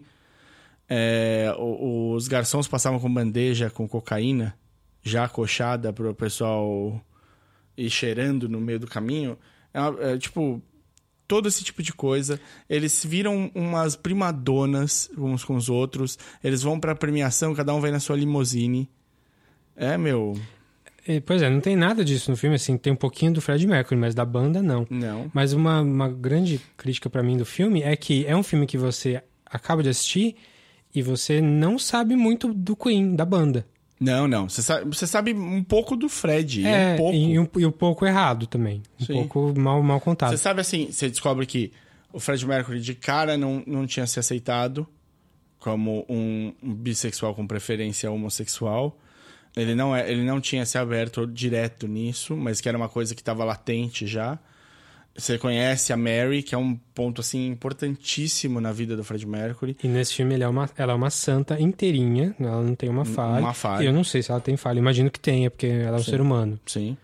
é, 0.89 1.53
o- 1.57 2.13
os 2.13 2.27
garçons 2.27 2.67
passavam 2.67 2.99
com 2.99 3.11
bandeja 3.13 3.69
com 3.69 3.87
cocaína 3.87 4.55
já 5.01 5.25
acochada 5.25 5.91
pro 5.93 6.13
pessoal 6.15 6.99
e 7.77 7.89
cheirando 7.89 8.47
no 8.49 8.59
meio 8.59 8.79
do 8.79 8.87
caminho. 8.87 9.37
É, 9.73 10.13
é, 10.13 10.17
tipo, 10.17 10.61
todo 11.27 11.47
esse 11.47 11.63
tipo 11.63 11.83
de 11.83 11.93
coisa. 11.93 12.39
Eles 12.69 13.03
viram 13.05 13.51
umas 13.53 13.95
primadonas 13.95 15.09
uns 15.17 15.43
com 15.43 15.55
os 15.55 15.69
outros. 15.69 16.17
Eles 16.43 16.61
vão 16.63 16.79
pra 16.79 16.95
premiação, 16.95 17.53
cada 17.53 17.73
um 17.73 17.81
vai 17.81 17.91
na 17.91 17.99
sua 17.99 18.15
limusine. 18.15 18.89
É, 19.75 19.97
meu. 19.97 20.39
E, 21.07 21.19
Pois 21.21 21.41
é, 21.41 21.49
não 21.49 21.59
tem 21.61 21.75
nada 21.75 22.03
disso 22.03 22.31
no 22.31 22.37
filme, 22.37 22.55
assim, 22.55 22.77
tem 22.77 22.91
um 22.93 22.95
pouquinho 22.95 23.33
do 23.33 23.41
Fred 23.41 23.67
Mercury, 23.67 23.99
mas 23.99 24.15
da 24.15 24.25
banda 24.25 24.63
não. 24.63 24.87
Não. 24.89 25.29
Mas 25.33 25.53
uma, 25.53 25.81
uma 25.81 26.09
grande 26.09 26.59
crítica 26.77 27.09
pra 27.11 27.21
mim 27.21 27.37
do 27.37 27.45
filme 27.45 27.81
é 27.83 27.95
que 27.95 28.25
é 28.25 28.35
um 28.35 28.41
filme 28.41 28.65
que 28.65 28.77
você 28.77 29.21
acaba 29.45 29.83
de 29.83 29.89
assistir 29.89 30.35
e 30.95 31.01
você 31.01 31.41
não 31.41 31.77
sabe 31.77 32.15
muito 32.15 32.53
do 32.53 32.75
Queen, 32.75 33.15
da 33.15 33.25
banda. 33.25 33.67
Não, 33.99 34.27
não. 34.27 34.49
Você 34.49 34.61
sabe, 34.61 34.95
você 34.95 35.05
sabe 35.05 35.33
um 35.33 35.63
pouco 35.63 35.95
do 35.95 36.09
Fred. 36.09 36.61
e 36.61 36.65
é, 36.65 36.93
um 36.93 36.97
pouco. 36.97 37.15
E, 37.15 37.39
um, 37.39 37.47
e 37.57 37.65
um 37.65 37.71
pouco 37.71 38.05
errado 38.05 38.47
também. 38.47 38.81
Um 38.99 39.05
Sim. 39.05 39.13
pouco 39.13 39.53
mal, 39.59 39.81
mal 39.83 39.99
contado. 40.01 40.31
Você 40.31 40.37
sabe 40.37 40.61
assim, 40.61 40.91
você 40.91 41.09
descobre 41.09 41.45
que 41.45 41.71
o 42.11 42.19
Fred 42.19 42.45
Mercury 42.45 42.79
de 42.79 42.93
cara 42.93 43.37
não, 43.37 43.63
não 43.67 43.85
tinha 43.85 44.07
se 44.07 44.19
aceitado 44.19 44.87
como 45.59 46.05
um, 46.07 46.53
um 46.61 46.73
bissexual 46.73 47.33
com 47.33 47.47
preferência 47.47 48.11
homossexual. 48.11 48.97
Ele 49.55 49.73
não, 49.73 49.95
é, 49.95 50.09
ele 50.09 50.23
não 50.23 50.39
tinha 50.41 50.65
se 50.65 50.77
aberto 50.77 51.25
direto 51.25 51.87
nisso, 51.87 52.35
mas 52.35 52.59
que 52.59 52.67
era 52.67 52.77
uma 52.77 52.89
coisa 52.89 53.15
que 53.15 53.21
estava 53.21 53.43
latente 53.43 54.05
já. 54.05 54.37
Você 55.17 55.37
conhece 55.37 55.93
a 55.93 55.97
Mary, 55.97 56.43
que 56.43 56.53
é 56.53 56.57
um 56.57 56.75
ponto 56.93 57.21
assim 57.21 57.47
importantíssimo 57.47 58.59
na 58.59 58.71
vida 58.73 58.97
do 58.97 59.03
Fred 59.03 59.25
Mercury. 59.25 59.77
E 59.81 59.87
nesse 59.87 60.13
filme 60.13 60.37
é 60.39 60.47
uma, 60.47 60.69
ela 60.77 60.91
é 60.91 60.95
uma 60.95 61.09
santa 61.09 61.59
inteirinha, 61.59 62.35
ela 62.39 62.61
não 62.61 62.75
tem 62.75 62.89
uma 62.89 63.05
falha. 63.05 63.39
uma 63.41 63.53
falha. 63.53 63.83
E 63.83 63.87
eu 63.87 63.93
não 63.93 64.03
sei 64.03 64.21
se 64.21 64.29
ela 64.31 64.41
tem 64.41 64.57
falha, 64.57 64.77
imagino 64.79 65.09
que 65.09 65.19
tenha, 65.19 65.49
porque 65.49 65.67
ela 65.67 65.97
é 65.97 65.99
um 65.99 66.03
ser 66.03 66.19
humano. 66.19 66.59
Sim. 66.65 66.97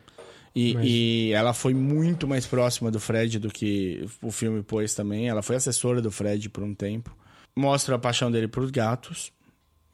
E, 0.54 0.74
Mas- 0.74 0.86
e 0.86 1.32
ela 1.34 1.54
foi 1.54 1.74
muito 1.74 2.28
mais 2.28 2.46
próxima 2.46 2.92
do 2.92 3.00
Fred 3.00 3.40
do 3.40 3.48
que 3.50 4.06
o 4.22 4.30
filme 4.30 4.62
pôs 4.62 4.94
também. 4.94 5.30
Ela 5.30 5.42
foi 5.42 5.56
assessora 5.56 6.02
do 6.02 6.12
Fred 6.12 6.50
por 6.50 6.64
um 6.64 6.76
tempo. 6.76 7.16
Mostra 7.56 7.96
a 7.96 8.00
paixão 8.00 8.30
dele 8.30 8.50
por 8.50 8.70
gatos, 8.70 9.32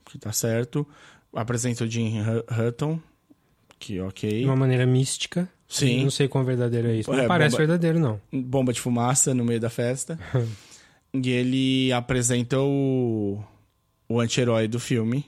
que 0.05 0.17
tá 0.17 0.31
certo. 0.31 0.87
Apresenta 1.31 1.83
o 1.83 1.87
Jim 1.87 2.19
Hu- 2.21 2.67
Hutton, 2.67 2.99
que 3.79 3.99
ok. 3.99 4.39
De 4.41 4.45
uma 4.45 4.55
maneira 4.55 4.85
mística. 4.85 5.47
Sim. 5.67 5.97
Eu 5.99 6.03
Não 6.05 6.11
sei 6.11 6.27
quão 6.27 6.43
verdadeiro 6.43 6.87
é 6.87 6.95
isso. 6.95 7.11
Não 7.11 7.19
É, 7.19 7.27
parece 7.27 7.51
bomba- 7.51 7.57
verdadeiro, 7.67 7.99
não. 7.99 8.21
Bomba 8.31 8.71
de 8.71 8.79
fumaça 8.79 9.33
no 9.33 9.43
meio 9.43 9.59
da 9.59 9.69
festa. 9.69 10.17
e 11.13 11.29
ele 11.29 11.91
apresenta 11.91 12.59
o, 12.59 13.43
o 14.07 14.19
anti-herói 14.19 14.67
do 14.67 14.79
filme. 14.79 15.25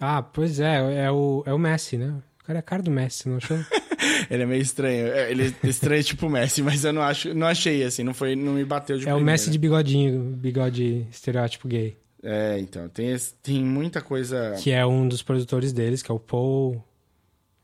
Ah, 0.00 0.22
pois 0.22 0.60
é, 0.60 1.04
é 1.06 1.10
o, 1.10 1.42
é 1.46 1.52
o 1.52 1.58
Messi, 1.58 1.96
né? 1.96 2.14
O 2.40 2.44
cara 2.44 2.58
é 2.58 2.60
a 2.60 2.62
cara 2.62 2.82
do 2.82 2.90
Messi, 2.90 3.28
não 3.28 3.38
achou? 3.38 3.58
Ele 4.30 4.42
é 4.42 4.46
meio 4.46 4.62
estranho. 4.62 5.06
É, 5.08 5.30
Ele 5.30 5.54
é 5.62 5.66
estranho 5.68 6.02
tipo 6.04 6.28
Messi, 6.28 6.62
mas 6.62 6.84
eu 6.84 6.92
não 6.92 7.02
acho, 7.02 7.32
não 7.34 7.46
achei 7.46 7.82
assim, 7.82 8.02
não 8.04 8.14
foi, 8.14 8.36
não 8.36 8.52
me 8.54 8.64
bateu 8.64 8.96
de 8.98 9.02
é 9.08 9.12
o 9.12 9.16
primeira. 9.16 9.32
Messi 9.32 9.50
de 9.50 9.58
bigodinho, 9.58 10.20
bigode 10.36 11.06
estereótipo 11.10 11.66
gay. 11.66 11.96
É, 12.22 12.58
então, 12.58 12.88
tem, 12.88 13.16
tem 13.42 13.64
muita 13.64 14.00
coisa. 14.00 14.54
Que 14.62 14.70
é 14.70 14.84
um 14.86 15.08
dos 15.08 15.22
produtores 15.22 15.72
deles, 15.72 16.02
que 16.02 16.10
é 16.10 16.14
o 16.14 16.18
Paul... 16.20 16.82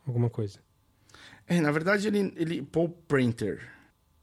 Alguma 0.07 0.29
coisa. 0.31 0.59
É, 1.47 1.61
na 1.61 1.71
verdade, 1.71 2.07
ele, 2.09 2.33
ele. 2.37 2.63
Paul 2.63 2.89
Printer. 3.07 3.61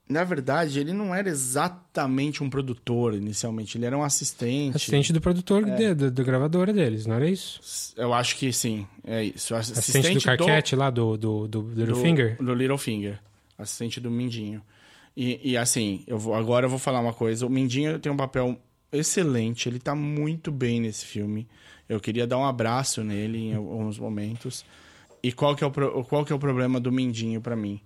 Na 0.07 0.23
verdade, 0.23 0.79
ele 0.79 0.91
não 0.91 1.13
era 1.13 1.29
exatamente 1.29 2.43
um 2.43 2.49
produtor 2.49 3.13
inicialmente, 3.13 3.77
ele 3.77 3.85
era 3.85 3.95
um 3.95 4.01
assistente. 4.01 4.75
Assistente 4.75 5.13
do 5.13 5.21
produtor, 5.21 5.67
É. 5.67 5.75
de- 5.75 5.93
do, 5.93 6.09
do 6.11 6.23
gravadora 6.23 6.73
deles, 6.73 7.05
não 7.05 7.15
era 7.15 7.29
isso? 7.29 7.93
Eu 7.95 8.11
acho 8.11 8.35
que 8.35 8.51
sim, 8.51 8.87
é 9.05 9.23
isso. 9.25 9.53
Assistente, 9.53 10.15
do 10.15 10.23
Carquete 10.23 10.75
lá, 10.75 10.89
do, 10.89 11.15
do, 11.15 11.47
do, 11.47 11.61
do 11.61 11.79
Littlefinger? 11.81 12.37
Do 12.41 12.55
Littlefinger. 12.55 13.19
Assistente 13.55 13.99
do 13.99 14.09
Mindinho. 14.09 14.63
E, 15.15 15.51
e 15.51 15.55
assim, 15.57 16.03
eu 16.07 16.17
vou, 16.17 16.33
agora 16.33 16.65
eu 16.65 16.69
vou 16.71 16.79
falar 16.79 17.01
uma 17.01 17.13
coisa. 17.13 17.45
O 17.45 17.49
Mindinho 17.49 17.99
tem 17.99 18.11
um 18.11 18.17
papel 18.17 18.59
excelente, 18.91 19.69
ele 19.69 19.77
tá 19.79 19.93
muito 19.93 20.51
bem 20.51 20.81
nesse 20.81 21.05
filme. 21.05 21.47
Eu 21.87 21.99
queria 21.99 22.25
dar 22.25 22.39
um 22.39 22.45
abraço 22.45 23.03
nele 23.03 23.49
em 23.49 23.53
alguns 23.53 23.99
momentos. 23.99 24.65
E 25.21 25.31
qual 25.31 25.55
que 25.55 25.63
é 25.63 25.67
o, 25.67 25.71
pro- 25.71 26.03
qual 26.05 26.23
que 26.25 26.31
é 26.31 26.35
o 26.35 26.39
problema 26.39 26.79
do 26.79 26.91
Mindinho 26.91 27.41
pra 27.41 27.55
mim? 27.55 27.81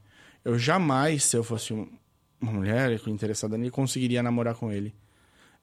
Eu 0.45 0.57
jamais, 0.59 1.23
se 1.23 1.35
eu 1.37 1.43
fosse 1.43 1.73
um- 1.73 1.87
uma 2.41 2.51
mulher 2.51 2.99
interessada 3.07 3.57
nele, 3.57 3.71
conseguiria 3.71 4.21
namorar 4.21 4.55
com 4.55 4.71
ele. 4.71 4.93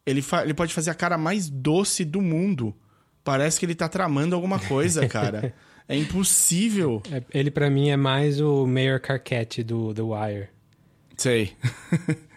Ele, 0.07 0.23
fa- 0.23 0.43
ele 0.43 0.55
pode 0.55 0.73
fazer 0.73 0.91
a 0.91 0.95
cara 0.95 1.19
mais 1.19 1.49
doce 1.51 2.05
do 2.05 2.21
mundo. 2.21 2.75
Parece 3.23 3.61
que 3.61 3.67
ele 3.67 3.75
tá 3.75 3.89
tramando 3.89 4.35
alguma 4.35 4.59
coisa, 4.59 5.07
cara. 5.09 5.55
É 5.87 5.95
impossível. 5.97 7.03
É, 7.11 7.23
ele 7.35 7.51
pra 7.51 7.69
mim 7.69 7.91
é 7.91 7.97
mais 7.97 8.41
o 8.41 8.67
Mayor 8.67 8.99
Carquette 9.01 9.63
do 9.63 9.93
The 9.93 10.03
Wire. 10.03 10.49
Sei. 11.17 11.53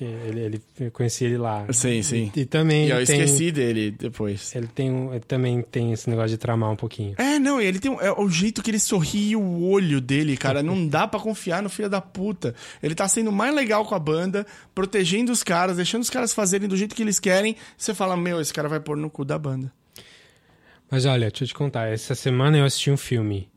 Que 0.00 0.06
ele, 0.06 0.40
ele, 0.40 0.62
eu 0.80 0.90
conheci 0.90 1.26
ele 1.26 1.36
lá. 1.36 1.66
Sim, 1.74 2.02
sim. 2.02 2.32
E, 2.34 2.40
e 2.40 2.44
também 2.46 2.86
E 2.86 2.90
eu 2.90 3.04
tem, 3.04 3.20
esqueci 3.20 3.52
dele 3.52 3.90
depois. 3.90 4.56
ele 4.56 4.66
tem 4.66 4.90
um, 4.90 5.10
ele 5.12 5.20
também 5.20 5.60
tem 5.60 5.92
esse 5.92 6.08
negócio 6.08 6.30
de 6.30 6.38
tramar 6.38 6.70
um 6.70 6.76
pouquinho. 6.76 7.14
É, 7.18 7.38
não, 7.38 7.60
ele 7.60 7.78
tem 7.78 7.90
um- 7.90 8.00
é, 8.00 8.10
o 8.10 8.26
jeito 8.30 8.62
que 8.62 8.70
ele 8.70 8.78
sorri 8.78 9.36
o 9.36 9.60
olho 9.68 10.00
dele, 10.00 10.38
cara, 10.38 10.62
não 10.62 10.88
dá 10.88 11.06
pra 11.06 11.20
confiar 11.20 11.62
no 11.62 11.68
filho 11.68 11.90
da 11.90 12.00
puta. 12.00 12.54
Ele 12.82 12.94
tá 12.94 13.06
sendo 13.08 13.30
mais 13.30 13.54
legal 13.54 13.84
com 13.84 13.94
a 13.94 13.98
banda, 13.98 14.46
protegendo 14.74 15.30
os 15.30 15.42
caras, 15.42 15.76
deixando 15.76 16.00
os 16.02 16.08
caras 16.08 16.32
fazerem 16.32 16.66
do 16.66 16.78
jeito 16.78 16.94
que 16.94 17.02
eles 17.02 17.20
querem. 17.20 17.54
Você 17.76 17.92
fala, 17.92 18.16
meu, 18.16 18.40
esse 18.40 18.54
cara 18.54 18.70
vai 18.70 18.80
pôr 18.80 18.96
no 18.96 19.10
cu 19.10 19.22
da 19.22 19.38
banda. 19.38 19.70
Mas 20.90 21.04
olha, 21.04 21.28
deixa 21.28 21.44
eu 21.44 21.48
te 21.48 21.52
contar. 21.54 21.88
Essa 21.88 22.14
semana 22.14 22.56
eu 22.56 22.64
assisti 22.64 22.90
um 22.90 22.96
filme 22.96 23.50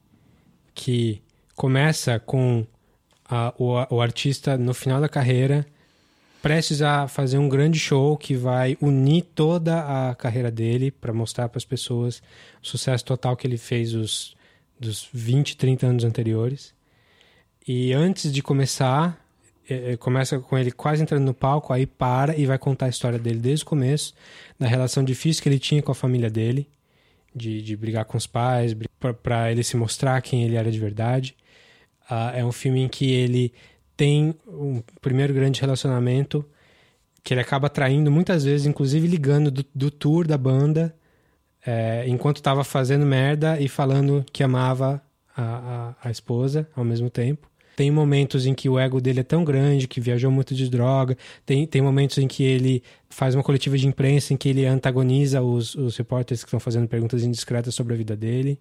que 0.76 1.22
começa 1.56 2.20
com 2.20 2.66
a- 3.30 3.54
o, 3.58 3.96
o 3.96 4.02
artista 4.02 4.58
no 4.58 4.74
final 4.74 5.00
da 5.00 5.08
carreira 5.08 5.66
prestes 6.44 6.82
a 6.82 7.08
fazer 7.08 7.38
um 7.38 7.48
grande 7.48 7.80
show 7.80 8.18
que 8.18 8.36
vai 8.36 8.78
unir 8.82 9.22
toda 9.34 10.10
a 10.10 10.14
carreira 10.14 10.52
dele 10.52 10.92
para 10.92 11.14
mostrar 11.14 11.48
para 11.48 11.58
as 11.58 11.64
pessoas 11.64 12.22
o 12.62 12.68
sucesso 12.68 13.06
total 13.06 13.38
que 13.38 13.48
ele 13.48 13.58
fez 13.58 13.94
os, 13.94 14.36
dos 14.78 15.08
20, 15.14 15.56
30 15.56 15.88
anos 15.88 16.04
anteriores. 16.04 16.76
E 17.66 17.94
antes 17.94 18.30
de 18.30 18.44
começar, 18.44 19.26
eh, 19.70 19.94
eh, 19.94 19.98
começa 19.98 20.38
com 20.38 20.58
ele 20.58 20.70
quase 20.70 21.02
entrando 21.02 21.24
no 21.24 21.34
palco, 21.34 21.72
aí 21.72 21.86
para 21.86 22.36
e 22.38 22.46
vai 22.46 22.58
contar 22.58 22.88
a 22.88 22.90
história 22.90 23.18
dele 23.18 23.40
desde 23.40 23.64
o 23.64 23.68
começo, 23.68 24.14
da 24.60 24.68
relação 24.68 25.02
difícil 25.02 25.42
que 25.42 25.48
ele 25.48 25.60
tinha 25.60 25.82
com 25.82 25.94
a 25.94 25.96
família 25.96 26.30
dele, 26.30 26.68
de, 27.34 27.62
de 27.62 27.78
brigar 27.78 28.04
com 28.04 28.18
os 28.18 28.28
pais, 28.28 28.76
para 29.24 29.50
ele 29.50 29.64
se 29.64 29.78
mostrar 29.78 30.22
quem 30.22 30.44
ele 30.44 30.58
era 30.58 30.70
de 30.70 30.78
verdade. 30.78 31.38
Ah, 32.10 32.34
é 32.36 32.44
um 32.44 32.52
filme 32.52 32.82
em 32.82 32.90
que 32.90 33.10
ele 33.10 33.54
tem 34.04 34.36
um 34.46 34.84
primeiro 35.00 35.34
grande 35.34 35.62
relacionamento 35.62 36.44
que 37.24 37.34
ele 37.34 37.40
acaba 37.40 37.70
traindo 37.70 38.12
muitas 38.12 38.44
vezes, 38.44 38.68
inclusive 38.68 39.08
ligando 39.08 39.50
do, 39.50 39.66
do 39.74 39.90
tour 39.90 40.28
da 40.28 40.38
banda 40.38 40.94
é, 41.66 42.04
enquanto 42.06 42.36
estava 42.36 42.66
fazendo 42.66 43.06
merda 43.06 43.62
e 43.62 43.70
falando 43.70 44.26
que 44.34 44.44
amava 44.44 45.02
a, 45.34 45.96
a, 46.02 46.10
a 46.10 46.12
esposa 46.12 46.68
ao 46.76 46.84
mesmo 46.84 47.10
tempo. 47.10 47.50
Tem 47.78 47.90
momentos 47.90 48.46
em 48.46 48.54
que 48.54 48.68
o 48.68 48.78
ego 48.78 49.00
dele 49.00 49.22
é 49.22 49.24
tão 49.24 49.42
grande 49.46 49.88
que 49.88 50.02
viajou 50.02 50.30
muito 50.30 50.54
de 50.54 50.70
droga. 50.70 51.18
Tem, 51.46 51.66
tem 51.66 51.82
momentos 51.82 52.18
em 52.18 52.28
que 52.28 52.44
ele 52.44 52.84
faz 53.10 53.34
uma 53.36 53.42
coletiva 53.42 53.78
de 53.78 53.88
imprensa 53.88 54.34
em 54.34 54.38
que 54.38 54.50
ele 54.50 54.66
antagoniza 54.66 55.42
os, 55.42 55.76
os 55.76 55.96
repórteres 55.96 56.44
que 56.44 56.50
estão 56.50 56.60
fazendo 56.60 56.90
perguntas 56.90 57.24
indiscretas 57.24 57.74
sobre 57.74 57.94
a 57.94 57.98
vida 57.98 58.18
dele. 58.18 58.60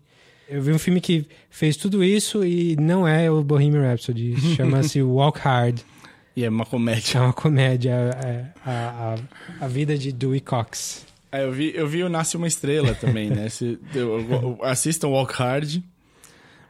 Eu 0.48 0.60
vi 0.62 0.72
um 0.72 0.78
filme 0.78 1.00
que 1.00 1.26
fez 1.50 1.76
tudo 1.76 2.02
isso 2.04 2.44
e 2.44 2.76
não 2.76 3.06
é 3.08 3.30
o 3.30 3.42
Bohemian 3.42 3.82
Rhapsody. 3.82 4.36
Chama-se 4.56 5.02
Walk 5.02 5.38
Hard. 5.40 5.80
E 6.36 6.44
é 6.44 6.48
uma 6.48 6.62
É 6.62 6.66
comédia. 6.66 7.20
uma 7.22 7.32
comédia. 7.32 7.90
É, 8.24 8.44
a, 8.64 9.14
a, 9.60 9.64
a 9.64 9.68
vida 9.68 9.96
de 9.98 10.12
Dewey 10.12 10.40
Cox. 10.40 11.06
É, 11.30 11.44
eu, 11.44 11.52
vi, 11.52 11.72
eu 11.74 11.86
vi 11.88 12.02
o 12.02 12.08
Nasce 12.08 12.36
Uma 12.36 12.46
Estrela 12.46 12.94
também, 12.94 13.30
né? 13.30 13.48
Se, 13.48 13.78
eu, 13.94 14.20
eu, 14.20 14.58
assistam 14.62 15.08
Walk 15.08 15.32
Hard, 15.34 15.78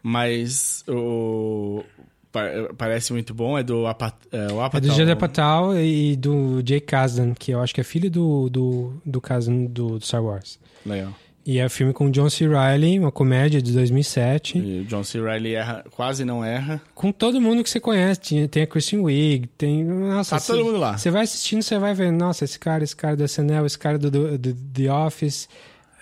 mas 0.02 0.84
o... 0.88 1.82
pa- 2.30 2.48
Parece 2.76 3.12
muito 3.12 3.34
bom, 3.34 3.58
é 3.58 3.62
do 3.62 3.86
Apa, 3.86 4.12
é, 4.30 4.52
o 4.52 4.60
É 4.60 4.64
Apatow. 4.66 4.88
do 4.90 4.94
Judd 4.96 5.16
Patal 5.16 5.76
e 5.78 6.16
do 6.16 6.62
Jake 6.62 6.86
Kasdan, 6.86 7.34
que 7.34 7.52
eu 7.52 7.60
acho 7.60 7.74
que 7.74 7.80
é 7.80 7.84
filho 7.84 8.10
do, 8.10 8.48
do, 8.48 8.94
do 9.04 9.20
Kasdan 9.20 9.64
do, 9.64 9.98
do 9.98 10.04
Star 10.04 10.22
Wars. 10.24 10.58
Legal. 10.84 11.12
E 11.44 11.58
é 11.58 11.66
um 11.66 11.68
filme 11.68 11.92
com 11.92 12.08
John 12.10 12.30
C. 12.30 12.46
Reilly, 12.46 12.98
uma 13.00 13.10
comédia 13.10 13.60
de 13.60 13.72
2007. 13.72 14.58
E 14.58 14.80
o 14.80 14.84
John 14.84 15.02
C. 15.02 15.20
Reilly 15.20 15.54
erra, 15.54 15.84
quase 15.90 16.24
não 16.24 16.44
erra. 16.44 16.80
Com 16.94 17.10
todo 17.10 17.40
mundo 17.40 17.64
que 17.64 17.70
você 17.70 17.80
conhece. 17.80 18.20
Tem, 18.20 18.46
tem 18.48 18.62
a 18.62 18.66
Kristen 18.66 19.00
Wiig, 19.00 19.48
tem... 19.58 19.82
Nossa, 19.84 20.38
Tá 20.38 20.46
todo 20.46 20.64
mundo 20.64 20.78
lá. 20.78 20.96
Você 20.96 21.10
vai 21.10 21.22
assistindo, 21.22 21.62
você 21.62 21.78
vai 21.78 21.94
vendo, 21.94 22.16
nossa, 22.16 22.44
esse 22.44 22.58
cara, 22.58 22.84
esse 22.84 22.94
cara 22.94 23.16
do 23.16 23.24
SNL, 23.24 23.66
esse 23.66 23.78
cara 23.78 23.98
do, 23.98 24.10
do, 24.10 24.38
do 24.38 24.54
The 24.54 24.92
Office. 24.92 25.48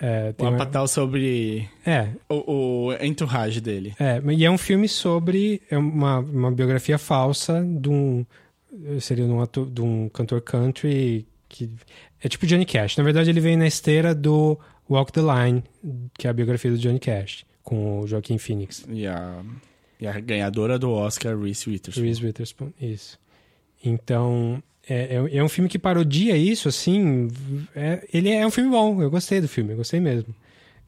É, 0.01 0.31
O 0.31 0.33
tem 0.35 0.49
uma- 0.49 0.57
Apatow 0.57 0.87
sobre 0.89 1.69
é, 1.87 2.09
o, 2.29 2.87
o 2.89 2.93
entourage 3.03 3.61
dele. 3.61 3.95
É, 3.99 4.21
e 4.33 4.45
é 4.45 4.51
um 4.51 4.57
filme 4.59 4.89
sobre 4.89 5.61
é 5.71 5.77
uma, 5.77 6.19
uma 6.21 6.51
biografia 6.51 6.97
falsa 6.99 7.63
de 7.65 7.89
um 7.89 8.25
seria 9.01 9.25
de 9.27 9.31
um, 9.31 9.41
ator, 9.43 9.69
de 9.69 9.83
um 9.83 10.09
cantor 10.09 10.41
country 10.41 11.27
que 11.49 11.69
é 12.23 12.29
tipo 12.29 12.47
Johnny 12.47 12.65
Cash. 12.65 12.97
Na 12.97 13.05
verdade, 13.05 13.29
ele 13.29 13.41
vem 13.41 13.57
na 13.57 13.67
esteira 13.67 14.15
do 14.15 14.59
Walk 14.91 15.13
the 15.13 15.21
Line, 15.23 15.63
que 16.19 16.27
é 16.27 16.31
a 16.31 16.33
biografia 16.33 16.71
do 16.71 16.79
Johnny 16.79 16.99
Cash, 16.99 17.45
com 17.63 18.01
o 18.01 18.07
Joaquin 18.07 18.39
Phoenix. 18.39 18.85
E 18.89 19.07
a... 19.07 19.43
E 20.01 20.07
a 20.07 20.19
ganhadora 20.19 20.79
do 20.79 20.91
Oscar, 20.91 21.39
Reese 21.39 21.69
Witherspoon. 21.69 22.03
Reese 22.05 22.25
Witherspoon, 22.25 22.73
isso. 22.81 23.19
Então, 23.85 24.63
é, 24.89 25.17
é- 25.17 25.37
é 25.37 25.45
um 25.45 25.49
filme 25.49 25.69
que 25.69 25.79
parodia 25.79 26.37
isso, 26.37 26.69
assim. 26.69 27.29
é- 27.77 28.07
ele 28.13 28.31
é 28.31 28.47
um 28.47 28.51
filme 28.51 28.71
bom, 28.71 29.03
eu 29.03 29.11
gostei 29.11 29.41
do 29.41 29.49
filme, 29.49 29.73
eu 29.73 29.77
gostei 29.77 30.01
mesmo. 30.01 30.35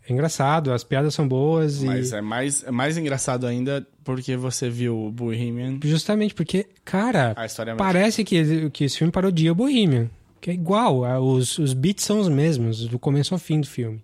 É 0.08 0.12
engraçado, 0.12 0.72
as 0.72 0.82
piadas 0.82 1.14
são 1.14 1.28
boas 1.28 1.82
e. 1.82 1.86
Mas 1.86 2.12
é 2.12 2.20
mais, 2.20 2.64
é 2.64 2.70
mais 2.72 2.96
engraçado 2.98 3.46
ainda 3.46 3.86
porque 4.02 4.36
você 4.36 4.68
viu 4.68 4.98
o 5.06 5.12
Bohemian. 5.12 5.78
Justamente 5.84 6.34
porque, 6.34 6.66
cara, 6.84 7.36
é 7.38 7.74
parece 7.76 8.24
que, 8.24 8.68
que 8.70 8.84
esse 8.84 8.98
filme 8.98 9.12
parodia 9.12 9.52
o 9.52 9.54
Bohemian. 9.54 10.10
Que 10.42 10.50
é 10.50 10.54
igual, 10.54 11.04
a- 11.04 11.20
os, 11.20 11.56
os 11.58 11.72
beats 11.72 12.04
são 12.04 12.18
os 12.20 12.28
mesmos, 12.28 12.86
do 12.88 12.98
começo 12.98 13.32
ao 13.32 13.38
fim 13.38 13.60
do 13.60 13.66
filme. 13.66 14.02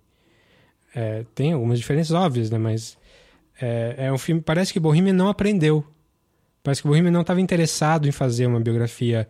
É, 0.95 1.23
tem 1.35 1.51
algumas 1.53 1.77
diferenças 1.77 2.13
óbvias, 2.13 2.49
né? 2.49 2.57
Mas 2.57 2.97
é, 3.61 3.95
é 4.07 4.11
um 4.11 4.17
filme. 4.17 4.41
Parece 4.41 4.73
que 4.73 4.79
Bohemian 4.79 5.13
não 5.13 5.27
aprendeu. 5.27 5.85
Parece 6.63 6.81
que 6.81 6.87
Bohemian 6.87 7.11
não 7.11 7.21
estava 7.21 7.41
interessado 7.41 8.07
em 8.07 8.11
fazer 8.11 8.47
uma 8.47 8.59
biografia 8.59 9.27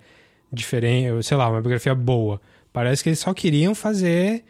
diferente, 0.53 1.23
sei 1.23 1.36
lá, 1.36 1.49
uma 1.49 1.60
biografia 1.61 1.94
boa. 1.95 2.40
Parece 2.72 3.02
que 3.03 3.10
eles 3.10 3.19
só 3.19 3.34
queriam 3.34 3.73
fazer 3.76 4.44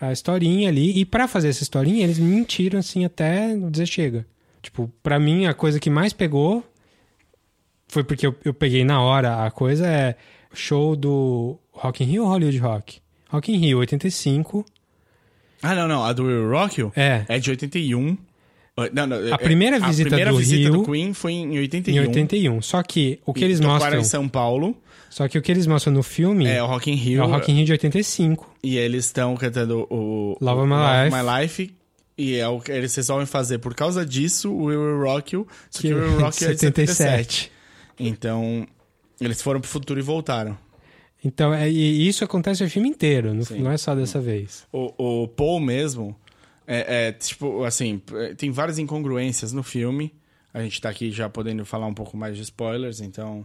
a 0.00 0.12
historinha 0.12 0.68
ali. 0.68 0.98
E 1.00 1.04
pra 1.04 1.26
fazer 1.28 1.48
essa 1.48 1.62
historinha, 1.64 2.04
eles 2.04 2.18
mentiram 2.18 2.78
assim 2.78 3.04
até 3.04 3.56
dizer 3.56 3.86
chega. 3.86 4.24
Tipo, 4.62 4.88
pra 5.02 5.18
mim, 5.18 5.46
a 5.46 5.54
coisa 5.54 5.78
que 5.80 5.90
mais 5.90 6.12
pegou 6.12 6.64
foi 7.88 8.04
porque 8.04 8.26
eu, 8.26 8.34
eu 8.44 8.54
peguei 8.54 8.84
na 8.84 9.00
hora. 9.02 9.44
A 9.44 9.50
coisa 9.50 9.86
é 9.86 10.16
show 10.52 10.94
do 10.96 11.58
Rock 11.72 12.02
in 12.02 12.06
Rio 12.06 12.22
ou 12.24 12.28
Hollywood 12.28 12.58
Rock? 12.58 13.00
Rock 13.30 13.52
in 13.52 13.56
Rio, 13.58 13.78
85. 13.78 14.64
Ah, 15.62 15.74
não, 15.74 15.88
não. 15.88 16.04
A 16.04 16.12
do 16.12 16.24
Will 16.24 16.48
Rock 16.50 16.90
É. 16.96 17.24
é 17.28 17.38
de 17.38 17.50
81. 17.50 18.16
Não, 18.92 19.06
não, 19.08 19.16
é- 19.26 19.32
A 19.32 19.38
primeira 19.38 19.76
a 19.76 19.80
visita 19.88 20.08
primeira 20.08 20.30
do 20.30 20.38
visita 20.38 20.70
Rio- 20.70 20.72
do 20.72 20.84
Queen 20.84 21.12
foi 21.12 21.32
em 21.32 21.58
81. 21.58 21.96
Em 21.96 22.06
81. 22.06 22.62
Só 22.62 22.80
que 22.82 23.18
o 23.26 23.34
que 23.34 23.42
eles 23.44 23.58
E 23.58 23.62
tocaram 23.62 23.78
mostram. 23.80 24.00
em 24.00 24.04
São 24.04 24.28
Paulo. 24.28 24.76
Só 25.10 25.26
que 25.26 25.36
o 25.36 25.42
que 25.42 25.50
eles 25.50 25.66
mostram 25.66 25.92
no 25.92 26.02
filme 26.02 26.46
É 26.46 26.62
o 26.62 26.66
Rock 26.66 26.90
in 26.90 26.94
Rio. 26.94 27.22
é 27.22 27.24
o 27.24 27.28
Rock 27.28 27.50
in 27.50 27.56
Rio 27.56 27.64
de 27.64 27.72
85. 27.72 28.54
E 28.62 28.76
eles 28.76 29.06
estão 29.06 29.34
cantando 29.36 29.86
o 29.90 30.36
Love 30.40 30.62
o 30.62 30.66
My 30.66 30.74
Life. 30.74 31.16
My 31.16 31.40
Life. 31.42 31.74
E 32.16 32.36
é 32.36 32.46
o 32.46 32.60
que 32.60 32.70
eles 32.70 32.94
resolvem 32.94 33.26
fazer 33.26 33.58
por 33.58 33.74
causa 33.74 34.04
disso 34.06 34.50
o 34.52 34.64
Will 34.66 34.80
Will 34.80 35.02
Rock 35.02 35.34
You. 35.34 35.46
Só 35.70 35.80
que, 35.80 35.88
Que 35.88 35.94
o 35.94 35.96
Will 35.98 36.20
Rock 36.20 36.44
You 36.44 36.50
é 36.50 36.54
de 36.54 36.60
77. 36.60 36.94
77. 36.96 37.52
Então, 37.98 38.66
eles 39.20 39.40
foram 39.42 39.60
pro 39.60 39.68
futuro 39.68 39.98
e 39.98 40.02
voltaram. 40.02 40.56
Então, 41.24 41.52
é, 41.52 41.68
e 41.68 42.06
isso 42.06 42.24
acontece 42.24 42.62
o 42.62 42.70
filme 42.70 42.88
inteiro, 42.88 43.34
não, 43.34 43.44
não 43.58 43.70
é 43.72 43.76
só 43.76 43.94
dessa 43.94 44.20
vez. 44.20 44.66
O, 44.72 45.22
o 45.22 45.28
Paul 45.28 45.58
mesmo, 45.58 46.14
é, 46.66 47.08
é, 47.08 47.12
tipo, 47.12 47.64
assim, 47.64 48.00
é, 48.14 48.34
tem 48.34 48.50
várias 48.50 48.78
incongruências 48.78 49.52
no 49.52 49.62
filme. 49.62 50.14
A 50.54 50.62
gente 50.62 50.80
tá 50.80 50.88
aqui 50.88 51.10
já 51.10 51.28
podendo 51.28 51.64
falar 51.64 51.86
um 51.86 51.94
pouco 51.94 52.16
mais 52.16 52.36
de 52.36 52.42
spoilers, 52.42 53.00
então... 53.00 53.44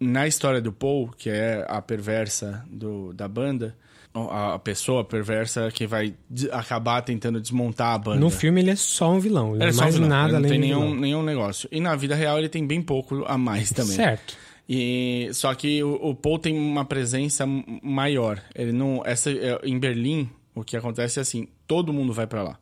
Na 0.00 0.28
história 0.28 0.60
do 0.60 0.72
Paul, 0.72 1.08
que 1.08 1.28
é 1.28 1.66
a 1.68 1.82
perversa 1.82 2.64
do, 2.70 3.12
da 3.12 3.26
banda, 3.26 3.76
a, 4.14 4.58
pessoa 4.58 5.04
perversa 5.04 5.70
que 5.72 5.86
vai 5.86 6.14
acabar 6.52 7.02
tentando 7.02 7.40
desmontar 7.40 7.94
a 7.94 7.98
banda. 7.98 8.20
No 8.20 8.30
filme 8.30 8.60
ele 8.60 8.70
é 8.70 8.76
só 8.76 9.12
um 9.12 9.18
vilão, 9.18 9.54
ele 9.54 9.64
é 9.64 9.68
é 9.68 9.72
só 9.72 9.82
mais 9.82 9.94
vilão, 9.94 10.08
nada 10.08 10.24
ele 10.24 10.32
não 10.32 10.38
além 10.38 10.50
tem 10.50 10.60
nenhum, 10.60 10.80
vilão. 10.82 11.00
nenhum 11.00 11.22
negócio. 11.22 11.68
E 11.72 11.80
na 11.80 11.94
vida 11.96 12.14
real 12.14 12.38
ele 12.38 12.48
tem 12.48 12.66
bem 12.66 12.80
pouco 12.80 13.24
a 13.26 13.36
mais 13.36 13.70
também. 13.70 13.96
Certo. 13.96 14.36
E 14.68 15.30
só 15.32 15.54
que 15.54 15.82
o, 15.82 15.94
o 16.10 16.14
Paul 16.14 16.38
tem 16.38 16.56
uma 16.58 16.84
presença 16.84 17.46
maior. 17.82 18.42
Ele 18.54 18.72
não, 18.72 19.02
essa 19.04 19.30
é, 19.30 19.58
em 19.64 19.78
Berlim, 19.78 20.28
o 20.54 20.62
que 20.62 20.76
acontece 20.76 21.18
é 21.18 21.22
assim, 21.22 21.48
todo 21.66 21.92
mundo 21.92 22.12
vai 22.12 22.26
pra 22.26 22.42
lá. 22.42 22.58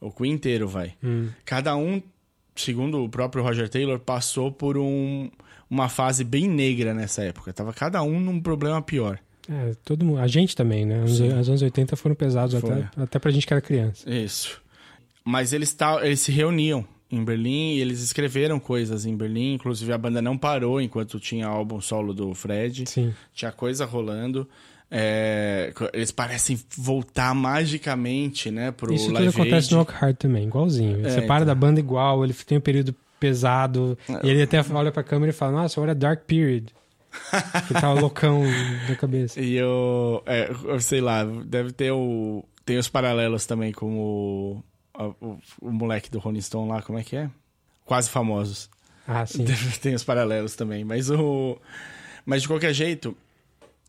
O 0.00 0.10
Queen 0.10 0.32
inteiro 0.32 0.68
vai. 0.68 0.92
Hum. 1.02 1.28
Cada 1.44 1.74
um, 1.76 2.02
segundo 2.54 3.02
o 3.02 3.08
próprio 3.08 3.42
Roger 3.42 3.68
Taylor, 3.70 3.98
passou 3.98 4.52
por 4.52 4.76
um, 4.76 5.30
uma 5.70 5.88
fase 5.88 6.24
bem 6.24 6.46
negra 6.46 6.92
nessa 6.92 7.22
época. 7.24 7.54
Tava 7.54 7.72
cada 7.72 8.02
um 8.02 8.20
num 8.20 8.38
problema 8.40 8.82
pior. 8.82 9.18
É, 9.48 9.72
todo 9.84 10.04
mundo, 10.04 10.20
a 10.20 10.26
gente 10.26 10.54
também, 10.54 10.84
né? 10.84 11.02
Os, 11.04 11.20
os 11.20 11.48
anos 11.48 11.62
80 11.62 11.96
foram 11.96 12.14
pesados 12.14 12.58
Foi. 12.60 12.70
até, 12.82 13.02
até 13.02 13.18
pra 13.18 13.30
gente 13.30 13.46
que 13.46 13.52
era 13.54 13.60
criança. 13.62 14.08
Isso. 14.10 14.60
Mas 15.24 15.54
eles, 15.54 15.72
ta- 15.72 16.04
eles 16.04 16.20
se 16.20 16.30
reuniam 16.32 16.84
em 17.14 17.24
Berlim 17.24 17.74
e 17.74 17.80
eles 17.80 18.00
escreveram 18.00 18.58
coisas 18.58 19.06
em 19.06 19.16
Berlim. 19.16 19.54
Inclusive 19.54 19.92
a 19.92 19.98
banda 19.98 20.20
não 20.20 20.36
parou 20.36 20.80
enquanto 20.80 21.18
tinha 21.20 21.46
álbum 21.46 21.80
solo 21.80 22.12
do 22.12 22.34
Fred. 22.34 22.84
Sim. 22.88 23.14
Tinha 23.34 23.52
coisa 23.52 23.84
rolando. 23.84 24.48
É, 24.90 25.72
eles 25.92 26.12
parecem 26.12 26.58
voltar 26.76 27.34
magicamente, 27.34 28.50
né, 28.50 28.70
pro 28.70 28.94
Isso 28.94 29.06
tudo 29.06 29.28
acontece 29.28 29.66
Aid. 29.66 29.72
no 29.72 29.78
Rock 29.78 29.92
Hard 29.92 30.16
também, 30.16 30.44
igualzinho. 30.46 30.98
Ele 30.98 31.06
É, 31.06 31.10
separa 31.10 31.42
então. 31.42 31.46
da 31.46 31.54
banda 31.54 31.80
igual, 31.80 32.22
ele 32.22 32.32
tem 32.34 32.58
um 32.58 32.60
período 32.60 32.94
pesado, 33.18 33.98
e 34.22 34.28
ele 34.28 34.42
até 34.42 34.60
olha 34.72 34.92
pra 34.92 35.02
câmera 35.02 35.30
e 35.30 35.34
fala, 35.34 35.62
nossa, 35.62 35.80
olha 35.80 35.94
Dark 35.94 36.24
Period. 36.26 36.66
que 37.66 37.74
tava 37.74 37.98
loucão 37.98 38.42
na 38.88 38.94
cabeça. 38.96 39.40
E 39.40 39.54
eu, 39.54 40.22
é, 40.26 40.50
eu 40.64 40.80
sei 40.80 41.00
lá, 41.00 41.24
deve 41.24 41.72
ter 41.72 41.90
o... 41.92 42.44
Tem 42.64 42.78
os 42.78 42.88
paralelos 42.88 43.46
também 43.46 43.72
com 43.72 44.62
o, 44.98 45.38
o, 45.60 45.70
moleque 45.70 46.10
do 46.10 46.18
Rolling 46.18 46.40
Stone 46.40 46.68
lá, 46.68 46.82
como 46.82 46.98
é 46.98 47.02
que 47.02 47.16
é? 47.16 47.30
Quase 47.84 48.08
Famosos. 48.08 48.68
Ah, 49.06 49.26
sim. 49.26 49.44
Tem 49.82 49.94
os 49.94 50.04
paralelos 50.04 50.54
também, 50.54 50.84
mas 50.84 51.10
o... 51.10 51.58
Mas 52.24 52.42
de 52.42 52.48
qualquer 52.48 52.72
jeito, 52.72 53.14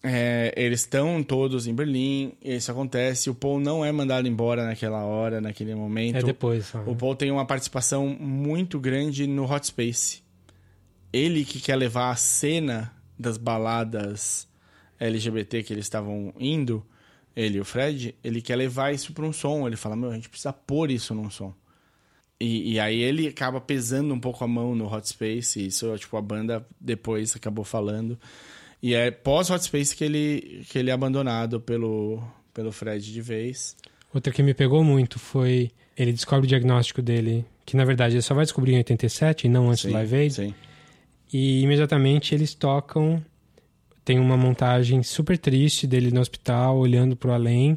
é, 0.04 0.54
eles 0.56 0.82
estão 0.82 1.24
todos 1.24 1.68
em 1.68 1.74
Berlim, 1.74 2.34
isso 2.44 2.70
acontece, 2.70 3.30
o 3.30 3.34
Paul 3.34 3.60
não 3.60 3.84
é 3.84 3.92
mandado 3.92 4.28
embora 4.28 4.66
naquela 4.66 5.04
hora, 5.04 5.42
naquele 5.42 5.74
momento. 5.74 6.18
É 6.18 6.24
depois. 6.24 6.74
O 6.86 6.96
Paul 6.96 7.16
tem 7.16 7.32
uma 7.32 7.46
participação 7.46 8.08
muito 8.08 8.80
grande 8.80 9.26
no 9.26 9.52
Hot 9.52 9.66
Space. 9.66 10.22
Ele 11.12 11.44
que 11.46 11.60
quer 11.60 11.76
levar 11.76 12.12
a 12.12 12.16
cena 12.16 12.94
das 13.18 13.38
baladas 13.38 14.48
LGBT 15.00 15.64
que 15.64 15.74
eles 15.74 15.86
estavam 15.86 16.34
indo, 16.38 16.86
ele 17.36 17.58
e 17.58 17.62
o 17.62 17.66
Fred, 17.66 18.16
ele 18.24 18.42
quer 18.42 18.56
levar 18.56 18.94
isso 18.94 19.14
para 19.14 19.26
um 19.26 19.34
som. 19.34 19.68
Ele 19.68 19.76
fala, 19.76 19.96
meu, 19.96 20.10
a 20.10 20.16
gente 20.16 20.30
precisa 20.30 20.54
pôr 20.54 20.90
isso 20.90 21.14
num 21.14 21.30
som. 21.30 21.54
E, 22.40 22.74
e 22.74 22.80
aí 22.80 23.02
ele 23.02 23.28
acaba 23.28 23.62
pesando 23.62 24.14
um 24.14 24.20
pouco 24.20 24.44
a 24.44 24.48
mão 24.48 24.76
no 24.76 24.92
Hot 24.94 25.08
Space, 25.08 25.60
e 25.60 25.68
isso, 25.68 25.98
tipo, 25.98 26.18
a 26.18 26.22
banda 26.22 26.66
depois 26.80 27.36
acabou 27.36 27.64
falando. 27.64 28.20
E 28.82 28.94
é 28.94 29.10
pós 29.10 29.50
Hot 29.50 29.64
Space 29.64 29.96
que 29.96 30.04
ele, 30.04 30.66
que 30.70 30.78
ele 30.78 30.90
é 30.90 30.94
abandonado 30.94 31.62
pelo, 31.62 32.22
pelo 32.54 32.72
Fred 32.72 33.12
de 33.12 33.22
vez. 33.22 33.76
Outra 34.14 34.32
que 34.32 34.44
me 34.44 34.54
pegou 34.54 34.84
muito 34.84 35.18
foi 35.18 35.72
ele 35.98 36.12
descobre 36.12 36.46
o 36.46 36.48
diagnóstico 36.48 37.02
dele, 37.02 37.46
que 37.66 37.78
na 37.78 37.86
verdade 37.86 38.16
ele 38.16 38.22
só 38.22 38.34
vai 38.34 38.44
descobrir 38.44 38.74
em 38.74 38.78
87 38.78 39.46
e 39.46 39.50
não 39.50 39.70
antes 39.70 39.86
do 39.86 39.94
Live 39.94 40.16
Aid. 40.16 40.34
sim. 40.34 40.54
E 41.32 41.62
imediatamente 41.62 42.36
eles 42.36 42.54
tocam. 42.54 43.24
Tem 44.06 44.20
uma 44.20 44.38
montagem 44.38 45.02
super 45.04 45.38
triste 45.38 45.86
dele 45.88 46.12
no 46.12 46.22
hospital, 46.22 46.78
olhando 46.78 47.16
pro 47.16 47.32
além, 47.34 47.76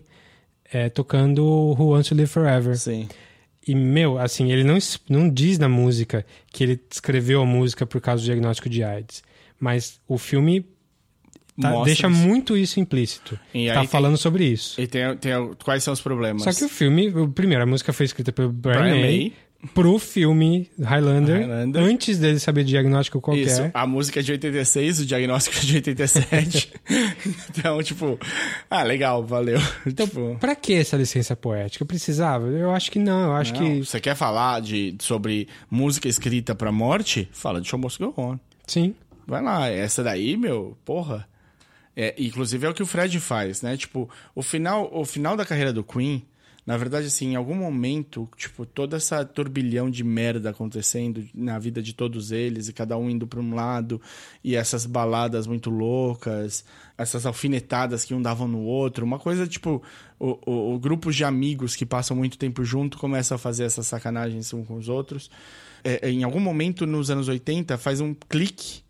é, 0.70 0.88
tocando 0.90 1.42
Who 1.42 1.86
Wants 1.92 2.08
to 2.10 2.14
Live 2.14 2.30
Forever. 2.30 2.76
Sim. 2.78 3.08
E, 3.66 3.74
meu, 3.74 4.18
assim, 4.18 4.52
ele 4.52 4.62
não, 4.62 4.78
não 5.08 5.28
diz 5.30 5.58
na 5.58 5.68
música 5.68 6.24
que 6.52 6.62
ele 6.64 6.80
escreveu 6.90 7.40
a 7.42 7.46
música 7.46 7.86
por 7.86 8.00
causa 8.00 8.22
do 8.22 8.26
diagnóstico 8.26 8.68
de 8.68 8.84
AIDS. 8.84 9.22
Mas 9.58 9.98
o 10.06 10.16
filme 10.18 10.64
tá- 11.60 11.82
deixa 11.84 12.08
isso. 12.08 12.16
muito 12.16 12.56
isso 12.56 12.78
implícito. 12.80 13.38
E 13.52 13.68
tá 13.68 13.80
tem- 13.80 13.88
falando 13.88 14.16
sobre 14.16 14.44
isso. 14.44 14.80
E 14.80 14.86
tem, 14.86 15.16
tem 15.16 15.32
quais 15.64 15.82
são 15.82 15.92
os 15.92 16.00
problemas? 16.00 16.42
Só 16.44 16.52
que 16.52 16.64
o 16.64 16.68
filme, 16.68 17.08
o- 17.08 17.28
primeiro, 17.28 17.62
a 17.62 17.66
música 17.66 17.92
foi 17.92 18.06
escrita 18.06 18.32
pelo 18.32 18.50
Brian, 18.52 18.80
Brian 18.80 18.94
May, 18.94 19.02
May. 19.18 19.32
Pro 19.74 19.98
filme 19.98 20.70
Highlander, 20.80 21.40
Highlander. 21.40 21.82
antes 21.82 22.18
dele 22.18 22.38
saber 22.38 22.64
diagnóstico 22.64 23.20
qualquer. 23.20 23.42
Isso, 23.42 23.70
a 23.74 23.86
música 23.86 24.20
é 24.20 24.22
de 24.22 24.32
86, 24.32 25.00
o 25.00 25.06
diagnóstico 25.06 25.56
é 25.56 25.60
de 25.60 25.74
87. 25.76 26.72
então, 27.50 27.82
tipo, 27.82 28.18
ah, 28.70 28.82
legal, 28.82 29.24
valeu. 29.24 29.60
Então, 29.86 30.06
tipo, 30.06 30.36
pra 30.38 30.54
que 30.54 30.74
essa 30.74 30.96
licença 30.96 31.34
poética? 31.34 31.84
Precisava? 31.84 32.46
Eu 32.46 32.70
acho 32.70 32.90
que 32.90 32.98
não. 32.98 33.26
Eu 33.26 33.32
acho 33.34 33.52
não, 33.54 33.60
que 33.60 33.84
você 33.84 34.00
quer 34.00 34.14
falar 34.14 34.60
de, 34.60 34.96
sobre 35.00 35.48
música 35.70 36.08
escrita 36.08 36.54
pra 36.54 36.70
morte? 36.70 37.28
Fala 37.32 37.60
de 37.60 37.68
Show 37.68 37.78
Must 37.78 37.98
Go 37.98 38.14
On. 38.16 38.38
sim. 38.66 38.94
Vai 39.26 39.42
lá, 39.42 39.68
essa 39.68 40.02
daí, 40.02 40.38
meu, 40.38 40.74
porra. 40.86 41.28
É, 41.94 42.14
inclusive 42.16 42.66
é 42.66 42.70
o 42.70 42.72
que 42.72 42.82
o 42.82 42.86
Fred 42.86 43.20
faz, 43.20 43.60
né? 43.60 43.76
Tipo, 43.76 44.08
o 44.34 44.40
final, 44.40 44.88
o 44.90 45.04
final 45.04 45.36
da 45.36 45.44
carreira 45.44 45.70
do 45.70 45.84
Queen, 45.84 46.24
na 46.68 46.76
verdade, 46.76 47.06
assim, 47.06 47.28
em 47.28 47.34
algum 47.34 47.54
momento, 47.54 48.28
tipo, 48.36 48.66
toda 48.66 48.98
essa 48.98 49.24
turbilhão 49.24 49.88
de 49.88 50.04
merda 50.04 50.50
acontecendo 50.50 51.26
na 51.32 51.58
vida 51.58 51.80
de 51.80 51.94
todos 51.94 52.30
eles, 52.30 52.68
e 52.68 52.74
cada 52.74 52.94
um 52.98 53.08
indo 53.08 53.26
pra 53.26 53.40
um 53.40 53.54
lado, 53.54 53.98
e 54.44 54.54
essas 54.54 54.84
baladas 54.84 55.46
muito 55.46 55.70
loucas, 55.70 56.66
essas 56.98 57.24
alfinetadas 57.24 58.04
que 58.04 58.12
um 58.12 58.20
davam 58.20 58.46
no 58.46 58.60
outro, 58.60 59.06
uma 59.06 59.18
coisa, 59.18 59.46
tipo, 59.46 59.82
o, 60.20 60.38
o, 60.44 60.74
o 60.74 60.78
grupo 60.78 61.10
de 61.10 61.24
amigos 61.24 61.74
que 61.74 61.86
passam 61.86 62.14
muito 62.14 62.36
tempo 62.36 62.62
junto 62.62 62.98
começam 62.98 63.36
a 63.36 63.38
fazer 63.38 63.64
essas 63.64 63.86
sacanagens 63.86 64.52
uns 64.52 64.66
com 64.66 64.76
os 64.76 64.90
outros. 64.90 65.30
É, 65.82 66.10
em 66.10 66.22
algum 66.22 66.38
momento, 66.38 66.86
nos 66.86 67.10
anos 67.10 67.28
80, 67.28 67.78
faz 67.78 67.98
um 67.98 68.12
clique 68.12 68.82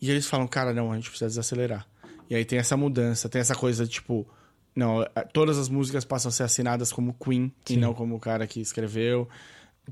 e 0.00 0.12
eles 0.12 0.28
falam, 0.28 0.46
cara, 0.46 0.72
não, 0.72 0.92
a 0.92 0.94
gente 0.94 1.10
precisa 1.10 1.26
desacelerar. 1.26 1.88
E 2.30 2.36
aí 2.36 2.44
tem 2.44 2.60
essa 2.60 2.76
mudança, 2.76 3.28
tem 3.28 3.40
essa 3.40 3.56
coisa, 3.56 3.84
tipo, 3.84 4.28
não, 4.74 5.04
todas 5.32 5.58
as 5.58 5.68
músicas 5.68 6.04
passam 6.04 6.28
a 6.28 6.32
ser 6.32 6.42
assinadas 6.44 6.92
como 6.92 7.14
Queen 7.14 7.52
e 7.68 7.76
não 7.76 7.92
como 7.94 8.14
o 8.16 8.20
cara 8.20 8.46
que 8.46 8.60
escreveu. 8.60 9.28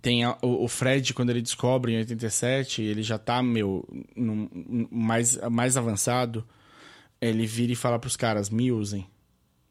Tem 0.00 0.24
a- 0.24 0.38
o, 0.42 0.64
o 0.64 0.68
Fred, 0.68 1.12
quando 1.12 1.30
ele 1.30 1.42
descobre 1.42 1.92
em 1.92 1.96
87, 1.98 2.82
ele 2.82 3.02
já 3.02 3.18
tá, 3.18 3.42
meu, 3.42 3.84
num- 4.16 4.48
num- 4.54 4.88
mais, 4.90 5.36
mais 5.50 5.76
avançado. 5.76 6.46
Ele 7.20 7.46
vira 7.46 7.72
e 7.72 7.76
fala 7.76 7.98
pros 7.98 8.16
caras: 8.16 8.48
me 8.48 8.70
usem. 8.70 9.06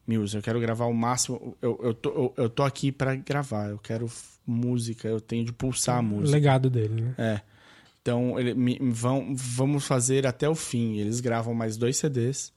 Me 0.06 0.18
usem. 0.18 0.38
Eu 0.38 0.42
quero 0.42 0.60
gravar 0.60 0.86
o 0.86 0.92
máximo. 0.94 1.56
Eu, 1.62 1.78
eu, 1.82 1.94
tô, 1.94 2.08
eu, 2.10 2.34
eu 2.44 2.50
tô 2.50 2.62
aqui 2.62 2.92
pra 2.92 3.14
gravar. 3.14 3.70
Eu 3.70 3.78
quero 3.78 4.06
música. 4.46 5.08
Eu 5.08 5.20
tenho 5.20 5.44
de 5.44 5.52
pulsar 5.52 5.96
a 5.96 6.00
O 6.00 6.04
música. 6.04 6.30
legado 6.36 6.68
dele, 6.68 7.00
né? 7.02 7.14
É. 7.16 7.40
Então, 8.02 8.38
ele, 8.38 8.54
me- 8.54 8.78
vão, 8.90 9.34
vamos 9.34 9.86
fazer 9.86 10.26
até 10.26 10.48
o 10.48 10.54
fim. 10.54 10.96
Eles 10.98 11.20
gravam 11.20 11.54
mais 11.54 11.76
dois 11.76 11.96
CDs. 11.96 12.52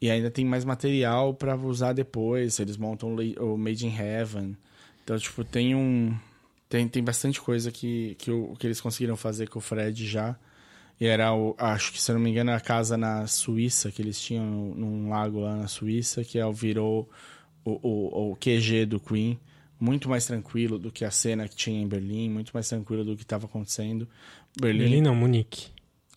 E 0.00 0.10
ainda 0.10 0.30
tem 0.30 0.44
mais 0.44 0.64
material 0.64 1.32
pra 1.34 1.56
usar 1.56 1.92
depois. 1.92 2.58
Eles 2.58 2.76
montam 2.76 3.14
o 3.40 3.56
Made 3.56 3.86
in 3.86 3.96
Heaven. 3.96 4.56
Então, 5.02 5.18
tipo, 5.18 5.44
tem 5.44 5.74
um. 5.74 6.14
Tem, 6.68 6.88
tem 6.88 7.02
bastante 7.02 7.40
coisa 7.40 7.70
que, 7.70 8.16
que, 8.18 8.30
o, 8.30 8.54
que 8.58 8.66
eles 8.66 8.80
conseguiram 8.80 9.16
fazer 9.16 9.48
com 9.48 9.58
o 9.58 9.62
Fred 9.62 10.06
já. 10.06 10.36
E 11.00 11.06
era, 11.06 11.32
o, 11.34 11.54
acho 11.58 11.92
que, 11.92 12.00
se 12.02 12.10
eu 12.10 12.14
não 12.14 12.22
me 12.22 12.30
engano, 12.30 12.52
a 12.52 12.60
casa 12.60 12.96
na 12.96 13.26
Suíça, 13.26 13.90
que 13.90 14.00
eles 14.02 14.20
tinham 14.20 14.44
num 14.44 15.08
lago 15.10 15.40
lá 15.40 15.56
na 15.56 15.66
Suíça, 15.68 16.24
que 16.24 16.38
é, 16.38 16.46
o- 16.46 16.52
virou 16.52 17.08
o, 17.64 17.72
o, 17.82 18.30
o 18.32 18.36
QG 18.36 18.86
do 18.86 18.98
Queen. 19.00 19.38
Muito 19.78 20.08
mais 20.08 20.24
tranquilo 20.26 20.78
do 20.78 20.90
que 20.90 21.04
a 21.04 21.10
cena 21.10 21.48
que 21.48 21.56
tinha 21.56 21.80
em 21.80 21.86
Berlim, 21.86 22.30
muito 22.30 22.52
mais 22.54 22.68
tranquilo 22.68 23.04
do 23.04 23.16
que 23.16 23.22
estava 23.22 23.46
acontecendo. 23.46 24.08
Berlim, 24.58 24.78
Berlim 24.78 25.00
não, 25.02 25.14
Munique. 25.14 25.66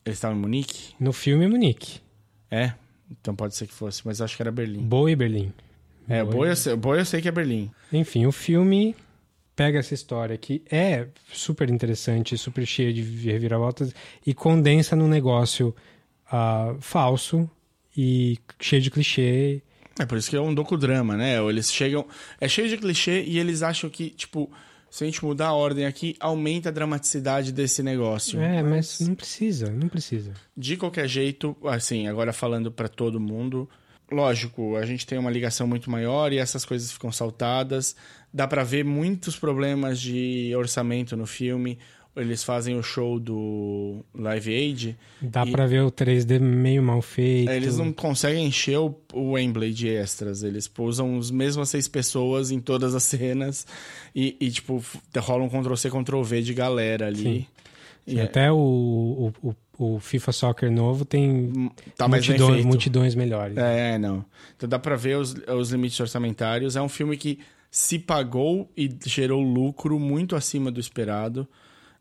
eles 0.06 0.18
estavam 0.18 0.38
em 0.38 0.42
Munique? 0.42 0.94
No 1.00 1.12
filme 1.12 1.46
é 1.46 1.48
Munique. 1.48 2.00
É, 2.50 2.74
então 3.12 3.36
pode 3.36 3.56
ser 3.56 3.68
que 3.68 3.74
fosse, 3.74 4.02
mas 4.06 4.22
acho 4.22 4.36
que 4.36 4.42
era 4.42 4.52
Berlim. 4.52 4.82
Boa 4.82 5.12
e 5.12 5.16
Berlim. 5.16 5.54
É, 6.08 6.24
Boa. 6.24 6.36
Boa 6.36 6.48
eu, 6.48 6.56
sei, 6.56 6.76
Boa 6.76 6.98
eu 6.98 7.06
sei 7.06 7.22
que 7.22 7.28
é 7.28 7.32
Berlim. 7.32 7.72
Enfim, 7.92 8.26
o 8.26 8.32
filme 8.32 8.96
pega 9.56 9.80
essa 9.80 9.94
história 9.94 10.38
que 10.38 10.62
é 10.70 11.08
super 11.34 11.70
interessante, 11.70 12.38
super 12.38 12.66
cheia 12.66 12.94
de 12.94 13.02
reviravoltas 13.02 13.94
e 14.26 14.34
condensa 14.34 14.96
num 14.96 15.08
negócio 15.08 15.76
ah, 16.32 16.76
falso 16.80 17.50
e 17.96 18.38
cheio 18.60 18.82
de 18.82 18.92
clichê. 18.92 19.62
É 20.00 20.06
por 20.06 20.18
isso 20.18 20.30
que 20.30 20.36
é 20.36 20.42
um 20.42 20.54
docudrama, 20.54 21.18
né? 21.18 21.44
Eles 21.44 21.74
chegam. 21.74 22.06
É 22.40 22.48
cheio 22.48 22.70
de 22.70 22.78
clichê 22.78 23.24
e 23.24 23.40
eles 23.40 23.64
acham 23.64 23.90
que, 23.90 24.12
tipo, 24.12 24.52
se 24.90 25.04
a 25.04 25.08
gente 25.08 25.24
mudar 25.24 25.48
a 25.48 25.54
ordem 25.54 25.86
aqui, 25.86 26.16
aumenta 26.20 26.70
a 26.70 26.72
dramaticidade 26.72 27.52
desse 27.52 27.84
negócio. 27.84 28.40
É, 28.40 28.64
mas 28.64 29.00
não 29.00 29.16
precisa, 29.16 29.70
não 29.70 29.88
precisa. 29.88 30.34
De 30.56 30.78
qualquer 30.78 31.08
jeito, 31.08 31.56
assim, 31.66 32.08
agora 32.08 32.32
falando 32.34 32.72
pra 32.72 32.88
todo 32.88 33.20
mundo, 33.20 33.70
lógico, 34.12 34.76
a 34.76 34.86
gente 34.86 35.06
tem 35.06 35.18
uma 35.18 35.30
ligação 35.30 35.68
muito 35.68 35.92
maior 35.92 36.32
e 36.32 36.38
essas 36.38 36.66
coisas 36.66 36.92
ficam 36.92 37.12
saltadas. 37.12 37.96
Dá 38.34 38.48
pra 38.48 38.64
ver 38.64 38.84
muitos 38.84 39.38
problemas 39.38 40.00
de 40.00 40.54
orçamento 40.56 41.16
no 41.16 41.26
filme. 41.26 41.78
Eles 42.18 42.44
fazem 42.44 42.78
o 42.78 42.84
show 42.84 43.20
do 43.20 44.04
Live 44.14 44.54
Aid. 44.54 44.98
Dá 45.22 45.46
e 45.46 45.52
pra 45.52 45.68
ver 45.68 45.84
o 45.84 45.92
3D 45.92 46.40
meio 46.40 46.82
mal 46.82 47.02
feito. 47.02 47.52
Eles 47.52 47.78
não 47.78 47.94
conseguem 47.94 48.46
encher 48.46 48.78
o, 48.78 48.96
o 49.14 49.32
Wembley 49.32 49.72
de 49.72 49.88
extras. 49.88 50.44
Eles 50.44 50.70
usam 50.80 51.18
as 51.18 51.30
mesmas 51.30 51.70
seis 51.70 51.88
pessoas 51.88 52.52
em 52.52 52.60
todas 52.60 52.96
as 52.96 53.04
cenas. 53.06 53.68
E, 54.16 54.36
e, 54.40 54.50
tipo, 54.50 54.84
rola 55.18 55.44
um 55.44 55.50
Ctrl-C, 55.50 55.90
Ctrl-V 55.90 56.42
de 56.42 56.54
galera 56.54 57.08
ali. 57.08 57.24
Sim. 57.24 57.46
E 58.08 58.20
é- 58.20 58.24
até 58.24 58.52
o, 58.52 59.34
o, 59.44 59.56
o, 59.78 60.00
FIFA 60.00 60.32
Soccer 60.32 60.72
novo 60.72 61.04
tem 61.04 61.72
tá 61.98 62.08
multidões, 62.08 62.66
multidões 62.66 63.16
melhores. 63.16 63.58
É, 63.58 63.98
não. 63.98 64.24
Então 64.56 64.68
dá 64.68 64.80
pra 64.80 64.96
ver 64.96 65.18
os, 65.18 65.36
os 65.48 65.72
limites 65.72 66.00
orçamentários. 66.00 66.78
É 66.78 66.82
um 66.82 66.88
filme 66.88 67.18
que 67.18 67.40
se 67.70 68.00
pagou 68.00 68.72
e 68.78 68.90
gerou 69.06 69.42
lucro 69.42 70.00
muito 70.00 70.36
acima 70.36 70.72
do 70.72 70.80
esperado. 70.80 71.46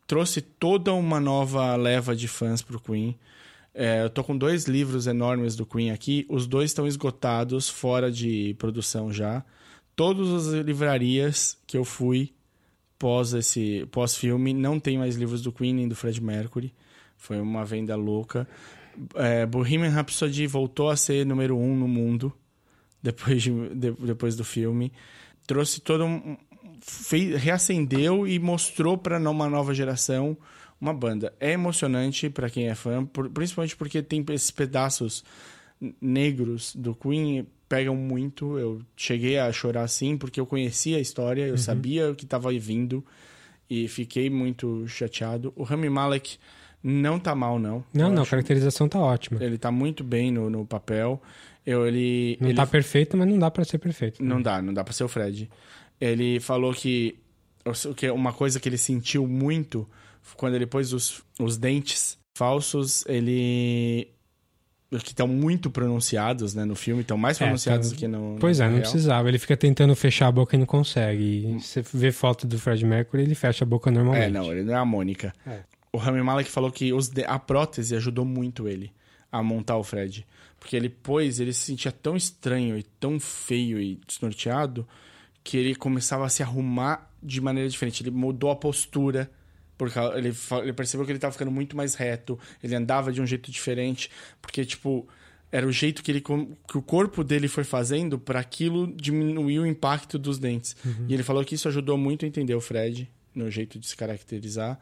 Trouxe 0.07 0.41
toda 0.41 0.93
uma 0.93 1.19
nova 1.19 1.75
leva 1.75 2.15
de 2.15 2.27
fãs 2.27 2.61
pro 2.61 2.79
Queen. 2.79 3.15
É, 3.73 4.03
eu 4.03 4.09
tô 4.09 4.23
com 4.23 4.35
dois 4.37 4.63
livros 4.65 5.05
enormes 5.05 5.55
do 5.55 5.65
Queen 5.65 5.91
aqui. 5.91 6.25
Os 6.29 6.47
dois 6.47 6.71
estão 6.71 6.87
esgotados, 6.87 7.69
fora 7.69 8.09
de 8.11 8.55
produção 8.57 9.11
já. 9.11 9.43
Todas 9.95 10.29
as 10.47 10.53
livrarias 10.65 11.57
que 11.67 11.77
eu 11.77 11.83
fui 11.83 12.33
pós 12.97 13.33
esse 13.33 13.85
pós 13.91 14.15
filme 14.15 14.53
não 14.53 14.79
tem 14.79 14.97
mais 14.97 15.15
livros 15.15 15.41
do 15.43 15.51
Queen 15.51 15.73
nem 15.73 15.87
do 15.87 15.95
Fred 15.95 16.21
Mercury. 16.23 16.73
Foi 17.17 17.39
uma 17.39 17.65
venda 17.65 17.95
louca. 17.95 18.47
É, 19.15 19.45
Bohemian 19.45 19.89
Rhapsody 19.89 20.47
voltou 20.47 20.89
a 20.89 20.95
ser 20.95 21.25
número 21.25 21.55
um 21.57 21.75
no 21.75 21.87
mundo 21.87 22.33
depois, 23.03 23.43
de- 23.43 23.75
de- 23.75 23.91
depois 23.91 24.35
do 24.35 24.43
filme. 24.43 24.91
Trouxe 25.45 25.79
todo 25.81 26.03
um. 26.05 26.37
Fez- 26.87 27.35
reacendeu 27.41 28.27
e 28.27 28.39
mostrou 28.39 28.97
para 28.97 29.17
uma 29.29 29.49
nova 29.49 29.73
geração 29.73 30.35
uma 30.79 30.93
banda. 30.93 31.33
É 31.39 31.51
emocionante 31.51 32.29
para 32.29 32.49
quem 32.49 32.67
é 32.69 32.75
fã, 32.75 33.03
por- 33.05 33.29
principalmente 33.29 33.75
porque 33.75 34.01
tem 34.01 34.23
esses 34.29 34.51
pedaços 34.51 35.23
negros 36.01 36.75
do 36.75 36.95
Queen 36.95 37.45
pegam 37.69 37.95
muito. 37.95 38.57
Eu 38.57 38.81
cheguei 38.95 39.37
a 39.37 39.51
chorar 39.51 39.83
assim 39.83 40.17
porque 40.17 40.39
eu 40.39 40.45
conhecia 40.45 40.97
a 40.97 41.01
história, 41.01 41.45
eu 41.47 41.57
sabia 41.57 42.11
o 42.11 42.15
que 42.15 42.23
estava 42.25 42.51
vindo 42.51 43.03
e 43.69 43.87
fiquei 43.87 44.29
muito 44.29 44.87
chateado. 44.87 45.51
O 45.55 45.63
Rami 45.63 45.89
Malek 45.89 46.37
não 46.83 47.19
tá 47.19 47.35
mal 47.35 47.59
não. 47.59 47.83
Não, 47.93 48.05
Eu 48.07 48.11
não, 48.11 48.19
a 48.19 48.21
acho- 48.21 48.31
caracterização 48.31 48.87
tá 48.87 48.99
ótima. 48.99 49.43
ele 49.43 49.57
tá 49.57 49.71
muito 49.71 50.03
bem 50.03 50.31
no, 50.31 50.49
no 50.49 50.65
papel. 50.65 51.21
Eu, 51.65 51.85
ele, 51.85 52.37
Não 52.39 52.47
ele 52.47 52.55
tá 52.55 52.65
perfeito, 52.65 53.17
mas 53.17 53.27
não 53.27 53.37
dá 53.37 53.51
pra 53.51 53.65
ser 53.65 53.77
perfeito. 53.77 54.23
não 54.23 54.41
dá, 54.41 54.61
não 54.61 54.73
dá 54.73 54.83
pra 54.85 54.93
ser 54.93 55.03
o 55.03 55.07
Fred. 55.09 55.49
Ele 55.99 56.39
falou 56.39 56.73
que, 56.73 57.17
uma 58.13 58.31
coisa 58.33 58.59
que 58.59 58.69
ele 58.69 58.77
sentiu 58.77 59.27
muito 59.27 59.87
quando 60.35 60.55
ele 60.55 60.65
pôs 60.67 60.93
os, 60.93 61.23
os 61.39 61.57
dentes 61.57 62.17
falsos, 62.37 63.05
ele 63.07 64.09
que 64.89 65.09
estão 65.09 65.27
muito 65.27 65.69
pronunciados, 65.69 66.53
né, 66.53 66.63
no 66.63 66.75
filme, 66.75 67.01
estão 67.01 67.17
mais 67.17 67.35
É, 67.41 67.43
pronunciados 67.43 67.89
do 67.91 67.97
que 67.97 68.07
no 68.07 68.37
Pois 68.39 68.59
no 68.59 68.63
é, 68.65 68.67
não 68.67 68.75
real. 68.75 68.83
precisava. 68.83 69.27
Ele 69.27 69.37
fica 69.37 69.57
tentando 69.57 69.93
fechar 69.95 70.27
a 70.27 70.31
boca 70.31 70.55
e 70.55 70.59
não 70.59 70.65
consegue. 70.65 71.23
E 71.57 71.59
você 71.59 71.81
vê 71.93 72.09
foto 72.11 72.47
do 72.47 72.57
Fred 72.57 72.85
Mercury, 72.85 73.23
ele 73.23 73.35
fecha 73.35 73.65
a 73.65 73.67
boca 73.67 73.91
normalmente. 73.91 74.25
É, 74.27 74.29
não, 74.29 74.49
ele 74.51 74.63
não 74.63 74.73
é 74.73 74.77
a 74.77 74.85
Mônica. 74.85 75.33
É. 75.45 75.59
O 75.91 75.97
Rami 75.97 76.21
Malek 76.21 76.49
falou 76.49 76.71
que 76.71 76.93
os 76.93 77.09
de- 77.09 77.25
a 77.25 77.37
prótese 77.37 77.95
ajudou 77.97 78.23
muito 78.23 78.65
ele 78.67 78.91
a 79.29 79.43
montar 79.43 79.75
o 79.77 79.83
Fred. 79.83 80.25
Porque 80.57 80.75
ele 80.75 80.87
pôs, 80.89 81.39
ele 81.41 81.51
se 81.51 81.61
sentia 81.65 81.91
tão 81.91 82.15
estranho 82.15 82.77
e 82.77 82.83
tão 82.83 83.19
feio 83.19 83.81
e 83.81 83.99
desnorteado 84.07 84.87
que 85.47 85.55
ele 85.55 85.73
começava 85.75 86.25
a 86.25 86.29
se 86.29 86.43
arrumar 86.43 87.09
de 87.23 87.39
maneira 87.39 87.69
diferente. 87.69 88.03
Ele 88.03 88.11
mudou 88.11 88.51
a 88.51 88.55
postura. 88.55 89.31
Porque 89.77 89.97
ele, 89.97 90.33
ele 90.61 90.73
percebeu 90.73 91.05
que 91.05 91.11
ele 91.13 91.19
tava 91.19 91.31
ficando 91.31 91.49
muito 91.51 91.77
mais 91.77 91.95
reto. 91.95 92.37
Ele 92.61 92.75
andava 92.75 93.13
de 93.13 93.21
um 93.21 93.25
jeito 93.25 93.49
diferente. 93.49 94.11
Porque, 94.41 94.65
tipo, 94.65 95.07
era 95.49 95.65
o 95.65 95.71
jeito 95.71 96.03
que, 96.03 96.11
ele, 96.11 96.19
que 96.19 96.77
o 96.77 96.81
corpo 96.81 97.23
dele 97.23 97.47
foi 97.47 97.63
fazendo 97.63 98.19
para 98.19 98.41
aquilo 98.41 98.93
diminuir 98.93 99.59
o 99.59 99.65
impacto 99.65 100.19
dos 100.19 100.37
dentes. 100.37 100.75
E 101.07 101.13
ele 101.13 101.23
falou 101.23 101.45
que 101.45 101.55
isso 101.55 101.69
ajudou 101.69 101.97
muito 101.97 102.25
a 102.25 102.27
entender 102.27 102.53
o 102.53 102.59
Fred, 102.59 103.09
no 103.33 103.49
jeito 103.49 103.79
de 103.79 103.87
se 103.87 103.95
caracterizar. 103.95 104.77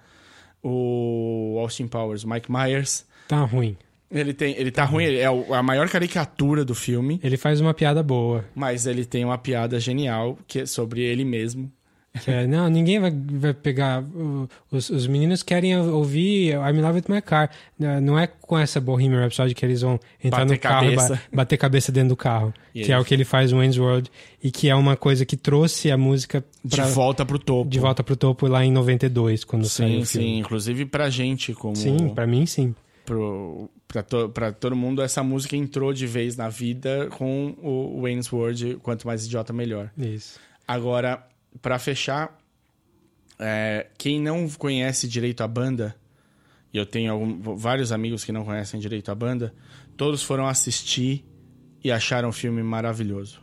O 0.63 1.57
Austin 1.59 1.87
Powers, 1.87 2.23
Mike 2.23 2.51
Myers, 2.51 3.05
Tá 3.27 3.43
ruim. 3.43 3.77
Ele 4.11 4.33
tem, 4.33 4.55
ele 4.57 4.71
tá 4.71 4.83
ruim, 4.85 5.03
ele 5.05 5.17
é 5.19 5.25
a 5.27 5.63
maior 5.63 5.89
caricatura 5.89 6.63
do 6.63 6.75
filme, 6.75 7.19
Ele 7.23 7.37
faz 7.37 7.59
uma 7.61 7.73
piada 7.73 8.01
boa. 8.03 8.45
mas 8.55 8.85
ele 8.85 9.05
tem 9.05 9.25
uma 9.25 9.37
piada 9.37 9.79
genial 9.79 10.37
que 10.47 10.59
é 10.61 10.65
sobre 10.65 11.01
ele 11.01 11.23
mesmo. 11.25 11.71
É, 12.25 12.47
não, 12.47 12.69
ninguém 12.69 12.97
vai, 12.97 13.11
vai 13.11 13.53
pegar. 13.53 14.01
Os, 14.71 14.89
os 14.89 15.05
meninos 15.05 15.43
querem 15.43 15.77
ouvir 15.77 16.53
I'm 16.53 16.77
in 16.77 16.81
Love 16.81 16.99
with 16.99 17.13
My 17.13 17.21
Car. 17.21 17.49
Não 17.77 18.17
é 18.17 18.25
com 18.25 18.57
essa 18.57 18.79
Bohemian 18.79 19.19
Rhapsody 19.19 19.53
que 19.53 19.65
eles 19.65 19.81
vão 19.81 19.99
entrar 20.23 20.45
Bater 20.45 20.53
no 20.53 20.59
carro 20.61 20.85
e 20.91 20.95
cabeça. 20.95 21.13
ba- 21.15 21.21
bater 21.35 21.57
cabeça 21.57 21.91
dentro 21.91 22.09
do 22.09 22.15
carro. 22.15 22.53
E 22.73 22.79
que 22.79 22.85
ele- 22.85 22.93
é 22.93 22.99
o 22.99 23.03
que 23.03 23.13
ele 23.13 23.25
faz 23.25 23.51
no 23.51 23.57
Wayne's 23.57 23.77
World. 23.77 24.09
E 24.41 24.49
que 24.49 24.69
é 24.69 24.75
uma 24.75 24.95
coisa 24.95 25.25
que 25.25 25.35
trouxe 25.35 25.91
a 25.91 25.97
música 25.97 26.41
De 26.63 26.77
pra- 26.77 26.85
volta 26.85 27.25
pro 27.25 27.37
topo. 27.37 27.69
de 27.69 27.79
volta 27.79 28.01
pro 28.01 28.15
topo 28.15 28.47
lá 28.47 28.63
em 28.63 28.71
92, 28.71 29.43
quando 29.43 29.67
saiu 29.67 29.89
Sim, 29.97 30.01
o 30.01 30.05
filme. 30.05 30.27
sim. 30.27 30.37
Inclusive 30.39 30.85
pra 30.85 31.09
gente, 31.09 31.53
como. 31.53 31.75
Sim, 31.75 32.13
pra 32.15 32.25
mim 32.25 32.45
sim. 32.45 32.73
Pro, 33.05 33.69
pra, 33.87 34.01
to, 34.03 34.29
pra 34.29 34.51
todo 34.51 34.75
mundo, 34.75 35.01
essa 35.01 35.21
música 35.23 35.55
entrou 35.55 35.93
de 35.93 36.05
vez 36.07 36.35
na 36.35 36.49
vida 36.49 37.07
com 37.17 37.55
o 37.61 38.01
Wayne's 38.01 38.31
World. 38.31 38.77
Quanto 38.81 39.05
mais 39.07 39.25
idiota, 39.25 39.53
melhor. 39.53 39.91
Isso. 39.97 40.39
Agora, 40.67 41.25
pra 41.61 41.77
fechar, 41.79 42.37
é, 43.39 43.87
quem 43.97 44.19
não 44.19 44.49
conhece 44.49 45.07
direito 45.07 45.41
a 45.41 45.47
banda, 45.47 45.95
e 46.73 46.77
eu 46.77 46.85
tenho 46.85 47.11
algum- 47.11 47.55
vários 47.55 47.91
amigos 47.91 48.23
que 48.25 48.31
não 48.31 48.43
conhecem 48.43 48.79
direito 48.79 49.09
a 49.11 49.15
banda, 49.15 49.53
todos 49.95 50.23
foram 50.23 50.47
assistir 50.47 51.23
e 51.83 51.91
acharam 51.91 52.29
o 52.29 52.33
filme 52.33 52.61
maravilhoso. 52.63 53.39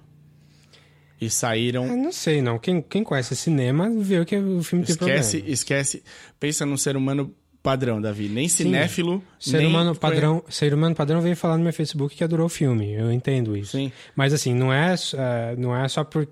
E 1.21 1.31
saíram. 1.31 1.87
Eu 1.87 1.97
não 1.97 2.11
sei, 2.11 2.43
não. 2.43 2.59
Quem, 2.59 2.83
quem 2.83 3.05
conhece 3.05 3.37
cinema 3.37 3.89
vê 3.97 4.25
que 4.25 4.37
o 4.37 4.61
filme 4.65 4.85
tem 4.85 4.93
Esquece, 4.95 5.31
problema. 5.37 5.55
esquece. 5.55 6.03
Pensa 6.41 6.67
num 6.67 6.77
ser 6.77 6.97
humano 6.97 7.33
padrão, 7.63 8.01
Davi. 8.01 8.29
Nem 8.29 8.49
cinéfilo. 8.49 9.23
Ser 9.39 9.59
nem 9.59 9.67
humano 9.67 9.91
conhe- 9.91 10.01
padrão, 10.01 10.45
ser 10.49 10.75
humano 10.75 10.95
padrão 10.95 11.21
veio 11.21 11.37
falar 11.37 11.57
no 11.57 11.65
meu 11.65 11.73
Facebook 11.73 12.17
que 12.17 12.25
adorou 12.25 12.47
o 12.47 12.51
filme. 12.51 12.93
Eu 12.93 13.13
entendo 13.13 13.57
isso. 13.57 13.73
Sim. 13.73 13.93
Mas 14.17 14.33
assim, 14.33 14.53
não 14.55 14.73
é, 14.73 14.95
eh, 15.15 15.55
não 15.59 15.77
é 15.77 15.87
só 15.89 16.03
por 16.05 16.29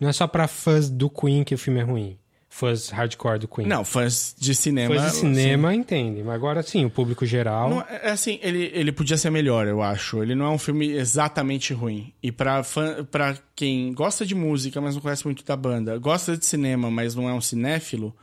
não 0.00 0.08
é 0.08 0.12
só 0.12 0.26
para 0.26 0.48
fãs 0.48 0.90
do 0.90 1.08
Queen 1.08 1.44
que 1.44 1.54
o 1.54 1.58
filme 1.58 1.78
é 1.80 1.82
ruim. 1.84 2.18
fãs 2.48 2.88
hardcore 2.88 3.38
do 3.40 3.48
Queen. 3.48 3.66
Não, 3.66 3.84
fãs 3.84 4.34
de 4.38 4.54
cinema. 4.54 4.94
fãs 4.94 5.12
de 5.12 5.16
cinema 5.18 5.74
entendem. 5.74 6.22
Mas 6.22 6.34
agora 6.36 6.62
sim, 6.62 6.84
o 6.84 6.90
público 6.90 7.24
geral. 7.26 7.68
Não, 7.70 7.80
é 7.82 8.10
assim, 8.10 8.38
ele, 8.42 8.70
ele 8.74 8.92
podia 8.92 9.16
ser 9.16 9.30
melhor, 9.30 9.66
eu 9.66 9.82
acho. 9.82 10.22
Ele 10.22 10.34
não 10.36 10.44
é 10.46 10.50
um 10.50 10.58
filme 10.58 10.88
exatamente 10.92 11.72
ruim. 11.74 12.12
E 12.22 12.30
pra, 12.30 12.62
fã, 12.62 13.04
pra 13.10 13.36
quem 13.56 13.92
gosta 13.92 14.24
de 14.26 14.34
música, 14.36 14.80
mas 14.80 14.94
não 14.94 15.02
conhece 15.02 15.24
muito 15.24 15.44
da 15.44 15.56
banda, 15.56 15.98
gosta 15.98 16.36
de 16.36 16.44
cinema, 16.46 16.90
mas 16.92 17.14
não 17.16 17.28
é 17.28 17.32
um 17.32 17.40
cinéfilo, 17.40 18.14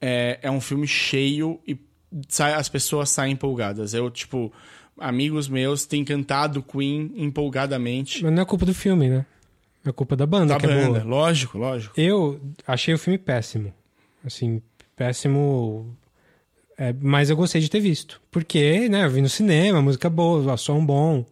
é, 0.00 0.38
é 0.42 0.50
um 0.50 0.60
filme 0.60 0.86
cheio 0.86 1.60
e 1.66 1.76
sai, 2.28 2.54
as 2.54 2.68
pessoas 2.68 3.10
saem 3.10 3.32
empolgadas. 3.34 3.94
Eu, 3.94 4.10
tipo, 4.10 4.52
amigos 4.98 5.48
meus 5.48 5.86
têm 5.86 6.04
cantado 6.04 6.62
Queen 6.62 7.12
empolgadamente. 7.16 8.22
Mas 8.22 8.32
não 8.32 8.42
é 8.42 8.46
culpa 8.46 8.64
do 8.66 8.74
filme, 8.74 9.08
né? 9.08 9.26
É 9.84 9.92
culpa 9.92 10.16
da 10.16 10.26
banda, 10.26 10.54
Da 10.54 10.60
que 10.60 10.66
é 10.66 10.68
banda, 10.68 11.00
boa. 11.00 11.04
lógico, 11.04 11.56
lógico. 11.58 11.98
Eu 11.98 12.40
achei 12.66 12.92
o 12.94 12.98
filme 12.98 13.16
péssimo. 13.18 13.72
Assim, 14.24 14.60
péssimo. 14.96 15.96
É, 16.76 16.92
mas 17.00 17.30
eu 17.30 17.36
gostei 17.36 17.60
de 17.60 17.68
ter 17.70 17.80
visto. 17.80 18.20
Porque, 18.30 18.88
né, 18.88 19.04
eu 19.04 19.10
vi 19.10 19.20
no 19.22 19.28
cinema, 19.28 19.80
música 19.80 20.08
boa, 20.10 20.56
som 20.56 20.84
bom. 20.84 21.24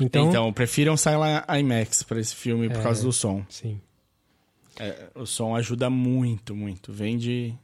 Então, 0.00 0.28
Então, 0.28 0.52
prefiram 0.52 0.96
sair 0.96 1.16
lá 1.16 1.44
IMAX 1.58 2.02
pra 2.02 2.18
esse 2.18 2.34
filme 2.34 2.68
por 2.70 2.82
causa 2.82 3.02
do 3.02 3.12
som. 3.12 3.44
sim. 3.48 3.80
É, 4.78 5.10
o 5.14 5.26
som 5.26 5.54
ajuda 5.54 5.90
muito, 5.90 6.56
muito. 6.56 6.90
Vende 6.90 7.54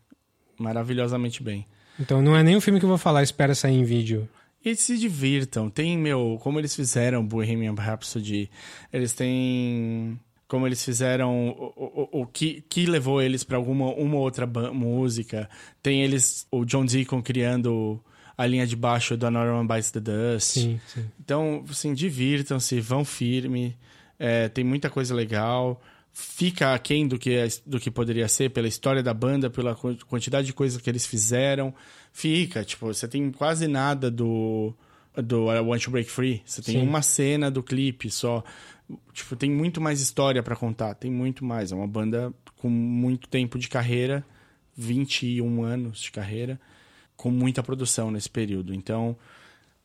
maravilhosamente 0.58 1.42
bem. 1.42 1.66
Então 1.98 2.20
não 2.20 2.36
é 2.36 2.42
nem 2.42 2.56
um 2.56 2.60
filme 2.60 2.78
que 2.78 2.84
eu 2.84 2.88
vou 2.90 2.98
falar, 2.98 3.22
espera 3.22 3.54
sair 3.54 3.74
em 3.74 3.84
vídeo. 3.84 4.28
E 4.64 4.74
se 4.74 4.98
divirtam. 4.98 5.70
Tem, 5.70 5.96
meu, 5.96 6.38
como 6.42 6.58
eles 6.58 6.74
fizeram 6.74 7.24
Bohemian 7.24 7.74
Rhapsody, 7.74 8.50
eles 8.92 9.12
têm. 9.12 10.18
Como 10.48 10.66
eles 10.66 10.84
fizeram 10.84 11.48
o, 11.50 12.08
o, 12.12 12.22
o 12.22 12.26
que, 12.26 12.64
que 12.68 12.86
levou 12.86 13.20
eles 13.20 13.42
pra 13.42 13.56
alguma 13.56 13.92
uma 13.94 14.16
outra 14.16 14.46
música. 14.46 15.48
Tem 15.82 16.02
eles, 16.02 16.46
o 16.50 16.64
John 16.64 16.84
Deacon 16.84 17.22
criando 17.22 18.00
a 18.36 18.46
linha 18.46 18.66
de 18.66 18.76
baixo 18.76 19.16
do 19.16 19.30
Norman 19.30 19.66
Bites 19.66 19.90
the 19.90 20.00
Dust. 20.00 20.54
Sim, 20.54 20.80
sim. 20.86 21.04
Então, 21.18 21.64
assim, 21.68 21.94
divirtam-se, 21.94 22.80
vão 22.80 23.04
firme. 23.04 23.76
É, 24.18 24.48
tem 24.48 24.64
muita 24.64 24.90
coisa 24.90 25.14
legal. 25.14 25.80
Fica 26.18 26.72
aquém 26.72 27.06
do 27.06 27.18
que, 27.18 27.34
é- 27.34 27.46
do 27.66 27.78
que 27.78 27.90
poderia 27.90 28.26
ser 28.26 28.48
pela 28.50 28.66
história 28.66 29.02
da 29.02 29.12
banda, 29.12 29.50
pela 29.50 29.74
quan- 29.74 29.96
quantidade 30.08 30.46
de 30.46 30.54
coisas 30.54 30.80
que 30.80 30.88
eles 30.88 31.04
fizeram. 31.06 31.74
Fica, 32.10 32.64
tipo, 32.64 32.86
você 32.86 33.06
tem 33.06 33.30
quase 33.30 33.68
nada 33.68 34.10
do, 34.10 34.72
do 35.14 35.52
I 35.52 35.60
Want 35.60 35.82
to 35.84 35.90
Break 35.90 36.10
Free. 36.10 36.40
Você 36.46 36.62
tem 36.62 36.76
Sim. 36.80 36.88
uma 36.88 37.02
cena 37.02 37.50
do 37.50 37.62
clipe 37.62 38.10
só. 38.10 38.42
Tipo, 39.12 39.36
tem 39.36 39.50
muito 39.50 39.78
mais 39.78 40.00
história 40.00 40.42
pra 40.42 40.56
contar. 40.56 40.94
Tem 40.94 41.10
muito 41.10 41.44
mais. 41.44 41.70
É 41.70 41.74
uma 41.74 41.86
banda 41.86 42.32
com 42.56 42.70
muito 42.70 43.28
tempo 43.28 43.58
de 43.58 43.68
carreira 43.68 44.24
21 44.74 45.62
anos 45.64 46.00
de 46.00 46.10
carreira 46.10 46.58
com 47.14 47.30
muita 47.30 47.62
produção 47.62 48.10
nesse 48.10 48.30
período. 48.30 48.72
Então, 48.72 49.14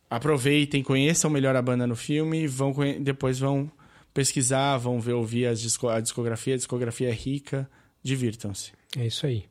aproveitem, 0.09 0.81
conheçam 0.81 1.29
melhor 1.29 1.57
a 1.57 1.61
banda 1.61 1.85
no 1.85 1.95
filme, 1.95 2.47
vão 2.47 2.73
depois 3.01 3.37
vão 3.37 3.69
pesquisar, 4.13 4.77
vão 4.77 4.99
ver, 4.99 5.13
ouvir 5.13 5.53
disco- 5.55 5.87
a 5.89 5.99
discografia. 5.99 6.53
A 6.53 6.57
discografia 6.57 7.09
é 7.09 7.13
rica, 7.13 7.69
divirtam-se. 8.03 8.71
É 8.97 9.05
isso 9.05 9.25
aí. 9.25 9.45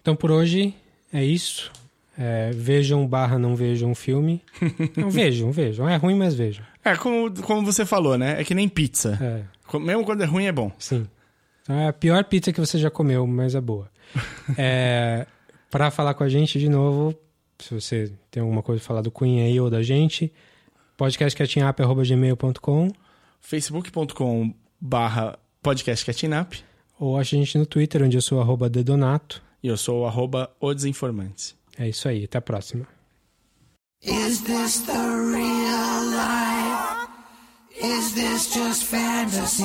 Então 0.00 0.14
por 0.16 0.30
hoje 0.30 0.74
é 1.12 1.24
isso. 1.24 1.70
É, 2.20 2.50
vejam 2.52 3.06
barra 3.06 3.38
não 3.38 3.54
vejam 3.54 3.92
o 3.92 3.94
filme. 3.94 4.42
Não 4.96 5.08
vejam, 5.08 5.52
vejam. 5.52 5.88
É 5.88 5.94
ruim, 5.96 6.16
mas 6.16 6.34
vejam. 6.34 6.64
É, 6.84 6.96
como, 6.96 7.30
como 7.42 7.64
você 7.64 7.86
falou, 7.86 8.18
né? 8.18 8.40
É 8.40 8.44
que 8.44 8.54
nem 8.54 8.68
pizza. 8.68 9.16
É, 9.22 9.44
Mesmo 9.78 10.04
quando 10.04 10.22
é 10.22 10.26
ruim, 10.26 10.46
é 10.46 10.52
bom. 10.52 10.72
sim. 10.78 11.06
Então 11.62 11.76
é 11.78 11.86
a 11.88 11.92
pior 11.92 12.24
pizza 12.24 12.52
que 12.52 12.58
você 12.60 12.76
já 12.78 12.90
comeu, 12.90 13.24
mas 13.26 13.54
é 13.54 13.60
boa. 13.60 13.88
É, 14.58 15.26
para 15.70 15.90
falar 15.92 16.14
com 16.14 16.24
a 16.24 16.28
gente 16.28 16.58
de 16.58 16.68
novo, 16.68 17.14
se 17.58 17.72
você 17.74 18.10
tem 18.30 18.40
alguma 18.40 18.62
coisa 18.62 18.80
pra 18.80 18.88
falar 18.88 19.02
do 19.02 19.10
Queen 19.12 19.42
aí 19.42 19.60
ou 19.60 19.68
da 19.70 19.82
gente, 19.82 20.32
podcastcatchingup.gmail.com 20.96 22.88
facebook.com 23.40 24.54
barra 24.80 25.38
podcast 25.62 26.04
Catching 26.04 26.34
Up 26.34 26.62
ou 26.98 27.16
acha 27.18 27.36
a 27.36 27.38
gente 27.38 27.56
no 27.58 27.66
Twitter, 27.66 28.02
onde 28.02 28.16
eu 28.16 28.22
sou 28.22 28.40
arroba 28.40 28.68
dedonato. 28.68 29.42
e 29.62 29.68
eu 29.68 29.76
sou 29.76 30.02
o 30.02 30.06
arroba 30.06 30.50
o 30.60 30.72
desinformante. 30.72 31.56
É 31.76 31.88
isso 31.88 32.08
aí, 32.08 32.24
até 32.24 32.38
a 32.38 32.40
próxima. 32.40 32.86
Is 34.02 34.40
this 34.42 34.80
the 34.86 34.92
real 34.92 36.04
life? 36.10 37.08
Is 37.82 38.12
this 38.14 38.52
just 38.54 38.84
fantasy? 38.84 39.64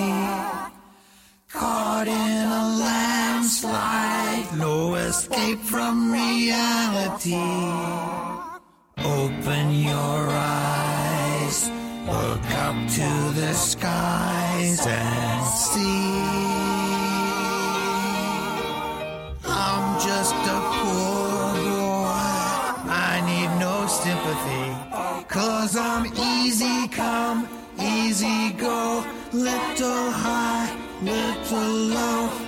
Caught 1.52 2.08
in 2.08 2.46
a 2.48 2.78
landslide, 2.80 4.58
no 4.58 4.96
escape 4.96 5.60
from 5.64 6.12
reality. 6.12 7.36
Open 8.98 9.72
your 9.72 10.30
eyes, 10.32 11.70
look 12.06 12.46
up 12.66 12.76
to 12.90 13.10
the 13.40 13.54
skies 13.54 14.86
and 14.86 15.46
see. 15.46 16.14
I'm 19.46 20.00
just 20.00 20.36
a 20.56 20.60
poor 20.80 21.54
boy. 21.64 22.34
I 22.90 23.22
need 23.30 23.52
no 23.60 23.88
sympathy. 23.88 24.66
Cause 25.28 25.76
I'm 25.78 26.06
easy 26.18 26.88
come, 26.90 27.48
easy 27.80 28.52
go. 28.54 29.04
Little 29.32 30.12
high, 30.12 30.70
little 31.02 31.72
low. 31.96 32.43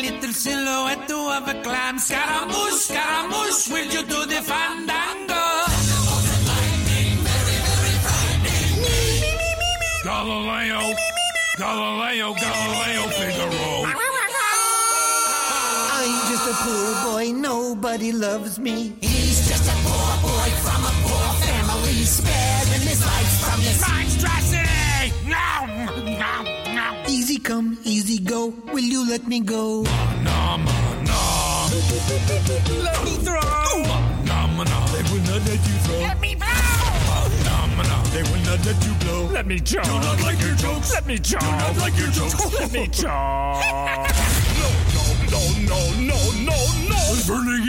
Little 0.00 0.32
silhouette 0.32 1.10
of 1.10 1.48
a 1.48 1.62
clam. 1.62 1.98
Scaramouche, 1.98 2.80
Scaramouche, 2.88 3.68
will 3.68 3.88
you 3.94 4.02
do 4.02 4.26
the 4.26 4.40
fandango? 4.42 5.44
Galileo, 10.04 10.94
Galileo, 11.58 12.34
Galileo, 12.34 13.02
Figaro. 13.18 13.66
I'm 15.98 16.20
just 16.30 16.46
a 16.46 16.54
poor 16.64 17.12
boy, 17.12 17.32
nobody 17.32 18.12
loves 18.12 18.58
me. 18.58 18.94
He's 19.00 19.48
just 19.48 19.66
a 19.68 19.76
poor 19.84 20.12
boy 20.22 20.50
from 20.64 20.80
a 20.84 20.94
poor 21.04 21.28
family, 21.42 22.04
sparing 22.04 22.84
his 22.86 23.04
life 23.04 23.32
from 23.44 23.60
his 23.60 23.80
come, 27.46 27.78
easy 27.84 28.18
go, 28.18 28.52
will 28.72 28.80
you 28.82 29.08
let 29.08 29.28
me 29.28 29.38
go? 29.38 29.82
No, 30.24 30.56
no! 31.06 31.68
Let 31.70 33.04
me 33.04 33.14
through! 33.22 33.86
No, 34.26 34.46
no! 34.64 34.78
They 34.90 35.02
will 35.06 35.22
not 35.30 35.46
let 35.46 35.62
you 35.62 35.76
throw. 35.86 36.00
Let 36.00 36.20
me 36.20 36.34
blow! 36.34 36.46
No, 37.46 37.66
no! 37.86 38.02
They 38.10 38.22
will 38.24 38.42
not 38.42 38.66
let 38.66 38.84
you 38.84 38.94
blow. 38.94 39.26
Let 39.26 39.46
me 39.46 39.60
choke. 39.60 39.84
Do 39.84 39.90
not 39.92 40.20
like 40.22 40.40
your 40.40 40.56
jokes. 40.56 40.92
Let 40.92 41.06
me 41.06 41.18
choke. 41.20 41.40
Do 41.40 41.46
not 41.46 41.76
like 41.78 41.96
your 41.96 42.08
jokes. 42.08 42.58
Let 42.58 42.72
me 42.72 42.88
choke. 42.92 43.06
no, 43.06 44.68
no, 44.90 45.06
no, 45.30 45.42
no, 45.70 45.80
no, 46.02 46.18
no, 46.50 46.58
no! 46.90 46.98
It's 47.14 47.28
burning 47.28 47.62